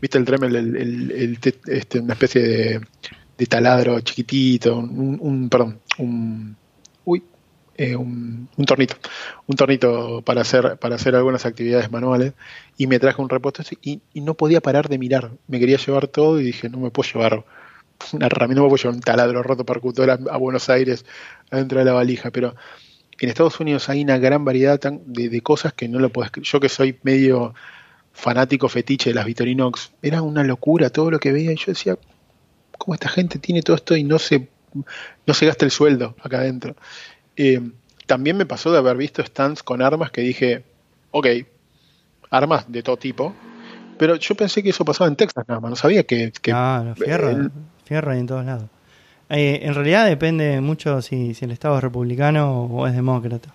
¿Viste 0.00 0.18
el 0.18 0.24
Dremel? 0.24 0.56
El, 0.56 0.76
el- 0.76 1.10
el 1.12 1.38
te- 1.38 1.60
este, 1.68 2.00
una 2.00 2.14
especie 2.14 2.42
de, 2.42 3.46
taladro 3.46 4.00
chiquitito, 4.00 4.76
un, 4.78 5.48
perdón, 5.48 5.78
un, 5.98 6.56
uy, 7.04 7.22
eh, 7.76 7.94
un, 7.94 8.48
un 8.56 8.64
tornito, 8.64 8.96
un 9.46 9.54
tornito 9.54 10.20
para 10.22 10.40
hacer, 10.40 10.76
para 10.78 10.96
hacer 10.96 11.14
algunas 11.14 11.46
actividades 11.46 11.92
manuales. 11.92 12.32
Y 12.76 12.88
me 12.88 12.98
traje 12.98 13.22
un 13.22 13.28
repuesto 13.28 13.62
y, 13.80 14.00
y 14.12 14.20
no 14.22 14.34
podía 14.34 14.60
parar 14.60 14.88
de 14.88 14.98
mirar. 14.98 15.30
Me 15.46 15.60
quería 15.60 15.76
llevar 15.76 16.08
todo 16.08 16.40
y 16.40 16.44
dije, 16.44 16.68
no 16.68 16.78
me 16.80 16.90
puedo 16.90 17.08
llevar 17.12 17.44
una 18.12 18.26
herramienta, 18.26 18.60
no 18.60 18.64
me 18.64 18.68
puedo 18.70 18.82
llevar 18.82 18.94
un 18.96 19.00
taladro 19.02 19.42
roto 19.42 19.64
percutor 19.64 20.10
a, 20.10 20.14
a 20.30 20.36
Buenos 20.36 20.68
Aires 20.70 21.04
adentro 21.50 21.78
de 21.78 21.84
la 21.84 21.92
valija, 21.92 22.30
pero 22.30 22.54
en 23.20 23.28
Estados 23.28 23.58
Unidos 23.60 23.88
hay 23.88 24.02
una 24.02 24.18
gran 24.18 24.44
variedad 24.44 24.78
de, 24.80 25.28
de 25.28 25.40
cosas 25.40 25.72
que 25.72 25.88
no 25.88 25.98
lo 25.98 26.10
puedes 26.10 26.30
Yo 26.42 26.60
que 26.60 26.68
soy 26.68 26.98
medio 27.02 27.54
fanático 28.12 28.68
fetiche 28.68 29.10
de 29.10 29.14
las 29.14 29.26
Victorinox, 29.26 29.92
era 30.02 30.22
una 30.22 30.42
locura 30.44 30.90
todo 30.90 31.10
lo 31.10 31.18
que 31.18 31.32
veía 31.32 31.52
y 31.52 31.56
yo 31.56 31.66
decía, 31.68 31.96
¿cómo 32.76 32.94
esta 32.94 33.08
gente 33.08 33.38
tiene 33.38 33.62
todo 33.62 33.76
esto 33.76 33.96
y 33.96 34.04
no 34.04 34.18
se, 34.18 34.48
no 35.26 35.34
se 35.34 35.46
gasta 35.46 35.64
el 35.64 35.70
sueldo 35.70 36.14
acá 36.22 36.38
adentro? 36.38 36.76
Eh, 37.36 37.60
también 38.06 38.36
me 38.36 38.46
pasó 38.46 38.72
de 38.72 38.78
haber 38.78 38.96
visto 38.96 39.22
stands 39.24 39.62
con 39.62 39.82
armas 39.82 40.10
que 40.10 40.20
dije, 40.22 40.64
ok, 41.10 41.26
armas 42.30 42.70
de 42.70 42.82
todo 42.82 42.96
tipo, 42.96 43.34
pero 43.98 44.16
yo 44.16 44.34
pensé 44.34 44.62
que 44.62 44.70
eso 44.70 44.84
pasaba 44.84 45.08
en 45.08 45.16
Texas 45.16 45.44
nada 45.48 45.60
más, 45.60 45.70
no 45.70 45.76
sabía 45.76 46.04
que... 46.04 46.32
que 46.40 46.52
los 46.84 46.98
fierros, 46.98 47.30
el- 47.36 47.50
fierros 47.88 48.12
hay 48.14 48.20
en 48.20 48.26
todos 48.26 48.44
lados. 48.44 48.64
Eh, 49.30 49.60
en 49.62 49.74
realidad 49.74 50.06
depende 50.06 50.60
mucho 50.60 51.02
si, 51.02 51.36
el 51.40 51.50
Estado 51.50 51.76
es 51.78 51.82
republicano 51.82 52.64
o 52.64 52.86
es 52.86 52.94
demócrata. 52.94 53.52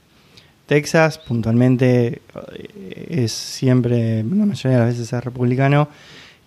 Texas, 0.65 1.17
puntualmente, 1.19 2.21
eh, 2.55 3.07
es 3.09 3.31
siempre, 3.31 4.23
la 4.23 4.45
mayoría 4.45 4.79
de 4.79 4.85
las 4.85 4.93
veces 4.97 5.13
es 5.13 5.23
republicano, 5.23 5.89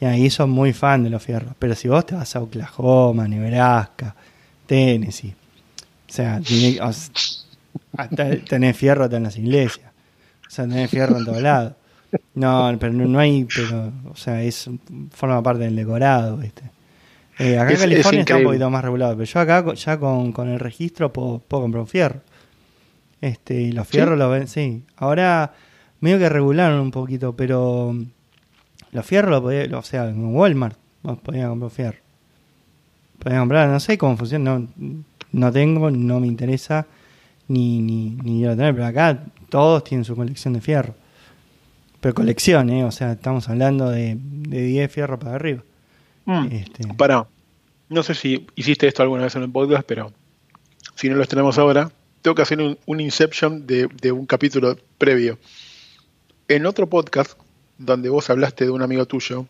y 0.00 0.04
ahí 0.04 0.30
son 0.30 0.50
muy 0.50 0.72
fan 0.72 1.04
de 1.04 1.10
los 1.10 1.22
fierros. 1.22 1.54
Pero 1.58 1.74
si 1.74 1.88
vos 1.88 2.04
te 2.06 2.14
vas 2.14 2.36
a 2.36 2.40
Oklahoma, 2.42 3.26
Nebraska, 3.28 4.14
Tennessee, 4.66 5.34
o 6.08 6.12
sea, 6.12 6.40
tiene- 6.40 6.78
hasta 7.96 8.36
tenés 8.48 8.76
fierro 8.76 9.04
hasta 9.04 9.16
en 9.16 9.24
las 9.24 9.36
iglesias. 9.38 9.90
O 10.46 10.50
sea, 10.50 10.66
tenés 10.66 10.90
fierro 10.90 11.18
en 11.18 11.24
todos 11.24 11.42
lados. 11.42 11.72
No, 12.34 12.74
pero 12.78 12.92
no, 12.92 13.04
no 13.06 13.18
hay, 13.18 13.46
pero, 13.54 13.92
o 14.10 14.16
sea, 14.16 14.42
es 14.42 14.70
forma 15.10 15.42
parte 15.42 15.64
del 15.64 15.76
decorado, 15.76 16.36
¿viste? 16.38 16.62
Eh, 17.38 17.58
acá 17.58 17.70
Es- 17.72 17.82
en 17.82 17.90
es 17.92 18.02
California 18.02 18.20
está 18.20 18.36
un 18.36 18.40
poquito 18.44 18.70
más 18.70 18.84
regulado, 18.84 19.12
pero 19.16 19.24
yo 19.24 19.40
acá 19.40 19.74
ya 19.74 19.98
con, 19.98 20.32
con 20.32 20.48
el 20.48 20.58
registro 20.58 21.12
puedo, 21.12 21.38
puedo 21.40 21.62
comprar 21.64 21.80
un 21.82 21.88
fierro. 21.88 22.20
Este, 23.20 23.60
y 23.62 23.72
los 23.72 23.86
fierros 23.88 24.18
los 24.18 24.30
ven, 24.30 24.48
sí. 24.48 24.84
Ahora 24.96 25.52
medio 26.00 26.18
que 26.18 26.28
regularon 26.28 26.80
un 26.80 26.90
poquito, 26.90 27.34
pero 27.34 27.94
los 28.92 29.06
fierros 29.06 29.30
los 29.30 29.40
podía, 29.42 29.76
o 29.76 29.82
sea, 29.82 30.08
en 30.08 30.34
Walmart 30.34 30.76
vos 31.02 31.18
podías 31.18 31.48
comprar 31.48 31.64
un 31.66 31.70
fierro. 31.70 31.98
Podías 33.18 33.40
comprar, 33.40 33.68
no 33.68 33.80
sé 33.80 33.96
cómo 33.98 34.16
funciona, 34.16 34.58
no, 34.58 34.68
no 35.32 35.52
tengo, 35.52 35.90
no 35.90 36.20
me 36.20 36.26
interesa, 36.26 36.86
ni, 37.48 37.80
ni, 37.80 38.10
ni 38.10 38.38
quiero 38.40 38.56
tener, 38.56 38.74
pero 38.74 38.86
acá 38.86 39.18
todos 39.48 39.84
tienen 39.84 40.04
su 40.04 40.14
colección 40.16 40.54
de 40.54 40.60
fierro. 40.60 40.94
Pero 42.00 42.14
colección, 42.14 42.68
¿eh? 42.70 42.84
O 42.84 42.90
sea, 42.90 43.12
estamos 43.12 43.48
hablando 43.48 43.90
de, 43.90 44.16
de 44.20 44.62
10 44.62 44.92
fierros 44.92 45.18
para 45.18 45.34
arriba. 45.34 45.62
Mm. 46.26 46.46
Este, 46.50 46.86
Para, 46.94 47.26
no 47.88 48.02
sé 48.02 48.14
si 48.14 48.46
hiciste 48.54 48.86
esto 48.86 49.02
alguna 49.02 49.22
vez 49.24 49.34
en 49.36 49.42
el 49.42 49.50
podcast, 49.50 49.84
pero 49.86 50.12
si 50.94 51.08
no 51.08 51.16
lo 51.16 51.24
tenemos 51.26 51.58
ahora, 51.58 51.90
tengo 52.22 52.34
que 52.34 52.42
hacer 52.42 52.60
un, 52.60 52.78
un 52.86 53.00
inception 53.00 53.66
de, 53.66 53.88
de 54.00 54.12
un 54.12 54.26
capítulo 54.26 54.76
previo. 54.98 55.38
En 56.48 56.66
otro 56.66 56.88
podcast, 56.88 57.38
donde 57.78 58.08
vos 58.08 58.28
hablaste 58.30 58.64
de 58.64 58.70
un 58.70 58.82
amigo 58.82 59.06
tuyo 59.06 59.46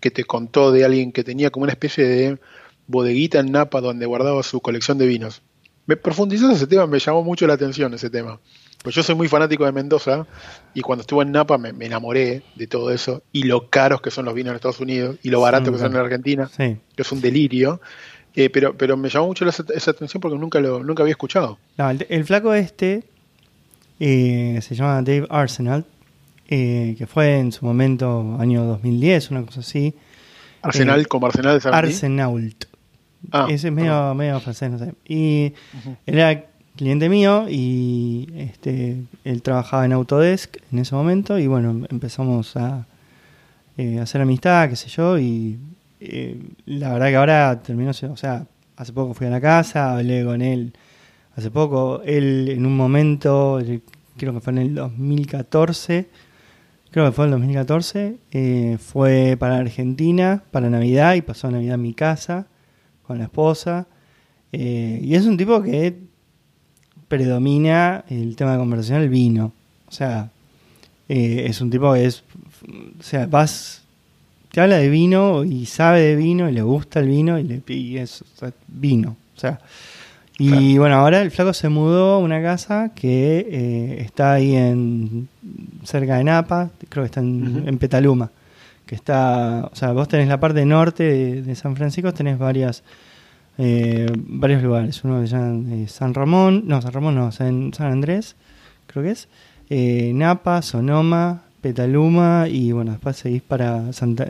que 0.00 0.10
te 0.10 0.24
contó 0.24 0.72
de 0.72 0.84
alguien 0.84 1.12
que 1.12 1.24
tenía 1.24 1.50
como 1.50 1.64
una 1.64 1.72
especie 1.72 2.06
de 2.06 2.38
bodeguita 2.86 3.38
en 3.38 3.52
Napa 3.52 3.80
donde 3.80 4.06
guardaba 4.06 4.42
su 4.42 4.60
colección 4.60 4.98
de 4.98 5.06
vinos. 5.06 5.42
Me 5.86 5.96
profundizaste 5.96 6.54
ese 6.54 6.66
tema, 6.66 6.86
me 6.86 6.98
llamó 6.98 7.22
mucho 7.22 7.46
la 7.46 7.54
atención 7.54 7.92
ese 7.94 8.10
tema. 8.10 8.40
Pues 8.82 8.94
yo 8.94 9.02
soy 9.02 9.14
muy 9.14 9.28
fanático 9.28 9.66
de 9.66 9.72
Mendoza 9.72 10.26
y 10.72 10.80
cuando 10.80 11.02
estuve 11.02 11.24
en 11.24 11.32
Napa 11.32 11.58
me, 11.58 11.72
me 11.72 11.86
enamoré 11.86 12.42
de 12.54 12.66
todo 12.66 12.90
eso 12.90 13.22
y 13.30 13.42
lo 13.42 13.68
caros 13.68 14.00
que 14.00 14.10
son 14.10 14.24
los 14.24 14.34
vinos 14.34 14.50
en 14.50 14.56
Estados 14.56 14.80
Unidos 14.80 15.16
y 15.22 15.28
lo 15.28 15.40
baratos 15.40 15.72
que 15.72 15.78
son 15.78 15.92
en 15.92 15.98
Argentina 15.98 16.48
sí. 16.48 16.78
que 16.96 17.02
es 17.02 17.12
un 17.12 17.20
delirio, 17.20 17.80
eh, 18.34 18.48
pero, 18.48 18.74
pero 18.74 18.96
me 18.96 19.10
llamó 19.10 19.26
mucho 19.26 19.46
esa, 19.46 19.64
esa 19.74 19.90
atención 19.90 20.20
porque 20.20 20.38
nunca 20.38 20.60
lo 20.60 20.82
nunca 20.82 21.02
había 21.02 21.12
escuchado. 21.12 21.58
No, 21.76 21.90
el, 21.90 22.06
el 22.08 22.24
flaco 22.24 22.54
este 22.54 23.04
eh, 24.00 24.58
se 24.62 24.74
llama 24.74 25.02
Dave 25.02 25.26
Arsenal, 25.28 25.84
eh, 26.48 26.94
que 26.96 27.06
fue 27.06 27.38
en 27.38 27.52
su 27.52 27.66
momento 27.66 28.36
año 28.40 28.64
2010, 28.64 29.30
una 29.30 29.44
cosa 29.44 29.60
así. 29.60 29.94
Arsenal 30.62 31.06
como 31.06 31.26
Arsenal 31.26 31.54
de 31.54 31.60
Sarandí. 31.60 31.92
Arsenault. 31.92 32.64
Ah, 33.30 33.46
Ese 33.50 33.68
es 33.68 33.74
medio, 33.74 34.14
medio 34.14 34.40
francés, 34.40 34.70
no 34.70 34.78
sé. 34.78 34.94
Y 35.04 35.52
era 36.06 36.46
cliente 36.76 37.08
mío 37.08 37.46
y 37.48 38.28
este, 38.36 39.02
él 39.24 39.42
trabajaba 39.42 39.84
en 39.84 39.92
Autodesk 39.92 40.56
en 40.72 40.78
ese 40.78 40.94
momento 40.94 41.38
y 41.38 41.46
bueno, 41.46 41.86
empezamos 41.90 42.56
a 42.56 42.86
eh, 43.76 43.98
hacer 43.98 44.20
amistad, 44.20 44.68
qué 44.68 44.76
sé 44.76 44.88
yo, 44.88 45.18
y 45.18 45.58
eh, 46.00 46.40
la 46.64 46.94
verdad 46.94 47.08
que 47.08 47.16
ahora 47.16 47.62
terminó, 47.62 47.90
o 47.90 48.16
sea, 48.16 48.46
hace 48.76 48.92
poco 48.92 49.12
fui 49.12 49.26
a 49.26 49.30
la 49.30 49.40
casa, 49.40 49.92
hablé 49.92 50.24
con 50.24 50.40
él 50.40 50.72
hace 51.36 51.50
poco, 51.50 52.02
él 52.04 52.48
en 52.48 52.64
un 52.64 52.76
momento, 52.76 53.60
eh, 53.60 53.82
creo 54.16 54.32
que 54.32 54.40
fue 54.40 54.52
en 54.54 54.58
el 54.58 54.74
2014, 54.74 56.08
creo 56.90 57.06
que 57.06 57.12
fue 57.12 57.26
en 57.26 57.32
el 57.32 57.38
2014, 57.38 58.16
eh, 58.30 58.78
fue 58.80 59.36
para 59.38 59.58
Argentina, 59.58 60.42
para 60.50 60.70
Navidad, 60.70 61.14
y 61.14 61.22
pasó 61.22 61.50
Navidad 61.50 61.74
en 61.74 61.82
mi 61.82 61.94
casa 61.94 62.46
con 63.06 63.18
la 63.18 63.24
esposa. 63.24 63.86
y 64.52 65.14
es 65.14 65.26
un 65.26 65.36
tipo 65.36 65.62
que 65.62 66.09
predomina 67.10 68.04
el 68.08 68.36
tema 68.36 68.52
de 68.52 68.58
conversación, 68.58 69.02
el 69.02 69.08
vino. 69.10 69.52
O 69.88 69.92
sea, 69.92 70.30
eh, 71.08 71.44
es 71.48 71.60
un 71.60 71.68
tipo 71.68 71.92
que 71.92 72.06
es. 72.06 72.22
O 72.98 73.02
sea, 73.02 73.26
vas. 73.26 73.82
Te 74.52 74.60
habla 74.60 74.76
de 74.76 74.88
vino 74.88 75.44
y 75.44 75.66
sabe 75.66 76.00
de 76.00 76.16
vino 76.16 76.48
y 76.48 76.52
le 76.52 76.62
gusta 76.62 77.00
el 77.00 77.08
vino 77.08 77.38
y, 77.38 77.42
le, 77.44 77.62
y 77.66 77.98
es 77.98 78.22
o 78.22 78.38
sea, 78.38 78.52
vino. 78.68 79.16
O 79.36 79.40
sea. 79.40 79.60
Y 80.38 80.48
Claro. 80.48 80.78
bueno, 80.78 80.94
ahora 80.96 81.20
el 81.20 81.30
flaco 81.30 81.52
se 81.52 81.68
mudó 81.68 82.14
a 82.14 82.18
una 82.18 82.40
casa 82.40 82.92
que 82.94 83.46
eh, 83.50 84.02
está 84.02 84.32
ahí 84.34 84.56
en 84.56 85.28
cerca 85.84 86.16
de 86.16 86.24
Napa, 86.24 86.70
creo 86.88 87.04
que 87.04 87.06
está 87.08 87.20
en, 87.20 87.64
en 87.66 87.76
Petaluma, 87.76 88.30
que 88.86 88.94
está, 88.94 89.68
o 89.70 89.76
sea, 89.76 89.92
vos 89.92 90.08
tenés 90.08 90.28
la 90.28 90.40
parte 90.40 90.64
norte 90.64 91.02
de, 91.02 91.42
de 91.42 91.54
San 91.56 91.76
Francisco, 91.76 92.14
tenés 92.14 92.38
varias 92.38 92.82
eh, 93.62 94.06
varios 94.16 94.62
lugares, 94.62 95.04
uno 95.04 95.20
se 95.20 95.28
llama 95.36 95.74
eh, 95.74 95.86
San 95.86 96.14
Ramón, 96.14 96.62
no, 96.66 96.80
San 96.80 96.92
Ramón 96.92 97.14
no, 97.14 97.30
San, 97.30 97.74
San 97.74 97.92
Andrés, 97.92 98.34
creo 98.86 99.04
que 99.04 99.10
es, 99.10 99.28
eh, 99.68 100.12
Napa, 100.14 100.62
Sonoma, 100.62 101.42
Petaluma 101.60 102.46
y 102.48 102.72
bueno, 102.72 102.92
después 102.92 103.16
seguís 103.16 103.42
para 103.42 103.92
Santa, 103.92 104.26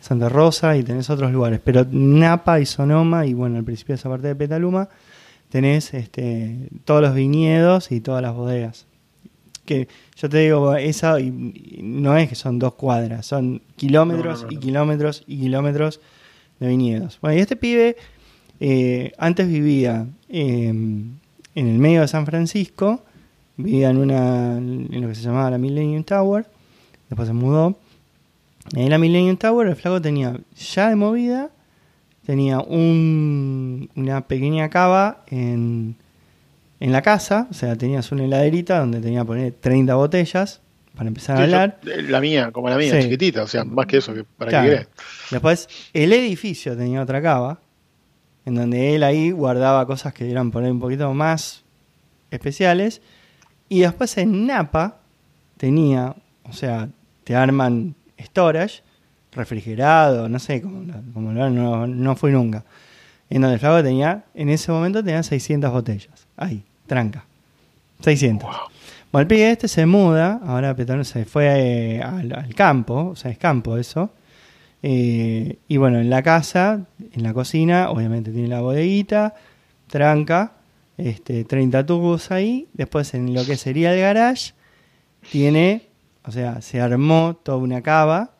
Santa 0.00 0.28
Rosa 0.28 0.76
y 0.76 0.82
tenés 0.82 1.10
otros 1.10 1.30
lugares, 1.32 1.60
pero 1.62 1.86
Napa 1.90 2.60
y 2.60 2.66
Sonoma 2.66 3.26
y 3.26 3.34
bueno, 3.34 3.58
al 3.58 3.64
principio 3.64 3.94
de 3.94 3.98
esa 4.00 4.08
parte 4.08 4.28
de 4.28 4.34
Petaluma 4.34 4.88
tenés 5.50 5.94
este, 5.94 6.56
todos 6.84 7.02
los 7.02 7.14
viñedos 7.14 7.90
y 7.92 8.00
todas 8.00 8.22
las 8.22 8.34
bodegas. 8.34 8.86
Que 9.64 9.86
yo 10.16 10.28
te 10.28 10.38
digo, 10.38 10.74
esa 10.76 11.20
y- 11.20 11.26
y 11.78 11.82
no 11.82 12.16
es 12.16 12.28
que 12.28 12.34
son 12.34 12.58
dos 12.58 12.74
cuadras, 12.74 13.26
son 13.26 13.60
kilómetros 13.76 14.42
No, 14.42 14.46
no, 14.46 14.52
no, 14.52 14.58
y 14.58 14.60
kilómetros 14.60 15.24
y 15.26 15.38
kilómetros 15.40 16.00
de 16.60 16.68
viñedos. 16.68 17.18
Bueno, 17.20 17.36
y 17.36 17.40
este 17.40 17.56
pibe 17.56 17.96
eh, 18.60 19.12
antes 19.18 19.48
vivía 19.48 20.06
eh, 20.28 20.68
en 20.68 21.18
el 21.54 21.78
medio 21.78 22.00
de 22.00 22.08
San 22.08 22.26
Francisco, 22.26 23.04
vivía 23.56 23.90
en 23.90 23.98
una 23.98 24.58
en 24.58 25.00
lo 25.00 25.08
que 25.08 25.14
se 25.14 25.22
llamaba 25.22 25.50
la 25.50 25.58
Millennium 25.58 26.04
Tower, 26.04 26.46
después 27.08 27.28
se 27.28 27.34
mudó. 27.34 27.78
En 28.74 28.90
la 28.90 28.98
Millennium 28.98 29.36
Tower 29.36 29.66
el 29.66 29.76
flaco 29.76 30.00
tenía 30.02 30.38
ya 30.56 30.88
de 30.88 30.96
movida, 30.96 31.50
tenía 32.26 32.60
un, 32.60 33.88
una 33.96 34.26
pequeña 34.26 34.68
cava 34.68 35.24
en, 35.28 35.96
en 36.80 36.92
la 36.92 37.02
casa, 37.02 37.46
o 37.50 37.54
sea, 37.54 37.76
tenías 37.76 38.12
una 38.12 38.24
heladerita 38.24 38.78
donde 38.80 39.00
tenía 39.00 39.24
poner 39.24 39.52
30 39.52 39.94
botellas 39.94 40.60
para 40.98 41.06
empezar 41.06 41.36
a 41.36 41.44
hablar. 41.44 41.78
Eh, 41.86 42.02
la 42.02 42.20
mía, 42.20 42.50
como 42.50 42.68
la 42.68 42.76
mía, 42.76 43.00
chiquitita, 43.00 43.44
o 43.44 43.46
sea, 43.46 43.62
más 43.62 43.86
que 43.86 43.98
eso, 43.98 44.12
que 44.12 44.24
para 44.24 44.50
que 44.50 44.68
querés. 44.68 44.88
Después, 45.30 45.68
el 45.92 46.12
edificio 46.12 46.76
tenía 46.76 47.00
otra 47.00 47.22
cava, 47.22 47.60
en 48.44 48.56
donde 48.56 48.96
él 48.96 49.04
ahí 49.04 49.30
guardaba 49.30 49.86
cosas 49.86 50.12
que 50.12 50.28
eran 50.28 50.50
por 50.50 50.64
ahí 50.64 50.70
un 50.72 50.80
poquito 50.80 51.14
más 51.14 51.62
especiales. 52.32 53.00
Y 53.68 53.80
después 53.80 54.18
en 54.18 54.44
Napa 54.48 54.98
tenía, 55.56 56.16
o 56.42 56.52
sea, 56.52 56.88
te 57.22 57.36
arman 57.36 57.94
storage, 58.20 58.82
refrigerado, 59.30 60.28
no 60.28 60.40
sé, 60.40 60.60
como, 60.60 60.92
como 61.14 61.30
no, 61.30 61.86
no 61.86 62.16
fui 62.16 62.32
nunca. 62.32 62.64
En 63.30 63.42
donde 63.42 63.54
el 63.54 63.60
flaco 63.60 63.84
tenía, 63.84 64.24
en 64.34 64.48
ese 64.48 64.72
momento 64.72 65.04
tenía 65.04 65.22
600 65.22 65.70
botellas. 65.70 66.26
Ahí, 66.36 66.64
tranca. 66.88 67.24
600. 68.00 68.48
Bueno, 68.48 68.64
el 69.12 69.26
pibe 69.26 69.50
este 69.50 69.68
se 69.68 69.86
muda, 69.86 70.40
ahora 70.44 70.74
Petón 70.74 71.04
se 71.04 71.24
fue 71.24 71.96
eh, 71.96 72.02
al, 72.02 72.54
campo, 72.54 73.10
o 73.10 73.16
sea, 73.16 73.30
es 73.30 73.38
campo 73.38 73.76
eso. 73.78 74.10
Eh, 74.82 75.58
y 75.66 75.76
bueno, 75.78 75.98
en 75.98 76.10
la 76.10 76.22
casa, 76.22 76.86
en 77.12 77.22
la 77.22 77.32
cocina, 77.34 77.90
obviamente 77.90 78.30
tiene 78.30 78.48
la 78.48 78.60
bodeguita, 78.60 79.34
tranca, 79.88 80.52
este, 80.98 81.44
30 81.44 81.86
tubos 81.86 82.30
ahí. 82.30 82.68
Después 82.74 83.14
en 83.14 83.34
lo 83.34 83.44
que 83.44 83.56
sería 83.56 83.94
el 83.94 84.00
garage, 84.00 84.52
tiene, 85.30 85.82
o 86.24 86.30
sea, 86.32 86.60
se 86.60 86.80
armó 86.80 87.36
toda 87.42 87.58
una 87.58 87.82
cava, 87.82 88.32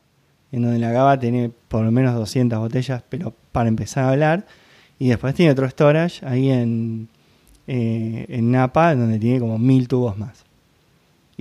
en 0.52 0.62
donde 0.62 0.78
la 0.78 0.92
cava 0.92 1.18
tiene 1.18 1.50
por 1.68 1.84
lo 1.84 1.90
menos 1.90 2.14
200 2.14 2.58
botellas, 2.58 3.02
pero 3.08 3.34
para 3.52 3.68
empezar 3.68 4.04
a 4.04 4.10
hablar. 4.10 4.46
Y 4.98 5.08
después 5.08 5.34
tiene 5.34 5.52
otro 5.52 5.68
storage 5.68 6.24
ahí 6.26 6.50
en, 6.50 7.08
eh, 7.66 8.26
en 8.28 8.50
Napa, 8.50 8.94
donde 8.94 9.18
tiene 9.18 9.40
como 9.40 9.58
mil 9.58 9.88
tubos 9.88 10.18
más. 10.18 10.47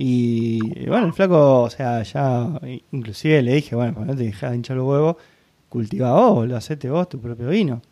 Y 0.00 0.86
bueno, 0.86 1.06
el 1.06 1.12
flaco, 1.12 1.64
o 1.64 1.70
sea, 1.70 2.04
ya 2.04 2.60
inclusive 2.92 3.42
le 3.42 3.54
dije, 3.54 3.74
bueno, 3.74 3.94
cuando 3.94 4.14
te 4.14 4.22
dejas 4.22 4.52
de 4.52 4.56
hinchar 4.56 4.76
los 4.76 4.86
huevos, 4.86 5.16
cultiva 5.68 6.12
vos, 6.12 6.46
lo 6.46 6.56
hacete 6.56 6.88
vos 6.88 7.08
tu 7.08 7.20
propio 7.20 7.48
vino. 7.48 7.82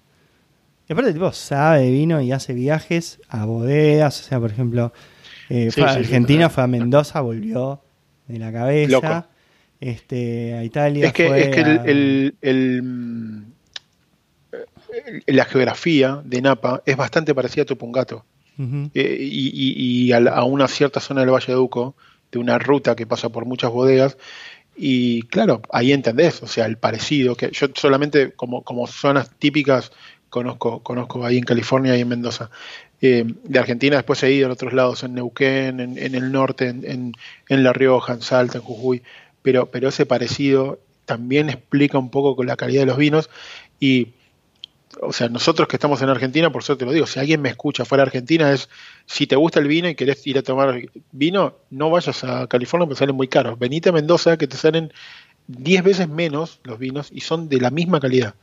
Y 0.89 0.93
aparte 0.93 1.09
el 1.09 1.15
tipo 1.15 1.33
sabe 1.33 1.91
vino 1.91 2.23
y 2.23 2.31
hace 2.31 2.55
viajes 2.55 3.19
a 3.29 3.45
bodegas, 3.45 4.21
o 4.21 4.23
sea, 4.23 4.39
por 4.39 4.53
ejemplo, 4.53 4.93
eh, 5.49 5.73
fue 5.73 5.83
a 5.83 5.95
Argentina, 5.95 6.49
fue 6.49 6.63
a 6.63 6.69
Mendoza, 6.69 7.21
volvió 7.23 7.83
de 8.29 8.39
la 8.39 8.53
cabeza. 8.53 9.29
Este, 9.81 10.55
a 10.55 10.63
Italia. 10.63 11.09
Es 11.09 11.13
que, 11.13 11.27
es 11.27 11.49
que 11.49 11.61
el, 11.61 12.37
el, 12.41 13.45
la 15.27 15.45
geografía 15.45 16.23
de 16.25 16.41
Napa 16.41 16.83
es 16.87 16.97
bastante 16.97 17.35
parecida 17.35 17.65
a 17.65 17.67
Tupungato. 17.67 18.25
Eh, 18.59 19.19
y, 19.21 20.13
a, 20.13 20.45
una 20.45 20.69
cierta 20.69 21.01
zona 21.01 21.21
del 21.21 21.31
Valle 21.31 21.53
de 21.53 21.59
Uco, 21.59 21.95
de 22.33 22.39
una 22.39 22.59
ruta 22.59 22.97
que 22.97 23.07
pasa 23.07 23.29
por 23.29 23.45
muchas 23.45 23.71
bodegas. 23.71 24.17
Y 24.77 25.23
claro, 25.23 25.63
ahí 25.71 25.93
entendés, 25.93 26.43
o 26.43 26.47
sea, 26.47 26.67
el 26.67 26.77
parecido, 26.77 27.35
que 27.35 27.51
yo 27.53 27.69
solamente 27.75 28.33
como, 28.33 28.63
como 28.63 28.87
zonas 28.87 29.31
típicas 29.39 29.91
conozco, 30.29 30.83
conozco 30.83 31.25
ahí 31.25 31.39
en 31.39 31.45
California 31.45 31.97
y 31.97 32.03
en 32.03 32.09
Mendoza. 32.09 32.51
Eh, 33.01 33.25
de 33.27 33.59
Argentina 33.59 33.97
después 33.97 34.23
he 34.23 34.33
ido 34.33 34.49
a 34.49 34.53
otros 34.53 34.73
lados, 34.73 35.03
en 35.03 35.15
Neuquén, 35.15 35.81
en, 35.81 36.15
el 36.15 36.33
norte, 36.33 36.69
en, 36.69 37.13
en, 37.49 37.65
La 37.65 37.73
Rioja, 37.73 38.15
en 38.15 38.23
Salta, 38.23 38.59
en 38.59 38.65
Jujuy, 38.65 39.03
pero, 39.43 39.67
pero 39.67 39.89
ese 39.89 40.07
parecido 40.07 40.79
también 41.05 41.49
explica 41.49 41.99
un 41.99 42.11
poco 42.11 42.37
con 42.37 42.47
la 42.47 42.57
calidad 42.57 42.83
de 42.83 42.87
los 42.87 42.97
vinos 42.97 43.31
y 43.81 44.09
o 45.01 45.13
sea, 45.13 45.29
nosotros 45.29 45.69
que 45.69 45.77
estamos 45.77 46.01
en 46.03 46.09
Argentina, 46.09 46.51
por 46.51 46.63
eso 46.63 46.77
te 46.77 46.85
lo 46.85 46.93
digo, 46.93 47.07
si 47.07 47.19
alguien 47.21 47.43
me 47.43 47.49
escucha 47.49 47.85
fuera 47.85 48.03
de 48.05 48.09
Argentina, 48.09 48.53
es 48.53 48.69
si 49.07 49.27
te 49.27 49.37
gusta 49.37 49.61
el 49.61 49.69
vino 49.69 49.89
y 49.89 49.95
querés 49.95 50.27
ir 50.27 50.39
a 50.39 50.43
tomar 50.43 50.81
vino, 51.13 51.55
no 51.71 51.91
vayas 51.91 52.25
a 52.25 52.47
California 52.47 52.87
porque 52.87 52.99
salen 52.99 53.17
muy 53.17 53.29
caros. 53.29 53.59
Venite 53.59 53.91
a 53.91 53.93
Mendoza 53.93 54.37
que 54.37 54.47
te 54.47 54.57
salen 54.57 54.93
10 55.49 55.85
veces 55.85 56.09
menos 56.09 56.61
los 56.65 56.79
vinos 56.79 57.09
y 57.13 57.21
son 57.21 57.49
de 57.49 57.61
la 57.61 57.71
misma 57.71 58.01
calidad. 58.01 58.35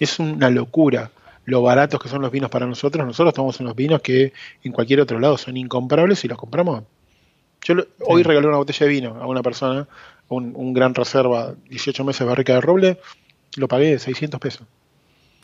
Es 0.00 0.18
una 0.18 0.50
locura 0.50 1.10
lo 1.44 1.62
baratos 1.62 2.00
que 2.00 2.08
son 2.08 2.22
los 2.22 2.30
vinos 2.30 2.50
para 2.50 2.66
nosotros. 2.66 3.06
Nosotros 3.06 3.32
estamos 3.32 3.60
en 3.60 3.66
los 3.66 3.76
vinos 3.76 4.00
que 4.00 4.32
en 4.62 4.72
cualquier 4.72 5.00
otro 5.00 5.20
lado 5.20 5.36
son 5.36 5.56
incomprables 5.56 6.24
y 6.24 6.28
los 6.28 6.38
compramos. 6.38 6.84
Yo 7.62 7.74
hoy 8.00 8.22
regalé 8.22 8.46
una 8.46 8.58
botella 8.58 8.86
de 8.86 8.92
vino 8.92 9.16
a 9.20 9.26
una 9.26 9.42
persona, 9.42 9.88
un, 10.28 10.74
gran 10.74 10.94
reserva, 10.94 11.54
18 11.68 12.04
meses 12.04 12.26
barrica 12.26 12.54
de 12.54 12.60
roble, 12.60 12.98
lo 13.56 13.68
pagué 13.68 13.98
600 13.98 14.40
pesos. 14.40 14.66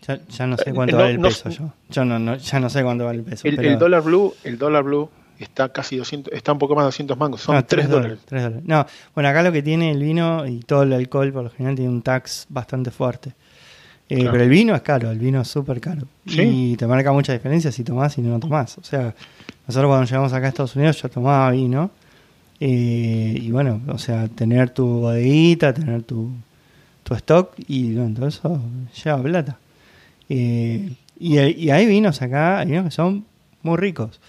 Ya, 0.06 0.46
no 0.46 0.56
sé 0.56 0.70
eh, 0.70 0.72
cuánto 0.74 0.96
vale 0.96 1.12
el 1.12 1.20
peso 1.20 1.50
yo. 1.50 1.72
Yo 1.90 2.04
no, 2.04 2.36
ya 2.36 2.60
no 2.60 2.70
sé 2.70 2.82
cuánto 2.82 3.04
vale 3.04 3.18
el 3.18 3.24
peso. 3.24 3.46
El, 3.46 3.78
dólar 3.78 4.02
blue, 4.02 4.34
el 4.44 4.58
dólar 4.58 4.82
blue 4.82 5.10
está 5.38 5.70
casi 5.70 5.96
200, 5.96 6.32
está 6.32 6.52
un 6.52 6.58
poco 6.58 6.74
más 6.74 6.84
de 6.84 6.86
200 6.86 7.18
mangos, 7.18 7.40
son 7.40 7.62
3, 7.66 7.88
dólares, 7.88 8.18
No, 8.64 8.86
bueno, 9.14 9.28
acá 9.28 9.42
lo 9.42 9.52
que 9.52 9.62
tiene 9.62 9.90
el 9.90 10.02
vino 10.02 10.46
y 10.46 10.60
todo 10.60 10.82
el 10.82 10.92
alcohol 10.92 11.32
por 11.32 11.44
lo 11.44 11.50
general 11.50 11.76
tiene 11.76 11.90
un 11.90 12.02
tax 12.02 12.46
bastante 12.48 12.90
fuerte. 12.90 13.32
Eh, 14.08 14.28
pero 14.28 14.42
el 14.42 14.48
vino 14.48 14.74
es 14.74 14.82
caro, 14.82 15.08
el 15.10 15.20
vino 15.20 15.40
es 15.40 15.48
súper 15.48 15.80
caro. 15.80 16.02
Y 16.24 16.76
te 16.76 16.86
marca 16.86 17.12
mucha 17.12 17.32
diferencia 17.32 17.70
si 17.70 17.84
tomás 17.84 18.18
y 18.18 18.22
no 18.22 18.40
tomás. 18.40 18.76
O 18.78 18.82
sea, 18.82 19.14
nosotros 19.68 19.88
cuando 19.88 20.04
llegamos 20.06 20.32
acá 20.32 20.46
a 20.46 20.48
Estados 20.48 20.74
Unidos 20.74 21.00
yo 21.00 21.08
tomaba 21.08 21.50
vino. 21.52 21.92
Eh, 22.58 23.38
y 23.40 23.50
bueno, 23.52 23.80
o 23.86 23.98
sea, 23.98 24.26
tener 24.28 24.70
tu 24.70 24.86
bodeguita, 24.86 25.72
tener 25.72 26.02
tu, 26.02 26.30
tu 27.04 27.14
stock 27.14 27.52
y 27.68 27.94
bueno, 27.94 28.16
todo 28.16 28.26
eso 28.26 28.60
lleva 29.02 29.22
plata. 29.22 29.58
Eh, 30.30 30.94
y, 31.18 31.38
hay 31.38 31.86
vinos 31.86 32.22
acá, 32.22 32.60
hay 32.60 32.68
vinos 32.68 32.84
que 32.84 32.90
son 32.92 33.26
muy 33.62 33.76
ricos. 33.76 34.20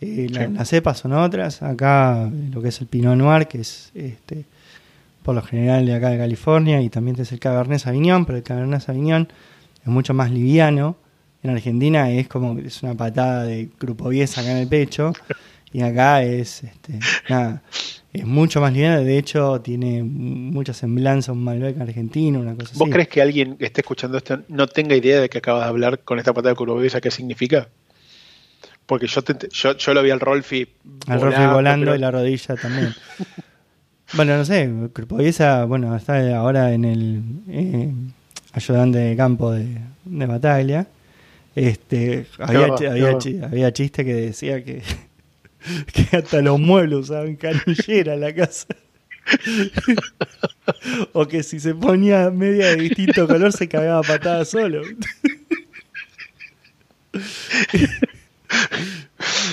Eh, 0.00 0.28
las 0.30 0.68
cepas 0.68 0.98
son 0.98 1.12
otras. 1.12 1.62
Acá 1.62 2.30
lo 2.52 2.60
que 2.60 2.68
es 2.68 2.80
el 2.80 2.88
Pinot 2.88 3.16
Noir, 3.16 3.46
que 3.46 3.60
es 3.60 3.90
este, 3.94 4.44
por 5.22 5.34
lo 5.34 5.42
general 5.42 5.86
de 5.86 5.94
acá 5.94 6.10
de 6.10 6.18
California, 6.18 6.82
y 6.82 6.90
también 6.90 7.18
es 7.18 7.32
el 7.32 7.38
Cabernet 7.38 7.78
Sauvignon, 7.78 8.26
pero 8.26 8.36
el 8.36 8.44
Cabernet 8.44 8.82
Sauvignon 8.82 9.28
es 9.80 9.86
mucho 9.86 10.12
más 10.12 10.30
liviano. 10.30 10.96
En 11.42 11.50
Argentina 11.50 12.10
es 12.10 12.26
como 12.26 12.58
es 12.58 12.82
una 12.82 12.94
patada 12.94 13.44
de 13.44 13.68
grupo 13.78 14.10
10 14.10 14.38
acá 14.38 14.50
en 14.50 14.58
el 14.58 14.68
pecho, 14.68 15.12
y 15.72 15.82
acá 15.82 16.22
es 16.22 16.64
este, 16.64 16.98
nada, 17.28 17.62
es 18.14 18.24
mucho 18.24 18.60
más 18.60 18.72
liviana, 18.72 19.00
de 19.00 19.18
hecho 19.18 19.60
tiene 19.60 20.04
mucha 20.04 20.72
semblanza 20.72 21.32
un 21.32 21.42
Malbec 21.42 21.80
argentino, 21.80 22.38
una 22.38 22.54
cosa 22.54 22.72
¿Vos 22.76 22.88
crees 22.88 23.08
que 23.08 23.20
alguien 23.20 23.56
que 23.56 23.66
esté 23.66 23.80
escuchando 23.80 24.16
esto 24.16 24.40
no 24.46 24.68
tenga 24.68 24.94
idea 24.94 25.20
de 25.20 25.28
que 25.28 25.38
acabas 25.38 25.64
de 25.64 25.68
hablar 25.68 25.98
con 25.98 26.20
esta 26.20 26.32
patada 26.32 26.50
de 26.50 26.56
curvobesa 26.56 27.00
qué 27.00 27.10
significa? 27.10 27.68
Porque 28.86 29.08
yo, 29.08 29.22
yo, 29.76 29.94
lo 29.94 30.02
vi 30.02 30.10
al 30.10 30.20
Rolfi 30.20 30.68
Al 31.08 31.20
Rolfi 31.20 31.44
volando 31.46 31.92
y 31.92 31.98
la 31.98 32.12
rodilla 32.12 32.54
también. 32.54 32.94
bueno, 34.14 34.36
no 34.36 34.44
sé, 34.44 34.70
Curvovesa, 34.94 35.64
bueno, 35.64 35.96
está 35.96 36.36
ahora 36.36 36.72
en 36.72 36.84
el 36.84 37.22
eh, 37.48 37.92
ayudante 38.52 38.98
de 38.98 39.16
campo 39.16 39.50
de, 39.50 39.78
de 40.04 40.26
batalla. 40.26 40.86
Este, 41.56 42.26
había, 42.38 42.66
había, 42.66 43.18
había 43.42 43.72
chiste 43.72 44.04
que 44.04 44.14
decía 44.14 44.62
que 44.62 44.82
que 45.92 46.16
hasta 46.16 46.40
los 46.42 46.58
muebles 46.60 47.00
usaban 47.00 47.36
canillera 47.36 48.14
en 48.14 48.20
la 48.20 48.34
casa. 48.34 48.66
o 51.12 51.26
que 51.26 51.42
si 51.42 51.58
se 51.60 51.74
ponía 51.74 52.30
media 52.30 52.68
de 52.68 52.76
distinto 52.76 53.26
color 53.26 53.52
se 53.52 53.68
cagaba 53.68 54.02
patada 54.02 54.44
solo. 54.44 54.82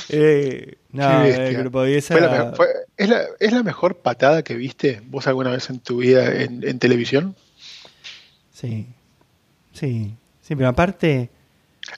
eh, 0.09 0.75
no, 0.91 1.23
el 1.23 1.57
grupo 1.57 1.85
es, 1.85 2.09
la, 2.09 3.63
mejor 3.63 3.97
patada 3.99 4.43
que 4.43 4.55
viste 4.55 5.01
vos 5.05 5.25
alguna 5.27 5.51
vez 5.51 5.69
en 5.69 5.79
tu 5.79 5.97
vida 5.97 6.33
en, 6.41 6.79
televisión? 6.79 7.35
Sí, 8.51 8.87
sí, 9.73 10.15
sí, 10.41 10.55
pero 10.55 10.67
aparte... 10.69 11.29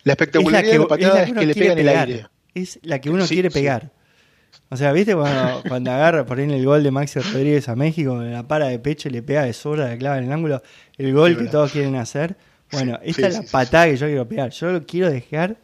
La 0.03 0.13
espectacularidad 0.13 0.73
de 0.73 0.79
la 0.79 0.87
patada 0.87 1.23
es, 1.23 1.33
que, 1.33 1.45
le 1.45 1.55
pegan 1.55 1.77
el 1.77 1.89
aire. 1.89 2.27
Es 2.53 2.79
la 2.83 3.01
que 3.01 3.09
uno 3.09 3.25
quiere 3.27 3.49
pegar. 3.49 3.91
O 4.73 4.75
sea, 4.75 4.91
¿viste 4.91 5.15
cuando, 5.15 5.61
cuando 5.67 5.91
agarra 5.91 6.25
por 6.25 6.39
ahí 6.39 6.45
en 6.45 6.51
el 6.51 6.65
gol 6.65 6.81
de 6.81 6.89
Maxi 6.89 7.19
Rodríguez 7.19 7.69
a 7.69 7.75
México, 7.75 8.15
la 8.15 8.41
para 8.47 8.69
de 8.69 8.79
pecho 8.79 9.07
y 9.07 9.11
le 9.11 9.21
pega 9.21 9.43
de 9.43 9.53
zurda, 9.53 9.85
de 9.85 9.99
clava 9.99 10.17
en 10.17 10.23
el 10.23 10.31
ángulo, 10.31 10.63
el 10.97 11.13
gol 11.13 11.37
que 11.37 11.43
todos 11.43 11.71
quieren 11.71 11.95
hacer? 11.95 12.35
Bueno, 12.71 12.97
esta 13.03 13.27
es 13.27 13.35
la 13.35 13.43
patada 13.43 13.85
que 13.85 13.97
yo 13.97 14.07
quiero 14.07 14.27
pegar. 14.27 14.49
Yo 14.49 14.71
lo 14.71 14.83
quiero 14.83 15.11
dejar 15.11 15.57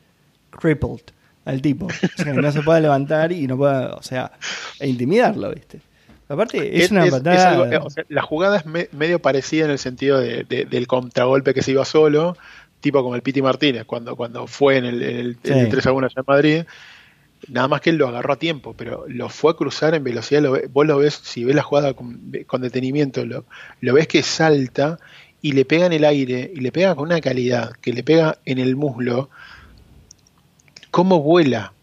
crippled 0.52 1.02
al 1.46 1.60
tipo. 1.60 1.88
O 1.88 1.90
sea, 2.24 2.34
que 2.36 2.40
no 2.40 2.52
se 2.52 2.62
pueda 2.62 2.80
levantar 2.80 3.32
y 3.32 3.48
no 3.48 3.58
pueda, 3.58 3.96
o 3.96 4.04
sea, 4.04 4.32
e 4.80 4.88
intimidarlo, 4.88 5.52
¿viste? 5.56 5.80
Aparte, 6.28 6.80
es, 6.80 6.92
una 6.92 7.08
patada. 7.08 7.68
Eh, 7.76 8.06
la 8.10 8.22
jugada 8.22 8.58
es 8.58 8.94
medio 8.94 9.20
parecida 9.20 9.66
en 9.66 9.72
el 9.72 9.80
sentido 9.80 10.20
de, 10.20 10.44
del 10.44 10.86
contragolpe 10.86 11.56
que 11.56 11.64
se 11.64 11.72
iba 11.72 11.84
solo, 11.84 12.38
tipo 12.80 13.02
como 13.02 13.16
el 13.16 13.24
Piti 13.24 13.42
Martínez, 13.42 13.86
cuando, 13.86 14.16
cuando 14.16 14.46
fue 14.46 14.78
en 14.78 14.86
el, 14.86 15.02
el, 15.02 15.38
3 15.42 15.88
a 15.88 15.92
1 15.94 16.06
allá 16.06 16.14
en 16.16 16.24
Madrid 16.28 16.64
Nada 17.50 17.68
más 17.68 17.82
que 17.82 17.90
él 17.90 17.98
lo 17.98 18.08
agarró 18.08 18.34
a 18.34 18.40
tiempo, 18.40 18.74
pero 18.78 19.06
lo 19.08 19.30
fue 19.30 19.52
a 19.52 19.56
cruzar 19.56 19.96
en 19.96 20.04
velocidad. 20.04 20.42
Lo, 20.42 20.58
vos 20.70 20.86
lo 20.86 20.98
ves, 20.98 21.20
si 21.24 21.44
ves 21.44 21.56
la 21.56 21.64
jugada 21.64 21.94
con, 21.94 22.32
detenimiento, 22.32 23.26
lo, 23.26 23.46
lo, 23.82 23.94
ves 23.94 24.08
que 24.08 24.24
salta 24.24 25.00
y 25.42 25.54
le 25.54 25.66
pega 25.66 25.86
en 25.86 25.94
el 25.94 26.06
aire 26.06 26.52
y 26.54 26.60
le 26.60 26.72
pega 26.72 26.96
con 26.96 27.08
una 27.08 27.22
calidad 27.22 27.74
que 27.82 27.94
le 27.94 28.04
pega 28.04 28.38
en 28.46 28.60
el 28.60 28.76
muslo. 28.76 29.30
¿Cómo 30.92 31.22
vuela? 31.22 31.74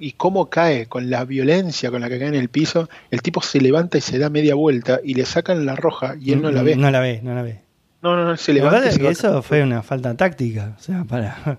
y 0.00 0.12
cómo 0.12 0.50
cae, 0.50 0.86
con 0.86 1.10
la 1.10 1.24
violencia 1.24 1.90
con 1.90 2.00
la 2.00 2.08
que 2.08 2.18
cae 2.18 2.28
en 2.28 2.34
el 2.34 2.48
piso, 2.48 2.88
el 3.10 3.22
tipo 3.22 3.40
se 3.40 3.60
levanta 3.60 3.98
y 3.98 4.00
se 4.00 4.18
da 4.18 4.30
media 4.30 4.54
vuelta 4.54 5.00
y 5.02 5.14
le 5.14 5.24
sacan 5.24 5.64
la 5.64 5.76
roja 5.76 6.16
y 6.20 6.32
él 6.32 6.42
no 6.42 6.50
la 6.50 6.62
ve. 6.62 6.76
No 6.76 6.90
la 6.90 7.00
ve, 7.00 7.20
no 7.22 7.34
la 7.34 7.42
ve. 7.42 7.62
No, 8.02 8.14
no, 8.14 8.24
no, 8.24 8.36
se 8.36 8.52
levanta. 8.52 8.96
que 8.96 9.08
eso 9.08 9.42
fue 9.42 9.62
una 9.62 9.82
falta 9.82 10.16
táctica, 10.16 10.76
o 10.78 10.82
sea, 10.82 11.04
para. 11.04 11.58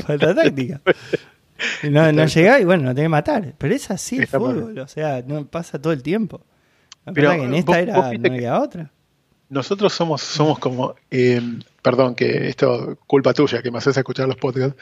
falta 0.06 0.34
táctica. 0.34 0.80
No, 1.84 2.12
no 2.12 2.26
llega 2.26 2.60
y 2.60 2.64
bueno, 2.64 2.84
no 2.84 2.94
tiene 2.94 3.06
que 3.06 3.10
matar. 3.10 3.54
Pero 3.58 3.74
es 3.74 3.90
así 3.90 4.18
el 4.18 4.26
fútbol, 4.26 4.78
o 4.78 4.88
sea, 4.88 5.22
no 5.26 5.46
pasa 5.46 5.80
todo 5.80 5.92
el 5.92 6.02
tiempo. 6.02 6.40
pero 7.12 7.32
que 7.32 7.42
en 7.42 7.54
esta 7.54 7.80
era 7.80 8.12
no 8.12 8.32
había 8.32 8.60
otra. 8.60 8.90
Nosotros 9.50 9.92
somos, 9.92 10.22
somos 10.22 10.58
como, 10.58 10.94
eh, 11.10 11.40
perdón, 11.82 12.14
que 12.14 12.48
esto 12.48 12.98
culpa 13.06 13.34
tuya, 13.34 13.62
que 13.62 13.70
me 13.70 13.78
haces 13.78 13.96
escuchar 13.96 14.26
los 14.26 14.36
podcasts. 14.36 14.76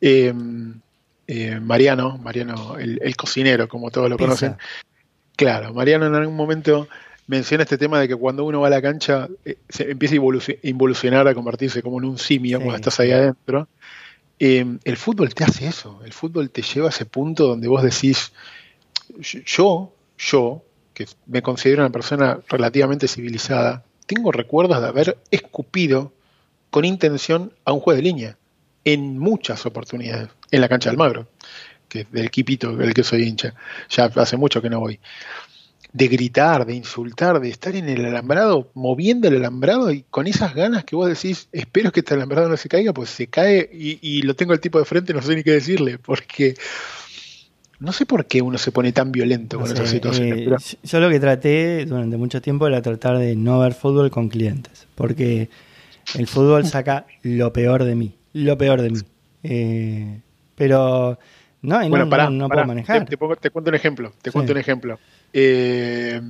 Eh, 0.00 0.32
eh, 1.26 1.58
Mariano, 1.60 2.18
Mariano, 2.18 2.76
el, 2.78 3.16
cocinero, 3.16 3.68
como 3.68 3.90
todos 3.90 4.10
lo 4.10 4.18
conocen. 4.18 4.56
Claro, 5.36 5.74
Mariano 5.74 6.06
en 6.06 6.14
algún 6.14 6.36
momento 6.36 6.88
menciona 7.26 7.62
este 7.62 7.78
tema 7.78 7.98
de 7.98 8.08
que 8.08 8.16
cuando 8.16 8.44
uno 8.44 8.60
va 8.60 8.66
a 8.66 8.70
la 8.70 8.82
cancha 8.82 9.28
eh, 9.44 9.56
se 9.68 9.90
empieza 9.90 10.14
a 10.14 10.18
involucionar, 10.62 11.26
a 11.26 11.34
convertirse 11.34 11.82
como 11.82 11.98
en 11.98 12.04
un 12.04 12.18
simio 12.18 12.58
cuando 12.58 12.76
estás 12.76 13.00
ahí 13.00 13.12
adentro. 13.12 13.68
Em, 14.38 14.78
el 14.84 14.96
fútbol 14.96 15.32
te 15.34 15.44
hace 15.44 15.66
eso, 15.66 16.00
el 16.04 16.12
fútbol 16.12 16.50
te 16.50 16.62
lleva 16.62 16.88
a 16.88 16.90
ese 16.90 17.06
punto 17.06 17.46
donde 17.46 17.68
vos 17.68 17.82
decís, 17.82 18.32
yo, 19.18 19.92
yo, 20.18 20.64
que 20.92 21.06
me 21.26 21.42
considero 21.42 21.82
una 21.82 21.90
persona 21.90 22.40
relativamente 22.48 23.08
civilizada, 23.08 23.84
tengo 24.06 24.32
recuerdos 24.32 24.80
de 24.80 24.88
haber 24.88 25.18
escupido 25.30 26.12
con 26.70 26.84
intención 26.84 27.52
a 27.64 27.72
un 27.72 27.80
juez 27.80 27.96
de 27.96 28.02
línea 28.02 28.38
en 28.84 29.18
muchas 29.18 29.64
oportunidades 29.66 30.28
en 30.50 30.60
la 30.60 30.68
cancha 30.68 30.90
del 30.90 30.98
Magro, 30.98 31.28
que 31.88 32.00
es 32.00 32.12
del 32.12 32.26
equipito 32.26 32.76
del 32.76 32.92
que 32.92 33.02
soy 33.02 33.22
hincha. 33.22 33.54
Ya 33.88 34.04
hace 34.06 34.36
mucho 34.36 34.60
que 34.60 34.68
no 34.68 34.80
voy. 34.80 35.00
De 35.94 36.08
gritar, 36.08 36.66
de 36.66 36.74
insultar, 36.74 37.40
de 37.40 37.48
estar 37.48 37.74
en 37.74 37.88
el 37.88 38.04
alambrado, 38.04 38.70
moviendo 38.74 39.28
el 39.28 39.36
alambrado 39.36 39.90
y 39.90 40.02
con 40.10 40.26
esas 40.26 40.54
ganas 40.54 40.84
que 40.84 40.96
vos 40.96 41.08
decís, 41.08 41.48
espero 41.52 41.90
que 41.90 42.00
este 42.00 42.12
alambrado 42.12 42.50
no 42.50 42.56
se 42.58 42.68
caiga, 42.68 42.92
pues 42.92 43.08
se 43.08 43.28
cae 43.28 43.70
y, 43.72 44.20
lo 44.22 44.34
tengo 44.34 44.52
el 44.52 44.60
tipo 44.60 44.78
de 44.78 44.84
frente, 44.84 45.14
no 45.14 45.22
sé 45.22 45.34
ni 45.34 45.42
qué 45.42 45.52
decirle, 45.52 45.98
porque 45.98 46.56
no 47.78 47.92
sé 47.92 48.04
por 48.04 48.26
qué 48.26 48.42
uno 48.42 48.58
se 48.58 48.72
pone 48.72 48.92
tan 48.92 49.12
violento 49.12 49.58
con 49.58 49.72
esas 49.72 49.88
situaciones. 49.88 50.74
Eh, 50.74 50.78
yo 50.82 51.00
lo 51.00 51.08
que 51.08 51.20
traté 51.20 51.86
durante 51.86 52.18
mucho 52.18 52.42
tiempo 52.42 52.66
era 52.66 52.82
tratar 52.82 53.18
de 53.18 53.36
no 53.36 53.60
ver 53.60 53.72
fútbol 53.72 54.10
con 54.10 54.28
clientes, 54.28 54.86
porque 54.96 55.48
el 56.18 56.26
fútbol 56.26 56.66
saca 56.66 57.06
lo 57.22 57.52
peor 57.52 57.84
de 57.84 57.94
mí 57.94 58.18
lo 58.34 58.58
peor 58.58 58.82
de 58.82 58.90
mí. 58.90 59.00
Eh, 59.42 60.20
pero 60.54 61.18
no, 61.64 62.30
no, 62.30 62.48
puedo 62.48 62.66
manejar. 62.66 63.06
Te, 63.06 63.16
cuento 63.16 63.70
un 63.70 63.74
ejemplo. 63.74 64.12
Te 64.22 64.30
cuento 64.30 64.52
un 64.52 64.58
ejemplo. 64.58 64.98
Eh, 65.32 66.20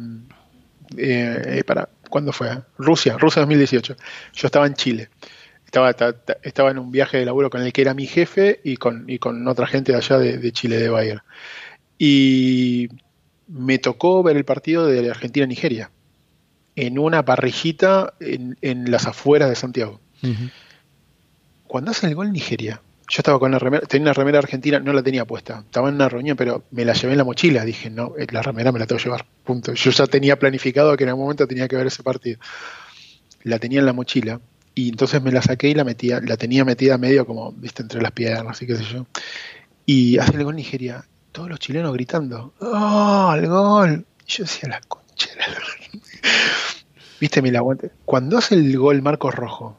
eh, 0.97 1.63
para, 1.67 1.89
¿Cuándo 2.09 2.33
fue? 2.33 2.51
Rusia, 2.79 3.17
Rusia 3.19 3.41
2018. 3.41 3.97
Yo 4.33 4.47
estaba 4.47 4.67
en 4.67 4.75
Chile. 4.75 5.09
Estaba, 5.65 5.95
estaba 6.43 6.71
en 6.71 6.79
un 6.79 6.93
viaje 6.93 7.19
de 7.19 7.25
laburo 7.25 7.51
con 7.51 7.63
el 7.63 7.73
que 7.73 7.83
era 7.83 7.95
mi 7.95 8.07
jefe 8.07 8.61
y 8.63 8.77
con, 8.77 9.05
y 9.09 9.19
con 9.19 9.47
otra 9.49 9.67
gente 9.67 9.93
de 9.93 9.99
allá 9.99 10.19
de, 10.19 10.53
Chile, 10.53 10.77
de 10.79 10.89
Bayer. 10.89 11.23
Y 11.99 12.89
me 13.49 13.79
tocó 13.79 14.23
ver 14.23 14.37
el 14.37 14.45
partido 14.45 14.87
de 14.87 15.11
Argentina-Nigeria 15.11 15.91
en 16.77 16.99
una 16.99 17.25
parrillita 17.25 18.15
en, 18.21 18.57
en, 18.63 18.91
las 18.91 19.07
afueras 19.07 19.49
de 19.49 19.57
Santiago 19.57 20.01
cuando 21.75 21.91
hace 21.91 22.07
el 22.07 22.15
gol 22.15 22.33
Nigeria, 22.33 22.81
yo 23.09 23.21
estaba 23.21 23.39
con 23.39 23.51
la 23.51 23.59
remera, 23.59 23.87
tenía 23.87 24.07
una 24.07 24.13
remera 24.15 24.39
argentina, 24.39 24.79
no 24.79 24.93
la 24.93 25.03
tenía 25.03 25.25
puesta, 25.27 25.63
estaba 25.65 25.89
en 25.89 25.97
una 25.97 26.09
reunión, 26.09 26.37
pero 26.37 26.65
me 26.71 26.85
la 26.85 26.95
llevé 26.95 27.13
en 27.13 27.19
la 27.19 27.25
mochila, 27.25 27.65
dije, 27.65 27.91
no, 27.91 28.15
eh, 28.19 28.27
la 28.31 28.41
remera 28.41 28.73
me 28.73 28.79
la 28.79 28.87
tengo 28.87 28.99
que 28.99 29.05
llevar, 29.05 29.27
punto. 29.45 29.75
Yo 29.75 29.91
ya 29.91 30.07
tenía 30.07 30.39
planificado 30.39 30.97
que 30.97 31.05
en 31.05 31.11
algún 31.11 31.25
momento 31.25 31.47
tenía 31.47 31.69
que 31.69 31.77
ver 31.77 31.87
ese 31.87 32.03
partido. 32.03 32.39
La 33.43 33.59
tenía 33.59 33.81
en 33.81 33.87
la 33.87 33.93
mochila 33.93 34.41
y 34.75 34.89
entonces 34.89 35.23
me 35.23 35.33
la 35.33 35.43
saqué 35.43 35.69
y 35.69 35.75
la 35.75 35.85
metía, 35.85 36.21
la 36.21 36.37
tenía 36.37 36.65
metida 36.65 36.97
medio 36.97 37.27
como, 37.27 37.53
viste, 37.53 37.83
entre 37.83 38.01
las 38.01 38.13
piernas 38.13 38.61
y 38.63 38.67
qué 38.67 38.77
sé 38.77 38.85
yo. 38.85 39.07
Y 39.85 40.19
hace 40.19 40.37
el 40.37 40.45
gol 40.45 40.57
Nigeria, 40.57 41.05
todos 41.31 41.51
los 41.51 41.59
chilenos 41.59 41.93
gritando, 41.93 42.55
¡oh, 42.61 43.35
el 43.37 43.47
gol! 43.49 44.07
Y 44.27 44.31
yo 44.31 44.45
decía, 44.45 44.71
la 44.71 44.81
conchera. 44.81 45.45
viste, 47.21 47.43
me 47.43 47.53
la 47.53 47.59
aguante. 47.59 47.91
Cuando 48.07 48.39
hace 48.39 48.55
el 48.55 48.79
gol 48.79 49.03
Marcos 49.03 49.35
Rojo, 49.35 49.79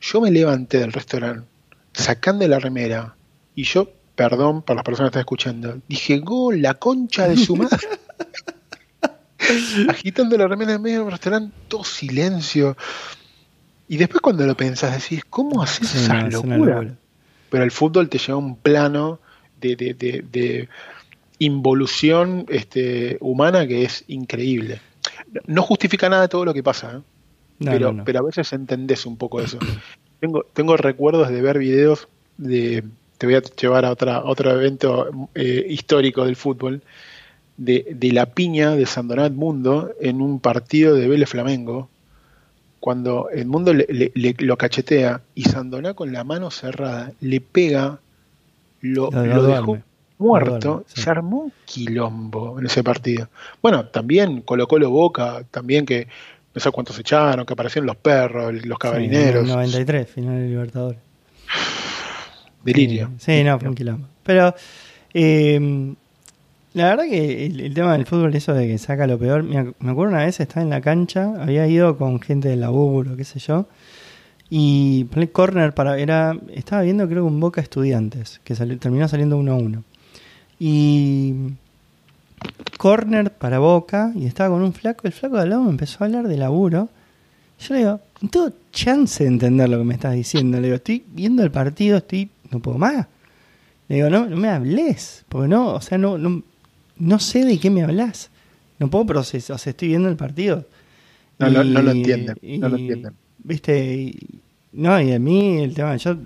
yo 0.00 0.22
me 0.22 0.30
levanté 0.30 0.78
del 0.78 0.92
restaurante 0.94 1.55
sacando 1.96 2.46
la 2.46 2.58
remera 2.58 3.16
y 3.54 3.64
yo, 3.64 3.90
perdón 4.14 4.62
para 4.62 4.76
las 4.76 4.84
personas 4.84 5.08
que 5.08 5.18
están 5.18 5.20
escuchando, 5.20 5.80
dije, 5.88 6.18
gol, 6.18 6.60
la 6.60 6.74
concha 6.74 7.26
de 7.26 7.36
su 7.36 7.56
madre. 7.56 7.88
Agitando 9.88 10.36
la 10.36 10.46
remera 10.46 10.74
en 10.74 10.82
medio 10.82 11.02
del 11.02 11.10
restaurante, 11.10 11.56
todo 11.68 11.84
silencio. 11.84 12.76
Y 13.88 13.96
después 13.96 14.20
cuando 14.20 14.44
lo 14.44 14.56
pensás, 14.56 14.92
decís, 14.92 15.24
¿cómo 15.28 15.62
haces 15.62 15.94
esa 15.94 16.28
locura? 16.28 16.96
Pero 17.48 17.64
el 17.64 17.70
fútbol 17.70 18.08
te 18.08 18.18
lleva 18.18 18.34
a 18.34 18.38
un 18.38 18.56
plano 18.56 19.20
de, 19.60 20.68
involución 21.38 22.46
este, 22.48 23.16
humana 23.20 23.66
que 23.66 23.84
es 23.84 24.04
increíble. 24.08 24.80
No 25.46 25.62
justifica 25.62 26.08
nada 26.08 26.22
de 26.22 26.28
todo 26.28 26.44
lo 26.44 26.52
que 26.52 26.62
pasa, 26.62 26.96
¿eh? 26.96 27.00
pero, 27.60 28.04
pero 28.04 28.18
a 28.18 28.22
veces 28.22 28.52
entendés 28.52 29.06
un 29.06 29.16
poco 29.16 29.40
eso. 29.40 29.58
Tengo, 30.20 30.44
tengo 30.52 30.76
recuerdos 30.76 31.28
de 31.28 31.42
ver 31.42 31.58
videos 31.58 32.08
de. 32.36 32.84
Te 33.18 33.26
voy 33.26 33.36
a 33.36 33.40
llevar 33.40 33.86
a 33.86 33.90
otra, 33.90 34.24
otro 34.24 34.50
evento 34.50 35.28
eh, 35.34 35.66
histórico 35.68 36.24
del 36.24 36.36
fútbol. 36.36 36.82
De, 37.56 37.86
de, 37.98 38.12
la 38.12 38.26
piña 38.26 38.76
de 38.76 38.84
Sandonat 38.84 39.32
Mundo 39.32 39.90
en 39.98 40.20
un 40.20 40.40
partido 40.40 40.94
de 40.94 41.08
Vélez 41.08 41.30
Flamengo, 41.30 41.88
cuando 42.80 43.30
el 43.30 43.46
mundo 43.46 43.72
le, 43.72 44.12
lo 44.38 44.56
cachetea 44.58 45.22
y 45.34 45.44
Sandoná 45.44 45.94
con 45.94 46.12
la 46.12 46.22
mano 46.22 46.50
cerrada 46.50 47.12
le 47.20 47.40
pega, 47.40 47.98
lo, 48.82 49.10
lo, 49.10 49.42
dejó 49.42 49.78
muerto, 50.18 50.84
se 50.86 51.10
armó 51.10 51.44
un 51.44 51.52
quilombo 51.64 52.58
en 52.58 52.66
ese 52.66 52.82
partido. 52.82 53.28
Bueno, 53.62 53.86
también 53.86 54.40
colocó 54.42 54.78
lo 54.78 54.90
Boca, 54.90 55.44
también 55.50 55.84
que 55.84 56.08
no 56.56 56.60
sé 56.60 56.70
cuántos 56.70 56.98
echaron, 56.98 57.44
que 57.44 57.52
aparecieron 57.52 57.86
los 57.86 57.96
perros, 57.96 58.64
los 58.64 58.78
cabarineros. 58.78 59.44
Sí, 59.44 59.52
93, 59.52 60.08
final 60.08 60.40
de 60.40 60.48
Libertadores. 60.48 61.00
Delirio. 62.64 63.10
Sí, 63.18 63.44
no, 63.44 63.60
fue 63.60 63.68
un 63.68 63.74
quilombo. 63.74 64.08
Pero 64.22 64.54
eh, 65.12 65.94
la 66.72 66.88
verdad 66.88 67.04
que 67.10 67.44
el, 67.44 67.74
tema 67.74 67.92
del 67.92 68.06
fútbol, 68.06 68.34
eso 68.34 68.54
de 68.54 68.68
que 68.68 68.78
saca 68.78 69.06
lo 69.06 69.18
peor, 69.18 69.42
me, 69.42 69.58
acuerdo 69.58 70.14
una 70.14 70.24
vez 70.24 70.40
estaba 70.40 70.62
en 70.62 70.70
la 70.70 70.80
cancha, 70.80 71.34
había 71.38 71.66
ido 71.66 71.98
con 71.98 72.20
gente 72.22 72.48
del 72.48 72.60
laburo, 72.60 73.16
qué 73.18 73.24
sé 73.24 73.38
yo, 73.38 73.68
y 74.48 75.06
el 75.14 75.30
corner 75.30 75.74
para, 75.74 75.98
era, 75.98 76.38
estaba 76.54 76.80
viendo 76.80 77.06
creo 77.06 77.24
que 77.24 77.28
un 77.28 77.38
Boca 77.38 77.60
Estudiantes, 77.60 78.40
que 78.44 78.54
terminó 78.54 79.06
saliendo 79.08 79.36
uno 79.36 79.52
a 79.52 79.56
uno. 79.56 79.84
Y 80.58 81.34
corner 82.76 83.32
para 83.32 83.58
Boca 83.58 84.12
y 84.14 84.26
estaba 84.26 84.50
con 84.50 84.62
un 84.62 84.72
flaco. 84.72 85.06
El 85.06 85.12
flaco 85.12 85.36
de 85.36 85.42
al 85.42 85.50
lado 85.50 85.62
me 85.62 85.70
empezó 85.70 86.02
a 86.02 86.06
hablar 86.06 86.28
de 86.28 86.36
laburo. 86.36 86.88
Yo 87.58 87.74
le 87.74 87.80
digo, 87.80 88.00
no 88.20 88.28
tengo 88.28 88.52
chance 88.72 89.24
de 89.24 89.28
entender 89.28 89.68
lo 89.68 89.78
que 89.78 89.84
me 89.84 89.94
estás 89.94 90.14
diciendo. 90.14 90.58
Le 90.58 90.68
digo, 90.68 90.76
estoy 90.76 91.04
viendo 91.08 91.42
el 91.42 91.50
partido, 91.50 91.98
estoy, 91.98 92.30
no 92.50 92.60
puedo 92.60 92.78
más. 92.78 93.06
Le 93.88 93.96
digo, 93.96 94.10
no, 94.10 94.26
no 94.26 94.36
me 94.36 94.48
hables, 94.48 95.24
porque 95.28 95.48
no, 95.48 95.74
o 95.74 95.80
sea, 95.80 95.96
no, 95.96 96.18
no, 96.18 97.18
sé 97.18 97.44
de 97.44 97.58
qué 97.58 97.70
me 97.70 97.82
hablas. 97.82 98.30
No 98.78 98.90
puedo 98.90 99.06
procesar, 99.06 99.54
o 99.54 99.58
sea, 99.58 99.70
estoy 99.70 99.88
viendo 99.88 100.08
el 100.08 100.16
partido. 100.16 100.66
No, 101.38 101.50
no, 101.50 101.62
lo 101.62 101.90
entienden, 101.90 102.36
no 102.60 102.68
lo 102.68 102.76
entienden. 102.76 103.12
Viste, 103.38 104.14
no, 104.72 105.00
y 105.00 105.12
a 105.12 105.18
mí 105.18 105.58
el 105.58 105.74
tema, 105.74 105.96
yo 105.96 106.16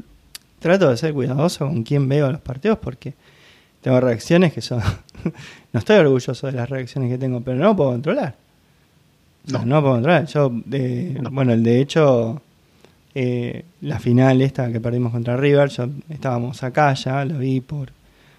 trato 0.58 0.90
de 0.90 0.96
ser 0.96 1.12
cuidadoso 1.12 1.66
con 1.66 1.82
quién 1.82 2.08
veo 2.08 2.30
los 2.30 2.40
partidos 2.40 2.78
porque 2.78 3.14
tengo 3.81 4.01
reacciones 4.01 4.52
que 4.52 4.61
son 4.61 4.82
no 5.73 5.78
estoy 5.78 5.97
orgulloso 5.97 6.47
de 6.47 6.52
las 6.52 6.69
reacciones 6.69 7.11
que 7.11 7.19
tengo, 7.19 7.40
pero 7.40 7.57
no 7.59 7.77
puedo 7.77 7.90
controlar. 7.90 8.35
No, 9.51 9.65
no 9.65 9.81
puedo 9.81 9.94
controlar. 9.94 10.27
Yo, 10.27 10.51
bueno, 10.51 11.52
el 11.52 11.62
de 11.62 11.81
hecho, 11.81 12.43
eh, 13.15 13.65
la 13.82 13.98
final 13.98 14.43
esta 14.43 14.70
que 14.70 14.81
perdimos 14.81 15.12
contra 15.12 15.36
River, 15.36 15.69
yo 15.70 15.89
estábamos 16.09 16.62
acá 16.62 16.93
ya, 16.94 17.24
lo 17.24 17.39
vi 17.39 17.61
por, 17.61 17.90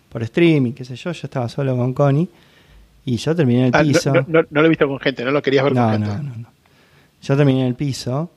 por 0.09 0.23
streaming, 0.23 0.73
qué 0.73 0.85
sé 0.85 0.95
yo, 0.95 1.11
yo 1.11 1.21
estaba 1.23 1.49
solo 1.49 1.75
con 1.75 1.93
Connie 1.93 2.29
y 3.05 3.17
yo 3.17 3.35
terminé 3.35 3.61
en 3.61 3.65
el 3.67 3.75
ah, 3.75 3.81
piso. 3.81 4.13
No, 4.27 4.43
lo 4.49 4.65
he 4.65 4.69
visto 4.69 4.87
con 4.87 4.99
gente, 4.99 5.25
no 5.25 5.31
lo 5.31 5.41
querías 5.41 5.63
ver 5.63 5.73
con 5.73 5.91
gente. 5.91 6.07
No, 6.07 6.17
no, 6.17 6.35
no. 6.35 6.47
Yo 7.21 7.37
terminé 7.37 7.61
en 7.61 7.67
el 7.67 7.75
piso 7.75 8.31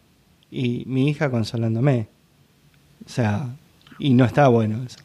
y 0.51 0.85
mi 0.87 1.09
hija 1.09 1.31
consolándome. 1.31 2.09
O 3.05 3.09
sea, 3.09 3.49
y 3.99 4.15
no 4.15 4.25
está 4.25 4.49
bueno 4.49 4.83
eso. 4.85 5.04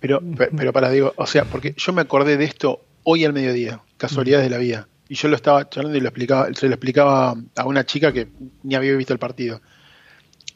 Pero, 0.00 0.22
pero 0.56 0.72
para 0.72 0.90
digo, 0.90 1.12
o 1.16 1.26
sea, 1.26 1.44
porque 1.44 1.74
yo 1.76 1.92
me 1.92 2.00
acordé 2.00 2.36
de 2.36 2.44
esto 2.44 2.82
hoy 3.04 3.24
al 3.24 3.32
mediodía, 3.32 3.82
casualidades 3.98 4.44
de 4.46 4.50
la 4.50 4.58
vida. 4.58 4.88
Y 5.08 5.14
yo 5.14 5.28
lo 5.28 5.36
estaba 5.36 5.68
charlando 5.68 5.98
y 5.98 6.00
lo 6.00 6.08
explicaba, 6.08 6.52
se 6.54 6.68
lo 6.68 6.74
explicaba 6.74 7.34
a 7.56 7.66
una 7.66 7.84
chica 7.84 8.12
que 8.12 8.28
ni 8.62 8.74
había 8.74 8.96
visto 8.96 9.12
el 9.12 9.18
partido. 9.18 9.60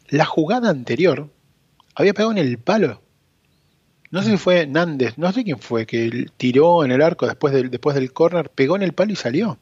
La 0.08 0.24
jugada 0.24 0.70
anterior 0.70 1.28
había 1.94 2.14
pegado 2.14 2.32
en 2.32 2.38
el 2.38 2.58
palo. 2.58 3.02
No 4.10 4.22
sé 4.22 4.30
si 4.30 4.36
fue 4.36 4.66
Nández, 4.66 5.18
no 5.18 5.32
sé 5.32 5.42
quién 5.42 5.58
fue, 5.58 5.86
que 5.86 6.26
tiró 6.36 6.84
en 6.84 6.92
el 6.92 7.02
arco 7.02 7.26
después 7.26 7.52
del, 7.52 7.70
después 7.70 7.96
del 7.96 8.12
córner, 8.12 8.48
pegó 8.48 8.76
en 8.76 8.82
el 8.82 8.92
palo 8.92 9.12
y 9.12 9.16
salió. 9.16 9.58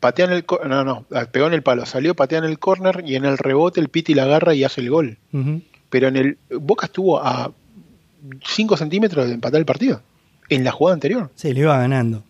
Patea 0.00 0.26
en 0.26 0.32
el 0.32 0.44
no, 0.68 0.84
no, 0.84 1.06
pegó 1.30 1.46
en 1.46 1.54
el 1.54 1.62
palo, 1.62 1.86
salió, 1.86 2.14
patea 2.14 2.38
en 2.38 2.44
el 2.44 2.58
córner 2.58 3.04
y 3.06 3.14
en 3.14 3.24
el 3.24 3.38
rebote 3.38 3.80
el 3.80 3.88
Piti 3.88 4.14
la 4.14 4.24
agarra 4.24 4.54
y 4.54 4.64
hace 4.64 4.80
el 4.80 4.90
gol. 4.90 5.18
Pero 5.88 6.08
en 6.08 6.16
el 6.16 6.38
Boca 6.50 6.86
estuvo 6.86 7.20
a 7.20 7.52
5 8.44 8.76
centímetros 8.76 9.26
de 9.26 9.34
empatar 9.34 9.58
el 9.58 9.66
partido. 9.66 10.02
En 10.48 10.64
la 10.64 10.72
jugada 10.72 10.94
anterior. 10.94 11.30
Sí, 11.34 11.52
lo 11.52 11.60
iba 11.60 11.78
ganando. 11.78 12.24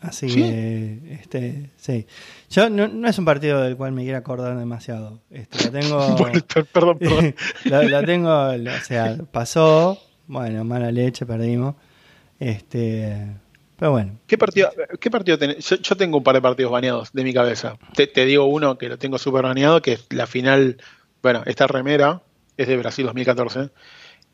Así 0.00 0.28
que, 0.28 0.98
este, 1.10 1.70
sí. 1.76 2.06
Yo 2.48 2.70
no, 2.70 3.06
es 3.06 3.18
un 3.18 3.24
partido 3.26 3.60
del 3.60 3.76
cual 3.76 3.92
me 3.92 4.02
quiera 4.02 4.18
acordar 4.18 4.56
demasiado. 4.56 5.20
Este, 5.30 5.64
lo 5.64 5.70
tengo. 5.70 6.16
perdón, 6.72 6.98
perdón. 6.98 7.34
lo, 7.90 8.04
tengo, 8.04 8.30
o 8.30 8.84
sea, 8.84 9.18
pasó. 9.30 9.98
Bueno, 10.26 10.64
mala 10.64 10.90
leche, 10.90 11.26
perdimos. 11.26 11.74
Este, 12.38 13.26
pero 13.80 13.92
bueno. 13.92 14.18
¿Qué 14.26 14.36
partido, 14.36 14.70
qué 15.00 15.10
partido 15.10 15.38
tenés? 15.38 15.68
Yo, 15.68 15.96
tengo 15.96 16.18
un 16.18 16.22
par 16.22 16.34
de 16.34 16.42
partidos 16.42 16.70
baneados 16.70 17.12
de 17.12 17.24
mi 17.24 17.32
cabeza. 17.32 17.78
Te, 17.94 18.24
digo 18.26 18.44
uno 18.44 18.76
que 18.76 18.90
lo 18.90 18.98
tengo 18.98 19.16
súper 19.16 19.42
baneado, 19.42 19.80
que 19.80 19.92
es 19.92 20.06
la 20.10 20.26
final. 20.26 20.76
Bueno, 21.22 21.42
esta 21.46 21.66
remera 21.66 22.20
es 22.58 22.68
de 22.68 22.76
Brasil 22.76 23.06
2014. 23.06 23.70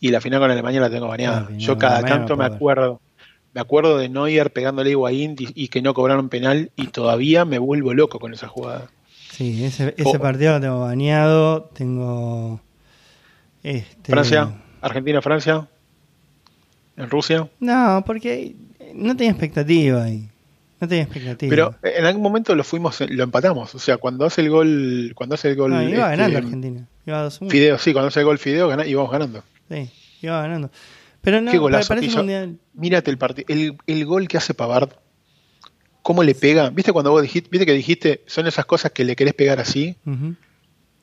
Y 0.00 0.10
la 0.10 0.20
final 0.20 0.40
con 0.40 0.50
Alemania 0.50 0.80
la 0.80 0.90
tengo 0.90 1.08
baneada. 1.08 1.48
Ah, 1.48 1.52
yo 1.56 1.78
cada 1.78 2.02
tanto 2.02 2.36
me 2.36 2.44
acuerdo 2.44 3.00
me 3.56 3.62
acuerdo 3.62 3.96
de 3.96 4.10
Neuer 4.10 4.52
pegándole 4.52 4.90
a 4.90 4.92
Higuaín 4.92 5.34
y, 5.38 5.68
que 5.68 5.80
no 5.80 5.94
cobraron 5.94 6.28
penal 6.28 6.72
y 6.76 6.88
todavía 6.88 7.46
me 7.46 7.58
vuelvo 7.58 7.94
loco 7.94 8.18
con 8.18 8.34
esa 8.34 8.48
jugada. 8.48 8.90
Sí, 9.30 9.64
ese, 9.64 9.94
ese 9.96 10.18
partido 10.18 10.52
lo 10.52 10.60
tengo 10.60 10.80
baneado, 10.80 11.62
tengo... 11.72 12.60
Este... 13.62 14.12
Francia, 14.12 14.52
Argentina, 14.82 15.22
Francia, 15.22 15.66
en 16.98 17.08
Rusia. 17.08 17.48
No, 17.58 18.04
porque 18.04 18.54
no 18.94 19.16
tenía 19.16 19.30
expectativa 19.30 20.04
ahí. 20.04 20.28
No 20.78 20.86
tenía 20.86 21.04
expectativa. 21.04 21.48
Pero 21.48 21.74
en 21.82 22.04
algún 22.04 22.22
momento 22.22 22.54
lo 22.54 22.62
fuimos, 22.62 23.00
lo 23.08 23.24
empatamos. 23.24 23.74
O 23.74 23.78
sea, 23.78 23.96
cuando 23.96 24.26
hace 24.26 24.42
el 24.42 24.50
gol, 24.50 25.12
cuando 25.14 25.34
hace 25.34 25.48
el 25.48 25.56
gol. 25.56 25.70
No, 25.70 25.82
iba 25.82 26.10
ganando 26.10 26.36
este, 26.36 26.46
Argentina. 26.46 26.86
Iba 27.06 27.22
2 27.22 27.40
Fideo, 27.48 27.78
sí, 27.78 27.94
cuando 27.94 28.08
hace 28.08 28.20
el 28.20 28.26
gol 28.26 28.38
Fideo, 28.38 28.84
íbamos 28.84 29.10
ganando. 29.10 29.42
Sí, 29.70 29.90
iba 30.22 30.40
ganando. 30.42 30.70
Pero 31.20 31.40
no, 31.40 31.50
Qué 31.50 31.58
golazo 31.58 31.94
Mírate 32.74 33.10
el 33.10 33.18
partido. 33.18 33.46
El, 33.48 34.04
gol 34.04 34.28
que 34.28 34.36
hace 34.36 34.54
Pavard. 34.54 34.90
¿Cómo 36.02 36.22
le 36.22 36.36
pega? 36.36 36.70
¿Viste 36.70 36.92
cuando 36.92 37.10
vos 37.10 37.20
dijiste, 37.20 37.48
viste 37.50 37.66
que 37.66 37.72
dijiste, 37.72 38.22
son 38.26 38.46
esas 38.46 38.64
cosas 38.64 38.92
que 38.92 39.04
le 39.04 39.16
querés 39.16 39.34
pegar 39.34 39.58
así? 39.58 39.96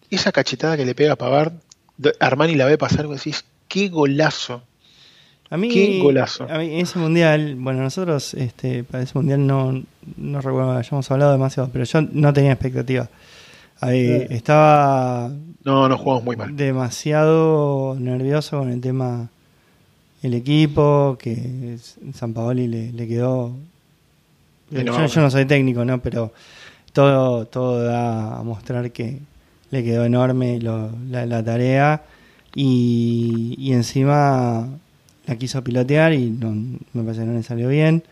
Esa 0.09 0.31
cachetada 0.31 0.77
que 0.77 0.85
le 0.85 0.95
pega 0.95 1.13
a 1.13 1.15
Pavard, 1.17 1.53
Armani 2.21 2.55
la 2.55 2.65
ve 2.65 2.77
pasar 2.77 3.05
y 3.05 3.09
decís, 3.09 3.43
qué 3.67 3.89
golazo. 3.89 4.63
A 5.49 5.57
mí, 5.57 5.69
qué 5.69 5.99
golazo. 6.01 6.47
A 6.49 6.57
mí, 6.57 6.79
ese 6.79 6.99
mundial, 6.99 7.55
bueno, 7.55 7.81
nosotros 7.83 8.33
este, 8.33 8.83
para 8.83 9.03
ese 9.03 9.13
mundial 9.15 9.45
no, 9.45 9.83
no 10.15 10.41
recuerdo, 10.41 10.71
hayamos 10.71 11.11
hablado 11.11 11.33
demasiado, 11.33 11.69
pero 11.71 11.83
yo 11.83 12.01
no 12.01 12.31
tenía 12.31 12.53
expectativa. 12.53 13.09
Ahí, 13.79 14.27
estaba. 14.29 15.31
No, 15.65 15.87
no 15.87 15.97
jugamos 15.97 16.23
muy 16.23 16.35
mal. 16.35 16.55
Demasiado 16.55 17.95
nervioso 17.99 18.59
con 18.59 18.69
el 18.69 18.81
tema 18.81 19.29
el 20.21 20.33
equipo, 20.33 21.17
que 21.19 21.77
San 22.13 22.33
Paoli 22.33 22.67
le, 22.67 23.07
quedó... 23.07 23.53
Yo, 24.71 25.21
no 25.21 25.29
soy 25.29 25.45
técnico, 25.45 25.83
¿no? 25.83 26.01
Pero 26.01 26.33
todo, 26.93 27.45
todo 27.45 27.83
da 27.83 28.39
a 28.39 28.43
mostrar 28.43 28.91
que 28.91 29.19
le 29.69 29.83
quedó 29.83 30.05
enorme 30.05 30.59
la, 30.59 31.43
tarea 31.43 32.03
y, 32.55 33.71
encima 33.73 34.69
la 35.25 35.35
quiso 35.35 35.63
pilotear 35.63 36.13
y 36.13 36.29
no, 36.29 36.51
me 36.93 37.03
parece 37.03 37.21
que 37.21 37.27
no 37.27 37.33
le 37.33 37.43
salió 37.43 37.67
bien. 37.67 38.03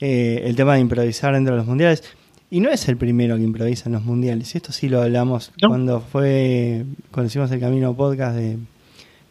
Eh, 0.00 0.42
el 0.44 0.56
tema 0.56 0.74
de 0.74 0.80
improvisar 0.80 1.34
dentro 1.34 1.54
de 1.54 1.58
los 1.58 1.66
mundiales. 1.66 2.02
Y 2.48 2.60
no 2.60 2.70
es 2.70 2.88
el 2.88 2.96
primero 2.96 3.36
que 3.36 3.42
improvisa 3.42 3.88
en 3.88 3.94
los 3.94 4.04
mundiales. 4.04 4.54
Esto 4.54 4.72
sí 4.72 4.88
lo 4.88 5.02
hablamos 5.02 5.52
cuando 5.60 6.00
fue, 6.00 6.84
cuando 7.10 7.26
hicimos 7.26 7.50
el 7.50 7.58
Camino 7.58 7.96
Podcast 7.96 8.36
de, 8.36 8.58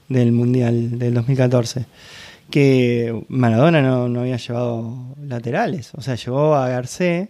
del 0.10 0.32
Mundial 0.34 1.00
del 1.00 1.14
2014, 1.14 1.86
que 2.50 3.24
Maradona 3.30 3.82
no, 3.82 4.20
había 4.20 4.38
llevado 4.38 5.16
laterales, 5.22 5.92
o 5.96 6.02
sea, 6.02 6.16
llevó 6.16 6.56
a 6.56 6.68
Garcés. 6.68 7.30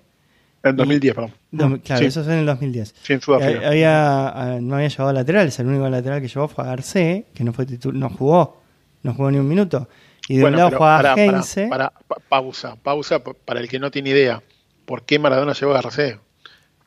En 0.63 0.75
2010, 0.75 1.13
perdón. 1.13 1.79
claro, 1.83 2.05
eso 2.05 2.21
es 2.21 2.27
en 2.27 2.33
el 2.33 2.45
2010. 2.47 2.95
Sí, 3.03 3.13
en 3.13 3.21
Sudáfrica. 3.21 3.61
Eh, 3.61 3.67
había, 3.67 4.27
ah, 4.29 4.59
no 4.59 4.75
había 4.75 4.87
llevado 4.87 5.13
laterales, 5.13 5.59
el 5.59 5.67
único 5.67 5.87
lateral 5.87 6.19
que 6.19 6.27
llevó 6.27 6.47
fue 6.47 6.63
a 6.63 6.67
Garcés, 6.67 7.25
que 7.35 7.43
no 7.43 7.53
fue 7.53 7.67
no 7.93 8.09
jugó, 8.09 8.61
no 9.03 9.13
jugó 9.13 9.29
ni 9.29 9.37
un 9.37 9.47
minuto. 9.47 9.87
Y 10.27 10.37
de 10.37 10.45
un 10.45 10.55
lado 10.55 10.71
jugaba 10.75 11.13
a 11.13 11.15
Heinze. 11.15 11.67
Para, 11.67 11.93
pausa, 12.27 12.75
pausa 12.81 13.23
para 13.23 13.59
el 13.59 13.69
que 13.69 13.77
no 13.77 13.91
tiene 13.91 14.09
idea. 14.09 14.41
¿Por 14.85 15.03
qué 15.05 15.19
Maradona 15.19 15.53
llevó 15.53 15.71
a 15.71 15.81
Garcés? 15.81 16.17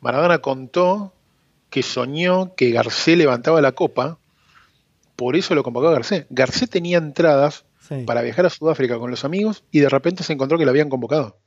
Maradona 0.01 0.39
contó 0.39 1.13
que 1.71 1.83
soñó 1.83 2.55
que 2.55 2.71
Garcés 2.71 3.19
levantaba 3.19 3.61
la 3.61 3.73
copa 3.73 4.19
por 5.19 5.35
eso 5.35 5.57
lo 5.57 5.65
convocó 5.65 5.89
a 5.89 5.93
Garcés. 5.93 6.27
Garcés 6.31 6.71
tenía 6.71 6.99
entradas 6.99 7.65
para 8.07 8.23
viajar 8.23 8.47
a 8.47 8.51
Sudáfrica 8.51 9.01
con 9.01 9.11
los 9.11 9.25
amigos 9.25 9.65
y 9.73 9.81
de 9.81 9.89
repente 9.89 10.23
se 10.23 10.33
encontró 10.33 10.57
que 10.59 10.65
lo 10.65 10.71
habían 10.71 10.89
convocado. 10.89 11.41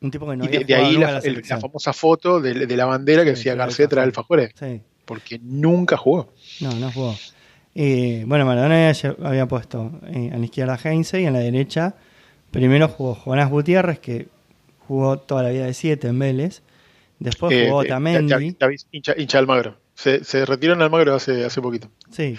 Un 0.00 0.12
tipo 0.12 0.30
que 0.30 0.36
no 0.36 0.44
y 0.44 0.62
de, 0.62 0.74
ahí 0.76 0.96
la, 0.96 1.20
famosa 1.60 1.92
foto 1.92 2.40
de, 2.40 2.54
la 2.76 2.84
bandera 2.84 3.24
que 3.24 3.30
decía 3.30 3.56
Garcés 3.56 3.88
trae 3.88 4.04
Alfajores. 4.04 4.52
Sí. 4.56 4.80
Porque 5.04 5.40
nunca 5.42 5.96
jugó. 5.96 6.32
No, 6.60 6.72
no 6.74 6.92
jugó. 6.92 7.16
Eh, 7.74 8.22
bueno, 8.24 8.46
Maradona 8.46 8.92
había, 9.24 9.46
puesto 9.46 9.90
eh, 10.06 10.30
a 10.32 10.38
la 10.38 10.44
izquierda 10.44 10.74
a 10.74 10.88
Heinze 10.88 11.20
y 11.20 11.26
a 11.26 11.32
la 11.32 11.40
derecha 11.40 11.96
primero 12.52 12.86
jugó 12.86 13.16
Jonás 13.16 13.50
Gutiérrez, 13.50 13.98
que 13.98 14.28
jugó 14.88 15.18
toda 15.18 15.44
la 15.44 15.50
vida 15.50 15.66
de 15.66 15.74
7 15.74 16.08
en 16.08 16.18
Vélez. 16.18 16.62
Después 17.20 17.52
eh, 17.54 17.66
jugó 17.68 17.84
Tamendi. 17.84 18.56
hincha, 18.90 19.14
hincha 19.16 19.38
Almagro. 19.38 19.76
Se, 19.94 20.24
se 20.24 20.44
retiró 20.44 20.74
en 20.74 20.82
Almagro 20.82 21.14
hace, 21.14 21.44
hace 21.44 21.60
poquito. 21.60 21.88
Sí. 22.10 22.36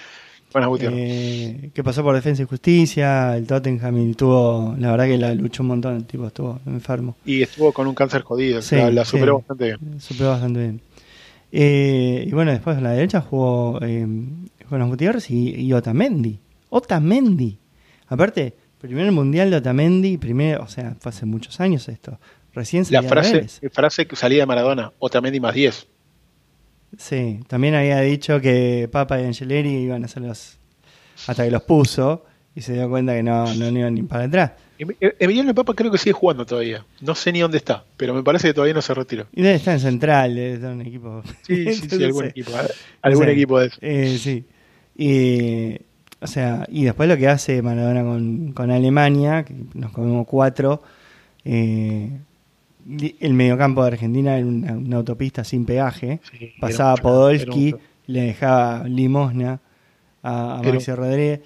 Eh, 0.51 1.69
que 1.75 1.83
pasó 1.83 2.01
por 2.03 2.15
Defensa 2.15 2.41
y 2.41 2.45
Justicia, 2.45 3.37
el 3.37 3.45
Tottenham 3.45 3.97
y 3.99 4.13
tuvo, 4.15 4.75
la 4.79 4.91
verdad 4.91 5.05
que 5.05 5.17
la 5.17 5.33
luchó 5.35 5.61
un 5.61 5.67
montón, 5.67 5.95
el 5.95 6.05
tipo 6.05 6.25
estuvo 6.25 6.59
enfermo. 6.65 7.15
Y 7.23 7.43
estuvo 7.43 7.71
con 7.71 7.85
un 7.85 7.93
cáncer 7.93 8.23
jodido, 8.23 8.59
la, 8.91 9.05
superó 9.05 9.37
bastante 9.37 9.65
bien. 9.65 10.01
Superó 10.01 10.29
bastante 10.29 10.59
bien. 10.59 10.81
Eh, 11.51 12.25
y 12.27 12.31
bueno, 12.31 12.51
después 12.51 12.77
a 12.77 12.81
la 12.81 12.91
derecha 12.91 13.21
jugó 13.21 13.79
eh, 13.83 14.07
los 14.71 14.89
Gutiérrez 14.89 15.29
y, 15.29 15.71
Otamendi. 15.71 16.39
Otamendi. 16.69 17.59
Aparte, 18.07 18.55
primer 18.79 19.11
mundial 19.11 19.51
de 19.51 19.57
Otamendi, 19.57 20.17
primero, 20.17 20.63
o 20.63 20.67
sea, 20.67 20.95
fue 20.99 21.11
hace 21.11 21.27
muchos 21.27 21.59
años 21.59 21.87
esto. 21.89 22.17
Recién 22.59 22.83
La 22.89 23.01
frase, 23.01 23.47
frase 23.69 24.05
que 24.05 24.17
salía 24.17 24.39
de 24.39 24.45
Maradona, 24.45 24.91
Otamendi 24.99 25.39
más 25.39 25.53
10. 25.53 25.87
Sí, 26.97 27.39
también 27.47 27.73
había 27.73 28.01
dicho 28.01 28.41
que 28.41 28.89
Papa 28.91 29.17
y 29.21 29.23
Angeleri 29.23 29.77
iban 29.77 30.03
a 30.03 30.07
hacer 30.07 30.23
los. 30.23 30.57
hasta 31.25 31.45
que 31.45 31.51
los 31.51 31.63
puso 31.63 32.25
y 32.53 32.59
se 32.59 32.73
dio 32.73 32.89
cuenta 32.89 33.13
que 33.13 33.23
no, 33.23 33.45
no 33.53 33.69
iban 33.69 33.93
ni 33.93 34.03
para 34.03 34.25
atrás. 34.25 34.51
Em, 34.77 34.89
em, 34.99 35.11
Emiliano 35.19 35.55
Papa 35.55 35.73
creo 35.73 35.89
que 35.89 35.97
sigue 35.97 36.11
jugando 36.11 36.45
todavía. 36.45 36.85
No 36.99 37.15
sé 37.15 37.31
ni 37.31 37.39
dónde 37.39 37.59
está, 37.59 37.85
pero 37.95 38.13
me 38.13 38.23
parece 38.23 38.49
que 38.49 38.53
todavía 38.53 38.73
no 38.73 38.81
se 38.81 38.93
retiró. 38.93 39.27
Y 39.31 39.41
debe 39.41 39.55
estar 39.55 39.75
en 39.75 39.79
Central, 39.79 40.35
debe 40.35 40.53
estar 40.55 40.71
en 40.71 40.81
un 40.81 40.85
equipo. 40.85 41.23
Sí, 41.43 41.73
sí, 41.73 41.89
sí, 41.89 42.03
algún 42.03 42.25
equipo. 42.25 42.51
Algún 43.01 43.29
equipo 43.29 43.57
de 43.61 43.67
eso. 43.67 43.77
Eh, 43.79 44.17
sí. 44.17 44.45
Y, 44.97 45.79
o 46.19 46.27
sea, 46.27 46.67
y 46.67 46.83
después 46.83 47.07
lo 47.07 47.15
que 47.15 47.29
hace 47.29 47.61
Maradona 47.61 48.03
con, 48.03 48.51
con 48.51 48.69
Alemania, 48.69 49.45
que 49.45 49.53
nos 49.75 49.93
comemos 49.93 50.27
cuatro. 50.27 50.83
Eh, 51.45 52.09
el 53.19 53.33
mediocampo 53.33 53.83
de 53.83 53.87
Argentina 53.89 54.37
era 54.37 54.45
una, 54.45 54.97
autopista 54.97 55.43
sin 55.43 55.65
peaje. 55.65 56.19
Pasaba 56.59 56.95
Podolski, 56.95 57.75
le 58.07 58.21
dejaba 58.21 58.87
limosna 58.87 59.59
a, 60.23 60.61
Maxi 60.63 60.91
Rodríguez. 60.91 61.41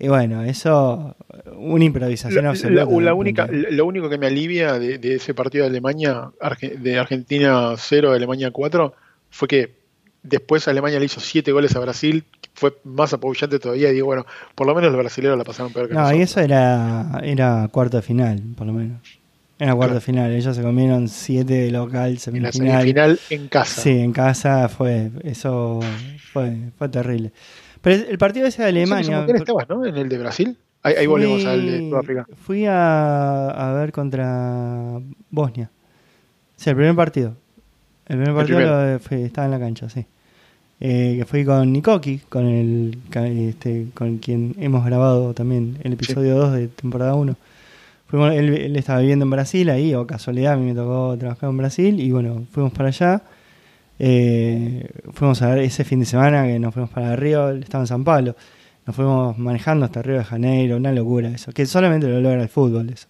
Y 0.00 0.08
bueno, 0.08 0.44
eso, 0.44 1.16
una 1.56 1.84
improvisación 1.84 2.46
absoluta. 2.46 2.86
La, 3.00 3.14
única, 3.14 3.48
lo 3.50 3.84
único 3.84 4.08
que 4.08 4.16
me 4.16 4.28
alivia 4.28 4.78
de, 4.78 5.14
ese 5.14 5.34
partido 5.34 5.64
de 5.64 5.70
Alemania, 5.70 6.30
de 6.78 6.98
Argentina 6.98 7.74
0, 7.76 8.12
Alemania 8.12 8.50
4, 8.50 8.94
fue 9.30 9.48
que 9.48 9.74
después 10.22 10.68
Alemania 10.68 11.00
le 11.00 11.06
hizo 11.06 11.20
7 11.20 11.50
goles 11.50 11.74
a 11.74 11.80
Brasil, 11.80 12.24
fue 12.54 12.76
más 12.84 13.12
apabullante 13.12 13.58
todavía. 13.58 13.90
Y 13.90 13.94
digo, 13.94 14.06
bueno, 14.06 14.24
por 14.54 14.68
lo 14.68 14.74
menos 14.74 14.92
los 14.92 15.00
brasileños 15.00 15.36
la 15.36 15.44
pasaron 15.44 15.72
peor 15.72 15.88
que 15.88 15.94
No, 15.94 16.14
y 16.14 16.22
eso 16.22 16.40
era, 16.40 17.20
era 17.24 17.68
cuarto 17.72 17.96
de 17.96 18.02
final, 18.02 18.40
por 18.56 18.68
lo 18.68 18.72
menos. 18.72 19.17
En 19.60 19.66
la 19.66 19.74
cuarta 19.74 20.00
final, 20.00 20.32
ellos 20.32 20.54
se 20.54 20.62
comieron 20.62 21.08
siete 21.08 21.54
de 21.54 21.70
local, 21.72 22.18
semifinal. 22.18 22.52
En 22.54 22.66
la 22.66 22.78
semifinal 22.78 23.20
en 23.30 23.48
casa. 23.48 23.80
Sí, 23.80 23.90
en 23.90 24.12
casa 24.12 24.68
fue, 24.68 25.10
eso 25.24 25.80
fue, 26.32 26.70
fue 26.78 26.88
terrible. 26.88 27.32
Pero 27.80 28.08
el 28.08 28.18
partido 28.18 28.46
ese 28.46 28.62
de 28.62 28.68
Alemania. 28.68 29.24
¿En 29.26 29.36
estabas, 29.36 29.68
no? 29.68 29.84
En 29.84 29.96
el 29.96 30.08
de 30.08 30.18
Brasil. 30.18 30.56
Ahí, 30.82 31.06
volvemos 31.06 31.44
al 31.44 31.66
de 31.66 31.78
Sudáfrica. 31.80 32.26
Fui 32.46 32.64
a, 32.66 33.48
a, 33.50 33.72
ver 33.74 33.90
contra 33.90 35.00
Bosnia. 35.30 35.70
Sí, 36.56 36.70
el 36.70 36.76
primer 36.76 36.94
partido. 36.94 37.34
El 38.06 38.18
primer 38.18 38.34
partido 38.34 38.94
estaba 38.94 39.46
en 39.46 39.50
la 39.50 39.58
cancha, 39.58 39.90
sí. 39.90 40.06
eh, 40.80 41.16
que 41.18 41.24
fui 41.26 41.44
con 41.44 41.72
Nikoki, 41.72 42.18
con 42.28 42.46
el 42.46 42.98
este, 43.12 43.88
con 43.92 44.18
quien 44.18 44.54
hemos 44.58 44.84
grabado 44.86 45.34
también 45.34 45.78
el 45.82 45.92
episodio 45.92 46.36
2 46.36 46.52
de 46.52 46.68
temporada 46.68 47.14
1. 47.14 47.36
Fuimos, 48.08 48.32
él, 48.32 48.74
estaba 48.76 49.00
viviendo 49.00 49.24
en 49.24 49.30
Brasil 49.30 49.68
ahí, 49.70 49.94
o 49.94 50.06
casualidad, 50.06 50.54
a 50.54 50.56
mí 50.56 50.66
me 50.66 50.74
tocó 50.74 51.16
trabajar 51.18 51.50
en 51.50 51.56
Brasil, 51.56 52.00
y 52.00 52.10
bueno, 52.10 52.46
fuimos 52.50 52.72
para 52.72 52.88
allá. 52.88 53.22
Eh, 53.98 54.88
fuimos 55.12 55.42
a 55.42 55.50
ver 55.50 55.58
ese 55.58 55.84
fin 55.84 56.00
de 56.00 56.06
semana 56.06 56.46
que 56.46 56.58
nos 56.58 56.72
fuimos 56.72 56.90
para 56.90 57.14
Río, 57.16 57.50
estaba 57.50 57.82
en 57.82 57.88
San 57.88 58.04
Pablo. 58.04 58.34
Nos 58.86 58.96
fuimos 58.96 59.36
manejando 59.36 59.84
hasta 59.84 60.00
Río 60.00 60.18
de 60.18 60.24
Janeiro, 60.24 60.76
una 60.76 60.92
locura 60.92 61.28
eso. 61.28 61.52
Que 61.52 61.66
solamente 61.66 62.08
lo 62.08 62.20
logra 62.20 62.42
el 62.42 62.48
fútbol 62.48 62.88
eso. 62.88 63.08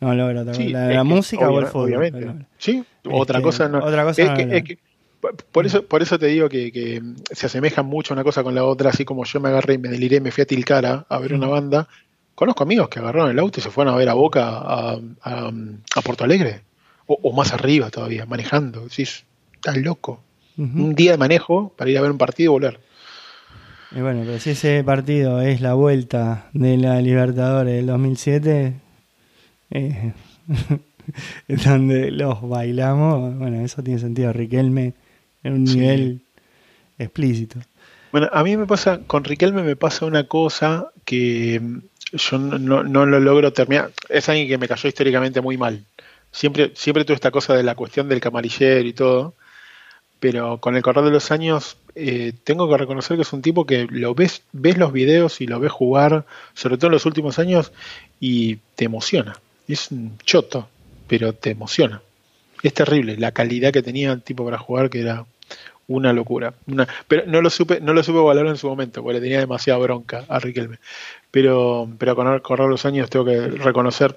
No 0.00 0.14
logra 0.14 0.42
otra 0.42 0.54
la, 0.64 0.88
la 0.88 1.04
música 1.04 1.48
o 1.48 1.60
el 1.60 1.66
fútbol. 1.66 2.46
Sí, 2.58 2.82
otra 3.08 3.38
este, 3.38 3.44
cosa 3.44 3.68
no. 3.68 3.78
Otra 3.78 4.02
cosa 4.02 4.34
por 5.50 5.66
eso, 5.66 5.84
por 5.84 6.02
eso 6.02 6.18
te 6.18 6.26
digo 6.26 6.48
que, 6.48 7.02
se 7.30 7.46
asemejan 7.46 7.86
mucho 7.86 8.14
una 8.14 8.24
cosa 8.24 8.42
con 8.42 8.54
la 8.54 8.64
otra, 8.64 8.90
así 8.90 9.04
como 9.04 9.24
yo 9.24 9.40
me 9.40 9.50
agarré 9.50 9.74
y 9.74 9.78
me 9.78 9.88
deliré, 9.88 10.20
me 10.20 10.30
fui 10.30 10.42
a 10.42 10.46
Tilcara 10.46 11.06
a 11.08 11.18
ver 11.18 11.34
una 11.34 11.46
banda. 11.46 11.88
Conozco 12.34 12.62
amigos 12.62 12.88
que 12.88 12.98
agarraron 12.98 13.30
el 13.30 13.38
auto 13.38 13.60
y 13.60 13.62
se 13.62 13.70
fueron 13.70 13.94
a 13.94 13.96
ver 13.96 14.08
a 14.08 14.14
Boca 14.14 14.48
a, 14.48 14.98
a, 15.22 16.00
Porto 16.02 16.24
Alegre, 16.24 16.62
o, 17.06 17.32
más 17.32 17.52
arriba 17.52 17.90
todavía, 17.90 18.24
manejando. 18.26 18.84
Decís, 18.84 19.24
estás 19.54 19.76
loco. 19.76 20.22
Un 20.56 20.94
día 20.94 21.12
de 21.12 21.18
manejo 21.18 21.72
para 21.76 21.90
ir 21.90 21.96
a 21.96 22.02
ver 22.02 22.10
un 22.10 22.18
partido 22.18 22.52
y 22.52 22.52
volver. 22.52 22.80
Y 23.92 24.00
bueno, 24.00 24.22
pero 24.24 24.38
si 24.38 24.50
ese 24.50 24.84
partido 24.84 25.40
es 25.40 25.60
la 25.60 25.74
vuelta 25.74 26.48
de 26.52 26.76
la 26.76 27.00
Libertadores 27.00 27.74
del 27.74 27.86
2007, 27.86 28.74
eh, 29.70 30.12
donde 31.48 32.10
los 32.10 32.46
bailamos, 32.46 33.36
bueno, 33.38 33.64
eso 33.64 33.82
tiene 33.82 33.98
sentido. 33.98 34.32
Riquelme 34.32 34.94
en 35.42 35.52
un 35.54 35.64
nivel 35.64 36.20
explícito. 36.98 37.58
Bueno, 38.12 38.28
a 38.32 38.44
mí 38.44 38.56
me 38.56 38.66
pasa, 38.66 39.00
con 39.06 39.24
Riquelme 39.24 39.62
me 39.62 39.76
pasa 39.76 40.06
una 40.06 40.24
cosa 40.24 40.92
que 41.04 41.60
yo 42.12 42.38
no, 42.38 42.82
no, 42.82 43.06
lo 43.06 43.20
logro 43.20 43.52
terminar. 43.52 43.92
Es 44.08 44.28
alguien 44.28 44.48
que 44.48 44.58
me 44.58 44.68
cayó 44.68 44.88
históricamente 44.88 45.40
muy 45.40 45.56
mal. 45.56 45.84
Siempre, 46.32 46.72
siempre 46.74 47.04
tuve 47.04 47.14
esta 47.14 47.30
cosa 47.30 47.54
de 47.54 47.62
la 47.62 47.74
cuestión 47.74 48.08
del 48.08 48.20
camarillero 48.20 48.88
y 48.88 48.92
todo, 48.92 49.34
pero 50.20 50.58
con 50.58 50.76
el 50.76 50.82
correr 50.82 51.04
de 51.04 51.10
los 51.10 51.30
años 51.30 51.76
eh, 51.94 52.32
tengo 52.44 52.68
que 52.68 52.76
reconocer 52.76 53.16
que 53.16 53.22
es 53.22 53.32
un 53.32 53.42
tipo 53.42 53.66
que 53.66 53.86
lo 53.90 54.14
ves, 54.14 54.42
ves 54.52 54.78
los 54.78 54.92
videos 54.92 55.40
y 55.40 55.46
lo 55.46 55.58
ves 55.58 55.72
jugar, 55.72 56.24
sobre 56.54 56.76
todo 56.76 56.88
en 56.88 56.92
los 56.92 57.06
últimos 57.06 57.38
años, 57.38 57.72
y 58.20 58.56
te 58.76 58.84
emociona. 58.84 59.40
Es 59.66 59.90
un 59.90 60.18
choto, 60.18 60.68
pero 61.08 61.32
te 61.32 61.50
emociona 61.50 62.00
es 62.62 62.74
terrible 62.74 63.16
la 63.16 63.32
calidad 63.32 63.72
que 63.72 63.82
tenía 63.82 64.12
el 64.12 64.22
tipo 64.22 64.44
para 64.44 64.58
jugar, 64.58 64.90
que 64.90 65.00
era 65.00 65.26
una 65.88 66.12
locura. 66.12 66.54
Una, 66.66 66.86
pero 67.08 67.24
no 67.26 67.42
lo 67.42 67.50
supe, 67.50 67.80
no 67.80 67.92
lo 67.92 68.02
supe 68.02 68.18
valorar 68.18 68.50
en 68.50 68.56
su 68.56 68.68
momento, 68.68 69.02
porque 69.02 69.14
le 69.14 69.20
tenía 69.20 69.40
demasiada 69.40 69.78
bronca 69.78 70.24
a 70.28 70.38
Riquelme. 70.38 70.78
Pero, 71.30 71.88
pero 71.98 72.16
con 72.16 72.40
correr 72.40 72.68
los 72.68 72.84
años 72.86 73.10
tengo 73.10 73.24
que 73.24 73.48
reconocer. 73.48 74.16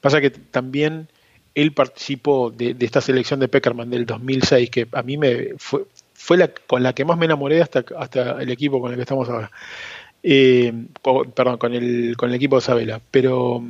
Pasa 0.00 0.20
que 0.20 0.30
también 0.30 1.08
él 1.54 1.72
participó 1.72 2.50
de, 2.50 2.76
esta 2.80 3.00
selección 3.00 3.40
de 3.40 3.48
Peckerman 3.48 3.90
del 3.90 4.06
2006, 4.06 4.70
que 4.70 4.88
a 4.92 5.02
mí 5.02 5.16
me 5.16 5.54
fue, 5.58 5.84
fue 6.14 6.36
la 6.36 6.48
con 6.48 6.82
la 6.82 6.92
que 6.94 7.04
más 7.04 7.18
me 7.18 7.26
enamoré 7.26 7.62
hasta, 7.62 7.84
hasta 7.98 8.42
el 8.42 8.50
equipo 8.50 8.80
con 8.80 8.90
el 8.90 8.96
que 8.96 9.02
estamos 9.02 9.28
ahora. 9.28 9.50
Eh, 10.22 10.72
perdón, 11.34 11.58
con 11.58 11.74
el, 11.74 12.16
con 12.16 12.28
el 12.28 12.36
equipo 12.36 12.56
de 12.56 12.60
Isabela. 12.60 13.00
Pero 13.10 13.62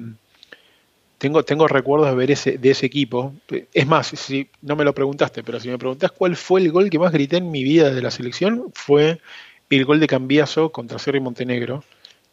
tengo, 1.18 1.44
tengo 1.44 1.68
recuerdos 1.68 2.08
de 2.08 2.14
ver 2.14 2.30
ese, 2.30 2.58
de 2.58 2.70
ese 2.70 2.86
equipo. 2.86 3.34
Es 3.72 3.86
más, 3.86 4.08
si 4.08 4.48
no 4.62 4.74
me 4.74 4.84
lo 4.84 4.94
preguntaste, 4.94 5.42
pero 5.42 5.60
si 5.60 5.68
me 5.68 5.78
preguntás 5.78 6.12
cuál 6.12 6.34
fue 6.36 6.60
el 6.60 6.72
gol 6.72 6.90
que 6.90 6.98
más 6.98 7.12
grité 7.12 7.36
en 7.36 7.50
mi 7.50 7.62
vida 7.62 7.92
de 7.92 8.02
la 8.02 8.10
selección, 8.10 8.70
fue 8.74 9.20
el 9.68 9.84
gol 9.84 10.00
de 10.00 10.06
Cambiaso 10.06 10.72
contra 10.72 10.98
Cerro 10.98 11.20
Montenegro, 11.20 11.84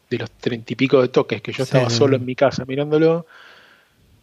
de 0.10 0.18
los 0.18 0.32
treinta 0.32 0.74
y 0.74 0.76
pico 0.76 1.02
de 1.02 1.10
toques, 1.10 1.42
que 1.42 1.52
yo 1.52 1.64
estaba 1.64 1.90
solo 1.90 2.16
en 2.16 2.26
mi 2.26 2.36
casa 2.36 2.66
mirándolo. 2.66 3.26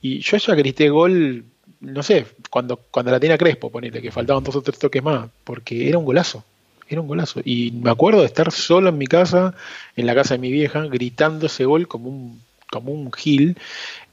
Y 0.01 0.20
yo 0.20 0.36
ya 0.36 0.55
grité 0.55 0.89
gol, 0.89 1.44
no 1.81 2.02
sé, 2.02 2.27
cuando, 2.51 2.77
cuando 2.90 3.11
la 3.12 3.20
tenía 3.20 3.39
Crespo, 3.39 3.70
ponete, 3.70 4.02
que 4.02 4.11
faltaban 4.11 4.44
dos 4.44 4.56
o 4.56 4.62
tres 4.62 4.78
toques 4.78 5.02
más, 5.02 5.28
porque 5.44 5.89
era 5.89 5.98
un 5.98 6.05
golazo. 6.05 6.44
Era 6.89 7.01
un 7.01 7.09
golazo. 7.09 7.40
Y 7.44 7.70
me 7.70 7.90
acuerdo 7.90 8.20
de 8.20 8.27
estar 8.27 8.52
solo 8.52 8.90
en 8.90 8.98
mi 8.98 9.06
casa, 9.06 9.55
en 9.97 10.06
la 10.06 10.15
casa 10.15 10.35
de 10.35 10.39
mi 10.39 10.52
vieja, 10.52 10.82
gritando 10.82 11.47
ese 11.47 11.65
gol 11.65 11.89
como 11.89 12.11
un, 12.11 12.43
como 12.70 12.93
un 12.93 13.11
gil 13.12 13.56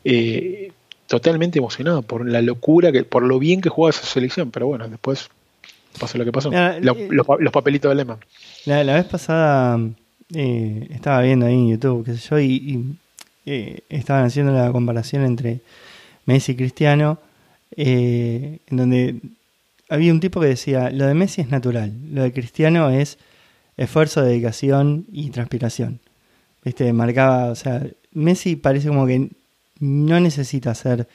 eh, 0.05 0.71
totalmente 1.07 1.59
emocionado 1.59 2.01
por 2.01 2.25
la 2.27 2.41
locura, 2.41 2.91
que, 2.91 3.03
por 3.03 3.23
lo 3.23 3.39
bien 3.39 3.59
que 3.59 3.69
jugaba 3.69 3.89
esa 3.89 4.05
selección, 4.05 4.51
pero 4.51 4.67
bueno, 4.67 4.87
después 4.87 5.29
pasó 5.99 6.17
lo 6.17 6.23
que 6.23 6.31
pasó. 6.31 6.51
Eh, 6.53 6.79
los, 6.81 7.51
papelitos 7.51 7.89
de 7.89 7.95
Lema. 7.95 8.17
La, 8.65 8.81
vez 8.83 9.05
pasada 9.05 9.77
eh, 10.33 10.87
estaba 10.91 11.21
viendo 11.21 11.45
ahí 11.45 11.55
en 11.55 11.69
YouTube, 11.69 12.05
qué 12.05 12.15
sé 12.15 12.29
yo, 12.29 12.39
y, 12.39 12.97
estaban 13.89 14.25
haciendo 14.25 14.53
la 14.53 14.71
comparación 14.71 15.23
entre 15.23 15.61
Messi 16.25 16.51
y 16.51 16.55
Cristiano, 16.55 17.17
en 17.75 18.59
donde 18.69 19.19
había 19.89 20.13
un 20.13 20.19
tipo 20.21 20.39
que 20.39 20.47
decía, 20.47 20.89
lo 20.89 21.05
de 21.05 21.13
Messi 21.13 21.41
es 21.41 21.49
natural, 21.49 21.91
lo 22.11 22.23
de 22.23 22.31
Cristiano 22.31 22.89
es 22.89 23.17
esfuerzo, 23.75 24.21
dedicación 24.23 25.05
y 25.11 25.31
transpiración. 25.31 25.99
¿Viste? 26.63 26.93
Marcaba, 26.93 27.49
o 27.49 27.55
sea, 27.55 27.85
Messi 28.13 28.55
parece 28.55 28.87
como 28.87 29.05
que 29.07 29.29
no 29.79 30.19
necesita 30.19 30.71
hacer 30.71 31.07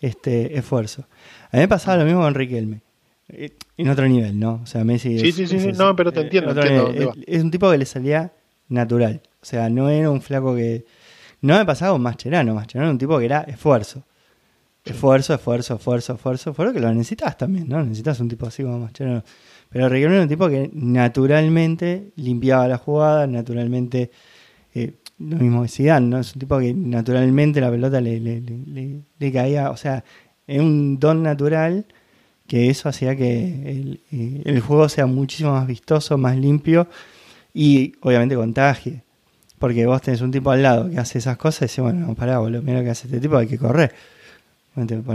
este 0.00 0.58
esfuerzo. 0.58 1.06
A 1.50 1.56
mí 1.56 1.60
me 1.60 1.68
pasaba 1.68 1.98
lo 1.98 2.04
mismo 2.04 2.20
con 2.20 2.34
Riquelme. 2.34 2.80
Eh, 3.30 3.52
en 3.76 3.88
otro 3.88 4.08
nivel, 4.08 4.38
¿no? 4.38 4.60
O 4.62 4.66
sea, 4.66 4.84
Messi. 4.84 5.18
Sí, 5.18 5.32
sí, 5.32 5.46
sí, 5.46 5.72
no, 5.72 5.94
pero 5.94 6.12
te 6.12 6.20
entiendo. 6.20 6.60
es, 7.26 7.42
un 7.42 7.50
tipo 7.50 7.70
que 7.70 7.78
le 7.78 7.86
salía 7.86 8.32
natural. 8.68 9.22
O 9.40 9.46
sea, 9.46 9.68
no 9.68 9.88
era 9.88 10.10
un 10.10 10.20
flaco 10.20 10.54
que. 10.54 10.84
No 11.40 11.56
me 11.56 11.64
pasaba 11.64 11.92
con 11.92 12.02
Mascherano. 12.02 12.54
Mascherano 12.54 12.86
era 12.86 12.92
un 12.92 12.98
tipo 12.98 13.18
que 13.18 13.24
era 13.24 13.42
esfuerzo. 13.42 14.04
Esfuerzo, 14.84 15.34
esfuerzo, 15.34 15.74
esfuerzo, 15.74 16.14
esfuerzo. 16.14 16.54
Fue 16.54 16.64
lo 16.64 16.72
que 16.72 16.80
lo 16.80 16.92
necesitas 16.92 17.36
también, 17.36 17.68
¿no? 17.68 17.82
Necesitas 17.82 18.18
un 18.20 18.28
tipo 18.28 18.46
así 18.46 18.62
como 18.62 18.78
Mascherano. 18.78 19.22
Pero 19.70 19.88
Riquelme 19.88 20.14
era 20.14 20.22
un 20.22 20.28
tipo 20.28 20.48
que 20.48 20.70
naturalmente 20.72 22.12
limpiaba 22.16 22.68
la 22.68 22.78
jugada, 22.78 23.26
naturalmente 23.26 24.10
eh, 24.74 24.94
lo 25.18 25.36
mismo 25.36 25.62
que 25.62 25.68
Zidane, 25.68 26.06
¿no? 26.06 26.18
Es 26.20 26.34
un 26.34 26.40
tipo 26.40 26.58
que 26.58 26.72
naturalmente 26.72 27.60
la 27.60 27.70
pelota 27.70 28.00
le, 28.00 28.20
le, 28.20 28.42
le, 29.18 29.32
caía, 29.32 29.70
o 29.70 29.76
sea, 29.76 30.04
es 30.46 30.60
un 30.60 30.98
don 30.98 31.22
natural 31.22 31.86
que 32.46 32.70
eso 32.70 32.88
hacía 32.88 33.14
que 33.14 33.70
el, 33.70 34.00
eh, 34.10 34.42
el, 34.44 34.60
juego 34.60 34.88
sea 34.88 35.06
muchísimo 35.06 35.52
más 35.52 35.66
vistoso, 35.66 36.16
más 36.16 36.36
limpio 36.36 36.88
y 37.54 37.94
obviamente 38.00 38.34
contagie. 38.34 39.02
Porque 39.58 39.86
vos 39.86 40.00
tenés 40.00 40.20
un 40.20 40.30
tipo 40.30 40.50
al 40.50 40.62
lado 40.62 40.88
que 40.88 40.98
hace 40.98 41.18
esas 41.18 41.36
cosas 41.36 41.62
y 41.62 41.64
decís, 41.64 41.80
bueno, 41.80 42.06
no, 42.06 42.14
pará, 42.14 42.38
boludo, 42.38 42.62
mira 42.62 42.78
lo 42.78 42.84
que 42.84 42.90
hace 42.90 43.08
este 43.08 43.20
tipo, 43.20 43.36
hay 43.36 43.48
que 43.48 43.58
correr. 43.58 43.92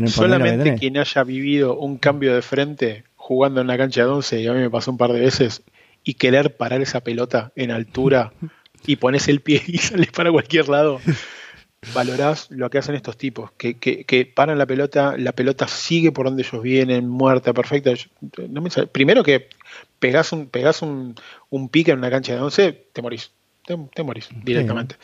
Solamente 0.07 0.75
quien 0.75 0.97
haya 0.97 1.23
vivido 1.23 1.77
un 1.77 1.97
cambio 1.97 2.35
de 2.35 2.41
frente 2.41 3.03
jugando 3.15 3.61
en 3.61 3.67
la 3.67 3.77
cancha 3.77 4.01
de 4.01 4.07
11, 4.07 4.41
y 4.41 4.47
a 4.47 4.53
mí 4.53 4.59
me 4.59 4.69
pasó 4.69 4.91
un 4.91 4.97
par 4.97 5.13
de 5.13 5.21
veces, 5.21 5.61
y 6.03 6.15
querer 6.15 6.57
parar 6.57 6.81
esa 6.81 6.99
pelota 6.99 7.53
en 7.55 7.71
altura 7.71 8.33
y 8.85 8.97
pones 8.97 9.27
el 9.29 9.39
pie 9.39 9.61
y 9.65 9.77
sales 9.79 10.11
para 10.11 10.31
cualquier 10.31 10.67
lado, 10.67 10.99
valorás 11.93 12.49
lo 12.51 12.69
que 12.69 12.77
hacen 12.77 12.95
estos 12.95 13.17
tipos, 13.17 13.51
que, 13.57 13.77
que, 13.77 14.31
paran 14.33 14.57
la 14.57 14.65
pelota, 14.65 15.15
la 15.17 15.31
pelota 15.31 15.67
sigue 15.67 16.11
por 16.11 16.25
donde 16.25 16.43
ellos 16.43 16.61
vienen, 16.61 17.07
muerta, 17.07 17.53
perfecta. 17.53 17.93
Primero 18.91 19.23
que 19.23 19.49
pegás 19.99 20.31
un, 20.31 20.47
pegás 20.47 20.81
un, 20.81 21.15
un 21.49 21.69
pique 21.69 21.91
en 21.91 21.99
una 21.99 22.09
cancha 22.09 22.33
de 22.33 22.41
11, 22.41 22.87
te 22.93 23.01
morís. 23.01 23.31
Te, 23.65 24.03
morís 24.03 24.27
directamente. 24.43 24.97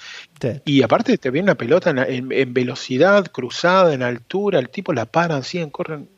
Y 0.65 0.81
aparte 0.81 1.17
te 1.17 1.29
viene 1.29 1.45
una 1.45 1.55
pelota 1.55 1.91
en, 1.91 2.53
velocidad, 2.53 3.27
cruzada, 3.27 3.93
en 3.93 4.03
altura, 4.03 4.59
el 4.59 4.69
tipo 4.69 4.91
la 4.91 5.05
paran, 5.05 5.43
siguen, 5.43 5.69
corren. 5.69 6.09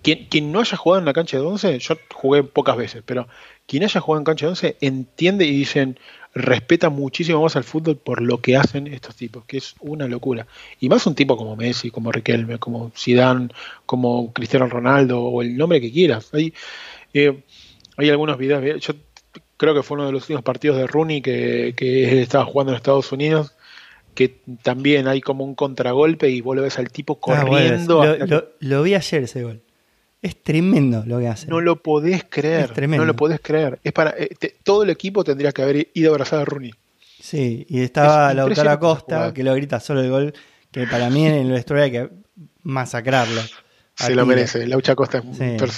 Quien, 0.00 0.26
quien, 0.28 0.50
no 0.50 0.60
haya 0.60 0.78
jugado 0.78 1.00
en 1.00 1.04
la 1.04 1.12
cancha 1.12 1.36
de 1.36 1.42
11, 1.42 1.78
yo 1.78 1.98
jugué 2.14 2.42
pocas 2.42 2.78
veces, 2.78 3.02
pero 3.04 3.28
quien 3.66 3.82
haya 3.82 4.00
jugado 4.00 4.20
en 4.20 4.24
cancha 4.24 4.46
de 4.46 4.50
11 4.50 4.76
entiende 4.80 5.44
y 5.44 5.50
dicen, 5.50 5.98
respeta 6.36 6.90
muchísimo 6.90 7.42
más 7.42 7.56
al 7.56 7.64
fútbol 7.64 7.96
por 7.96 8.20
lo 8.20 8.42
que 8.42 8.58
hacen 8.58 8.86
estos 8.88 9.16
tipos, 9.16 9.46
que 9.46 9.56
es 9.56 9.74
una 9.80 10.06
locura. 10.06 10.46
Y 10.78 10.90
más 10.90 11.06
un 11.06 11.14
tipo 11.14 11.34
como 11.34 11.56
Messi, 11.56 11.90
como 11.90 12.12
Riquelme, 12.12 12.58
como 12.58 12.92
Zidane, 12.94 13.48
como 13.86 14.34
Cristiano 14.34 14.68
Ronaldo 14.68 15.22
o 15.22 15.40
el 15.40 15.56
nombre 15.56 15.80
que 15.80 15.90
quieras. 15.90 16.28
Hay, 16.34 16.52
eh, 17.14 17.42
hay 17.96 18.10
algunos 18.10 18.36
videos, 18.36 18.62
yo 18.84 18.94
creo 19.56 19.74
que 19.74 19.82
fue 19.82 19.94
uno 19.96 20.06
de 20.06 20.12
los 20.12 20.24
últimos 20.24 20.42
partidos 20.42 20.76
de 20.76 20.86
Rooney 20.86 21.22
que, 21.22 21.72
que 21.74 22.20
estaba 22.20 22.44
jugando 22.44 22.72
en 22.72 22.76
Estados 22.76 23.10
Unidos 23.12 23.52
que 24.14 24.40
también 24.62 25.08
hay 25.08 25.20
como 25.20 25.44
un 25.44 25.54
contragolpe 25.54 26.30
y 26.30 26.40
vos 26.40 26.56
lo 26.56 26.62
ves 26.62 26.78
al 26.78 26.90
tipo 26.90 27.14
ah, 27.14 27.44
corriendo. 27.44 28.02
lo, 28.60 28.82
vi 28.82 28.94
ayer 28.94 29.24
ese 29.24 29.42
gol. 29.42 29.62
Es 30.26 30.42
tremendo 30.42 31.04
lo 31.06 31.20
que 31.20 31.28
hace. 31.28 31.46
No 31.46 31.60
lo 31.60 31.80
podés 31.80 32.24
creer. 32.28 32.72
No 32.88 33.04
lo 33.04 33.14
podés 33.14 33.38
creer. 33.40 33.78
Es 33.84 33.92
para, 33.92 34.12
eh, 34.18 34.28
todo 34.64 34.82
el 34.82 34.90
equipo 34.90 35.22
tendría 35.22 35.52
que 35.52 35.62
haber 35.62 35.88
ido 35.94 36.10
a 36.10 36.14
abrazar 36.14 36.40
a 36.40 36.44
Rooney. 36.44 36.72
Sí, 37.20 37.64
y 37.68 37.80
estaba 37.82 38.34
Lautaro 38.34 38.80
Costa, 38.80 39.32
que 39.32 39.44
lo 39.44 39.54
grita 39.54 39.78
solo 39.78 40.00
el 40.00 40.10
gol, 40.10 40.34
que 40.72 40.84
para 40.88 41.10
mí 41.10 41.26
en 41.26 41.34
el 41.34 41.52
vestuario 41.52 41.84
hay 41.84 41.90
que 41.92 42.10
masacrarlo. 42.64 43.40
Se 43.94 44.16
lo 44.16 44.26
merece. 44.26 44.66
Laucha 44.66 44.96
Costa 44.96 45.18
es 45.18 45.24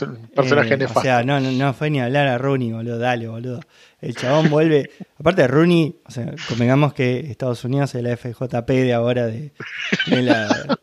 un 0.02 0.30
personaje 0.34 0.74
eh, 0.74 0.78
nefasto. 0.78 1.00
O 1.00 1.02
sea, 1.02 1.22
no, 1.22 1.38
no, 1.40 1.74
fue 1.74 1.90
ni 1.90 2.00
hablar 2.00 2.26
a 2.26 2.38
Rooney, 2.38 2.72
boludo. 2.72 2.98
Dale, 2.98 3.28
boludo. 3.28 3.60
El 4.00 4.16
chabón 4.16 4.48
vuelve. 4.48 4.90
Aparte 5.20 5.46
Rooney, 5.46 5.94
o 6.06 6.10
sea, 6.10 6.34
convengamos 6.48 6.94
que 6.94 7.20
Estados 7.30 7.62
Unidos 7.64 7.94
es 7.94 8.02
la 8.02 8.16
FJP 8.16 8.66
de 8.70 8.94
ahora 8.94 9.26
de, 9.26 9.52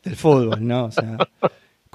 del 0.04 0.16
fútbol, 0.16 0.66
¿no? 0.66 0.86
O 0.86 0.92
sea, 0.92 1.18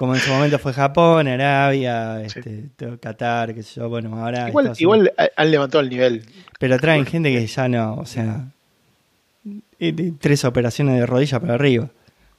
como 0.01 0.15
en 0.15 0.19
su 0.19 0.31
momento 0.31 0.57
fue 0.57 0.73
Japón, 0.73 1.27
Arabia, 1.27 2.23
este, 2.23 2.69
Qatar, 2.99 3.53
qué 3.53 3.61
sé 3.61 3.79
yo, 3.79 3.87
bueno, 3.87 4.19
ahora... 4.19 4.49
Igual, 4.49 4.73
igual 4.79 5.13
han 5.35 5.51
levantado 5.51 5.83
el 5.83 5.91
nivel. 5.91 6.25
Pero 6.57 6.79
traen 6.79 7.05
gente 7.05 7.31
que 7.31 7.45
ya 7.45 7.67
no, 7.67 7.97
o 7.97 8.05
sea, 8.07 8.47
tres 10.19 10.43
operaciones 10.43 10.99
de 10.99 11.05
rodilla 11.05 11.39
para 11.39 11.53
arriba. 11.53 11.89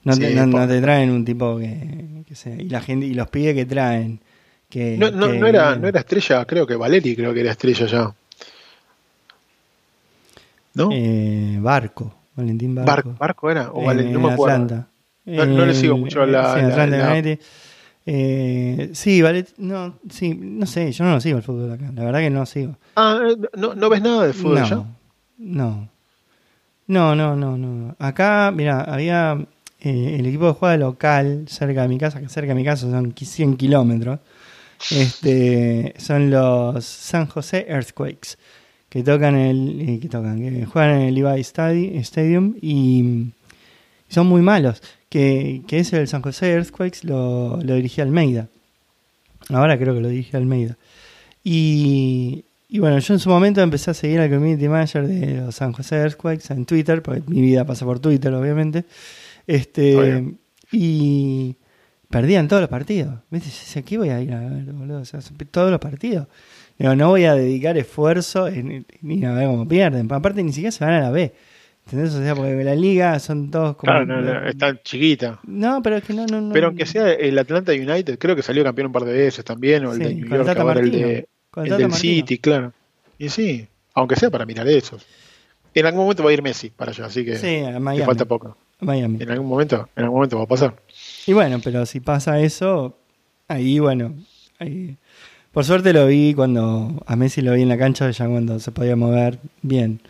No, 0.03 0.17
te, 0.17 0.35
no, 0.35 0.67
te 0.67 0.81
traen 0.81 1.13
un 1.13 1.25
tipo 1.25 1.57
que, 1.57 2.25
que 2.27 2.35
sea, 2.35 2.57
y 2.57 2.69
la 2.69 2.81
gente 2.81 3.07
y 3.07 3.15
los 3.15 3.31
pibes 3.31 3.55
que 3.55 3.65
traen 3.65 4.19
que 4.69 4.97
no, 4.99 5.13
no, 5.13 5.29
no 5.33 5.47
era 5.47 5.77
no 5.77 5.87
era 5.87 6.01
estrella 6.01 6.45
creo 6.45 6.67
que 6.67 6.75
Valeri 6.75 7.15
creo 7.15 7.33
que 7.33 7.41
era 7.41 7.53
estrella 7.53 7.87
ya 7.87 8.15
¿no? 10.75 10.89
Eh, 10.91 11.59
Barco 11.61 12.13
Valentín 12.35 12.75
Barco 12.75 13.15
Barco, 13.17 13.51
era 13.51 13.71
o 13.71 13.85
Valentín, 13.85 14.15
no 14.15 14.21
me 14.27 14.33
acuerdo 14.33 14.57
Atlanta. 14.57 14.89
No, 15.24 15.66
le 15.66 15.74
sigo 15.74 15.97
mucho 15.97 16.23
a 16.23 16.27
la, 16.27 16.55
sí, 16.55 17.39
Eh, 18.05 18.90
sí, 18.94 19.23
vale, 19.23 19.47
no, 19.59 19.94
sí, 20.11 20.35
no 20.35 20.66
sé, 20.66 20.90
yo 20.90 21.05
no 21.05 21.12
lo 21.12 21.20
sigo 21.20 21.36
el 21.39 21.44
fútbol 21.44 21.73
acá, 21.73 21.93
la 21.94 22.05
verdad 22.05 22.19
que 22.19 22.31
no 22.31 22.40
lo 22.40 22.47
sigo. 22.47 22.77
Ah, 22.97 23.20
¿no, 23.57 23.74
no 23.74 23.89
ves 23.89 24.03
nada 24.03 24.27
de 24.27 24.32
fútbol 24.32 24.61
no, 24.61 24.69
ya? 24.69 24.85
No, 25.39 25.89
no, 26.89 27.15
no, 27.15 27.36
no, 27.36 27.57
no. 27.57 27.97
Acá, 28.01 28.53
mira, 28.53 28.81
había 28.82 29.39
eh, 29.81 30.16
el 30.19 30.27
equipo 30.27 30.47
de 30.47 30.53
juega 30.53 30.77
local 30.77 31.44
cerca 31.49 31.82
de 31.82 31.89
mi 31.89 31.99
casa, 31.99 32.20
que 32.20 32.28
cerca 32.28 32.49
de 32.49 32.55
mi 32.55 32.65
casa 32.65 32.90
son 32.90 33.15
100 33.16 33.57
kilómetros. 33.57 34.19
Este, 34.90 35.94
son 35.99 36.31
los 36.31 36.85
San 36.85 37.27
José 37.27 37.66
Earthquakes, 37.69 38.36
que 38.89 39.03
tocan 39.03 39.36
el, 39.36 39.81
eh, 39.89 40.01
que 40.01 40.09
tocan, 40.09 40.40
que 40.40 40.66
juegan 40.66 41.01
en 41.01 41.09
el 41.09 41.15
Levi 41.15 41.40
Stadium 41.40 42.57
y 42.61 43.32
son 44.09 44.27
muy 44.27 44.43
malos. 44.43 44.82
Que, 45.13 45.61
que 45.67 45.79
ese 45.79 46.01
el 46.01 46.09
San 46.09 46.23
José 46.23 46.53
Earthquakes 46.53 47.01
lo, 47.05 47.59
lo 47.63 47.75
dirigía 47.75 48.03
Almeida. 48.03 48.49
Ahora 49.51 49.77
creo 49.77 49.95
que 49.95 50.01
lo 50.01 50.09
dirige 50.09 50.39
Almeida. 50.39 50.79
Y, 51.45 52.47
y 52.71 52.79
bueno, 52.79 52.99
yo 52.99 53.13
en 53.13 53.21
su 53.21 53.29
momento 53.29 53.61
empecé 53.61 53.91
a 53.91 53.95
seguir 53.95 54.21
al 54.21 54.31
community 54.31 54.69
manager 54.69 55.07
de 55.07 55.35
los 55.37 55.55
San 55.55 55.73
José 55.73 55.97
Earthquakes 55.97 56.51
en 56.51 56.65
Twitter, 56.65 57.03
porque 57.03 57.23
mi 57.27 57.43
vida 57.43 57.67
pasa 57.67 57.85
por 57.85 58.01
Twitter, 58.01 58.33
obviamente. 58.33 58.87
Este, 59.47 60.33
y 60.71 61.57
perdían 62.09 62.49
todos 62.49 62.63
los 62.63 62.71
partidos. 62.71 63.17
¿Viste? 63.29 63.79
Aquí 63.79 63.99
voy 63.99 64.09
a 64.09 64.19
ir 64.23 64.33
a 64.33 64.41
ver, 64.41 64.65
boludo. 64.73 65.03
todos 65.51 65.71
los 65.71 65.81
partidos. 65.81 66.27
Digo, 66.79 66.97
no 66.97 67.11
voy 67.11 67.25
a 67.25 67.35
dedicar 67.35 67.77
esfuerzo 67.77 68.49
ni 69.03 69.25
a 69.27 69.33
ver 69.33 69.47
cómo 69.47 69.69
pierden. 69.69 70.11
Aparte, 70.11 70.43
ni 70.43 70.55
siquiera 70.55 70.73
se 70.73 70.87
van 70.87 70.95
a 70.95 71.01
la 71.01 71.11
B. 71.11 71.35
¿Entendés? 71.85 72.15
O 72.15 72.23
sea, 72.23 72.35
porque 72.35 72.65
la 72.65 72.75
liga 72.75 73.19
son 73.19 73.51
todos 73.51 73.77
como. 73.77 73.93
Claro, 73.93 74.07
no, 74.07 74.49
está 74.49 74.81
chiquita. 74.83 75.41
No, 75.45 75.83
pero 75.83 75.97
es 75.97 76.05
que 76.05 76.15
no, 76.15 76.27
no, 76.27 76.53
Pero 76.53 76.69
aunque 76.69 76.87
sea 76.87 77.13
el 77.13 77.39
Atlanta 77.39 77.73
United, 77.73 78.19
creo 78.19 78.37
que 78.37 78.43
salió 78.43 78.63
campeón 78.65 78.87
un 78.87 78.93
par 78.93 79.05
de 79.05 79.13
veces 79.13 79.45
también, 79.45 79.85
o 79.85 79.93
el 79.93 79.99
de 79.99 80.15
New 80.15 80.29
York, 80.29 80.59
ahora 80.59 80.81
el, 80.81 80.91
de, 80.91 81.29
el 81.57 81.77
del 81.77 81.93
City, 81.93 82.39
claro. 82.39 82.73
Y 83.19 83.29
sí, 83.29 83.67
aunque 83.95 84.17
sea 84.17 84.31
para 84.31 84.47
mirar 84.47 84.67
esos. 84.69 85.05
En 85.75 85.87
algún 85.87 86.03
momento 86.03 86.23
va 86.23 86.31
a 86.31 86.33
ir 86.33 86.43
Messi 86.43 86.71
para 86.71 86.91
allá, 86.91 87.07
así 87.07 87.25
que 87.25 87.37
sí, 87.37 87.63
falta 88.05 88.25
poco. 88.25 88.57
En 88.81 89.31
algún 89.31 89.47
momento, 89.47 89.89
en 89.95 90.05
algún 90.05 90.19
momento 90.19 90.39
va 90.39 90.45
a 90.45 90.49
pasar. 90.49 90.75
Y 91.27 91.33
bueno, 91.33 91.61
pero 91.63 91.87
si 91.87 92.01
pasa 92.01 92.41
eso, 92.41 92.97
ahí 93.49 93.79
bueno, 93.79 94.15
ahí. 94.59 94.97
Por 95.53 95.65
suerte 95.65 95.93
lo 95.93 96.07
vi 96.07 96.35
cuando 96.35 97.03
a 97.07 97.15
Messi 97.15 97.43
lo 97.43 97.53
vi 97.53 97.63
en 97.63 97.69
la 97.69 97.79
cancha, 97.79 98.11
ya 98.11 98.27
cuando 98.27 98.59
se 98.59 98.73
podía 98.73 98.97
mover 98.97 99.39
bien. 99.61 100.01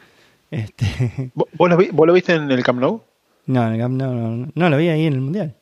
Este... 0.52 1.32
¿Vos, 1.34 1.48
lo 1.68 2.12
viste 2.12 2.34
en 2.34 2.50
el 2.50 2.62
Camp 2.62 2.78
Nou? 2.78 3.02
No, 3.46 3.66
en 3.66 3.72
el 3.72 3.80
Camp 3.80 3.96
Nou 3.96 4.14
no, 4.14 4.48
no, 4.54 4.70
lo 4.70 4.76
vi 4.76 4.88
ahí 4.88 5.06
en 5.06 5.14
el 5.14 5.20
Mundial. 5.20 5.56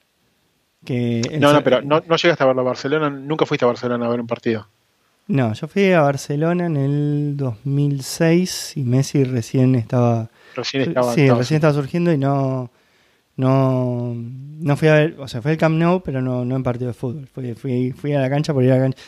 Que 0.84 1.38
no, 1.40 1.52
no, 1.52 1.62
pero 1.62 1.80
no, 1.80 2.02
no 2.06 2.16
llegaste 2.16 2.42
a 2.42 2.46
verlo 2.46 2.62
a 2.62 2.64
Barcelona, 2.64 3.08
nunca 3.08 3.46
fuiste 3.46 3.64
a 3.64 3.68
Barcelona 3.68 4.06
a 4.06 4.08
ver 4.08 4.20
un 4.20 4.26
partido. 4.26 4.66
No, 5.28 5.52
yo 5.52 5.68
fui 5.68 5.92
a 5.92 6.00
Barcelona 6.00 6.66
en 6.66 6.76
el 6.76 7.36
2006 7.36 8.76
y 8.76 8.82
Messi 8.82 9.24
recién 9.24 9.76
estaba... 9.76 10.28
Recién 10.56 10.82
estaba... 10.82 11.14
Sí, 11.14 11.30
recién 11.30 11.56
estaba 11.56 11.74
surgiendo 11.74 12.12
y 12.12 12.18
no 12.18 12.70
no, 13.40 14.14
no 14.14 14.76
fui 14.76 14.88
a 14.88 14.94
ver, 14.94 15.16
o 15.18 15.26
sea, 15.26 15.40
fue 15.40 15.52
el 15.52 15.56
Camp 15.56 15.76
Nou, 15.76 16.02
pero 16.02 16.20
no, 16.20 16.44
no 16.44 16.56
en 16.56 16.62
partido 16.62 16.88
de 16.88 16.94
fútbol. 16.94 17.26
Fui, 17.26 17.54
fui, 17.54 17.92
fui 17.92 18.12
a 18.12 18.20
la 18.20 18.28
cancha 18.28 18.52
por 18.52 18.62
ir 18.62 18.72
a 18.72 18.76
la 18.76 18.82
cancha. 18.82 18.98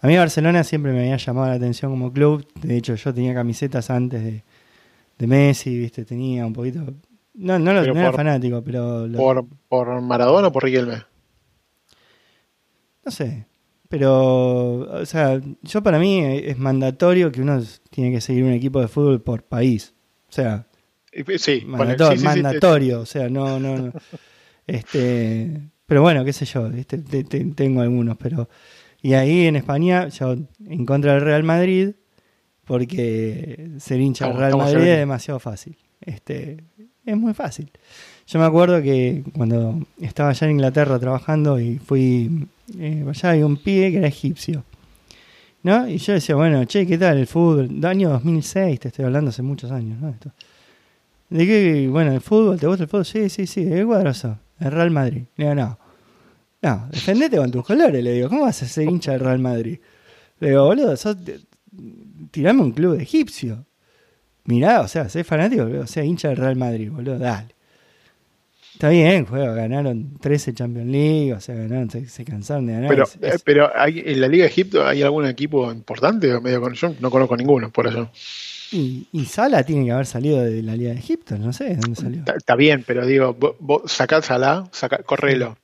A 0.00 0.06
mí 0.06 0.16
Barcelona 0.16 0.62
siempre 0.62 0.92
me 0.92 1.00
había 1.00 1.16
llamado 1.16 1.48
la 1.48 1.54
atención 1.54 1.90
como 1.90 2.12
club. 2.12 2.46
De 2.54 2.76
hecho, 2.76 2.94
yo 2.94 3.12
tenía 3.12 3.34
camisetas 3.34 3.90
antes 3.90 4.22
de, 4.22 4.44
de 5.20 5.26
Messi, 5.26 5.78
viste, 5.78 6.04
tenía 6.04 6.46
un 6.46 6.52
poquito. 6.52 6.80
No, 7.34 7.58
no, 7.58 7.72
no 7.72 7.80
era 7.82 8.12
fanático, 8.12 8.62
pero. 8.64 9.06
¿Por, 9.14 9.46
¿Por 9.68 10.00
Maradona 10.00 10.48
o 10.48 10.52
por 10.52 10.64
Riquelme? 10.64 11.04
No 13.04 13.10
sé. 13.10 13.46
Pero, 13.88 14.78
o 14.78 15.06
sea, 15.06 15.40
yo 15.62 15.82
para 15.82 15.98
mí 15.98 16.20
es 16.20 16.58
mandatorio 16.58 17.30
que 17.30 17.42
uno 17.42 17.60
tiene 17.90 18.12
que 18.12 18.20
seguir 18.20 18.44
un 18.44 18.52
equipo 18.52 18.80
de 18.80 18.88
fútbol 18.88 19.20
por 19.20 19.42
país. 19.42 19.94
O 20.28 20.32
sea, 20.32 20.66
Sí, 21.12 21.64
mandatorio, 21.66 23.00
o 23.00 23.06
sea, 23.06 23.28
no, 23.28 23.58
no, 23.58 23.92
Este, 24.66 25.60
pero 25.86 26.02
bueno, 26.02 26.24
qué 26.24 26.32
sé 26.32 26.44
yo, 26.44 26.70
tengo 27.56 27.80
algunos, 27.80 28.16
pero 28.16 28.48
y 29.02 29.14
ahí 29.14 29.46
en 29.46 29.56
España 29.56 30.08
yo 30.08 30.36
en 30.64 30.86
contra 30.86 31.14
del 31.14 31.22
Real 31.22 31.42
Madrid 31.42 31.94
porque 32.70 33.68
ser 33.80 34.00
hincha 34.00 34.28
del 34.28 34.36
Real 34.36 34.56
Madrid 34.56 34.86
es 34.86 34.98
demasiado 34.98 35.40
fácil. 35.40 35.76
Este, 36.00 36.62
es 37.04 37.16
muy 37.16 37.34
fácil. 37.34 37.68
Yo 38.28 38.38
me 38.38 38.44
acuerdo 38.44 38.80
que 38.80 39.24
cuando 39.36 39.84
estaba 40.00 40.28
allá 40.28 40.44
en 40.46 40.52
Inglaterra 40.52 40.96
trabajando 41.00 41.58
y 41.58 41.78
fui 41.78 42.46
eh, 42.78 43.04
allá 43.08 43.30
había 43.30 43.44
un 43.44 43.56
pibe 43.56 43.90
que 43.90 43.96
era 43.96 44.06
egipcio. 44.06 44.62
¿No? 45.64 45.88
Y 45.88 45.98
yo 45.98 46.12
decía, 46.12 46.36
bueno, 46.36 46.64
che, 46.64 46.86
¿qué 46.86 46.96
tal 46.96 47.18
el 47.18 47.26
fútbol? 47.26 47.84
Año 47.84 48.10
2006, 48.10 48.78
te 48.78 48.86
estoy 48.86 49.04
hablando 49.04 49.30
hace 49.30 49.42
muchos 49.42 49.72
años, 49.72 50.00
¿no? 50.00 50.08
Esto. 50.08 50.30
¿De 51.28 51.44
qué? 51.44 51.88
Bueno, 51.88 52.12
el 52.12 52.20
fútbol, 52.20 52.60
¿te 52.60 52.68
gusta 52.68 52.84
el 52.84 52.88
fútbol? 52.88 53.04
Sí, 53.04 53.28
sí, 53.30 53.48
sí, 53.48 53.64
¿de 53.64 53.84
cuadroso? 53.84 54.38
El 54.60 54.70
Real 54.70 54.92
Madrid. 54.92 55.24
Le 55.34 55.44
digo, 55.44 55.56
no. 55.56 55.76
No, 56.62 56.86
defendete 56.88 57.36
con 57.36 57.50
tus 57.50 57.66
colores, 57.66 58.04
le 58.04 58.12
digo. 58.12 58.28
¿Cómo 58.28 58.42
vas 58.42 58.62
a 58.62 58.66
ser 58.66 58.88
hincha 58.88 59.10
del 59.10 59.22
Real 59.22 59.40
Madrid? 59.40 59.80
Le 60.38 60.50
digo, 60.50 60.66
boludo, 60.66 60.96
sos, 60.96 61.16
tirame 62.30 62.62
un 62.62 62.72
club 62.72 62.98
egipcio. 63.00 63.66
Mirá, 64.44 64.80
o 64.80 64.88
sea, 64.88 65.08
sé 65.08 65.24
fanático, 65.24 65.64
o 65.64 65.86
sea, 65.86 66.04
hincha 66.04 66.28
del 66.28 66.38
Real 66.38 66.56
Madrid, 66.56 66.90
boludo, 66.90 67.18
dale. 67.18 67.54
Está 68.80 68.88
bien, 68.88 69.26
juego, 69.26 69.54
ganaron 69.54 70.16
13 70.18 70.54
Champions 70.54 70.90
League, 70.90 71.34
o 71.34 71.40
sea, 71.40 71.54
ganaron, 71.54 71.90
se, 71.90 72.24
cansaron 72.24 72.66
de 72.66 72.72
ganar. 72.72 72.88
Pero, 72.88 73.04
eh, 73.20 73.38
pero 73.44 73.70
hay, 73.76 74.02
en 74.06 74.20
la 74.20 74.26
Liga 74.26 74.44
de 74.44 74.50
Egipto 74.50 74.86
hay 74.86 75.02
algún 75.02 75.26
equipo 75.26 75.70
importante, 75.70 76.40
medio 76.40 76.62
con, 76.62 76.72
yo 76.72 76.94
no 76.98 77.10
conozco 77.10 77.36
ninguno 77.36 77.70
por 77.70 77.88
allá. 77.88 78.10
Y, 78.72 79.06
Sala 79.26 79.64
tiene 79.64 79.84
que 79.84 79.92
haber 79.92 80.06
salido 80.06 80.42
de 80.42 80.62
la 80.62 80.76
Liga 80.76 80.92
de 80.92 80.98
Egipto, 80.98 81.36
no 81.36 81.52
sé 81.52 81.64
de 81.64 81.76
dónde 81.76 82.00
salió. 82.00 82.22
Está, 82.34 82.56
bien, 82.56 82.82
pero 82.86 83.04
digo, 83.04 83.36
vos, 83.58 83.82
sacá 83.92 84.22
Sala, 84.22 84.68
saca, 84.72 85.02
correlo. 85.02 85.58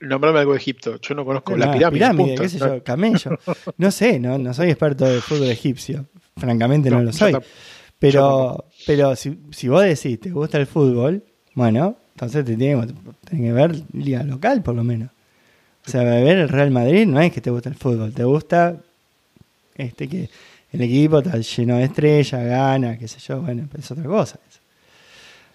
Nombrame 0.00 0.38
algo 0.40 0.52
de 0.52 0.58
Egipto. 0.58 1.00
Yo 1.00 1.14
no 1.14 1.24
conozco 1.24 1.56
la 1.56 1.72
pirámide. 1.72 1.98
pirámide 1.98 2.34
qué 2.36 2.48
sé 2.48 2.58
yo, 2.58 2.82
camello. 2.82 3.38
No 3.78 3.90
sé, 3.90 4.20
no, 4.20 4.38
no 4.38 4.54
soy 4.54 4.70
experto 4.70 5.04
de 5.04 5.20
fútbol 5.20 5.50
egipcio. 5.50 6.06
Francamente 6.36 6.90
no, 6.90 7.02
lo 7.02 7.12
soy. 7.12 7.34
Pero, 7.98 8.64
pero 8.86 9.14
si, 9.16 9.38
si 9.50 9.68
vos 9.68 9.82
decís, 9.82 10.18
te 10.18 10.30
gusta 10.30 10.58
el 10.58 10.66
fútbol, 10.66 11.22
bueno, 11.54 11.96
entonces 12.14 12.44
te 12.44 12.56
tienes 12.56 12.88
que 13.30 13.52
ver 13.52 13.76
liga 13.92 14.22
local 14.22 14.62
por 14.62 14.74
lo 14.74 14.84
menos. 14.84 15.10
O 15.86 15.90
sea, 15.90 16.02
ver 16.02 16.38
el 16.38 16.48
Real 16.48 16.70
Madrid 16.70 17.06
no 17.06 17.20
es 17.20 17.32
que 17.32 17.40
te 17.40 17.50
gusta 17.50 17.68
el 17.68 17.74
fútbol, 17.74 18.12
te 18.12 18.24
gusta 18.24 18.76
este 19.74 20.08
que 20.08 20.28
el 20.72 20.80
equipo 20.80 21.18
está 21.18 21.38
lleno 21.38 21.76
de 21.76 21.84
estrellas, 21.84 22.44
gana, 22.44 22.98
qué 22.98 23.08
sé 23.08 23.18
yo, 23.20 23.40
bueno, 23.40 23.68
es 23.76 23.90
otra 23.90 24.04
cosa. 24.04 24.38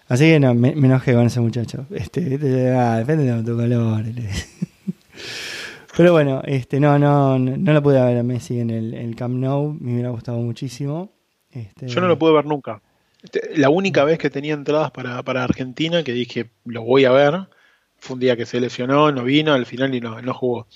Así 0.08 0.24
que 0.24 0.40
no, 0.40 0.54
me, 0.54 0.70
enojé 0.70 1.12
con 1.14 1.26
ese 1.26 1.40
muchacho. 1.40 1.86
Este, 1.90 2.34
este 2.34 2.70
ah, 2.70 2.98
depende 2.98 3.24
de 3.24 3.42
tu 3.42 3.56
color. 3.56 4.04
Pero 5.96 6.12
bueno, 6.12 6.42
este, 6.44 6.80
no, 6.80 6.98
no, 6.98 7.38
no 7.38 7.72
lo 7.72 7.82
pude 7.82 8.00
ver 8.00 8.18
a 8.18 8.22
Messi 8.22 8.60
en 8.60 8.70
el, 8.70 8.94
el 8.94 9.16
Camp 9.16 9.34
Nou, 9.34 9.76
me 9.80 9.94
hubiera 9.94 10.10
gustado 10.10 10.38
muchísimo. 10.38 11.12
Este, 11.50 11.88
yo 11.88 12.00
no 12.00 12.08
lo 12.08 12.18
pude 12.18 12.32
ver 12.32 12.46
nunca. 12.46 12.80
Este, 13.22 13.56
la 13.56 13.68
única 13.68 14.04
vez 14.04 14.18
que 14.18 14.30
tenía 14.30 14.54
entradas 14.54 14.90
para, 14.92 15.22
para 15.22 15.44
Argentina, 15.44 16.02
que 16.04 16.12
dije, 16.12 16.50
lo 16.64 16.82
voy 16.82 17.04
a 17.04 17.10
ver, 17.10 17.48
fue 17.96 18.14
un 18.14 18.20
día 18.20 18.36
que 18.36 18.46
se 18.46 18.60
lesionó, 18.60 19.10
no 19.12 19.24
vino 19.24 19.52
al 19.52 19.66
final 19.66 19.94
y 19.94 20.00
no, 20.00 20.22
no 20.22 20.34
jugó. 20.34 20.68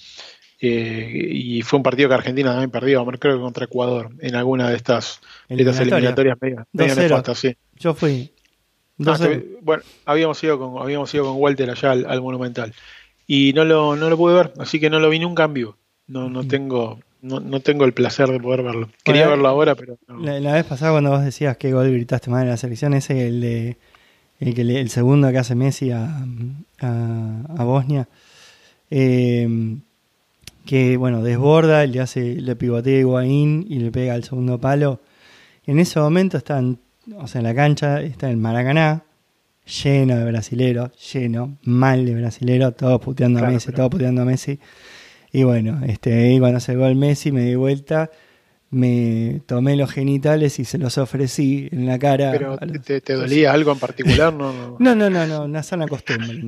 Eh, 0.61 1.29
y 1.33 1.63
fue 1.63 1.79
un 1.79 1.83
partido 1.83 2.09
que 2.09 2.15
Argentina 2.15 2.51
también 2.51 2.71
perdió, 2.71 3.05
creo 3.05 3.37
que 3.37 3.41
contra 3.41 3.65
Ecuador, 3.65 4.11
en 4.21 4.35
alguna 4.35 4.71
de 4.71 4.77
estas, 4.77 5.21
eliminatorias 5.49 6.37
medio, 6.41 6.67
nefastas, 6.73 7.39
sí. 7.39 7.57
Yo 7.77 7.95
fui. 7.95 8.32
Ah, 9.07 9.19
bueno, 9.63 9.83
habíamos 10.05 10.43
ido 10.43 10.59
con, 10.59 10.83
habíamos 10.83 11.13
ido 11.15 11.25
con 11.25 11.37
Walter 11.37 11.71
allá 11.71 11.93
al, 11.93 12.23
Monumental. 12.23 12.73
y 13.27 13.53
no 13.55 13.65
lo, 13.65 13.97
no 13.97 14.11
lo 14.11 14.17
pude 14.17 14.35
ver, 14.35 14.53
así 14.59 14.81
que 14.81 14.91
no 14.91 15.01
lo 15.01 15.09
vi 15.11 15.19
nunca 15.19 15.45
en 15.45 15.55
vivo. 15.55 15.77
No, 16.07 16.29
no 16.29 16.47
tengo, 16.47 16.99
no, 17.23 17.41
no 17.41 17.61
tengo 17.61 17.85
el 17.85 17.95
placer 17.95 18.29
de 18.29 18.41
poder 18.41 18.63
verlo. 18.63 18.91
Quería 19.05 19.29
verlo 19.29 19.49
ahora, 19.49 19.75
pero 19.75 19.97
la, 20.09 20.53
vez 20.53 20.65
pasada 20.65 20.93
cuando 20.93 21.11
vos 21.11 21.25
decías 21.25 21.57
que 21.57 21.73
gol 21.73 21.91
gritaste 21.91 22.31
más 22.31 22.43
en 22.43 22.49
la 22.49 22.57
selección, 22.57 22.95
ese 22.95 23.29
el 23.29 23.41
de 23.41 23.77
el, 24.41 24.55
que 24.55 24.63
el 24.63 24.91
segundo 24.91 25.31
que 25.31 25.39
hace 25.39 25.55
Messi 25.55 25.93
a, 25.93 26.27
a, 26.81 27.65
Bosnia, 27.65 28.09
eh, 28.91 29.77
que 30.67 30.97
bueno, 30.97 31.23
desborda, 31.23 31.87
le 31.87 32.01
hace, 32.01 32.35
le 32.41 32.57
pivotea 32.57 32.97
a 32.97 33.01
Higuaín 33.01 33.67
y 33.69 33.79
le 33.79 33.91
pega 33.91 34.15
al 34.15 34.25
segundo 34.25 34.59
palo. 34.59 35.01
En 35.65 35.79
ese 35.79 36.01
momento 36.01 36.39
están, 36.39 36.79
o 37.17 37.27
sea, 37.27 37.41
en 37.41 37.45
la 37.45 37.55
cancha 37.55 38.01
está 38.01 38.31
el 38.31 38.37
Maracaná, 38.37 39.05
lleno 39.83 40.17
de 40.17 40.25
brasileros, 40.25 40.91
lleno, 41.13 41.59
mal 41.63 42.05
de 42.05 42.15
brasileros, 42.15 42.77
todos 42.77 43.01
puteando 43.01 43.41
a 43.41 43.49
Messi, 43.49 43.73
todos 43.73 43.91
puteando 43.91 44.23
a 44.23 44.25
Messi. 44.25 44.59
Y 45.33 45.45
bueno, 45.45 45.81
este, 45.87 46.13
ahí 46.13 46.39
cuando 46.39 46.61
se 46.61 46.73
el 46.73 46.97
Messi 46.97 47.33
me 47.33 47.43
di 47.43 47.55
vuelta, 47.55 48.11
me 48.71 49.43
tomé 49.47 49.77
los 49.77 49.91
genitales 49.91 50.59
y 50.59 50.65
se 50.65 50.79
los 50.79 50.99
ofrecí 50.99 51.69
en 51.73 51.87
la 51.87 51.99
cara. 51.99 52.33
¿Pero 52.33 52.59
te, 52.59 53.15
dolía 53.15 53.53
algo 53.53 53.73
en 53.73 53.79
particular? 53.79 54.33
No, 54.33 54.77
no, 54.79 54.95
no, 54.95 55.11
no, 55.11 55.27
no, 55.27 55.45
una 55.45 55.63
sana 55.63 55.87
costumbre. 55.87 56.43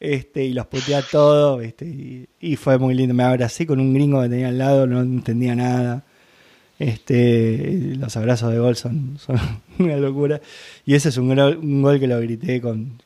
este, 0.00 0.44
y 0.44 0.52
los 0.52 0.66
puteé 0.66 0.94
a 0.94 1.02
todos 1.02 1.62
este, 1.62 2.28
y, 2.40 2.56
fue 2.56 2.78
muy 2.78 2.94
lindo. 2.94 3.14
Me 3.14 3.24
abracé 3.24 3.66
con 3.66 3.80
un 3.80 3.94
gringo 3.94 4.22
que 4.22 4.28
tenía 4.28 4.48
al 4.48 4.58
lado, 4.58 4.86
no 4.86 5.00
entendía 5.00 5.54
nada. 5.54 6.04
Este, 6.78 7.94
los 7.96 8.16
abrazos 8.16 8.52
de 8.52 8.58
gol 8.58 8.76
son, 8.76 9.18
son 9.18 9.36
una 9.78 9.96
locura. 9.96 10.40
Y 10.86 10.94
ese 10.94 11.08
es 11.08 11.16
un, 11.16 11.30
un 11.38 11.82
gol 11.82 11.98
que 11.98 12.06
lo 12.06 12.20
grité 12.20 12.60
con, 12.60 12.98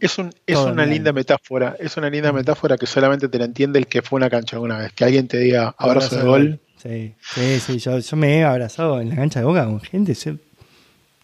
es, 0.00 0.18
un, 0.18 0.32
es 0.46 0.56
una 0.56 0.86
linda 0.86 1.12
metáfora, 1.12 1.76
es 1.78 1.96
una 1.96 2.08
linda 2.08 2.32
metáfora 2.32 2.78
que 2.78 2.86
solamente 2.86 3.28
te 3.28 3.38
la 3.38 3.44
entiende 3.44 3.78
el 3.78 3.86
que 3.86 4.00
fue 4.02 4.18
a 4.18 4.20
una 4.20 4.30
cancha 4.30 4.56
alguna 4.56 4.78
vez. 4.78 4.92
Que 4.92 5.04
alguien 5.04 5.28
te 5.28 5.38
diga 5.38 5.74
abrazo, 5.76 6.16
de 6.16 6.22
gol. 6.22 6.60
Sí, 6.82 7.14
sí, 7.20 7.60
sí. 7.60 7.78
Yo, 7.78 7.98
yo, 7.98 8.16
me 8.16 8.38
he 8.38 8.44
abrazado 8.44 9.00
en 9.00 9.10
la 9.10 9.16
cancha 9.16 9.40
de 9.40 9.46
boca 9.46 9.64
con 9.64 9.80
gente. 9.80 10.14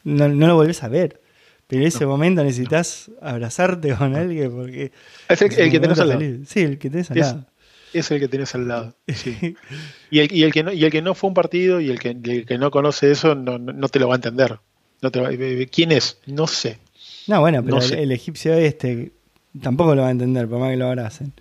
no, 0.05 0.29
no, 0.29 0.47
lo 0.47 0.57
volvés 0.57 0.83
a 0.83 0.89
ver. 0.89 1.21
Pero 1.67 1.83
en 1.83 1.89
ese 1.89 2.05
momento 2.05 2.45
necesitas 2.45 3.11
abrazarte 3.23 3.95
con 3.97 4.15
alguien 4.15 4.51
porque. 4.51 4.93
Es 5.29 5.41
el, 5.41 5.71
que 5.71 5.81
tenés 5.81 5.99
al 5.99 6.09
lado. 6.11 6.21
Sí, 6.47 6.61
el 6.61 6.79
que 6.79 6.91
tenés 6.91 7.11
al 7.11 7.19
lado. 7.19 7.47
Es 7.93 8.11
el 8.11 8.21
que 8.21 8.29
tenés 8.29 8.55
al 8.55 8.69
lado. 8.69 8.95
Sí. 9.09 9.57
y, 10.11 10.21
el, 10.21 10.33
y, 10.33 10.43
el 10.45 10.53
que 10.53 10.63
no, 10.63 10.73
y 10.73 10.85
el 10.85 10.91
que 10.91 11.03
no 11.03 11.15
fue 11.15 11.29
un 11.29 11.35
partido 11.35 11.81
y 11.81 11.91
el 11.91 11.99
que, 11.99 12.11
el 12.11 12.47
que 12.47 12.59
no 12.59 12.71
conoce 12.71 13.11
eso 13.11 13.35
no, 13.35 13.59
no, 13.59 13.89
te 13.89 13.99
lo 13.99 14.09
va 14.09 14.15
a 14.15 14.17
entender. 14.17 14.59
No 15.01 15.11
te 15.11 15.69
¿Quién 15.69 15.93
es? 15.93 16.19
No 16.27 16.47
sé. 16.47 16.79
No, 17.27 17.41
bueno, 17.41 17.63
pero 17.65 17.79
el, 17.81 18.13
egipcio 18.13 18.55
este 18.55 19.13
tampoco 19.61 19.95
lo 19.95 20.03
va 20.03 20.09
a 20.09 20.13
entender, 20.13 20.49
por 20.49 20.59
más 20.59 20.71
que 20.71 20.77
lo 20.77 20.87
abracen. 20.87 21.33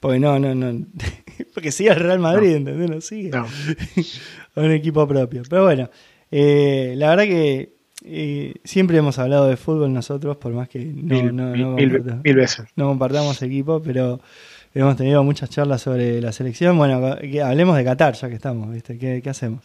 Porque 0.00 0.20
no, 0.20 0.38
no, 0.38 0.54
no. 0.54 0.86
Porque 1.54 1.72
sigue 1.72 1.90
el 1.90 1.96
Real 1.96 2.20
Madrid, 2.20 2.54
¿entendés? 2.54 2.90
No 2.90 3.00
sigue. 3.00 3.30
No. 3.30 3.46
un 4.54 4.70
equipo 4.70 5.06
propio. 5.06 5.42
Pero 5.48 5.64
bueno, 5.64 5.90
eh, 6.30 6.94
la 6.96 7.10
verdad 7.10 7.24
que 7.24 7.78
eh, 8.04 8.54
siempre 8.64 8.98
hemos 8.98 9.18
hablado 9.18 9.48
de 9.48 9.56
fútbol 9.56 9.92
nosotros, 9.92 10.36
por 10.36 10.52
más 10.52 10.68
que 10.68 10.78
no, 10.84 11.32
no, 11.32 11.56
no, 11.56 11.74
mil, 11.74 12.34
veces. 12.34 12.66
no 12.76 12.88
compartamos 12.88 13.42
equipo, 13.42 13.82
pero 13.82 14.20
hemos 14.74 14.96
tenido 14.96 15.22
muchas 15.24 15.50
charlas 15.50 15.82
sobre 15.82 16.20
la 16.20 16.32
selección. 16.32 16.76
Bueno, 16.76 17.16
hablemos 17.44 17.76
de 17.76 17.84
Qatar, 17.84 18.14
ya 18.14 18.28
que 18.28 18.34
estamos, 18.34 18.72
¿viste? 18.72 18.98
¿Qué, 18.98 19.20
qué 19.22 19.30
hacemos? 19.30 19.64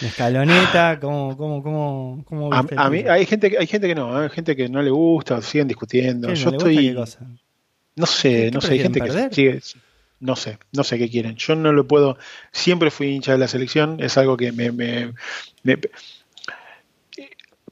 La 0.00 0.08
escaloneta, 0.08 0.98
¿cómo, 0.98 1.36
cómo, 1.36 1.62
cómo, 1.62 2.24
cómo 2.26 2.54
a, 2.54 2.90
mí 2.90 3.04
hay 3.06 3.26
gente, 3.26 3.54
hay 3.58 3.66
gente 3.66 3.86
que 3.86 3.94
no, 3.94 4.16
hay 4.16 4.30
gente 4.30 4.56
que 4.56 4.68
no 4.68 4.80
le 4.80 4.90
gusta, 4.90 5.42
siguen 5.42 5.68
discutiendo. 5.68 6.32
Yo 6.32 6.50
estoy. 6.50 6.96
No 7.96 8.06
sé, 8.06 8.50
no 8.50 8.60
sé, 8.60 8.72
hay 8.72 8.78
gente 8.80 9.00
que 9.00 9.28
sigue. 9.30 9.60
No 10.20 10.36
sé, 10.36 10.58
no 10.72 10.84
sé 10.84 10.98
qué 10.98 11.08
quieren. 11.08 11.36
Yo 11.36 11.54
no 11.54 11.72
lo 11.72 11.86
puedo. 11.86 12.18
Siempre 12.52 12.90
fui 12.90 13.08
hincha 13.08 13.32
de 13.32 13.38
la 13.38 13.48
selección, 13.48 13.98
es 14.00 14.16
algo 14.16 14.36
que 14.36 14.52
me. 14.52 14.70
me, 14.72 15.12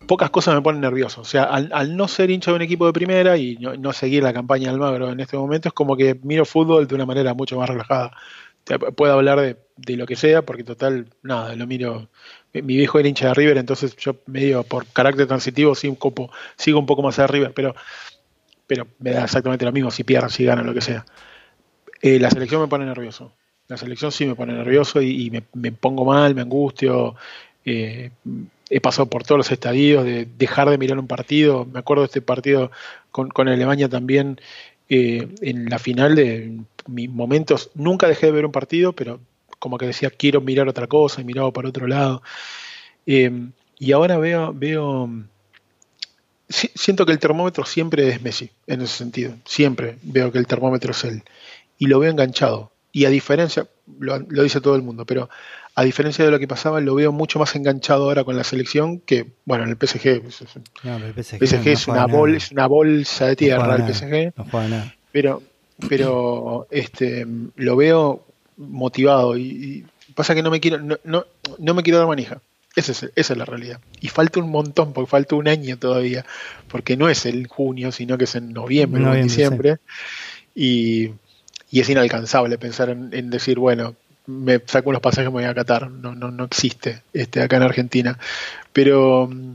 pocas 0.09 0.31
cosas 0.31 0.57
me 0.57 0.63
ponen 0.63 0.81
nervioso. 0.81 1.21
O 1.21 1.25
sea, 1.25 1.45
al, 1.45 1.97
no 1.97 2.09
ser 2.09 2.31
hincha 2.31 2.51
de 2.51 2.57
un 2.57 2.63
equipo 2.63 2.87
de 2.87 2.93
primera 2.93 3.37
y 3.37 3.57
no, 3.57 3.93
seguir 3.93 4.25
la 4.25 4.33
campaña 4.33 4.65
de 4.65 4.71
Almagro 4.71 5.13
en 5.13 5.21
este 5.21 5.37
momento, 5.37 5.69
es 5.69 5.75
como 5.75 5.97
que 5.97 6.19
miro 6.25 6.45
fútbol 6.45 6.89
de 6.89 6.95
una 6.97 7.07
manera 7.07 7.35
mucho 7.35 7.57
más 7.57 7.69
relajada 7.69 8.13
puedo 8.77 9.15
hablar 9.15 9.57
de, 9.77 9.97
lo 9.97 10.07
que 10.07 10.17
sea, 10.17 10.43
porque 10.43 10.65
total, 10.65 11.07
nada, 11.23 11.55
lo 11.57 11.67
miro. 11.67 12.09
Mi 12.53 12.77
viejo 12.77 12.99
era 12.99 13.09
hincha 13.09 13.29
de 13.29 13.35
River, 13.35 13.57
entonces 13.57 13.97
yo 13.97 14.17
medio 14.27 14.63
por 14.65 14.87
carácter 14.87 15.27
transitivo 15.27 15.75
poco, 15.99 16.31
sigo 16.57 16.79
un 16.79 16.87
poco 16.87 17.03
más 17.03 17.19
a 17.19 17.27
River, 17.27 17.53
pero, 17.55 17.75
pero 18.67 18.87
me 18.99 19.13
da 19.13 19.25
exactamente 19.25 19.65
lo 19.65 19.73
mismo 19.73 19.91
si 19.91 20.05
pierdo, 20.05 20.29
si 20.29 20.45
gano, 20.45 20.63
lo 20.63 20.75
que 20.75 20.81
sea. 20.81 21.07
Eh, 22.03 22.19
la 22.19 22.31
selección 22.31 22.61
me 22.61 22.69
pone 22.69 22.85
nervioso. 22.85 23.33
La 23.69 23.77
selección 23.77 24.13
sí 24.13 24.27
me 24.27 24.35
pone 24.35 24.53
nervioso 24.53 25.01
y, 25.01 25.31
me, 25.31 25.73
pongo 25.73 26.05
mal, 26.05 26.35
me 26.35 26.43
angustio. 26.43 27.15
Eh, 27.65 28.11
he 28.71 28.81
pasado 28.81 29.07
por 29.07 29.25
todos 29.25 29.39
los 29.39 29.53
estadios 29.53 30.05
de 30.05 30.27
dejar 30.39 30.71
de 30.71 30.79
mirar 30.79 30.99
un 30.99 31.07
partido. 31.07 31.67
Me 31.67 31.79
acuerdo 31.79 32.03
de 32.03 32.07
este 32.07 32.23
partido 32.23 32.71
con, 33.11 33.29
con 33.29 33.49
Alemania 33.49 33.89
también, 33.89 34.41
eh, 34.89 35.29
en 35.43 35.69
la 35.69 35.79
final 35.79 36.15
de 36.15 36.61
mis 36.87 37.11
momentos, 37.11 37.71
nunca 37.75 38.09
dejé 38.09 38.27
de 38.27 38.33
ver 38.33 38.47
un 38.47 38.53
partido, 38.53 38.93
pero 38.95 39.21
como 39.59 39.77
que 39.77 39.87
decía, 39.87 40.11
quiero 40.11 40.41
mirar 40.41 40.69
otra 40.69 40.87
cosa 40.87 41.21
y 41.21 41.25
miraba 41.25 41.53
para 41.53 41.69
otro 41.69 41.87
lado. 41.87 42.23
Eh, 43.07 43.31
y 43.79 43.93
ahora 43.93 44.19
veo, 44.19 44.53
veo, 44.55 45.11
siento 46.49 47.07
que 47.07 47.13
el 47.13 47.19
termómetro 47.19 47.65
siempre 47.65 48.09
es 48.09 48.23
Messi, 48.23 48.51
en 48.67 48.81
ese 48.81 48.97
sentido. 48.97 49.35
Siempre 49.45 49.99
veo 50.03 50.33
que 50.33 50.39
el 50.39 50.47
termómetro 50.47 50.93
es 50.93 51.05
él. 51.05 51.23
Y 51.79 51.87
lo 51.87 51.99
veo 51.99 52.11
enganchado. 52.11 52.73
Y 52.91 53.05
a 53.05 53.11
diferencia, 53.11 53.69
lo, 53.99 54.19
dice 54.21 54.61
todo 54.61 54.75
el 54.75 54.83
mundo, 54.83 55.05
pero 55.05 55.29
a 55.79 55.85
diferencia 55.85 56.25
de 56.25 56.33
lo 56.33 56.41
que 56.41 56.49
pasaba, 56.49 56.81
lo 56.81 56.97
veo 56.97 57.13
mucho 57.13 57.39
más 57.39 57.55
enganchado 57.55 58.03
ahora 58.03 58.25
con 58.25 58.37
la 58.37 58.43
selección 58.43 58.99
que, 58.99 59.27
bueno, 59.45 59.63
en 59.63 59.71
el 59.71 59.77
PSG. 59.77 60.07
el 60.09 60.33
PSG, 61.25 61.69
es, 61.69 61.87
una 61.87 62.07
es 62.37 62.51
una 62.51 62.67
bolsa 62.67 63.27
de 63.27 63.37
tierra, 63.37 63.77
el 63.77 63.95
PSG. 63.95 64.33
No 64.37 64.69
nada. 64.69 64.93
Pero, 65.13 65.41
pero 65.89 66.67
este, 66.73 67.29
lo 67.55 67.77
veo 67.77 68.27
motivado 68.57 69.39
y, 69.39 69.87
pasa 70.17 70.35
que 70.35 70.43
no 70.43 70.51
me 70.51 70.59
quiero, 70.59 70.81
no, 70.81 70.99
no, 71.59 71.75
me 71.75 71.85
quiero 71.85 72.01
dar 72.01 72.09
manija. 72.09 72.41
Esa 72.75 72.91
es, 72.91 73.13
esa 73.15 73.33
es 73.35 73.39
la 73.39 73.45
realidad. 73.45 73.79
Y 74.01 74.09
falta 74.09 74.41
un 74.41 74.51
montón, 74.51 74.93
porque 74.93 75.09
falta 75.09 75.37
un 75.37 75.47
año 75.47 75.79
todavía, 75.79 76.27
porque 76.67 76.97
no 76.97 77.09
es 77.09 77.25
el 77.25 77.47
junio, 77.47 77.93
sino 77.93 78.19
que 78.19 78.25
es 78.25 78.35
en 78.35 78.53
noviembre, 78.53 79.05
o 79.05 79.15
en 79.15 79.23
diciembre. 79.23 79.77
Y 80.57 81.13
y 81.71 81.81
es 81.81 81.89
inalcanzable 81.91 82.59
pensar 82.59 82.89
en, 82.91 83.31
decir, 83.31 83.59
bueno, 83.59 83.95
me 84.29 84.61
saco 84.67 84.91
unos 84.91 85.03
pasajes 85.03 85.25
y 85.25 85.33
me 85.33 85.41
voy 85.41 85.45
a 85.45 85.55
Qatar. 85.55 85.91
No, 85.91 86.15
no, 86.15 86.31
no 86.31 86.45
existe 86.45 87.03
este, 87.13 87.43
acá 87.43 87.57
en 87.57 87.63
Argentina. 87.63 88.19
Pero 88.73 89.27
mm, 89.27 89.55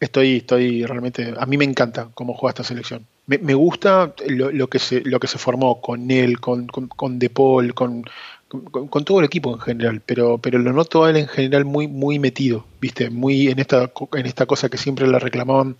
estoy, 0.00 0.36
estoy 0.36 0.84
realmente, 0.84 1.34
a 1.36 1.46
mí 1.46 1.56
me 1.56 1.64
encanta 1.64 2.08
cómo 2.14 2.34
juega 2.34 2.50
esta 2.50 2.64
selección. 2.64 3.06
Me, 3.26 3.38
me 3.38 3.54
gusta 3.54 4.14
lo, 4.28 4.68
que 4.68 4.78
se, 4.78 5.00
lo 5.00 5.18
que 5.18 5.26
se 5.26 5.38
formó 5.38 5.80
con 5.80 6.10
él, 6.10 6.40
con, 6.40 6.66
con, 6.68 6.88
con 6.88 7.18
De 7.18 7.30
Paul, 7.30 7.74
con, 7.74 8.04
con, 8.48 9.04
todo 9.04 9.18
el 9.18 9.24
equipo 9.24 9.52
en 9.52 9.60
general, 9.60 10.00
pero, 10.04 10.38
pero 10.38 10.58
lo 10.58 10.72
noto 10.72 11.04
a 11.04 11.10
él 11.10 11.16
en 11.16 11.26
general 11.26 11.64
muy, 11.64 11.88
muy 11.88 12.20
metido, 12.20 12.64
viste, 12.80 13.10
muy 13.10 13.48
en 13.48 13.58
esta, 13.58 13.90
en 14.12 14.26
esta 14.26 14.46
cosa 14.46 14.68
que 14.68 14.78
siempre 14.78 15.08
le 15.08 15.18
reclamaban 15.18 15.76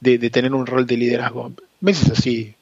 de, 0.00 0.18
de 0.18 0.30
tener 0.30 0.52
un 0.54 0.66
rol 0.66 0.86
de 0.86 0.96
liderazgo. 0.96 1.52
Messi 1.80 2.06
es 2.06 2.18
así, 2.18 2.54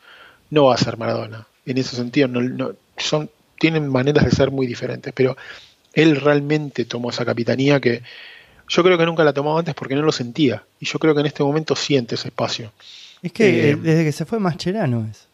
no 0.50 0.66
va 0.66 0.74
a 0.74 0.78
ser 0.78 0.98
Maradona 0.98 1.46
en 1.66 1.78
ese 1.78 1.96
sentido. 1.96 2.28
No, 2.28 2.72
son, 2.96 3.28
tienen 3.58 3.88
maneras 3.88 4.24
de 4.24 4.30
ser 4.30 4.50
muy 4.50 4.66
diferentes, 4.66 5.12
pero 5.14 5.36
él 5.92 6.16
realmente 6.16 6.84
tomó 6.84 7.10
esa 7.10 7.24
capitanía 7.24 7.80
que 7.80 8.02
yo 8.68 8.82
creo 8.82 8.98
que 8.98 9.06
nunca 9.06 9.24
la 9.24 9.32
tomó 9.32 9.58
antes 9.58 9.74
porque 9.74 9.94
no 9.94 10.02
lo 10.02 10.12
sentía. 10.12 10.64
Y 10.80 10.86
yo 10.86 10.98
creo 10.98 11.14
que 11.14 11.20
en 11.20 11.26
este 11.26 11.42
momento 11.42 11.76
siente 11.76 12.16
ese 12.16 12.28
espacio. 12.28 12.72
Es 13.22 13.32
que 13.32 13.70
eh, 13.70 13.76
desde 13.76 14.04
que 14.04 14.12
se 14.12 14.24
fue 14.24 14.38
Mascherano 14.38 15.06
es. 15.10 15.26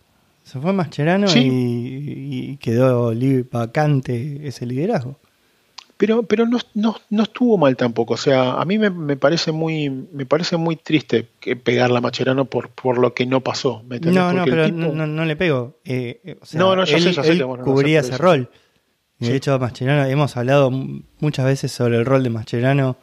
Se 0.44 0.61
fue 0.61 0.73
Mascherano 0.73 1.28
y, 1.35 2.51
y, 2.51 2.57
quedó 2.59 3.12
vacante 3.51 4.40
ese 4.47 4.66
liderazgo. 4.66 5.19
Pero, 6.02 6.24
pero 6.24 6.48
no, 6.48 6.58
no, 6.74 6.96
no, 7.10 7.22
estuvo 7.22 7.56
mal 7.56 7.76
tampoco. 7.76 8.14
O 8.14 8.16
sea, 8.16 8.54
a 8.54 8.64
mí 8.64 8.76
me, 8.76 8.90
me, 8.90 9.16
parece 9.16 9.52
muy 9.52 9.88
me 9.88 10.26
parece 10.26 10.56
muy 10.56 10.74
triste 10.74 11.28
que 11.38 11.54
pegarla 11.54 11.98
a 11.98 12.00
Macherano 12.00 12.46
por, 12.46 12.70
por 12.70 12.98
lo 12.98 13.14
que 13.14 13.24
no 13.24 13.40
pasó. 13.40 13.84
no, 13.88 14.32
no, 14.32 14.44
pero 14.44 14.66
no, 14.66 15.06
no, 15.06 15.24
le 15.24 15.36
pego. 15.36 15.78
Eh, 15.84 16.20
eh, 16.24 16.38
no, 16.54 16.74
no, 16.74 16.84
yo 16.84 16.96
él, 16.96 17.04
sé, 17.04 17.12
yo 17.12 17.22
sé 17.22 17.38
que, 17.38 17.44
cubría 17.44 18.00
ese 18.00 18.18
rol. 18.18 18.50
De 19.20 19.36
hecho, 19.36 19.56
Mascherano, 19.60 20.04
hemos 20.06 20.36
hablado 20.36 20.72
muchas 20.72 21.46
veces 21.46 21.70
sobre 21.70 21.98
el 21.98 22.04
rol 22.04 22.24
de 22.24 22.30
Mascherano 22.30 22.96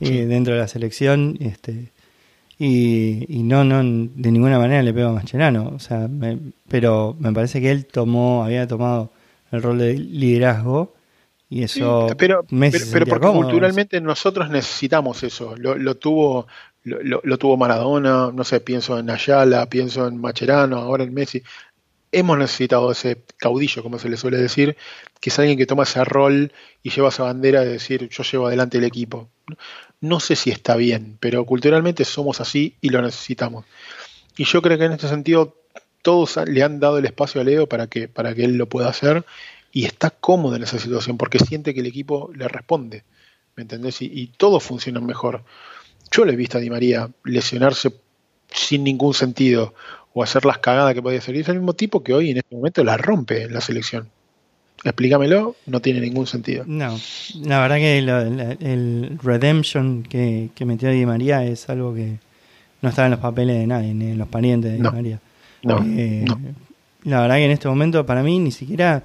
eh, 0.00 0.24
dentro 0.24 0.54
de 0.54 0.60
la 0.60 0.68
selección. 0.68 1.36
Este, 1.40 1.92
y, 2.58 3.26
y, 3.28 3.42
no, 3.42 3.64
no, 3.64 3.82
de 3.82 4.32
ninguna 4.32 4.58
manera 4.58 4.82
le 4.82 4.94
pego 4.94 5.10
a 5.10 5.12
Mascherano. 5.12 5.72
O 5.76 5.78
sea, 5.78 6.08
pero 6.70 7.14
me 7.20 7.34
parece 7.34 7.60
que 7.60 7.70
él 7.70 7.84
tomó, 7.84 8.44
había 8.44 8.66
tomado 8.66 9.12
el 9.52 9.62
rol 9.62 9.76
de 9.76 9.98
liderazgo 9.98 10.94
y 11.50 11.64
eso. 11.64 12.06
pero, 12.16 12.46
pero, 12.48 13.06
porque 13.06 13.26
culturalmente 13.26 14.00
nosotros 14.00 14.48
necesitamos 14.50 15.24
eso. 15.24 15.56
Lo, 15.56 15.96
tuvo 15.96 16.46
lo, 16.84 17.38
tuvo 17.38 17.56
Maradona, 17.56 18.30
no 18.32 18.44
sé, 18.44 18.60
pienso 18.60 18.96
en 19.00 19.10
Ayala, 19.10 19.66
pienso 19.66 20.06
en 20.06 20.18
Macherano, 20.18 20.76
ahora 20.78 21.02
en 21.02 21.12
Messi. 21.12 21.42
hemos 22.12 22.38
necesitado 22.38 22.92
ese 22.92 23.24
caudillo, 23.36 23.82
como 23.82 23.98
se 23.98 24.08
le 24.08 24.16
suele 24.16 24.36
decir, 24.36 24.76
que 25.20 25.30
es 25.30 25.38
alguien 25.40 25.58
que 25.58 25.66
toma 25.66 25.82
ese 25.82 26.04
rol 26.04 26.52
y 26.84 26.90
lleva 26.90 27.08
esa 27.08 27.24
bandera 27.24 27.62
de 27.62 27.72
decir 27.72 28.08
yo 28.08 28.22
llevo 28.22 28.46
adelante 28.46 28.78
el 28.78 28.84
equipo. 28.84 29.28
No 30.00 30.20
sé 30.20 30.36
si 30.36 30.50
está 30.50 30.76
bien, 30.76 31.18
pero 31.18 31.44
culturalmente 31.44 32.04
somos 32.04 32.40
así 32.40 32.76
y 32.80 32.90
lo 32.90 33.02
necesitamos. 33.02 33.64
Y 34.36 34.44
yo 34.44 34.62
creo 34.62 34.78
que 34.78 34.84
en 34.84 34.92
este 34.92 35.08
sentido 35.08 35.56
todos 36.02 36.38
le 36.46 36.62
han 36.62 36.78
dado 36.78 36.98
el 36.98 37.06
espacio 37.06 37.40
a 37.40 37.44
Leo 37.44 37.66
para 37.66 37.88
que, 37.88 38.06
para 38.06 38.36
que 38.36 38.44
él 38.44 38.56
lo 38.56 38.68
pueda 38.68 38.88
hacer 38.88 39.24
y 39.72 39.84
está 39.84 40.10
cómodo 40.10 40.56
en 40.56 40.62
esa 40.62 40.78
situación 40.78 41.16
porque 41.16 41.38
siente 41.38 41.74
que 41.74 41.80
el 41.80 41.86
equipo 41.86 42.30
le 42.34 42.48
responde. 42.48 43.04
¿Me 43.56 43.62
entendés? 43.62 44.02
Y, 44.02 44.06
y 44.06 44.26
todo 44.28 44.60
funciona 44.60 45.00
mejor. 45.00 45.44
Yo 46.10 46.24
le 46.24 46.32
he 46.32 46.36
visto 46.36 46.58
a 46.58 46.60
Di 46.60 46.70
María 46.70 47.10
lesionarse 47.24 47.92
sin 48.52 48.84
ningún 48.84 49.14
sentido 49.14 49.74
o 50.12 50.22
hacer 50.22 50.44
las 50.44 50.58
cagadas 50.58 50.94
que 50.94 51.02
podía 51.02 51.18
hacer. 51.18 51.36
Y 51.36 51.40
es 51.40 51.48
el 51.48 51.56
mismo 51.56 51.74
tipo 51.74 52.02
que 52.02 52.14
hoy 52.14 52.30
en 52.30 52.38
este 52.38 52.54
momento 52.54 52.82
la 52.84 52.96
rompe 52.96 53.42
en 53.42 53.54
la 53.54 53.60
selección. 53.60 54.08
Explícamelo, 54.82 55.56
no 55.66 55.80
tiene 55.80 56.00
ningún 56.00 56.26
sentido. 56.26 56.64
No, 56.66 56.98
la 57.42 57.60
verdad 57.60 57.76
que 57.76 57.98
el 57.98 59.18
redemption 59.22 60.02
que, 60.04 60.50
metió 60.64 60.90
Di 60.90 61.04
María 61.04 61.44
es 61.44 61.68
algo 61.68 61.94
que 61.94 62.16
no 62.80 62.88
estaba 62.88 63.06
en 63.06 63.12
los 63.12 63.20
papeles 63.20 63.58
de 63.58 63.66
nadie, 63.66 63.92
ni 63.92 64.12
en 64.12 64.18
los 64.18 64.28
parientes 64.28 64.72
de 64.72 64.76
Di 64.78 64.82
María. 64.82 65.20
Eh, 65.62 66.24
no, 66.26 66.40
La 67.04 67.20
verdad 67.20 67.36
que 67.36 67.44
en 67.44 67.50
este 67.50 67.68
momento 67.68 68.06
para 68.06 68.22
mí 68.22 68.38
ni 68.38 68.50
siquiera 68.50 69.02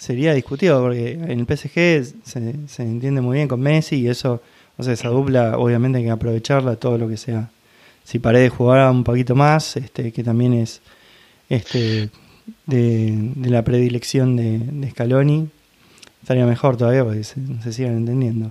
sería 0.00 0.34
discutido, 0.34 0.80
porque 0.80 1.12
en 1.12 1.30
el 1.30 1.46
PSG 1.46 2.22
se, 2.24 2.54
se 2.66 2.82
entiende 2.82 3.20
muy 3.20 3.36
bien 3.36 3.46
con 3.46 3.60
Messi 3.60 4.00
y 4.00 4.08
eso, 4.08 4.42
o 4.76 4.82
sea, 4.82 4.94
esa 4.94 5.08
dupla 5.08 5.56
obviamente 5.58 5.98
hay 5.98 6.04
que 6.04 6.10
aprovecharla 6.10 6.74
todo 6.74 6.98
lo 6.98 7.08
que 7.08 7.16
sea 7.16 7.48
si 8.10 8.18
Paredes 8.18 8.52
jugara 8.52 8.90
un 8.90 9.04
poquito 9.04 9.36
más, 9.36 9.76
este, 9.76 10.10
que 10.10 10.24
también 10.24 10.52
es 10.52 10.80
este, 11.48 12.10
de, 12.66 13.32
la 13.36 13.62
predilección 13.62 14.34
de, 14.34 14.58
de, 14.58 14.90
Scaloni, 14.90 15.48
estaría 16.20 16.44
mejor 16.44 16.76
todavía 16.76 17.04
porque 17.04 17.22
se, 17.22 17.36
se 17.62 17.72
sigan 17.72 17.98
entendiendo. 17.98 18.50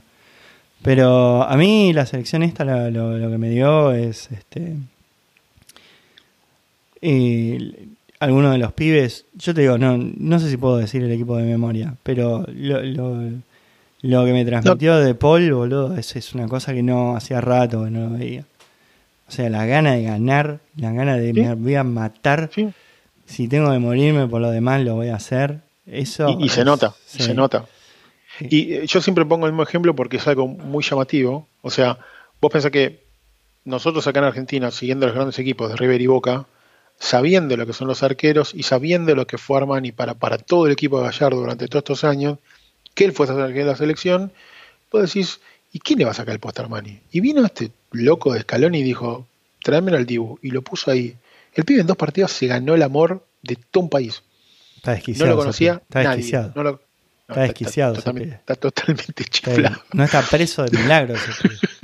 Pero 0.81 1.43
a 1.43 1.57
mí 1.57 1.91
la 1.91 2.05
selección 2.05 2.41
esta 2.41 2.63
lo, 2.89 3.29
que 3.29 3.37
me 3.37 3.49
dio 3.49 3.91
es 3.91 4.29
este 4.31 4.77
algunos 8.19 8.51
de 8.51 8.57
los 8.57 8.73
pibes, 8.73 9.25
yo 9.35 9.53
te 9.53 9.61
digo, 9.61 9.77
no, 9.77 9.97
no 9.97 10.39
sé 10.39 10.49
si 10.49 10.57
puedo 10.57 10.77
decir 10.77 11.03
el 11.03 11.11
equipo 11.11 11.37
de 11.37 11.43
memoria, 11.43 11.95
pero 12.03 12.45
lo, 12.53 12.81
lo, 14.01 14.25
que 14.25 14.33
me 14.33 14.45
transmitió 14.45 14.97
de 14.97 15.15
Paul, 15.15 15.53
boludo, 15.53 15.95
es, 15.95 16.15
es 16.15 16.33
una 16.33 16.47
cosa 16.47 16.73
que 16.73 16.83
no 16.83 17.15
hacía 17.15 17.39
rato 17.39 17.85
que 17.85 17.91
no 17.91 18.09
lo 18.09 18.17
veía. 18.17 18.43
O 19.27 19.31
sea, 19.31 19.49
la 19.49 19.65
gana 19.65 19.93
de 19.93 20.03
ganar, 20.03 20.59
la 20.75 20.91
gana 20.91 21.15
de 21.15 21.33
me 21.33 21.53
voy 21.53 21.75
a 21.75 21.83
matar. 21.83 22.49
Si 23.25 23.47
tengo 23.47 23.71
que 23.71 23.77
morirme 23.77 24.27
por 24.27 24.41
lo 24.41 24.49
demás, 24.49 24.81
lo 24.81 24.95
voy 24.95 25.09
a 25.09 25.15
hacer. 25.15 25.59
Eso 25.85 26.35
y, 26.39 26.49
se 26.49 26.65
nota, 26.65 26.95
se 27.05 27.33
nota. 27.33 27.65
Y 28.39 28.73
eh, 28.73 28.87
yo 28.87 29.01
siempre 29.01 29.25
pongo 29.25 29.45
el 29.45 29.53
mismo 29.53 29.63
ejemplo 29.63 29.95
porque 29.95 30.17
es 30.17 30.27
algo 30.27 30.47
muy 30.47 30.83
llamativo. 30.83 31.47
O 31.61 31.69
sea, 31.69 31.99
vos 32.41 32.51
pensás 32.51 32.71
que 32.71 33.03
nosotros 33.65 34.05
acá 34.07 34.19
en 34.19 34.25
Argentina, 34.25 34.71
siguiendo 34.71 35.05
los 35.05 35.15
grandes 35.15 35.37
equipos 35.37 35.69
de 35.69 35.75
River 35.75 36.01
y 36.01 36.07
Boca, 36.07 36.47
sabiendo 36.99 37.55
lo 37.57 37.65
que 37.65 37.73
son 37.73 37.87
los 37.87 38.03
arqueros 38.03 38.53
y 38.53 38.63
sabiendo 38.63 39.15
lo 39.15 39.25
que 39.25 39.37
fue 39.37 39.57
Armani 39.57 39.91
para, 39.91 40.13
para 40.15 40.37
todo 40.37 40.67
el 40.67 40.73
equipo 40.73 40.99
de 40.99 41.05
Gallardo 41.05 41.37
durante 41.37 41.67
todos 41.67 41.81
estos 41.81 42.03
años, 42.03 42.37
que 42.93 43.05
él 43.05 43.13
fue 43.13 43.27
a 43.27 43.33
de 43.33 43.63
la 43.63 43.75
selección, 43.75 44.31
vos 44.91 45.01
decís, 45.01 45.39
¿y 45.71 45.79
quién 45.79 45.99
le 45.99 46.05
va 46.05 46.11
a 46.11 46.15
sacar 46.15 46.33
el 46.33 46.39
post 46.39 46.59
Armani? 46.59 46.99
Y 47.11 47.21
vino 47.21 47.45
este 47.45 47.71
loco 47.91 48.33
de 48.33 48.39
escalón 48.39 48.75
y 48.75 48.83
dijo, 48.83 49.25
tráemelo 49.63 49.97
al 49.97 50.05
Dibu. 50.05 50.39
Y 50.41 50.51
lo 50.51 50.61
puso 50.61 50.91
ahí. 50.91 51.15
El 51.53 51.65
pibe 51.65 51.81
en 51.81 51.87
dos 51.87 51.97
partidos 51.97 52.31
se 52.31 52.47
ganó 52.47 52.75
el 52.75 52.83
amor 52.83 53.25
de 53.41 53.55
todo 53.55 53.83
un 53.83 53.89
país. 53.89 54.21
Está 54.75 54.91
desquiciado. 54.91 55.29
No 55.29 55.35
lo 55.35 55.41
conocía 55.41 55.81
está 55.87 56.03
nadie. 56.03 56.17
Desquiciado. 56.17 56.51
No 56.55 56.63
lo, 56.63 56.81
está 57.27 57.41
desquiciado. 57.41 57.95
Está, 57.95 58.11
está, 58.11 58.55
totalmente 58.55 59.23
chiflado. 59.25 59.81
No 59.93 60.03
está 60.03 60.21
preso 60.21 60.63
de 60.65 60.77
milagro. 60.77 61.15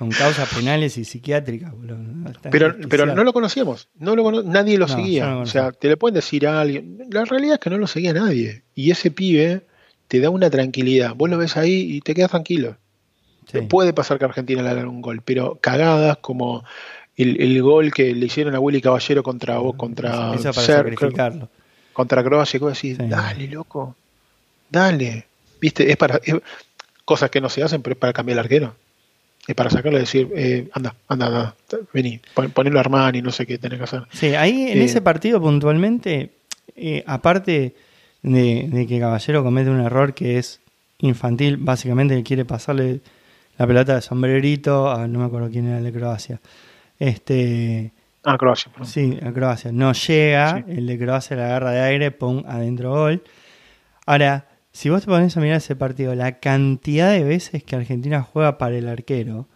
con 0.00 0.08
causas 0.08 0.48
penales 0.54 0.96
y 0.96 1.04
psiquiátricas. 1.04 1.74
Pero, 2.50 2.74
pero 2.88 3.04
no 3.04 3.22
lo 3.22 3.34
conocíamos. 3.34 3.90
No 3.98 4.16
lo 4.16 4.42
nadie 4.42 4.78
lo 4.78 4.88
seguía. 4.88 5.36
o 5.36 5.44
sea, 5.44 5.72
te 5.72 5.88
le 5.88 5.98
pueden 5.98 6.14
decir 6.14 6.46
a 6.46 6.58
alguien. 6.58 7.06
La 7.10 7.26
realidad 7.26 7.56
es 7.56 7.60
que 7.60 7.68
no 7.68 7.76
lo 7.76 7.86
seguía 7.86 8.14
nadie. 8.14 8.62
Y 8.74 8.92
ese 8.92 9.10
pibe 9.10 9.60
te 10.08 10.20
da 10.20 10.30
una 10.30 10.48
tranquilidad. 10.48 11.14
Vos 11.14 11.28
lo 11.28 11.36
ves 11.36 11.58
ahí 11.58 11.96
y 11.96 12.00
te 12.00 12.14
quedas 12.14 12.30
tranquilo. 12.30 12.78
Puede 13.68 13.92
pasar 13.92 14.18
que 14.18 14.24
Argentina 14.24 14.62
le 14.62 14.70
haga 14.70 14.88
un 14.88 15.02
gol, 15.02 15.20
pero 15.22 15.58
cagadas 15.60 16.16
como 16.16 16.64
el, 17.18 17.60
gol 17.60 17.92
que 17.92 18.14
le 18.14 18.24
hicieron 18.24 18.54
a 18.54 18.58
Willy 18.58 18.80
Caballero 18.80 19.22
contra 19.22 19.58
vos, 19.58 19.76
contra 19.76 20.32
para 20.32 20.52
sacrificarlo. 20.52 21.50
contra 21.92 22.24
Croacia, 22.24 22.56
y 22.56 22.60
vos 22.60 22.72
decís, 22.72 22.96
dale, 22.96 23.48
loco, 23.48 23.96
dale. 24.70 25.26
Viste, 25.60 25.90
es 25.90 25.98
para 25.98 26.18
cosas 27.04 27.28
que 27.28 27.42
no 27.42 27.50
se 27.50 27.62
hacen, 27.62 27.82
pero 27.82 27.92
es 27.92 27.98
para 27.98 28.14
cambiar 28.14 28.38
el 28.38 28.44
arquero. 28.44 28.74
Es 29.50 29.56
para 29.56 29.68
sacarlo 29.68 29.98
y 29.98 30.02
decir, 30.02 30.30
eh, 30.36 30.68
anda, 30.74 30.94
anda, 31.08 31.26
anda, 31.26 31.54
vení, 31.92 32.20
ponerlo 32.54 32.78
a 32.78 32.82
Armani, 32.82 33.20
no 33.20 33.32
sé 33.32 33.46
qué 33.46 33.58
tenés 33.58 33.78
que 33.78 33.84
hacer. 33.84 34.04
Sí, 34.12 34.36
ahí 34.36 34.70
en 34.70 34.78
eh, 34.78 34.84
ese 34.84 35.00
partido 35.00 35.40
puntualmente, 35.40 36.30
eh, 36.76 37.02
aparte 37.04 37.74
de, 38.22 38.86
que 38.88 39.00
Caballero 39.00 39.42
comete 39.42 39.68
un 39.68 39.80
error 39.80 40.14
que 40.14 40.38
es 40.38 40.60
infantil, 40.98 41.56
básicamente 41.56 42.22
quiere 42.22 42.44
pasarle 42.44 43.00
la 43.58 43.66
pelota 43.66 43.96
de 43.96 44.02
sombrerito 44.02 44.88
a, 44.88 45.08
no 45.08 45.18
me 45.18 45.24
acuerdo 45.24 45.50
quién 45.50 45.66
era 45.66 45.78
el 45.78 45.84
de 45.84 45.92
Croacia. 45.92 46.40
Este, 47.00 47.90
a 48.22 48.38
Croacia. 48.38 48.70
Sí, 48.84 49.18
a 49.20 49.32
Croacia. 49.32 49.72
No 49.72 49.92
llega, 49.94 50.64
el 50.68 50.86
de 50.86 50.96
Croacia 50.96 51.36
la 51.36 51.46
agarra 51.46 51.72
de 51.72 51.80
aire, 51.80 52.12
pum, 52.12 52.44
adentro 52.46 52.90
gol. 52.90 53.24
Ahora, 54.06 54.46
si 54.72 54.88
vos 54.88 55.02
te 55.02 55.06
pones 55.06 55.36
a 55.36 55.40
mirar 55.40 55.56
ese 55.56 55.76
partido, 55.76 56.14
la 56.14 56.38
cantidad 56.38 57.12
de 57.12 57.24
veces 57.24 57.64
que 57.64 57.76
Argentina 57.76 58.22
juega 58.22 58.58
para 58.58 58.76
el 58.76 58.88
arquero, 58.88 59.48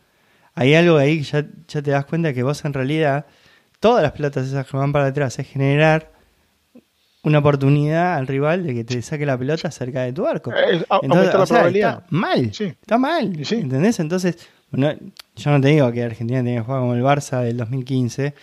hay 0.55 0.75
algo 0.75 0.97
ahí 0.97 1.19
que 1.19 1.25
ya, 1.25 1.47
ya 1.69 1.83
te 1.83 1.91
das 1.91 2.05
cuenta 2.07 2.33
que 2.33 2.43
vos 2.43 2.65
en 2.65 2.73
realidad, 2.73 3.27
todas 3.81 4.03
las 4.03 4.13
pelotas 4.13 4.47
esas 4.47 4.67
que 4.67 4.77
van 4.77 4.93
para 4.93 5.07
atrás 5.07 5.39
es 5.39 5.49
generar 5.49 6.13
una 7.25 7.39
oportunidad 7.39 8.17
al 8.17 8.27
rival 8.27 8.65
de 8.65 8.75
que 8.75 8.85
te 8.85 9.01
saque 9.03 9.25
la 9.25 9.39
pelota 9.39 9.71
cerca 9.71 10.03
de 10.03 10.13
tu 10.13 10.27
arco. 10.27 10.53
Eh, 10.53 10.85
Entonces, 11.03 11.35
la 11.35 11.47
probabilidad. 11.47 11.99
Está 12.05 12.07
mal, 12.11 12.45
está 12.45 12.99
mal, 12.99 13.33
¿entendés? 13.51 13.99
Entonces, 13.99 14.49
yo 14.73 15.51
no 15.51 15.61
te 15.61 15.69
digo 15.69 15.91
que 15.91 16.03
Argentina 16.03 16.43
tiene 16.43 16.59
que 16.59 16.65
jugar 16.65 16.81
como 16.81 16.95
el 16.95 17.03
Barça 17.03 17.43
del 17.43 17.57
2015, 17.57 18.35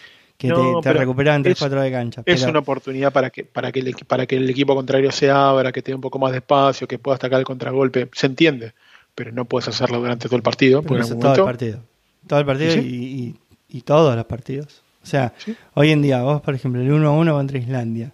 que 0.41 0.53
te, 0.53 0.81
te 0.81 0.93
recuperaban 0.93 1.43
3-4 1.43 1.81
de 1.81 1.91
cancha. 1.91 2.23
Es 2.25 2.43
una 2.43 2.59
oportunidad 2.59 3.13
para 3.13 3.29
que, 3.29 3.43
para, 3.43 3.71
que 3.71 3.79
el, 3.79 3.95
para 4.07 4.25
que 4.25 4.37
el 4.37 4.49
equipo 4.49 4.75
contrario 4.75 5.11
se 5.11 5.29
abra, 5.29 5.71
que 5.71 5.81
tenga 5.81 5.97
un 5.97 6.01
poco 6.01 6.17
más 6.17 6.31
de 6.31 6.39
espacio, 6.39 6.87
que 6.87 6.97
pueda 6.97 7.15
atacar 7.15 7.39
el 7.39 7.45
contragolpe. 7.45 8.09
Se 8.13 8.27
entiende, 8.27 8.73
pero 9.13 9.31
no 9.31 9.45
puedes 9.45 9.67
hacerlo 9.67 9.99
durante 9.99 10.27
todo 10.27 10.37
el 10.37 10.43
partido. 10.43 10.81
todo 10.81 11.35
el 11.35 11.43
partido. 11.43 11.79
Todo 12.27 12.39
el 12.39 12.45
partido 12.45 12.75
y, 12.77 13.35
y, 13.69 13.81
todos 13.81 14.15
los 14.15 14.25
partidos. 14.25 14.81
O 15.03 15.05
sea, 15.05 15.33
hoy 15.73 15.91
en 15.91 16.01
día, 16.01 16.21
vos, 16.21 16.41
por 16.41 16.53
ejemplo, 16.53 16.81
el 16.81 16.89
1-1 16.91 17.31
contra 17.31 17.57
Islandia 17.57 18.11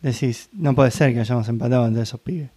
decís, 0.00 0.48
no 0.52 0.74
puede 0.74 0.90
ser 0.90 1.12
que 1.12 1.20
hayamos 1.20 1.48
empatado 1.48 1.86
entre 1.86 2.02
esos 2.02 2.20
pibes. 2.20 2.50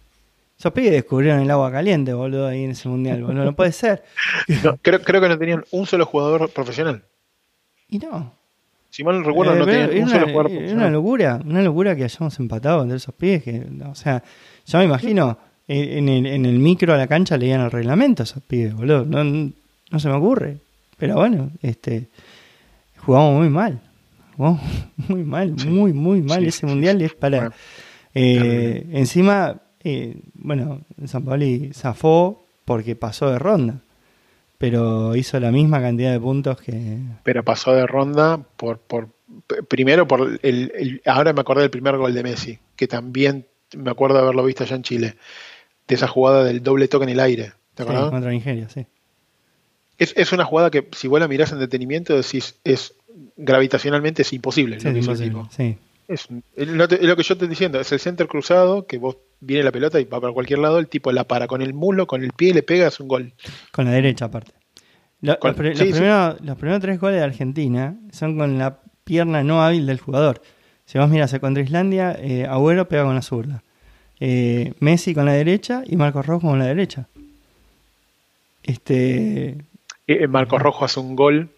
Esos 0.58 0.72
pibes 0.72 0.92
descubrieron 0.92 1.40
el 1.40 1.50
agua 1.50 1.70
caliente, 1.70 2.12
boludo, 2.12 2.46
ahí 2.46 2.64
en 2.64 2.70
ese 2.70 2.88
mundial, 2.88 3.22
boludo. 3.22 3.44
No 3.44 3.56
puede 3.56 3.72
ser. 3.72 4.04
creo, 4.82 5.00
creo 5.02 5.20
que 5.20 5.28
no 5.28 5.38
tenían 5.38 5.64
un 5.70 5.86
solo 5.86 6.06
jugador 6.06 6.50
profesional. 6.50 7.04
Y 7.88 7.98
no. 7.98 8.32
Si 8.94 9.02
mal 9.02 9.20
no 9.20 9.24
recuerdo, 9.24 9.56
no 9.56 9.64
eh, 9.68 9.88
tenían 9.88 10.04
un 10.04 10.08
solo 10.08 10.26
jugador 10.26 10.46
profesional. 10.52 10.68
Es 10.68 10.74
una 10.74 10.90
locura, 10.90 11.40
una 11.44 11.62
locura 11.62 11.96
que 11.96 12.04
hayamos 12.04 12.38
empatado 12.38 12.82
entre 12.82 12.98
esos 12.98 13.12
pibes. 13.12 13.42
Que, 13.42 13.66
o 13.90 13.94
sea, 13.96 14.22
yo 14.64 14.78
me 14.78 14.84
imagino, 14.84 15.36
eh, 15.66 15.98
en 15.98 16.08
el, 16.08 16.26
en 16.26 16.46
el 16.46 16.60
micro 16.60 16.94
a 16.94 16.96
la 16.96 17.08
cancha 17.08 17.36
leían 17.36 17.62
el 17.62 17.72
reglamento 17.72 18.22
esos 18.22 18.40
pibes, 18.44 18.72
boludo. 18.72 19.04
No, 19.04 19.24
no 19.24 19.98
se 19.98 20.08
me 20.08 20.14
ocurre. 20.14 20.58
Pero 20.96 21.16
bueno, 21.16 21.50
este 21.60 22.06
jugamos 22.98 23.36
muy 23.36 23.48
mal. 23.48 23.80
muy 25.08 25.24
mal, 25.24 25.56
muy, 25.66 25.92
muy 25.92 26.22
mal. 26.22 26.44
Ese 26.44 26.64
mundial 26.64 27.02
es 27.02 27.14
para. 27.14 27.50
Eh, 28.14 28.86
encima, 28.92 29.60
eh, 29.82 30.20
bueno, 30.34 30.82
San 31.04 31.24
Paoli 31.24 31.72
zafó 31.74 32.46
porque 32.64 32.94
pasó 32.94 33.28
de 33.28 33.40
ronda, 33.40 33.80
pero 34.58 35.16
hizo 35.16 35.38
la 35.40 35.50
misma 35.50 35.80
cantidad 35.80 36.12
de 36.12 36.20
puntos 36.20 36.60
que. 36.60 36.98
Pero 37.22 37.44
pasó 37.44 37.72
de 37.72 37.86
ronda 37.86 38.38
por. 38.56 38.78
por 38.78 39.08
primero, 39.68 40.06
por 40.06 40.38
el, 40.42 41.02
ahora 41.06 41.32
me 41.32 41.40
acordé 41.40 41.62
del 41.62 41.70
primer 41.70 41.96
gol 41.96 42.14
de 42.14 42.22
Messi, 42.22 42.58
que 42.76 42.86
también 42.86 43.46
me 43.76 43.90
acuerdo 43.90 44.16
de 44.16 44.22
haberlo 44.22 44.44
visto 44.44 44.64
allá 44.64 44.76
en 44.76 44.82
Chile, 44.82 45.16
de 45.88 45.94
esa 45.94 46.08
jugada 46.08 46.44
del 46.44 46.62
doble 46.62 46.88
toque 46.88 47.04
en 47.04 47.10
el 47.10 47.20
aire. 47.20 47.52
¿Te 47.74 47.82
acuerdas? 47.82 48.10
contra 48.10 48.30
Nigeria, 48.30 48.68
sí. 48.68 48.86
Es, 49.98 50.12
es, 50.16 50.32
una 50.32 50.44
jugada 50.44 50.70
que, 50.70 50.88
si 50.92 51.08
vos 51.08 51.20
la 51.20 51.28
mirás 51.28 51.52
en 51.52 51.60
detenimiento, 51.60 52.16
decís, 52.16 52.56
es 52.64 52.94
gravitacionalmente 53.36 54.22
es 54.22 54.32
imposible. 54.32 54.76
lo, 54.76 55.16
que 55.16 55.78
Es, 56.08 56.28
lo, 56.56 56.88
que 56.88 56.98
yo 56.98 57.14
te 57.14 57.20
estoy 57.22 57.48
diciendo, 57.48 57.80
es 57.80 57.92
el 57.92 58.00
center 58.00 58.26
cruzado, 58.26 58.86
que 58.86 58.98
vos 58.98 59.16
viene 59.44 59.62
la 59.62 59.72
pelota 59.72 60.00
y 60.00 60.04
va 60.04 60.20
para 60.20 60.32
cualquier 60.32 60.58
lado, 60.58 60.78
el 60.78 60.88
tipo 60.88 61.12
la 61.12 61.24
para 61.24 61.46
con 61.46 61.62
el 61.62 61.74
muslo, 61.74 62.06
con 62.06 62.22
el 62.22 62.32
pie, 62.32 62.54
le 62.54 62.62
pega, 62.62 62.88
es 62.88 63.00
un 63.00 63.08
gol. 63.08 63.32
Con 63.72 63.84
la 63.84 63.92
derecha 63.92 64.26
aparte. 64.26 64.52
los, 65.20 65.36
primeros, 65.38 66.80
tres 66.80 67.00
goles 67.00 67.18
de 67.18 67.24
Argentina 67.24 67.96
son 68.12 68.38
con 68.38 68.58
la 68.58 68.80
pierna 69.04 69.42
no 69.42 69.62
hábil 69.62 69.86
del 69.86 70.00
jugador. 70.00 70.42
Si 70.86 70.98
vos 70.98 71.08
miras 71.08 71.36
contra 71.38 71.62
Islandia, 71.62 72.16
eh, 72.18 72.46
Agüero 72.46 72.88
pega 72.88 73.04
con 73.04 73.14
la 73.14 73.22
zurda. 73.22 73.62
Eh, 74.20 74.74
Messi 74.80 75.14
con 75.14 75.26
la 75.26 75.32
derecha 75.32 75.82
y 75.86 75.96
Marcos 75.96 76.26
Rojo 76.26 76.48
con 76.48 76.58
la 76.58 76.66
derecha. 76.66 77.08
Este. 78.62 79.56
Eh, 80.06 80.26
Marcos 80.28 80.60
Rojo 80.60 80.84
hace 80.84 81.00
un 81.00 81.16
gol 81.16 81.50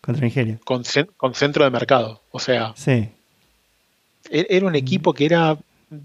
contra 0.00 0.24
Nigeria. 0.24 0.58
Con, 0.64 0.82
con 1.16 1.34
centro 1.34 1.64
de 1.64 1.70
mercado. 1.70 2.22
O 2.30 2.38
sea. 2.38 2.72
Sí. 2.76 3.08
E-, 4.30 4.46
era 4.50 4.66
un 4.66 4.74
equipo 4.74 5.12
que 5.12 5.24
era 5.24 5.56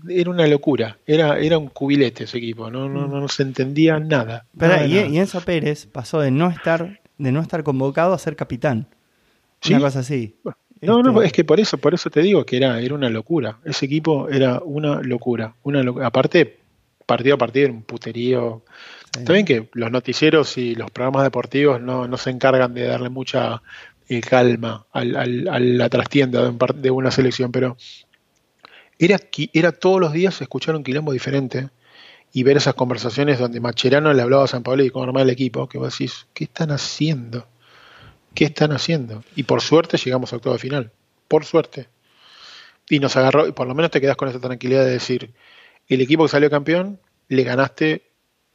era 0.10 0.30
una 0.30 0.48
locura, 0.48 0.98
era, 1.06 1.40
era 1.40 1.58
un 1.58 1.68
cubilete 1.68 2.26
ese 2.26 2.38
equipo, 2.38 2.70
no, 2.70 2.90
no, 2.90 3.08
no, 3.08 3.28
se 3.28 3.44
entendía 3.44 4.00
nada. 4.00 4.46
Pero, 4.58 4.86
y, 4.86 5.18
Enzo 5.18 5.42
Pérez 5.42 5.86
pasó 5.86 6.20
de 6.20 6.32
no 6.32 6.50
estar, 6.50 7.00
de 7.18 7.32
no 7.32 7.42
estar 7.42 7.64
convocado 7.64 8.14
a 8.14 8.20
ser 8.20 8.36
capitán. 8.36 8.88
Una 9.68 9.80
cosa 9.80 10.00
así. 10.00 10.36
No, 10.82 11.02
no, 11.02 11.10
este 11.10 11.26
es 11.28 11.34
que 11.34 11.44
por 11.44 11.60
eso, 11.60 11.78
por 11.78 11.94
eso 11.94 12.10
te 12.10 12.22
digo 12.22 12.46
que 12.46 12.58
era, 12.58 12.80
era 12.80 12.94
una 12.94 13.10
locura. 13.10 13.58
Ese 13.66 13.86
equipo 13.86 14.30
era 14.30 14.60
una 14.64 15.02
locura. 15.02 15.56
Una 15.64 15.84
Aparte, 16.06 16.60
partido 17.06 17.36
a 17.36 17.38
partido 17.38 17.66
era 17.66 17.74
un 17.74 17.82
puterío. 17.82 18.64
Está 19.18 19.34
bien 19.34 19.46
que 19.46 19.70
los 19.74 19.92
noticieros 19.92 20.58
y 20.58 20.76
los 20.76 20.92
programas 20.92 21.24
deportivos 21.24 21.82
no, 21.82 22.08
no 22.08 22.18
se 22.18 22.30
encargan 22.30 22.74
de 22.74 22.84
darle 22.84 23.10
mucha 23.10 23.64
eh, 24.08 24.22
calma 24.22 24.86
al, 24.92 25.16
al, 25.16 25.48
a 25.48 25.60
la 25.60 25.90
trastienda 25.90 26.50
de, 26.50 26.58
de 26.76 26.92
una 26.92 27.10
selección, 27.10 27.52
pero 27.52 27.78
era, 29.00 29.20
era 29.54 29.72
todos 29.72 30.02
los 30.02 30.12
días 30.12 30.42
escuchar 30.42 30.76
un 30.76 30.84
quilombo 30.84 31.12
diferente 31.12 31.70
y 32.34 32.44
ver 32.44 32.58
esas 32.58 32.74
conversaciones 32.74 33.40
donde 33.40 33.60
Macherano 33.60 34.14
le 34.14 34.22
hablaba 34.22 34.44
a 34.44 34.48
San 34.48 34.64
Pablo 34.64 34.84
y 34.84 34.90
con 34.90 35.04
armar 35.08 35.24
el 35.24 35.30
equipo, 35.30 35.68
que 35.68 35.78
vos 35.78 35.92
decís, 35.92 36.28
¿qué 36.34 36.46
están 36.46 36.72
haciendo? 36.72 37.48
¿Qué 38.34 38.46
están 38.46 38.72
haciendo? 38.72 39.24
Y 39.36 39.44
por 39.44 39.62
suerte 39.62 39.98
llegamos 39.98 40.34
a 40.34 40.36
octavo 40.36 40.54
de 40.54 40.60
final. 40.60 40.92
Por 41.28 41.46
suerte. 41.46 41.90
Y 42.90 43.00
nos 43.00 43.16
agarró, 43.18 43.48
y 43.48 43.52
por 43.52 43.68
lo 43.68 43.76
menos 43.76 43.92
te 43.92 44.02
quedas 44.02 44.18
con 44.18 44.30
esa 44.30 44.40
tranquilidad 44.40 44.86
de 44.86 44.92
decir, 44.92 45.34
el 45.88 46.02
equipo 46.02 46.24
que 46.24 46.30
salió 46.30 46.50
campeón, 46.50 47.00
le 47.30 47.44
ganaste, 47.44 48.04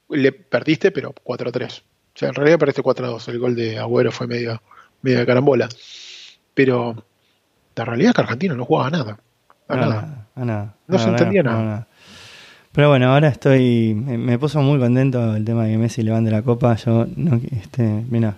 le 0.08 0.32
perdiste, 0.32 0.90
pero 0.90 1.14
4-3. 1.24 1.80
O 1.80 1.82
sea, 2.14 2.28
en 2.28 2.34
realidad 2.34 2.58
perdiste 2.58 2.82
4-2. 2.82 3.28
El 3.28 3.38
gol 3.38 3.54
de 3.54 3.78
Agüero 3.78 4.12
fue 4.12 4.26
medio, 4.26 4.62
medio 5.00 5.18
de 5.18 5.26
carambola. 5.26 5.68
Pero 6.54 7.04
la 7.74 7.84
realidad 7.84 8.10
es 8.10 8.16
que 8.16 8.22
Argentina 8.22 8.54
no 8.54 8.64
jugaba 8.64 8.90
nada. 8.90 9.18
A 9.68 9.76
nada 9.76 10.21
nada. 10.36 10.74
No 10.86 10.98
se 10.98 11.08
entendía 11.08 11.42
nada. 11.42 11.86
Pero 12.72 12.88
bueno, 12.88 13.12
ahora 13.12 13.28
estoy. 13.28 13.94
Me, 13.94 14.38
puso 14.38 14.62
muy 14.62 14.78
contento 14.78 15.36
el 15.36 15.44
tema 15.44 15.64
de 15.64 15.72
que 15.72 15.78
Messi 15.78 16.02
levante 16.02 16.30
la 16.30 16.42
copa. 16.42 16.74
Yo, 16.76 17.06
no, 17.16 17.40
este, 17.50 18.04
mira, 18.08 18.36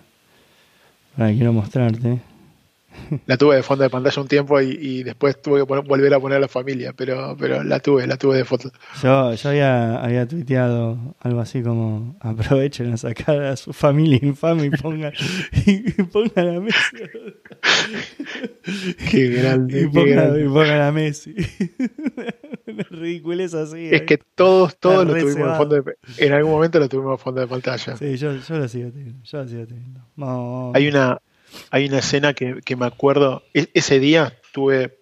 ahora 1.16 1.32
quiero 1.32 1.52
mostrarte. 1.52 2.20
La 3.26 3.36
tuve 3.36 3.56
de 3.56 3.62
fondo 3.62 3.84
de 3.84 3.90
pantalla 3.90 4.22
un 4.22 4.28
tiempo 4.28 4.60
y, 4.60 5.02
después 5.02 5.40
tuve 5.40 5.66
que 5.66 5.82
volver 5.82 6.14
a 6.14 6.20
poner 6.20 6.38
a 6.38 6.40
la 6.40 6.48
familia, 6.48 6.92
pero, 6.92 7.36
pero 7.38 7.62
la 7.62 7.80
tuve, 7.80 8.06
la 8.06 8.16
tuve 8.16 8.38
de 8.38 8.44
foto. 8.44 8.70
Yo, 9.02 9.34
yo 9.34 9.48
había, 9.48 9.96
había 10.02 10.26
tuiteado 10.26 11.14
algo 11.20 11.40
así 11.40 11.62
como 11.62 12.16
aprovechen 12.20 12.92
a 12.92 12.96
sacar 12.96 13.42
a 13.42 13.56
su 13.56 13.72
familia 13.72 14.18
infame 14.22 14.66
y 14.66 14.70
pongan, 14.70 15.12
y 15.66 16.02
pongan 16.04 16.56
a 16.56 16.60
Messi. 16.60 16.96
Qué 19.10 19.28
grande. 19.28 19.82
Y 19.82 19.86
pongan, 19.88 20.80
a 20.80 20.92
Messi. 20.92 21.34
Una 22.66 23.44
así. 23.44 23.88
Es 23.90 24.02
que 24.02 24.18
todos, 24.34 24.76
todos 24.78 25.06
lo 25.06 25.12
tuvimos 25.12 25.48
en 25.48 25.56
fondo 25.56 25.82
de 25.82 25.96
En 26.18 26.32
algún 26.32 26.52
momento 26.52 26.78
lo 26.78 26.88
tuvimos 26.88 27.12
en 27.12 27.18
fondo 27.18 27.40
de 27.40 27.46
pantalla. 27.46 27.96
Sí, 27.96 28.16
yo, 28.16 28.36
yo 28.36 28.58
lo 28.58 28.68
sigo 28.68 28.90
teniendo. 28.90 29.22
Yo 29.24 29.38
lo 29.38 29.48
sigo 29.48 29.66
teniendo. 29.66 30.72
Hay 30.74 30.88
una 30.88 31.20
hay 31.70 31.86
una 31.86 31.98
escena 31.98 32.34
que, 32.34 32.76
me 32.76 32.86
acuerdo, 32.86 33.42
e, 33.54 33.68
ese 33.74 33.98
día 33.98 34.38
tuve, 34.52 34.98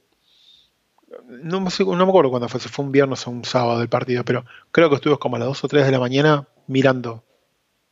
no, 1.29 1.61
me 1.61 1.69
acuerdo 1.69 2.31
cuándo 2.31 2.49
fue, 2.49 2.61
si 2.61 2.69
fue 2.69 2.85
un 2.85 2.93
viernes 2.93 3.27
o 3.27 3.31
un 3.31 3.45
sábado 3.45 3.79
del 3.79 3.89
partido, 3.89 4.25
pero 4.25 4.45
creo 4.71 4.89
que 4.89 4.97
estuve 4.97 5.19
como 5.19 5.37
a 5.37 5.39
las 5.39 5.49
2 5.49 5.65
o 5.65 5.69
3 5.69 5.87
de 5.87 5.93
la 5.93 6.01
mañana 6.01 6.49
mirando, 6.67 7.25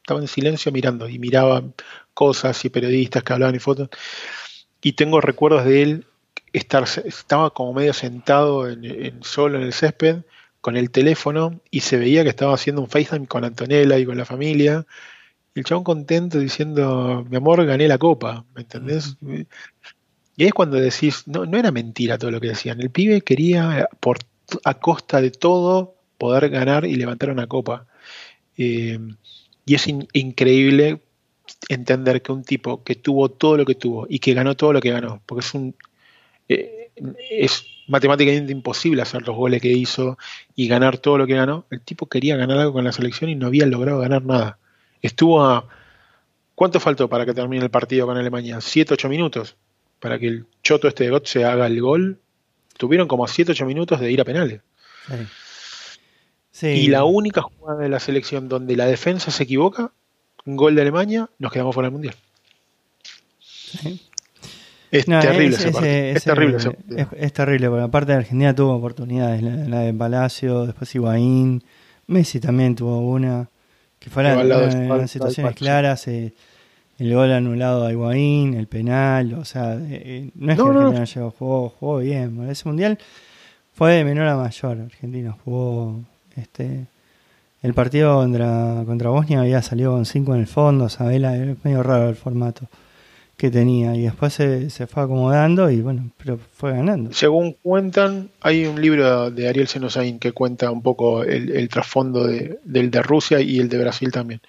estaba 0.03 0.20
en 0.20 0.28
silencio 0.28 0.73
mirando 0.73 1.09
y 1.09 1.19
miraba 1.19 1.62
cosas 2.15 2.65
y 2.65 2.70
periodistas 2.70 3.23
que 3.23 3.32
hablaban 3.32 3.55
y 3.55 3.59
fotos, 3.59 3.89
y 4.82 4.93
tengo 4.93 5.20
recuerdos 5.20 5.65
de 5.65 5.82
él 5.82 6.07
estar, 6.53 6.85
estaba 7.05 7.51
como 7.51 7.74
medio 7.74 7.93
sentado 7.93 8.69
en, 8.69 9.23
solo 9.23 9.59
en 9.59 9.65
el 9.65 9.73
césped, 9.73 10.23
con 10.61 10.77
el 10.77 10.91
teléfono 10.91 11.61
y 11.70 11.81
se 11.81 11.97
veía 11.97 12.23
que 12.23 12.28
estaba 12.28 12.55
haciendo 12.55 12.82
un 12.82 12.89
FaceTime 12.89 13.27
con 13.27 13.45
Antonella 13.45 13.99
y 13.99 14.05
con 14.05 14.19
la 14.19 14.27
familia 14.27 14.87
el 15.61 15.65
chabón 15.65 15.85
contento 15.85 16.39
diciendo, 16.39 17.24
mi 17.28 17.37
amor, 17.37 17.65
gané 17.65 17.87
la 17.89 17.99
copa, 17.99 18.45
¿me 18.55 18.62
entendés? 18.62 19.16
Y 19.23 20.43
ahí 20.43 20.49
es 20.49 20.53
cuando 20.53 20.77
decís, 20.77 21.24
no, 21.27 21.47
no 21.47 21.59
era 21.59 21.70
mentira 21.70 22.19
todo 22.19 22.31
lo 22.31 22.41
que 22.41 22.49
decían, 22.49 22.81
el 22.81 22.91
pibe 22.91 23.20
quería 23.20 23.89
por, 24.01 24.19
a 24.65 24.74
costa 24.74 25.20
de 25.20 25.31
todo 25.31 25.97
poder 26.19 26.51
ganar 26.51 26.85
y 26.85 26.97
levantar 26.97 27.31
una 27.31 27.47
copa. 27.47 27.87
Eh, 28.57 28.99
y 29.66 29.74
es 29.74 29.87
increíble 29.87 31.03
entender 31.69 32.23
que 32.23 32.32
un 32.32 32.45
tipo 32.45 32.82
que 32.82 32.95
tuvo 32.95 33.31
todo 33.31 33.57
lo 33.57 33.65
que 33.65 33.74
tuvo 33.74 34.07
y 34.09 34.19
que 34.19 34.35
ganó 34.35 34.57
todo 34.57 34.73
lo 34.73 34.81
que 34.81 34.91
ganó, 34.91 35.23
porque 35.27 35.47
es 35.47 35.55
un 35.55 35.74
eh, 36.49 36.91
es 37.31 37.65
matemáticamente 37.89 38.53
imposible 38.53 39.03
hacer 39.03 39.27
los 39.27 39.37
goles 39.37 39.61
que 39.61 39.73
hizo 39.73 40.16
y 40.55 40.69
ganar 40.69 40.99
todo 40.99 41.19
lo 41.19 41.27
que 41.27 41.35
ganó. 41.35 41.66
El 41.70 41.81
tipo 41.82 42.07
quería 42.07 42.37
ganar 42.37 42.59
algo 42.59 42.73
con 42.73 42.85
la 42.85 42.93
selección 42.93 43.31
y 43.31 43.35
no 43.35 43.49
había 43.49 43.66
logrado 43.66 44.01
ganar 44.01 44.24
nada. 44.24 44.60
Estuvo 45.02 45.43
a... 45.44 45.66
¿Cuánto 46.55 46.78
faltó 46.78 47.09
para 47.09 47.24
que 47.24 47.32
termine 47.32 47.64
el 47.64 47.70
partido 47.70 48.06
con 48.06 48.16
Alemania? 48.16 48.59
¿7, 48.59 48.93
8 48.93 49.09
minutos? 49.09 49.56
Para 49.98 50.18
que 50.18 50.27
el 50.27 50.47
choto 50.62 50.89
este 50.89 51.09
de 51.09 51.20
se 51.24 51.44
haga 51.44 51.66
el 51.66 51.81
gol. 51.81 52.18
Tuvieron 52.77 53.09
como 53.09 53.27
7, 53.27 53.52
8 53.52 53.66
minutos 53.66 54.01
de 54.01 54.12
ir 54.12 54.20
a 54.20 54.24
penales. 54.24 54.60
Y 56.62 56.89
la 56.89 57.05
única 57.05 57.43
jugada 57.43 57.81
de 57.81 57.89
la 57.89 58.01
selección 58.01 58.48
donde 58.48 58.77
la 58.77 58.86
defensa 58.86 59.31
se 59.31 59.44
equivoca, 59.44 59.93
un 60.44 60.56
gol 60.56 60.74
de 60.74 60.82
Alemania, 60.82 61.31
nos 61.39 61.52
quedamos 61.52 61.74
fuera 61.74 61.86
del 61.86 61.93
Mundial. 61.93 62.14
Es, 64.90 65.06
terrible 65.06 65.56
ese, 65.56 66.10
es, 66.10 66.24
terrible 66.24 66.59
Es, 67.16 67.32
terrible, 67.32 67.68
porque 67.68 67.85
aparte 67.85 68.12
de 68.12 68.18
Argentina 68.18 68.55
tuvo 68.55 68.74
oportunidades, 68.74 69.40
la, 69.43 69.81
de 69.81 69.94
Palacio, 69.94 70.66
después 70.66 70.93
Higuaín, 70.94 71.62
Messi 72.09 72.40
también 72.40 72.74
tuvo 72.74 72.98
una 72.98 73.48
que 74.01 74.10
fueran 74.10 75.06
situaciones 75.09 75.55
claras, 75.55 76.09
eh, 76.09 76.32
el 76.98 77.14
gol 77.14 77.31
anulado 77.32 77.86
a 77.86 77.93
Higuaín, 77.93 78.55
el 78.55 78.66
penal, 78.66 79.35
o 79.35 79.44
sea, 79.44 79.74
eh, 79.74 79.78
eh, 79.90 80.31
no 80.35 80.52
es 80.52 80.59
que 80.59 80.64
Argentina 80.64 81.05
llegó, 81.05 81.31
jugó, 81.31 81.68
jugó 81.68 81.98
bien. 81.98 82.51
Ese 82.51 82.66
mundial 82.66 82.98
fue 83.74 83.93
de 83.93 84.05
menor 84.05 84.27
a 84.27 84.36
mayor. 84.36 84.81
Argentina 84.81 85.36
jugó 85.44 86.01
este 86.36 86.86
el 87.62 87.74
partido 87.74 88.16
contra, 88.16 88.82
contra 88.86 89.10
Bosnia 89.10 89.40
había 89.40 89.60
salido 89.60 89.93
con 89.93 90.06
5 90.06 90.35
en 90.35 90.40
el 90.40 90.47
fondo, 90.47 90.89
Sabela, 90.89 91.36
es 91.36 91.62
medio 91.62 91.82
raro 91.82 92.09
el 92.09 92.16
formato 92.16 92.68
que 93.40 93.50
tenía 93.50 93.96
y 93.96 94.02
después 94.02 94.34
se, 94.34 94.68
se, 94.68 94.86
fue 94.86 95.02
acomodando 95.02 95.70
y 95.70 95.80
bueno, 95.80 96.10
pero 96.22 96.38
fue 96.38 96.72
ganando. 96.72 97.12
Según 97.14 97.56
cuentan, 97.62 98.28
hay 98.42 98.66
un 98.66 98.80
libro 98.80 99.30
de 99.30 99.48
Ariel 99.48 99.66
Senosain 99.66 100.18
que 100.18 100.32
cuenta 100.32 100.70
un 100.70 100.82
poco 100.82 101.24
el, 101.24 101.68
trasfondo 101.70 102.26
de, 102.26 102.58
del 102.64 102.90
de 102.90 103.02
Rusia 103.02 103.40
y 103.40 103.58
el 103.58 103.70
de 103.70 103.78
Brasil 103.78 104.12
también. 104.12 104.42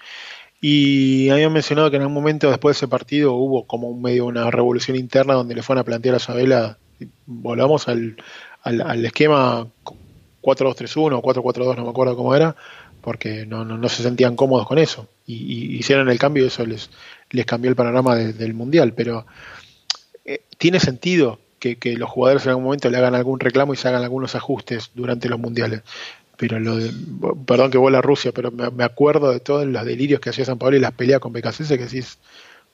Y 0.60 1.30
habían 1.30 1.54
mencionado 1.54 1.90
que 1.90 1.96
en 1.96 2.02
algún 2.02 2.16
momento 2.16 2.50
después 2.50 2.76
de 2.76 2.80
ese 2.80 2.88
partido 2.90 3.34
hubo 3.34 3.66
como 3.66 3.88
un 3.88 4.02
medio 4.02 4.26
una 4.26 4.52
revolución 4.52 4.98
interna 4.98 5.36
donde 5.36 5.56
le 5.56 5.64
fueron 5.64 5.82
a 5.82 5.86
plantear 5.86 6.16
a 6.16 6.20
Sabela, 6.20 6.78
volvamos 7.26 7.88
al, 7.88 8.18
al, 8.62 8.82
al 8.82 9.06
esquema 9.06 9.68
4-2-3-1 10.42 11.14
o 11.14 11.22
4-4-2, 11.22 11.78
no 11.78 11.84
me 11.86 11.90
acuerdo 11.90 12.18
cómo 12.18 12.36
era, 12.36 12.58
porque 13.02 13.46
no, 13.46 13.64
no, 13.66 13.78
no, 13.78 13.90
se 13.90 14.04
sentían 14.04 14.36
cómodos 14.36 14.68
con 14.68 14.78
eso. 14.78 15.08
Y, 15.26 15.78
hicieron 15.78 16.10
el 16.10 16.20
cambio 16.20 16.44
y 16.44 16.48
eso 16.48 16.66
les, 16.66 16.90
les 17.32 17.46
cambió 17.46 17.70
el 17.70 17.76
panorama 17.76 18.16
del 18.16 18.54
Mundial. 18.54 18.94
Pero 18.94 19.26
eh, 20.26 20.42
tiene 20.58 20.80
sentido 20.80 21.40
que, 21.60 21.78
los 21.98 22.10
jugadores 22.10 22.44
en 22.46 22.50
algún 22.50 22.66
momento 22.66 22.90
le 22.90 22.98
hagan 22.98 23.16
algún 23.16 23.40
reclamo 23.40 23.74
y 23.74 23.78
se 23.78 23.88
hagan 23.88 24.04
algunos 24.04 24.36
ajustes 24.36 24.92
durante 24.96 25.30
los 25.30 25.40
Mundiales. 25.40 25.82
Pero 26.38 26.60
lo 26.60 26.78
de, 26.78 26.92
perdón 27.46 27.70
que 27.70 27.78
vuela 27.78 28.00
a 28.00 28.02
Rusia, 28.02 28.32
pero 28.34 28.52
me, 28.52 28.84
acuerdo 28.84 29.32
de 29.32 29.40
todos 29.40 29.66
los 29.68 29.86
delirios 29.86 30.20
que 30.20 30.32
hacía 30.32 30.44
San 30.44 30.58
Pablo 30.58 30.78
y 30.78 30.80
las 30.80 30.92
peleas 30.92 31.20
con 31.20 31.32
BKC 31.32 31.68
que 31.68 31.78
decís, 31.78 32.18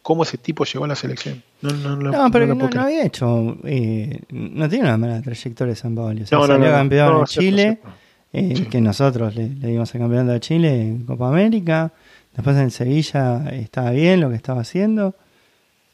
¿cómo 0.01 0.23
ese 0.23 0.37
tipo 0.37 0.63
llegó 0.63 0.85
a 0.85 0.87
la 0.87 0.95
selección? 0.95 1.43
No, 1.61 1.71
no, 1.71 1.97
no, 1.97 2.31
pero 2.31 2.47
no, 2.47 2.69
había 2.81 3.05
hecho, 3.05 3.57
eh, 3.65 4.21
no 4.29 4.69
tiene 4.69 4.85
una 4.85 4.97
mala 4.97 5.21
trayectoria 5.21 5.75
San 5.75 5.95
Pablo. 5.95 6.23
O 6.23 6.25
sea, 6.25 6.39
salió 6.47 6.71
campeón 6.71 7.19
en 7.19 7.25
Chile. 7.25 7.79
Eh, 8.33 8.67
que 8.69 8.81
nosotros 8.81 9.35
le, 9.35 9.47
dimos 9.47 9.93
el 9.95 10.01
campeonato 10.01 10.33
de 10.33 10.39
Chile 10.39 10.81
en 10.81 11.05
Copa 11.05 11.29
América. 11.29 11.91
Después 12.37 12.55
en 12.57 12.69
Sevilla 12.69 13.49
estaba 13.51 13.89
bien 13.91 14.21
lo 14.21 14.29
que 14.29 14.35
estaba 14.35 14.61
haciendo. 14.61 15.15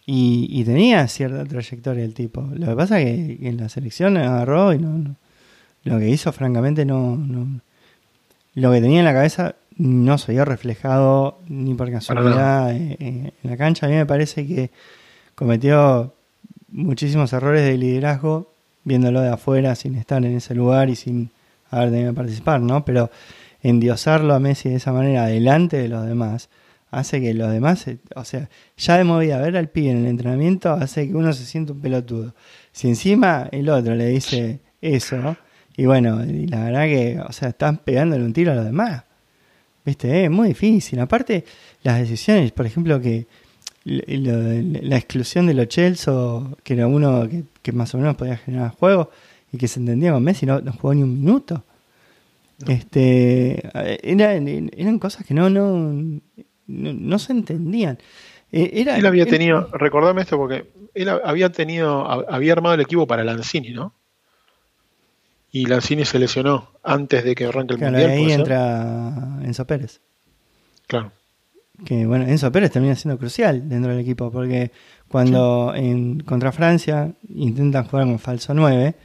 Y, 0.05 0.61
tenía 0.65 1.07
cierta 1.07 1.45
trayectoria 1.45 2.03
el 2.03 2.13
tipo. 2.13 2.41
Lo 2.53 2.67
que 2.67 2.75
pasa 2.75 2.99
es 2.99 3.39
que 3.39 3.47
en 3.47 3.55
la 3.55 3.69
selección 3.69 4.17
agarró 4.17 4.73
y 4.73 4.77
no, 4.77 5.15
lo 5.85 5.97
que 5.97 6.09
hizo 6.09 6.33
francamente 6.33 6.83
no, 6.85 7.17
Lo 8.55 8.71
que 8.71 8.81
tenía 8.81 8.99
en 8.99 9.05
la 9.05 9.13
cabeza 9.13 9.55
no 9.77 10.17
se 10.17 10.33
vio 10.33 10.43
reflejado 10.43 11.39
ni 11.47 11.73
por 11.73 11.89
casualidad 11.89 12.75
en 12.75 13.31
la 13.43 13.55
cancha. 13.55 13.85
A 13.85 13.89
mí 13.89 13.95
me 13.95 14.05
parece 14.05 14.45
que 14.45 14.69
cometió 15.35 16.13
muchísimos 16.69 17.31
errores 17.31 17.63
de 17.63 17.77
liderazgo 17.77 18.51
viéndolo 18.83 19.21
de 19.21 19.29
afuera 19.29 19.75
sin 19.75 19.95
estar 19.95 20.23
en 20.25 20.35
ese 20.35 20.53
lugar 20.53 20.89
y 20.89 20.97
sin 20.97 21.31
haber 21.71 21.91
tenido 21.91 22.11
que 22.11 22.17
participar, 22.17 22.59
¿no? 22.59 22.83
Pero 22.83 23.09
endiosarlo 23.63 24.35
a 24.35 24.39
Messi 24.39 24.69
de 24.69 24.75
esa 24.75 24.91
manera 24.91 25.25
delante 25.25 25.77
de 25.77 25.87
los 25.87 26.05
demás 26.05 26.49
hace 26.91 27.19
que 27.19 27.33
los 27.33 27.51
demás, 27.51 27.85
o 28.15 28.23
sea, 28.23 28.49
ya 28.77 28.97
de 28.97 29.03
movida 29.03 29.39
ver 29.39 29.57
al 29.57 29.69
pibe 29.69 29.89
en 29.89 29.97
el 29.99 30.05
entrenamiento 30.05 30.71
hace 30.73 31.07
que 31.07 31.15
uno 31.15 31.33
se 31.33 31.43
sienta 31.43 31.73
un 31.73 31.81
pelotudo. 31.81 32.35
Si 32.71 32.87
encima 32.87 33.49
el 33.51 33.67
otro 33.69 33.95
le 33.95 34.07
dice 34.09 34.59
eso, 34.79 35.35
y 35.75 35.87
bueno, 35.87 36.23
y 36.23 36.45
la 36.45 36.65
verdad 36.65 36.83
que, 36.83 37.19
o 37.27 37.31
sea, 37.31 37.49
están 37.49 37.77
pegándole 37.77 38.23
un 38.23 38.31
tiro 38.31 38.51
a 38.51 38.55
los 38.55 38.65
demás. 38.65 39.03
¿Viste? 39.83 40.25
Es 40.25 40.31
muy 40.31 40.49
difícil. 40.49 40.99
Aparte, 40.99 41.43
las 41.81 41.99
decisiones, 41.99 42.51
por 42.51 42.67
ejemplo, 42.67 43.01
que 43.01 43.25
la 43.85 44.95
exclusión 44.95 45.47
de 45.47 45.55
los 45.55 45.67
Chelsea, 45.67 46.13
que 46.63 46.75
era 46.75 46.87
uno 46.87 47.27
que, 47.61 47.71
más 47.71 47.93
o 47.95 47.97
menos 47.97 48.15
podía 48.15 48.37
generar 48.37 48.69
juego 48.71 49.09
y 49.51 49.57
que 49.57 49.67
se 49.67 49.79
entendía 49.79 50.13
con 50.13 50.23
Messi, 50.23 50.45
no 50.45 50.61
jugó 50.79 50.93
ni 50.93 51.01
un 51.01 51.19
minuto. 51.19 51.63
Este, 52.67 53.69
eran 54.03 54.99
cosas 54.99 55.25
que 55.25 55.33
no, 55.33 55.49
no, 55.49 56.21
no, 56.67 57.19
se 57.19 57.31
entendían. 57.31 57.99
E, 58.51 58.81
era, 58.81 58.97
él 58.97 59.05
había 59.05 59.25
tenido, 59.25 59.69
recordame 59.73 60.21
esto 60.21 60.37
porque 60.37 60.71
él 60.93 61.09
había 61.09 61.51
tenido, 61.51 62.09
había 62.29 62.53
armado 62.53 62.75
el 62.75 62.81
equipo 62.81 63.07
para 63.07 63.23
Lanzini, 63.23 63.71
¿no? 63.71 63.93
Y 65.51 65.65
Lanzini 65.65 66.03
se 66.03 66.17
lesionó 66.17 66.71
antes 66.81 67.23
de 67.23 67.35
que 67.35 67.45
arranque 67.45 67.75
el 67.75 67.79
claro, 67.79 67.97
mundial. 67.97 68.11
Ahí 68.11 68.31
entra 68.31 69.39
Enzo 69.43 69.65
Pérez. 69.67 70.01
Claro. 70.87 71.11
Que 71.85 72.05
bueno, 72.05 72.25
Enzo 72.25 72.51
Pérez 72.51 72.71
termina 72.71 72.95
siendo 72.95 73.19
crucial 73.19 73.69
dentro 73.69 73.91
del 73.91 73.99
equipo 73.99 74.31
porque 74.31 74.71
cuando 75.07 75.73
en, 75.75 76.21
contra 76.21 76.51
Francia 76.51 77.13
intentan 77.29 77.85
jugar 77.85 78.05
con 78.05 78.17
falso 78.17 78.53
9, 78.55 78.95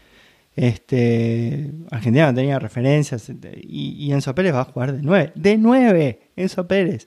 este, 0.58 1.70
Argentina 1.88 2.26
no 2.26 2.34
tenía 2.34 2.58
referencias 2.58 3.30
y, 3.62 4.10
Enzo 4.10 4.34
Pérez 4.34 4.52
va 4.52 4.62
a 4.62 4.64
jugar 4.64 4.92
de 4.92 5.02
9. 5.02 5.32
¡De 5.36 5.56
9! 5.56 6.20
Enzo 6.34 6.66
Pérez. 6.66 7.06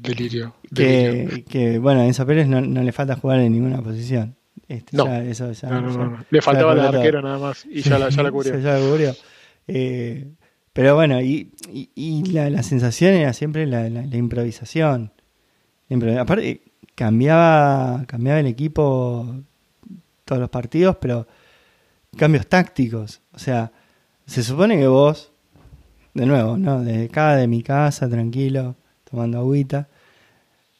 delirio. 0.00 0.54
Que, 0.74 1.78
bueno, 1.80 2.00
a 2.00 2.06
Enzo 2.06 2.24
Pérez 2.24 2.48
no, 2.48 2.60
le 2.60 2.92
falta 2.92 3.16
jugar 3.16 3.40
en 3.40 3.52
ninguna 3.52 3.82
posición. 3.82 4.36
Este, 4.68 4.96
no. 4.96 5.14
eso, 5.16 5.52
Le 6.30 6.40
faltaba 6.40 6.72
el 6.72 6.80
arquero 6.80 7.20
nada 7.20 7.38
más 7.38 7.66
y 7.66 7.82
ya, 7.82 7.98
la, 7.98 8.08
ya 8.08 8.22
la 8.22 8.30
cubrió. 8.32 8.58
ya 8.58 8.78
la 8.78 8.80
cubrió. 8.80 9.14
Eh, 9.68 10.26
pero 10.72 10.94
bueno, 10.94 11.20
y, 11.20 11.52
y, 11.94 12.24
la, 12.32 12.48
la, 12.48 12.62
sensación 12.62 13.12
era 13.12 13.34
siempre 13.34 13.66
la, 13.66 13.90
la, 13.90 14.16
improvisación. 14.16 15.12
Aparte, 16.18 16.62
cambiaba, 16.94 18.04
cambiaba 18.06 18.40
el 18.40 18.46
equipo 18.46 19.42
todos 20.24 20.40
los 20.40 20.50
partidos, 20.50 20.96
pero 21.00 21.26
cambios 22.16 22.46
tácticos. 22.46 23.20
O 23.32 23.38
sea, 23.38 23.72
se 24.26 24.42
supone 24.42 24.78
que 24.78 24.86
vos, 24.86 25.32
de 26.14 26.26
nuevo, 26.26 26.56
¿no? 26.56 26.82
Desde 26.82 27.08
cada 27.08 27.36
de 27.36 27.46
mi 27.46 27.62
casa, 27.62 28.08
tranquilo, 28.08 28.76
tomando 29.08 29.38
agüita. 29.38 29.88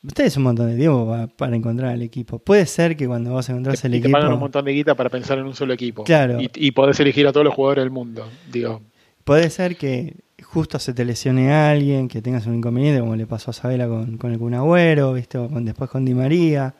Ustedes 0.02 0.36
un 0.36 0.44
montón 0.44 0.70
de 0.70 0.76
tiempo 0.76 1.28
para, 1.36 1.56
encontrar 1.56 1.90
al 1.90 2.02
equipo. 2.02 2.38
Puede 2.38 2.66
ser 2.66 2.96
que 2.96 3.06
cuando 3.06 3.32
vos 3.32 3.48
encontrás 3.48 3.84
el 3.84 3.94
equipo. 3.94 4.08
Te 4.08 4.12
pagan 4.12 4.32
un 4.32 4.38
montón 4.38 4.64
de 4.64 4.72
guita 4.72 4.94
para 4.94 5.10
pensar 5.10 5.38
en 5.38 5.46
un 5.46 5.54
solo 5.54 5.74
equipo. 5.74 6.04
Claro. 6.04 6.40
Y, 6.40 6.50
y 6.54 6.70
podés 6.70 7.00
elegir 7.00 7.26
a 7.26 7.32
todos 7.32 7.44
los 7.44 7.54
jugadores 7.54 7.82
del 7.82 7.90
mundo. 7.90 8.28
Digo. 8.52 8.82
Puede 9.24 9.50
ser 9.50 9.76
que 9.76 10.14
justo 10.42 10.78
se 10.78 10.94
te 10.94 11.04
lesione 11.04 11.52
a 11.52 11.70
alguien, 11.70 12.06
que 12.08 12.22
tengas 12.22 12.46
un 12.46 12.54
inconveniente, 12.54 13.00
como 13.00 13.16
le 13.16 13.26
pasó 13.26 13.50
a 13.50 13.54
Sabela 13.54 13.88
con, 13.88 14.16
con 14.16 14.32
el 14.32 14.38
Cunagüero, 14.38 15.12
¿viste? 15.12 15.38
O 15.38 15.48
con, 15.48 15.64
después 15.64 15.90
con 15.90 16.04
Di 16.04 16.14
María. 16.14 16.74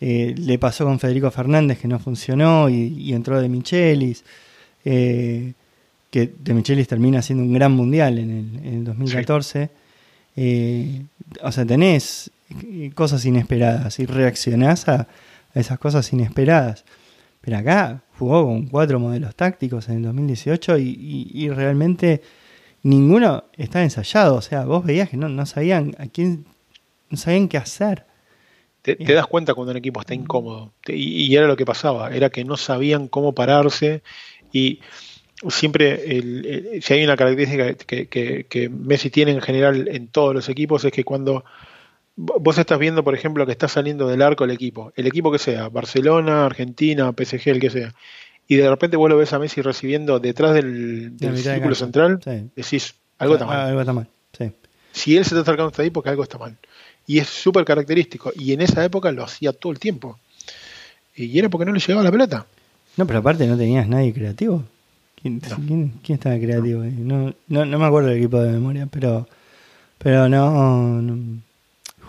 Eh, 0.00 0.34
le 0.36 0.58
pasó 0.58 0.86
con 0.86 0.98
Federico 0.98 1.30
Fernández 1.30 1.78
que 1.78 1.86
no 1.86 1.98
funcionó 1.98 2.68
y, 2.70 3.12
entró 3.12 3.40
de 3.40 3.48
Michelis. 3.48 4.24
Eh, 4.84 5.52
que 6.10 6.32
de 6.38 6.54
Michelis 6.54 6.88
termina 6.88 7.20
siendo 7.22 7.44
un 7.44 7.52
gran 7.52 7.72
mundial 7.72 8.18
en 8.18 8.60
el, 8.64 8.84
2014. 8.84 9.70
Eh, 10.36 11.02
o 11.42 11.52
sea, 11.52 11.66
tenés 11.66 12.30
cosas 12.94 13.24
inesperadas 13.26 13.98
y 14.00 14.06
reaccionás 14.06 14.88
a, 14.88 15.06
esas 15.54 15.78
cosas 15.78 16.10
inesperadas. 16.12 16.84
Pero 17.42 17.58
acá 17.58 18.02
jugó 18.18 18.44
con 18.46 18.66
cuatro 18.66 18.98
modelos 18.98 19.34
tácticos 19.34 19.88
en 19.88 19.96
el 19.96 20.02
2018 20.04 20.78
y, 20.78 21.48
realmente 21.50 22.22
ninguno 22.82 23.44
estaba 23.56 23.84
ensayado. 23.84 24.36
O 24.36 24.42
sea, 24.42 24.64
vos 24.64 24.84
veías 24.84 25.10
que 25.10 25.18
no, 25.18 25.28
no 25.28 25.44
sabían 25.44 25.94
a 25.98 26.06
quién, 26.06 26.46
no 27.10 27.18
sabían 27.18 27.48
qué 27.48 27.58
hacer. 27.58 28.09
Te, 28.82 28.96
das 28.96 29.26
cuenta 29.26 29.54
cuando 29.54 29.72
un 29.72 29.76
equipo 29.76 30.00
está 30.00 30.14
incómodo. 30.14 30.72
y, 30.86 31.34
era 31.34 31.46
lo 31.46 31.56
que 31.56 31.66
pasaba, 31.66 32.14
era 32.14 32.30
que 32.30 32.44
no 32.44 32.56
sabían 32.56 33.08
cómo 33.08 33.34
pararse 33.34 34.02
y 34.52 34.80
siempre, 35.48 36.18
el, 36.18 36.80
si 36.82 36.94
hay 36.94 37.04
una 37.04 37.16
característica 37.16 37.74
que, 37.74 38.46
que, 38.48 38.68
Messi 38.68 39.10
tiene 39.10 39.32
en 39.32 39.40
general 39.40 39.88
en 39.88 40.08
todos 40.08 40.34
los 40.34 40.48
equipos, 40.48 40.84
es 40.84 40.92
que 40.92 41.04
cuando 41.04 41.44
vos 42.16 42.58
estás 42.58 42.78
viendo, 42.78 43.02
por 43.02 43.14
ejemplo, 43.14 43.46
que 43.46 43.52
está 43.52 43.68
saliendo 43.68 44.06
del 44.06 44.20
arco 44.20 44.44
el 44.44 44.50
equipo, 44.50 44.92
el 44.96 45.06
equipo 45.06 45.32
que 45.32 45.38
sea, 45.38 45.68
Barcelona, 45.68 46.44
Argentina, 46.44 47.12
PSG, 47.16 47.48
el 47.48 47.60
que 47.60 47.70
sea, 47.70 47.94
y 48.46 48.56
de 48.56 48.68
repente 48.68 48.96
vos 48.96 49.08
lo 49.08 49.16
ves 49.16 49.32
a 49.32 49.38
Messi 49.38 49.62
recibiendo 49.62 50.18
detrás 50.18 50.54
del, 50.54 51.14
círculo 51.36 51.74
central, 51.74 52.20
decís, 52.54 52.96
algo 53.18 53.34
está 53.34 53.46
mal. 53.46 53.60
Algo 53.60 53.80
está 53.80 53.92
mal, 53.92 54.08
Si 54.92 55.16
él 55.16 55.24
se 55.24 55.30
está 55.30 55.42
acercando 55.42 55.68
hasta 55.68 55.82
ahí, 55.82 55.90
porque 55.90 56.10
algo 56.10 56.22
está 56.22 56.36
mal. 56.36 56.58
Y 57.06 57.18
es 57.18 57.28
súper 57.28 57.64
característico. 57.64 58.32
Y 58.34 58.52
en 58.52 58.60
esa 58.60 58.84
época 58.84 59.10
lo 59.12 59.24
hacía 59.24 59.52
todo 59.52 59.72
el 59.72 59.78
tiempo. 59.78 60.18
Y 61.14 61.38
era 61.38 61.48
porque 61.48 61.66
no 61.66 61.72
le 61.72 61.80
llegaba 61.80 62.04
la 62.04 62.12
pelota. 62.12 62.46
No, 62.96 63.06
pero 63.06 63.18
aparte 63.18 63.46
no 63.46 63.56
tenías 63.56 63.86
nadie 63.88 64.12
creativo. 64.12 64.64
¿Quién, 65.20 65.36
estaba 66.08 66.38
creativo? 66.38 66.82
No. 66.82 67.34
No, 67.48 67.64
no, 67.64 67.78
me 67.78 67.84
acuerdo 67.84 68.08
del 68.08 68.18
equipo 68.18 68.40
de 68.40 68.52
memoria, 68.52 68.88
pero, 68.90 69.28
pero 69.98 70.28
no, 70.30 71.02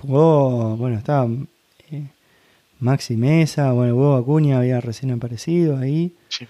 jugó, 0.02 0.78
bueno, 0.78 0.98
estaba 0.98 1.30
eh, 1.92 2.06
Maxi 2.80 3.18
Mesa, 3.18 3.74
bueno, 3.74 3.96
Hugo 3.96 4.16
Acuña 4.16 4.60
había 4.60 4.80
recién 4.80 5.12
aparecido 5.12 5.78
ahí. 5.78 6.14
Sí. 6.30 6.48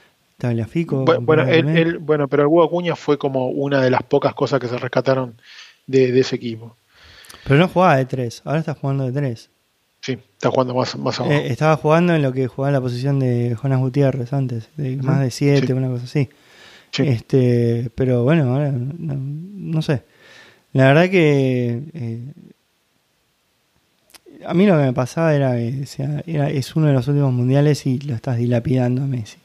Fico. 0.68 1.06
Bueno, 1.22 1.44
él, 1.48 2.00
bueno, 2.00 2.28
pero 2.28 2.44
el 2.44 2.48
Hugo 2.48 2.64
Acuña 2.64 2.96
fue 2.96 3.20
como 3.20 3.50
una 3.50 3.80
de 3.80 3.92
las 3.92 4.02
pocas 4.02 4.34
cosas 4.34 4.60
que 4.60 4.68
se 4.68 4.78
rescataron 4.78 5.36
de 5.86 6.20
ese 6.20 6.36
equipo. 6.36 6.76
Pero 7.44 7.60
no 7.60 7.68
jugaba 7.68 7.98
de 7.98 8.06
3, 8.06 8.42
ahora 8.46 8.60
está 8.60 8.74
jugando 8.74 9.06
de 9.06 9.12
3. 9.12 9.50
Sí, 10.02 10.14
está 10.14 10.50
jugando 10.50 10.74
más, 10.74 10.96
más 10.98 11.20
abajo. 11.20 11.34
Eh, 11.34 11.48
estaba 11.52 11.78
jugando 11.78 12.16
en 12.16 12.24
lo 12.24 12.34
que 12.34 12.48
jugaba 12.48 12.70
en 12.70 12.74
la 12.74 12.82
posición 12.82 13.20
de 13.20 13.56
Jonas 13.62 13.80
Gutiérrez 13.80 14.34
antes, 14.34 14.70
de 14.76 14.98
más 14.98 15.20
de 15.20 15.30
7, 15.30 15.74
una 15.74 15.90
cosa 15.90 16.06
así. 16.06 16.30
Este, 16.98 17.90
pero 17.96 18.24
bueno, 18.24 18.52
ahora 18.52 18.72
no, 18.72 19.82
sé. 19.82 20.04
La 20.74 20.88
verdad 20.88 21.10
que 21.10 21.84
eh, 21.94 22.22
a 24.46 24.54
mí 24.54 24.66
lo 24.66 24.78
que 24.78 24.84
me 24.84 24.94
pasaba 24.94 25.34
era 25.34 25.56
que 25.56 25.86
era, 26.26 26.50
es 26.50 26.76
uno 26.76 26.88
de 26.88 26.94
los 26.94 27.08
últimos 27.08 27.34
mundiales 27.34 27.86
y 27.86 28.00
lo 28.00 28.16
estás 28.16 28.38
dilapidando 28.38 29.04
a 29.04 29.06
Messi. 29.06 29.38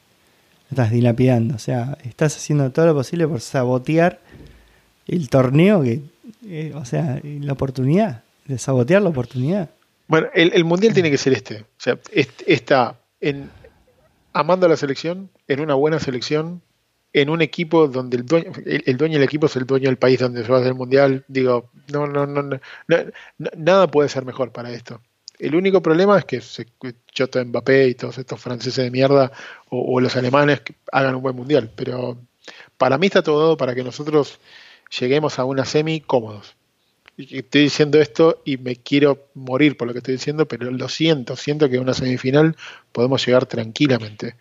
Lo 0.69 0.75
estás 0.75 0.91
dilapidando. 0.91 1.55
O 1.55 1.59
sea, 1.59 1.97
estás 2.03 2.35
haciendo 2.35 2.71
todo 2.71 2.87
lo 2.87 2.93
posible 2.95 3.27
por 3.27 3.41
sabotear 3.41 4.19
el 5.07 5.29
torneo 5.29 5.81
que 5.81 6.01
eh, 6.45 6.73
o 6.75 6.85
sea, 6.85 7.19
la 7.23 7.53
oportunidad, 7.53 8.23
de 8.45 8.57
sabotear 8.57 9.01
la 9.01 9.09
oportunidad. 9.09 9.69
Bueno, 10.07 10.27
el, 10.33 10.63
mundial 10.63 10.93
tiene 10.93 11.11
que 11.11 11.17
ser 11.17 11.33
este. 11.33 11.61
O 11.61 11.79
sea, 11.79 11.99
está 12.45 12.97
en 13.19 13.49
amando 14.33 14.65
a 14.65 14.69
la 14.69 14.77
selección, 14.77 15.29
en 15.47 15.59
una 15.59 15.73
buena 15.73 15.99
selección, 15.99 16.61
en 17.11 17.29
un 17.29 17.41
equipo 17.41 17.87
donde 17.87 18.17
el 18.17 18.25
dueño, 18.25 18.51
el, 18.65 18.97
dueño 18.97 19.15
del 19.15 19.23
equipo 19.23 19.47
es 19.47 19.55
el 19.55 19.65
dueño 19.65 19.87
del 19.89 19.97
país 19.97 20.19
donde 20.19 20.43
se 20.43 20.49
va 20.49 20.57
a 20.57 20.59
hacer 20.59 20.71
el 20.71 20.77
mundial. 20.77 21.25
Digo, 21.27 21.71
no, 21.91 22.07
no, 22.07 22.25
no, 22.25 22.43
no, 22.43 22.59
nada 23.57 23.87
puede 23.87 24.09
ser 24.09 24.25
mejor 24.25 24.51
para 24.51 24.71
esto. 24.71 25.01
El 25.39 25.55
único 25.55 25.81
problema 25.81 26.17
es 26.17 26.25
que 26.25 26.41
se 26.41 26.67
Choto 27.11 27.43
Mbappé 27.43 27.89
y 27.89 27.95
todos 27.95 28.17
estos 28.17 28.39
franceses 28.39 28.83
de 28.83 28.91
mierda 28.91 29.31
o, 29.69 29.95
o 29.95 29.99
los 29.99 30.15
alemanes 30.15 30.61
hagan 30.91 31.15
un 31.15 31.21
buen 31.21 31.35
mundial. 31.35 31.71
Pero 31.75 32.17
para 32.77 32.97
mí 32.97 33.07
está 33.07 33.21
todo 33.21 33.39
dado 33.39 33.57
para 33.57 33.75
que 33.75 33.83
nosotros 33.83 34.39
lleguemos 34.89 35.39
a 35.39 35.45
una 35.45 35.65
semi 35.65 36.01
cómodos. 36.01 36.55
Estoy 37.17 37.63
diciendo 37.63 37.99
esto 37.99 38.41
y 38.45 38.57
me 38.57 38.75
quiero 38.75 39.27
morir 39.33 39.75
por 39.75 39.87
lo 39.87 39.93
que 39.93 39.99
estoy 39.99 40.13
diciendo, 40.15 40.47
pero 40.47 40.69
lo 40.69 40.87
siento, 40.87 41.35
siento 41.35 41.67
que 41.67 41.77
en 41.77 41.81
una 41.81 41.95
semifinal 41.95 42.55
podemos 42.91 43.25
llegar 43.25 43.47
tranquilamente. 43.47 44.35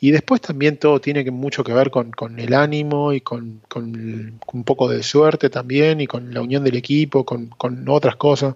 Y 0.00 0.12
después 0.12 0.40
también 0.40 0.76
todo 0.76 1.00
tiene 1.00 1.28
mucho 1.32 1.64
que 1.64 1.72
ver 1.72 1.90
con, 1.90 2.12
el 2.38 2.54
ánimo 2.54 3.12
y 3.12 3.20
con, 3.20 3.62
un 3.74 4.64
poco 4.64 4.88
de 4.88 5.02
suerte 5.02 5.50
también 5.50 6.00
y 6.00 6.06
con 6.06 6.32
la 6.32 6.40
unión 6.40 6.62
del 6.62 6.76
equipo, 6.76 7.24
con, 7.24 7.48
con 7.48 7.88
otras 7.88 8.14
cosas. 8.14 8.54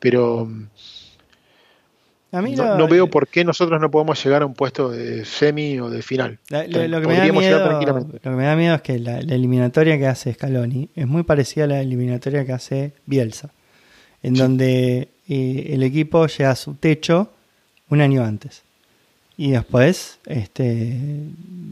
Pero 0.00 0.48
no, 2.32 2.88
veo 2.88 3.08
por 3.08 3.28
qué 3.28 3.44
nosotros 3.44 3.78
no 3.80 3.90
podemos 3.90 4.22
llegar 4.24 4.42
a 4.42 4.46
un 4.46 4.54
puesto 4.54 4.90
de 4.90 5.24
semi 5.26 5.78
o 5.78 5.90
de 5.90 6.00
final. 6.00 6.38
lo, 6.48 7.00
que 7.00 7.06
me 7.06 7.18
da 7.18 8.56
miedo, 8.56 8.74
es 8.74 8.82
que 8.82 8.98
la, 8.98 9.18
eliminatoria 9.18 9.98
que 9.98 10.06
hace 10.06 10.32
Scaloni 10.32 10.88
es 10.96 11.06
muy 11.06 11.24
parecida 11.24 11.64
a 11.64 11.68
la 11.68 11.80
eliminatoria 11.80 12.46
que 12.46 12.52
hace 12.52 12.92
Bielsa, 13.04 13.50
en 14.22 14.34
donde 14.34 15.08
eh, 15.28 15.70
el 15.70 15.82
equipo 15.82 16.26
llega 16.26 16.50
a 16.50 16.56
su 16.56 16.74
techo 16.74 17.30
un 17.90 18.00
año 18.00 18.24
antes. 18.24 18.62
y 19.36 19.50
después 19.50 20.18
este, 20.24 20.96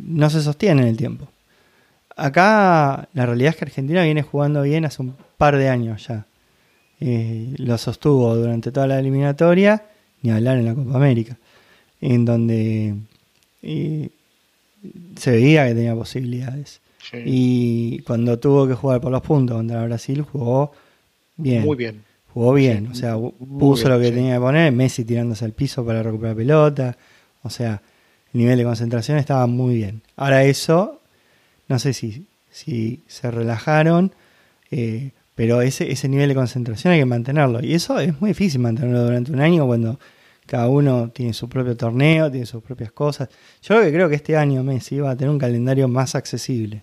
no 0.07 0.29
se 0.29 0.43
sostiene 0.43 0.83
en 0.83 0.89
el 0.89 0.97
tiempo. 0.97 1.29
Acá 2.17 3.09
la 3.15 3.25
realidad 3.25 3.51
es 3.51 3.57
que 3.57 3.65
Argentina 3.65 4.03
viene 4.03 4.23
jugando 4.23 4.61
bien 4.61 4.85
hace 4.85 5.01
un 5.01 5.17
par 5.39 5.57
de 5.57 5.71
años 5.71 6.07
ya. 6.07 6.27
Eh, 7.01 7.55
lo 7.57 7.79
sostuvo 7.79 8.37
durante 8.37 8.71
toda 8.71 8.87
la 8.87 8.99
eliminatoria, 8.99 9.85
ni 10.23 10.31
hablar 10.31 10.59
en 10.59 10.67
la 10.67 10.75
Copa 10.75 10.97
América, 10.97 11.39
en 12.01 12.25
donde 12.25 12.95
eh, 13.63 14.09
se 15.17 15.31
veía 15.31 15.67
que 15.67 15.75
tenía 15.75 15.95
posibilidades. 15.95 16.81
Y 17.13 18.01
cuando 18.03 18.39
tuvo 18.39 18.69
que 18.69 18.75
jugar 18.75 19.01
por 19.01 19.11
los 19.11 19.23
puntos 19.23 19.57
contra 19.57 19.85
Brasil, 19.85 20.23
jugó 20.23 20.73
bien. 21.37 21.65
Muy 21.65 21.77
bien. 21.77 22.05
Jugó 22.33 22.53
bien, 22.53 22.87
o 22.87 22.95
sea, 22.95 23.17
puso 23.17 23.89
lo 23.89 23.99
que 23.99 24.13
tenía 24.13 24.35
que 24.35 24.41
poner, 24.41 24.73
Messi 24.73 25.05
tirándose 25.05 25.45
al 25.45 25.53
piso 25.53 25.85
para 25.85 26.01
recuperar 26.01 26.37
pelota, 26.37 26.97
o 27.43 27.51
sea, 27.51 27.83
el 28.33 28.41
nivel 28.41 28.57
de 28.59 28.65
concentración 28.65 29.19
estaba 29.19 29.49
muy 29.49 29.75
bien. 29.75 30.03
Ahora 30.15 30.45
eso, 30.45 31.01
no 31.67 31.81
sé 31.81 31.93
si, 31.93 32.27
si 32.49 33.01
se 33.09 33.33
relajaron, 33.33 34.13
eh, 34.71 35.11
pero 35.41 35.63
ese, 35.63 35.91
ese 35.91 36.07
nivel 36.07 36.29
de 36.29 36.35
concentración 36.35 36.93
hay 36.93 36.99
que 36.99 37.07
mantenerlo. 37.07 37.65
Y 37.65 37.73
eso 37.73 37.99
es 37.99 38.21
muy 38.21 38.33
difícil 38.33 38.61
mantenerlo 38.61 39.05
durante 39.05 39.33
un 39.33 39.41
año 39.41 39.67
cuando 39.67 39.99
cada 40.45 40.69
uno 40.69 41.09
tiene 41.15 41.33
su 41.33 41.49
propio 41.49 41.75
torneo, 41.79 42.31
tiene 42.31 42.45
sus 42.45 42.63
propias 42.63 42.93
cosas. 42.93 43.31
Yo 43.63 43.81
creo 43.81 44.11
que 44.11 44.17
este 44.17 44.37
año 44.37 44.63
Messi 44.63 45.01
va 45.01 45.13
a 45.13 45.17
tener 45.17 45.31
un 45.31 45.39
calendario 45.39 45.89
más 45.89 46.15
accesible. 46.15 46.83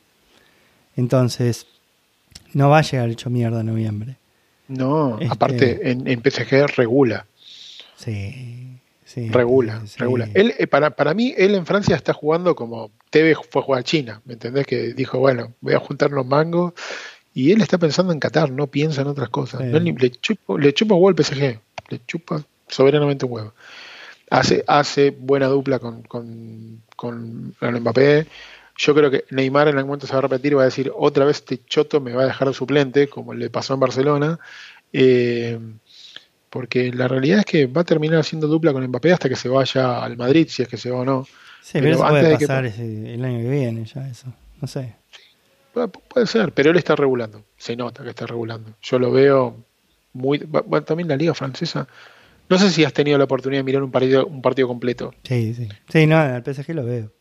Entonces, 0.96 1.68
no 2.54 2.72
va 2.72 2.80
a 2.80 2.82
llegar 2.82 3.08
hecho 3.10 3.30
mierda 3.30 3.60
en 3.60 3.68
noviembre. 3.68 4.16
No, 4.70 5.20
este 5.20 5.32
aparte 5.32 5.92
en, 5.92 6.08
en 6.08 6.20
PSG 6.20 6.66
regula. 6.76 7.28
Sí 7.96 8.68
regula, 9.16 9.82
regula. 9.98 10.30
Él, 10.34 10.54
eh, 10.58 10.68
para, 10.68 10.92
para 10.92 11.14
mí, 11.14 11.34
él 11.38 11.56
en 11.56 11.66
Francia 11.66 11.96
está 11.96 12.14
jugando 12.14 12.56
como 12.56 12.92
Tevez 13.10 13.38
fue 13.50 13.62
a 13.62 13.66
jugar 13.66 13.80
a 13.80 13.84
China, 13.84 14.22
¿me 14.26 14.34
entendés? 14.34 14.66
Que 14.68 14.94
dijo, 14.94 15.20
bueno, 15.20 15.54
voy 15.62 15.74
a 15.74 15.80
juntar 15.80 16.12
los 16.12 16.26
mangos. 16.26 16.74
Y 17.38 17.52
él 17.52 17.62
está 17.62 17.78
pensando 17.78 18.12
en 18.12 18.20
Qatar, 18.20 18.50
no 18.50 18.66
piensa 18.66 19.04
en 19.04 19.10
otras 19.10 19.30
cosas. 19.30 19.62
le, 19.62 20.10
chupa, 20.10 20.58
le 20.58 20.74
chupa 20.74 20.96
huevo 20.96 21.10
al 21.10 21.24
PSG, 21.24 21.60
le 21.90 22.02
chupa 22.08 22.44
soberanamente 22.68 23.28
huevo. 23.28 23.54
Hace, 24.32 24.64
hace 24.66 25.12
buena 25.12 25.46
dupla 25.46 25.78
con, 25.78 26.02
con, 26.02 26.82
con 26.96 27.54
el 27.62 27.80
Mbappé. 27.80 28.26
Yo 28.76 28.96
creo 28.96 29.12
que 29.12 29.26
Neymar 29.30 29.68
en 29.68 29.78
algún 29.78 29.90
momento 29.90 30.08
se 30.08 30.14
va 30.14 30.18
a 30.18 30.22
repetir 30.24 30.54
y 30.54 30.56
va 30.56 30.64
a 30.64 30.66
decir, 30.66 30.92
otra 30.96 31.26
vez 31.26 31.38
este 31.38 31.64
choto 31.64 32.02
me 32.02 32.12
va 32.14 32.24
a 32.24 32.26
dejar 32.26 32.48
de 32.48 32.56
suplente, 32.56 33.08
como 33.08 33.36
le 33.36 33.52
pasó 33.52 33.76
en 33.76 33.82
Barcelona. 33.82 34.40
Eh, 34.92 35.60
porque 36.50 36.92
la 36.92 37.08
realidad 37.08 37.42
es 37.42 37.46
que 37.46 37.68
va 37.68 37.82
a 37.82 37.86
terminar 37.86 38.18
haciendo 38.18 38.48
dupla 38.48 38.74
con 38.74 38.84
Mbappé 38.84 39.14
hasta 39.14 39.30
que 39.30 39.36
se 39.36 39.48
vaya 39.48 40.04
al 40.04 40.18
Madrid, 40.18 40.48
si 40.50 40.64
es 40.64 40.68
que 40.68 40.78
se 40.78 40.90
va 40.90 41.02
o 41.02 41.06
no. 41.06 41.28
Sí, 41.62 41.74
pero, 41.74 41.98
eso 41.98 42.08
puede 42.08 42.34
pasar 42.34 42.66
el 42.66 43.24
año 43.24 43.42
que 43.42 43.50
viene 43.50 43.86
ya 43.86 44.10
eso, 44.10 44.34
no 44.60 44.68
sé. 44.68 44.96
Puede 45.88 46.28
ser, 46.28 46.52
pero 46.52 46.72
él 46.72 46.78
está 46.78 46.96
regulando, 46.96 47.44
se 47.58 47.76
nota 47.76 48.04
que 48.04 48.10
está 48.10 48.26
regulando. 48.26 48.74
Yo 48.82 49.00
lo 49.00 49.12
veo 49.12 49.56
muy... 50.14 50.40
Bueno, 50.40 50.84
también 50.84 51.08
la 51.08 51.16
liga 51.16 51.34
francesa, 51.34 51.88
no 52.50 52.58
sé 52.58 52.70
si 52.70 52.84
has 52.84 52.94
tenido 52.94 53.18
la 53.18 53.26
oportunidad 53.26 53.60
de 53.60 53.64
mirar 53.64 53.84
un 53.84 53.92
partido, 53.92 54.26
un 54.26 54.42
partido 54.42 54.68
completo. 54.68 55.14
Sí, 55.24 55.54
sí. 55.54 55.68
Sí, 55.90 56.08
no, 56.08 56.18
al 56.18 56.44
PSG 56.44 56.74
lo 56.74 56.86
veo. 56.86 57.12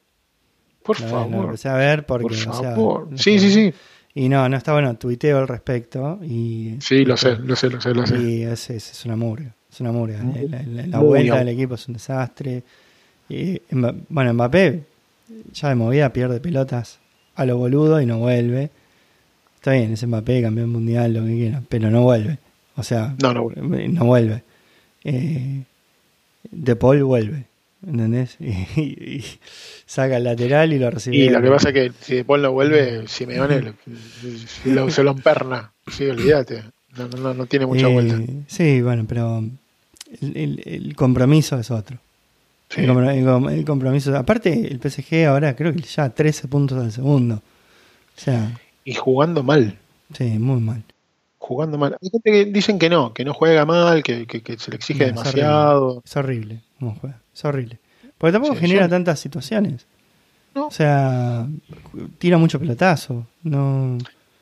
Por 0.83 0.97
favor. 0.97 1.47
empecé 1.47 1.69
a 1.69 1.75
ver 1.75 2.07
porque... 2.07 2.23
Por 2.23 2.37
favor. 2.37 3.09
sí, 3.17 3.39
sí, 3.39 3.53
sí. 3.53 3.75
Y 4.15 4.31
no, 4.31 4.49
no 4.49 4.57
está 4.57 4.73
bueno, 4.73 4.97
tuiteo 4.97 5.39
al 5.39 5.49
respecto. 5.49 6.19
Y, 6.23 6.77
sí, 6.81 7.05
lo 7.05 7.19
sé, 7.19 7.37
lo 7.37 7.55
sé, 7.55 7.69
lo 7.69 7.81
sé, 7.81 7.93
lo 7.93 8.07
sé. 8.07 8.17
Y 8.19 8.43
es, 8.45 8.71
es, 8.71 8.93
es 8.93 9.05
una 9.05 9.15
murga, 9.15 9.55
es 9.71 9.81
una 9.81 9.93
murga. 9.93 10.23
La, 10.89 11.01
vuelta 11.01 11.39
del 11.39 11.51
equipo 11.51 11.75
es 11.75 11.87
un 11.87 11.95
desastre. 11.95 12.63
Y, 13.29 13.61
bueno, 14.09 14.33
Mbappé 14.33 14.85
ya 15.53 15.69
de 15.69 15.75
movida 15.75 16.13
pierde 16.13 16.41
pelotas 16.41 16.99
a 17.37 17.45
lo 17.47 17.57
boludo 17.57 18.01
y 18.01 18.07
no 18.07 18.19
vuelve. 18.19 18.71
Está 19.57 19.73
bien, 19.73 19.93
es 19.93 20.07
Mbappé, 20.07 20.43
campeón 20.43 20.71
mundial, 20.71 21.15
lo 21.15 21.25
que 21.25 21.33
quiera, 21.33 21.63
pero 21.69 21.91
no 21.91 22.03
vuelve. 22.03 22.39
O 22.77 22.83
sea, 22.83 23.15
no, 23.23 23.33
no 23.33 23.45
vuelve. 23.45 23.89
No 23.89 24.05
vuelve. 24.05 24.43
Eh, 25.05 25.63
de 26.51 26.77
Paul 26.77 27.05
vuelve. 27.05 27.45
¿entendés? 27.87 28.37
Y, 28.41 29.25
saca 29.87 30.17
el 30.17 30.25
lateral 30.25 30.73
y 30.73 30.79
lo 30.79 30.91
recibe. 30.91 31.17
Y 31.17 31.29
lo 31.29 31.41
que 31.41 31.49
pasa 31.49 31.69
es 31.69 31.75
que 31.75 31.93
si 32.01 32.17
después 32.17 32.43
lo 32.43 32.53
vuelve, 32.53 33.07
Simeone 33.07 33.75
lo, 34.65 34.91
se 34.91 35.03
lo 35.03 35.11
emperna. 35.13 35.73
Sí, 35.91 36.07
olvídate. 36.07 36.65
No, 36.97 37.09
no, 37.09 37.35
no 37.35 37.47
tiene 37.47 37.67
mucha 37.67 37.89
vuelta. 37.89 38.19
Sí, 38.47 38.83
bueno, 38.83 39.05
pero 39.09 39.45
el, 40.21 40.63
el, 40.65 40.97
compromiso 40.97 41.59
es 41.59 41.71
otro. 41.71 41.99
El, 42.75 43.65
compromiso. 43.65 44.17
Aparte, 44.17 44.53
el 44.53 44.81
PSG 44.81 45.27
ahora 45.27 45.55
creo 45.55 45.73
que 45.73 45.83
ya 45.83 46.11
13 46.11 46.49
puntos 46.49 46.83
al 46.83 46.93
segundo. 46.93 47.37
O 47.37 48.21
sea. 48.21 48.59
Y 48.85 48.95
jugando 48.95 49.43
mal. 49.43 49.79
Sí, 50.13 50.39
muy 50.39 50.61
mal. 50.61 50.83
Jugando 51.39 51.79
mal. 51.79 51.97
Hay 52.03 52.11
gente 52.11 52.31
que 52.31 52.45
dicen 52.47 52.79
que 52.79 52.91
no, 52.91 53.15
que 53.15 53.25
no 53.25 53.35
juega 53.35 53.65
mal, 53.65 54.03
que, 54.03 54.27
que, 54.27 54.59
se 54.59 54.71
le 54.71 54.77
exige 54.77 55.07
demasiado. 55.07 56.03
Es 56.05 56.17
horrible, 56.17 56.61
cómo 56.79 56.97
juega. 57.01 57.21
Es 57.33 57.45
horrible. 57.45 57.79
Porque 58.19 58.33
tampoco 58.33 58.57
genera 58.57 58.89
tantas 58.89 59.21
situaciones. 59.21 59.87
O 60.55 60.71
sea, 60.71 61.47
tira 62.19 62.39
mucho 62.39 62.59
pelotazo. 62.59 63.27
No. 63.43 63.99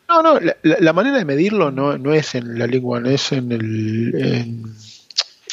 No, 0.09 0.23
no, 0.23 0.39
la, 0.63 0.93
manera 0.93 1.19
de 1.19 1.25
medirlo 1.25 1.71
no, 1.71 1.99
no 1.99 2.13
es 2.13 2.35
en 2.35 2.59
la 2.59 2.67
lengua, 2.67 3.01
no 3.01 3.09
es 3.09 3.33
en 3.33 3.51
el 3.51 4.15
en, 4.15 4.65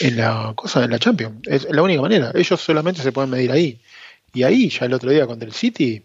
la 0.10 0.54
cosa 0.56 0.82
de 0.82 0.88
la 0.88 1.00
Champions. 1.00 1.48
Es 1.48 1.70
la 1.70 1.82
única 1.82 2.02
manera. 2.02 2.32
Ellos 2.34 2.60
solamente 2.60 3.02
se 3.02 3.12
pueden 3.12 3.30
medir 3.30 3.52
ahí. 3.52 3.80
Y 4.34 4.44
ahí, 4.44 4.70
ya 4.70 4.86
el 4.86 4.94
otro 4.94 5.12
día 5.12 5.28
contra 5.28 5.48
el 5.48 5.54
City, 5.54 6.04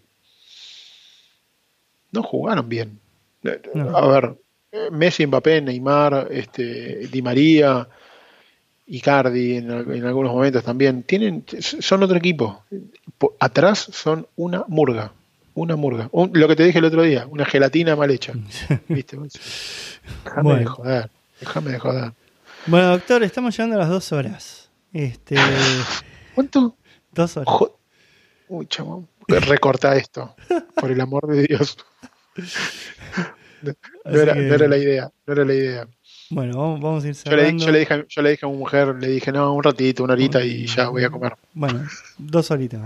no 2.12 2.23
jugaron 2.23 2.68
bien. 2.68 2.98
A 3.94 4.06
ver, 4.06 4.35
Messi, 4.90 5.27
Mbappé, 5.27 5.60
Neymar, 5.60 6.28
este, 6.31 7.06
Di 7.09 7.23
María, 7.23 7.89
Icardi 8.86 9.56
en, 9.56 9.70
en, 9.70 10.05
algunos 10.05 10.32
momentos 10.32 10.62
también, 10.62 11.02
tienen, 11.02 11.44
son 11.60 12.02
otro 12.02 12.16
equipo. 12.16 12.62
Atrás 13.39 13.89
son 13.93 14.27
una 14.36 14.64
murga, 14.68 15.12
una 15.55 15.77
murga. 15.77 16.09
lo 16.12 16.48
que 16.48 16.56
te 16.56 16.64
dije 16.64 16.78
el 16.78 16.85
otro 16.85 17.02
día, 17.02 17.27
una 17.28 17.44
gelatina 17.44 17.97
mal 17.97 18.10
hecha. 18.10 18.32
¿Viste? 18.89 19.18
Déjame 20.24 20.59
de 20.59 20.66
joder, 20.66 21.10
déjame 21.40 21.70
de 21.73 21.78
joder. 21.78 22.12
Bueno, 22.68 22.90
doctor, 22.90 23.22
estamos 23.22 23.56
llegando 23.56 23.76
a 23.76 23.78
las 23.78 23.88
dos 23.88 24.10
horas. 24.10 24.70
Este... 24.93 25.36
¿Cuánto? 26.34 26.76
Dos 27.12 27.36
horas. 27.36 27.55
Uy, 28.48 28.66
chamo, 28.66 29.09
recorta 29.28 29.94
esto, 29.97 30.34
por 30.74 30.90
el 30.90 31.01
amor 31.01 31.28
de 31.28 31.43
Dios. 31.43 31.76
No, 34.05 34.20
era, 34.20 34.34
no 34.34 34.55
era 34.55 34.68
la 34.68 34.76
idea, 34.76 35.10
no 35.26 35.32
era 35.32 35.44
la 35.44 35.55
idea. 35.55 35.88
Bueno, 36.30 36.78
vamos, 36.78 37.05
a 37.05 37.09
ir 37.09 37.14
cerrando. 37.14 37.64
Yo 37.64 37.70
le, 37.70 37.78
dije, 37.80 38.05
yo 38.09 38.22
le 38.22 38.30
dije 38.30 38.47
a 38.47 38.48
mi 38.48 38.56
mujer, 38.56 38.97
le 39.01 39.09
dije, 39.09 39.32
no, 39.32 39.55
un 39.55 39.62
ratito, 39.62 40.02
una 40.02 40.14
horita 40.14 40.44
y 40.44 40.66
ya 40.66 40.88
voy 40.88 41.05
a 41.05 41.10
comer. 41.10 41.34
Bueno, 41.55 41.84
dos 42.18 42.51
horitas. 42.51 42.82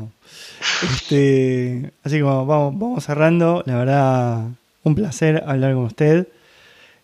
Este, 0.82 1.90
así 2.02 2.16
que 2.16 2.22
vamos, 2.22 2.46
vamos 2.78 3.04
cerrando. 3.04 3.62
La 3.66 3.76
verdad, 3.76 4.44
un 4.82 4.94
placer 4.94 5.42
hablar 5.46 5.74
con 5.74 5.84
usted. 5.84 6.28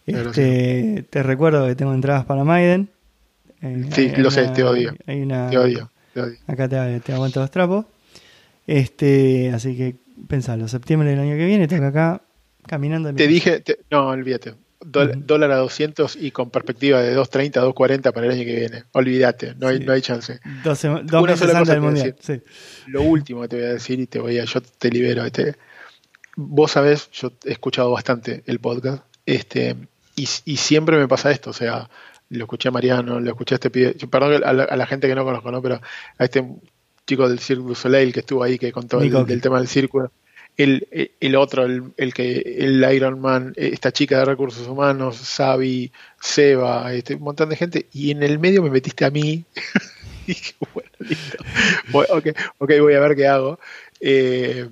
Este, 0.06 1.04
te 1.10 1.22
recuerdo 1.22 1.66
que 1.66 1.74
tengo 1.74 1.92
entradas 1.92 2.24
para 2.24 2.44
Maiden. 2.44 2.88
Eh, 3.60 3.86
sí, 3.92 4.12
lo 4.16 4.30
sé, 4.30 4.48
te 4.48 4.62
odio. 4.62 4.94
Hay 5.06 5.22
una, 5.22 5.50
te 5.50 5.58
odio. 5.58 5.90
Te 6.14 6.20
odio. 6.20 6.38
Acá 6.46 6.68
te, 6.68 7.00
te, 7.00 7.12
aguanto 7.12 7.40
los 7.40 7.50
trapos. 7.50 7.86
Este, 8.66 9.50
así 9.52 9.76
que 9.76 9.96
pensalo, 10.28 10.68
septiembre 10.68 11.10
del 11.10 11.20
año 11.20 11.36
que 11.36 11.46
viene, 11.46 11.66
tengo 11.68 11.86
acá 11.86 12.22
caminando. 12.66 13.12
Te 13.14 13.26
dije, 13.26 13.62
no, 13.90 14.08
olvídate 14.08 14.54
dólar 14.86 15.50
a 15.50 15.56
200 15.56 16.16
y 16.16 16.30
con 16.30 16.50
perspectiva 16.50 17.00
de 17.00 17.16
2.30 17.16 17.56
a 17.56 17.66
2.40 17.66 18.12
para 18.12 18.26
el 18.26 18.32
año 18.32 18.44
que 18.44 18.56
viene. 18.56 18.84
Olvídate, 18.92 19.54
no 19.56 19.68
hay, 19.68 19.80
no 19.80 19.92
hay 19.92 20.00
chance. 20.00 20.40
dos 20.62 20.84
Una 20.84 21.36
sola 21.36 21.58
cosa 21.58 21.80
mundial. 21.80 22.16
Lo 22.86 23.02
último 23.02 23.42
que 23.42 23.48
te 23.48 23.56
voy 23.56 23.64
a 23.64 23.72
decir 23.72 24.00
y 24.00 24.06
te 24.06 24.18
voy 24.18 24.38
a, 24.38 24.44
yo 24.44 24.60
te 24.60 24.90
libero. 24.90 25.24
Este, 25.24 25.56
vos 26.36 26.72
sabés, 26.72 27.10
yo 27.12 27.32
he 27.44 27.52
escuchado 27.52 27.90
bastante 27.90 28.42
el 28.46 28.60
podcast 28.60 29.02
este, 29.24 29.76
y, 30.16 30.28
y 30.44 30.56
siempre 30.56 30.96
me 30.96 31.06
pasa 31.06 31.30
esto, 31.30 31.50
o 31.50 31.52
sea, 31.52 31.88
lo 32.30 32.44
escuché 32.44 32.68
a 32.68 32.72
Mariano, 32.72 33.20
lo 33.20 33.30
escuché 33.30 33.54
a 33.54 33.56
este 33.56 33.70
pibe, 33.70 33.94
perdón 34.10 34.42
a 34.44 34.52
la, 34.52 34.86
gente 34.86 35.06
que 35.06 35.14
no 35.14 35.24
conozco, 35.24 35.50
¿no? 35.52 35.62
pero 35.62 35.80
a 36.18 36.24
este 36.24 36.44
chico 37.06 37.28
del 37.28 37.38
Cirque 37.38 37.62
du 37.62 37.74
Soleil 37.74 38.12
que 38.12 38.20
estuvo 38.20 38.42
ahí, 38.42 38.58
que 38.58 38.72
contó 38.72 39.00
el, 39.00 39.26
del 39.26 39.40
tema 39.40 39.58
del 39.58 39.68
círculo 39.68 40.10
el, 40.56 41.10
el 41.20 41.36
otro, 41.36 41.64
el, 41.64 41.92
el, 41.96 42.14
que 42.14 42.38
el 42.58 42.84
Iron 42.94 43.20
Man, 43.20 43.52
esta 43.56 43.92
chica 43.92 44.18
de 44.18 44.24
recursos 44.24 44.66
humanos, 44.66 45.18
Xavi, 45.36 45.92
Seba, 46.20 46.92
este, 46.94 47.14
un 47.14 47.22
montón 47.22 47.50
de 47.50 47.56
gente, 47.56 47.86
y 47.92 48.10
en 48.10 48.22
el 48.22 48.38
medio 48.38 48.62
me 48.62 48.70
metiste 48.70 49.04
a 49.04 49.10
mí. 49.10 49.44
y 50.26 50.28
dije, 50.28 50.54
bueno, 50.72 50.90
listo. 50.98 51.38
ok, 51.92 52.26
okay, 52.58 52.80
voy 52.80 52.94
a 52.94 53.00
ver 53.00 53.16
qué 53.16 53.26
hago. 53.26 53.58
Eh, 54.00 54.68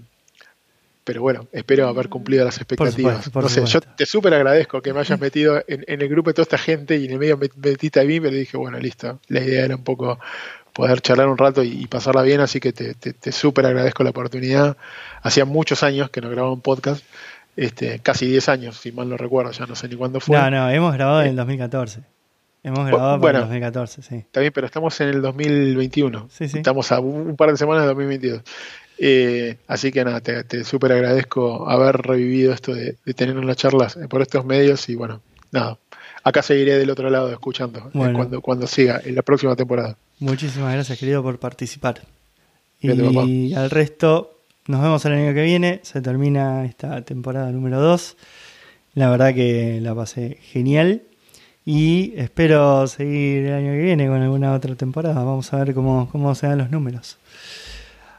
pero 1.05 1.21
bueno, 1.21 1.47
espero 1.53 1.87
haber 1.87 2.09
cumplido 2.09 2.45
las 2.45 2.57
expectativas. 2.57 3.31
no 3.35 3.49
sé, 3.49 3.65
yo 3.67 3.81
te 3.81 4.07
súper 4.07 4.35
agradezco 4.35 4.81
que 4.81 4.93
me 4.93 5.01
hayas 5.01 5.21
metido 5.21 5.63
en, 5.69 5.85
en, 5.87 6.01
el 6.01 6.09
grupo 6.09 6.31
de 6.31 6.35
toda 6.35 6.45
esta 6.45 6.59
gente 6.59 6.97
y 6.97 7.05
en 7.05 7.13
el 7.13 7.19
medio 7.19 7.37
me 7.37 7.51
metiste 7.57 8.01
a 8.01 8.05
mí, 8.05 8.19
pero 8.19 8.35
dije, 8.35 8.57
bueno, 8.57 8.79
listo. 8.79 9.21
La 9.29 9.41
idea 9.41 9.67
era 9.67 9.77
un 9.77 9.85
poco 9.85 10.19
poder 10.75 11.01
charlar 11.01 11.29
un 11.29 11.39
rato 11.39 11.63
y, 11.63 11.87
pasarla 11.87 12.23
bien, 12.23 12.41
así 12.41 12.61
que 12.61 12.73
te, 12.73 12.95
te, 12.95 13.33
súper 13.33 13.65
agradezco 13.65 14.03
la 14.03 14.11
oportunidad. 14.11 14.77
Hacía 15.23 15.45
muchos 15.45 15.83
años 15.83 16.11
que 16.11 16.21
no 16.21 16.29
grababa 16.29 16.53
un 16.53 16.61
podcast, 16.61 17.03
este, 17.57 18.01
casi 18.01 18.27
10 18.27 18.49
años, 18.49 18.77
si 18.77 18.91
mal 18.91 19.09
no 19.09 19.17
recuerdo, 19.17 19.53
ya 19.53 19.67
no 19.67 19.77
sé 19.77 19.89
ni 19.89 19.95
cuándo 19.95 20.21
fue. 20.21 20.37
No, 20.37 20.51
no, 20.51 20.69
hemos 20.71 20.93
grabado 20.93 21.23
en 21.23 21.29
el 21.29 21.37
2014. 21.37 22.01
Hemos 22.65 22.87
grabado 22.87 23.19
bueno, 23.19 23.39
en 23.39 23.45
el 23.45 23.49
2014, 23.51 24.03
sí. 24.03 24.17
Está 24.17 24.41
bien, 24.41 24.53
pero 24.53 24.67
estamos 24.67 25.01
en 25.01 25.09
el 25.09 25.23
2021. 25.23 26.29
Sí, 26.31 26.49
sí. 26.49 26.59
Estamos 26.59 26.91
a 26.91 26.99
un 26.99 27.37
par 27.37 27.51
de 27.51 27.57
semanas 27.57 27.83
de 27.83 27.89
2022. 27.89 28.43
Eh, 28.99 29.57
así 29.67 29.91
que 29.91 30.05
nada, 30.05 30.21
te, 30.21 30.45
te 30.45 30.65
súper 30.65 30.93
agradezco 30.93 31.69
haber 31.69 31.97
revivido 31.97 32.53
esto 32.53 32.75
de, 32.75 32.97
tener 33.15 33.37
unas 33.37 33.57
charlas 33.57 33.99
por 34.09 34.23
estos 34.23 34.45
medios 34.45 34.89
y 34.89 34.95
bueno, 34.95 35.21
nada, 35.51 35.79
acá 36.23 36.43
seguiré 36.43 36.79
del 36.79 36.91
otro 36.91 37.11
lado 37.11 37.31
escuchando 37.33 37.91
eh, 37.93 38.13
cuando, 38.15 38.41
cuando 38.41 38.67
siga 38.67 39.01
en 39.05 39.17
la 39.17 39.23
próxima 39.23 39.57
temporada. 39.57 39.97
Muchísimas 40.21 40.73
gracias, 40.73 40.99
querido, 40.99 41.23
por 41.23 41.39
participar. 41.39 42.03
Y 42.81 43.55
al 43.55 43.71
resto, 43.71 44.41
nos 44.67 44.83
vemos 44.83 45.05
el 45.07 45.13
año 45.13 45.35
que 45.35 45.43
viene. 45.43 45.81
Se 45.83 46.03
termina 46.03 46.65
esta 46.67 47.03
temporada 47.03 47.51
número 47.51 47.81
2. 47.81 48.17
La 48.95 49.11
verdad 49.11 49.35
que 49.35 49.81
la 49.81 49.95
pasé 49.95 50.39
genial. 50.43 51.03
Y 51.65 52.13
espero 52.17 52.87
seguir 52.87 53.47
el 53.47 53.55
año 53.55 53.73
que 53.73 53.83
viene 53.83 54.07
con 54.07 54.21
alguna 54.21 54.53
otra 54.53 54.75
temporada. 54.75 55.15
Vamos 55.15 55.53
a 55.53 55.65
ver 55.65 55.75
cómo, 55.75 56.11
cómo 56.13 56.35
se 56.35 56.47
dan 56.47 56.59
los 56.59 56.71
números. 56.71 57.17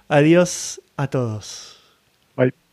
Adiós 0.09 0.79
a 0.97 1.07
todos. 1.07 1.77
Bye. 2.35 2.64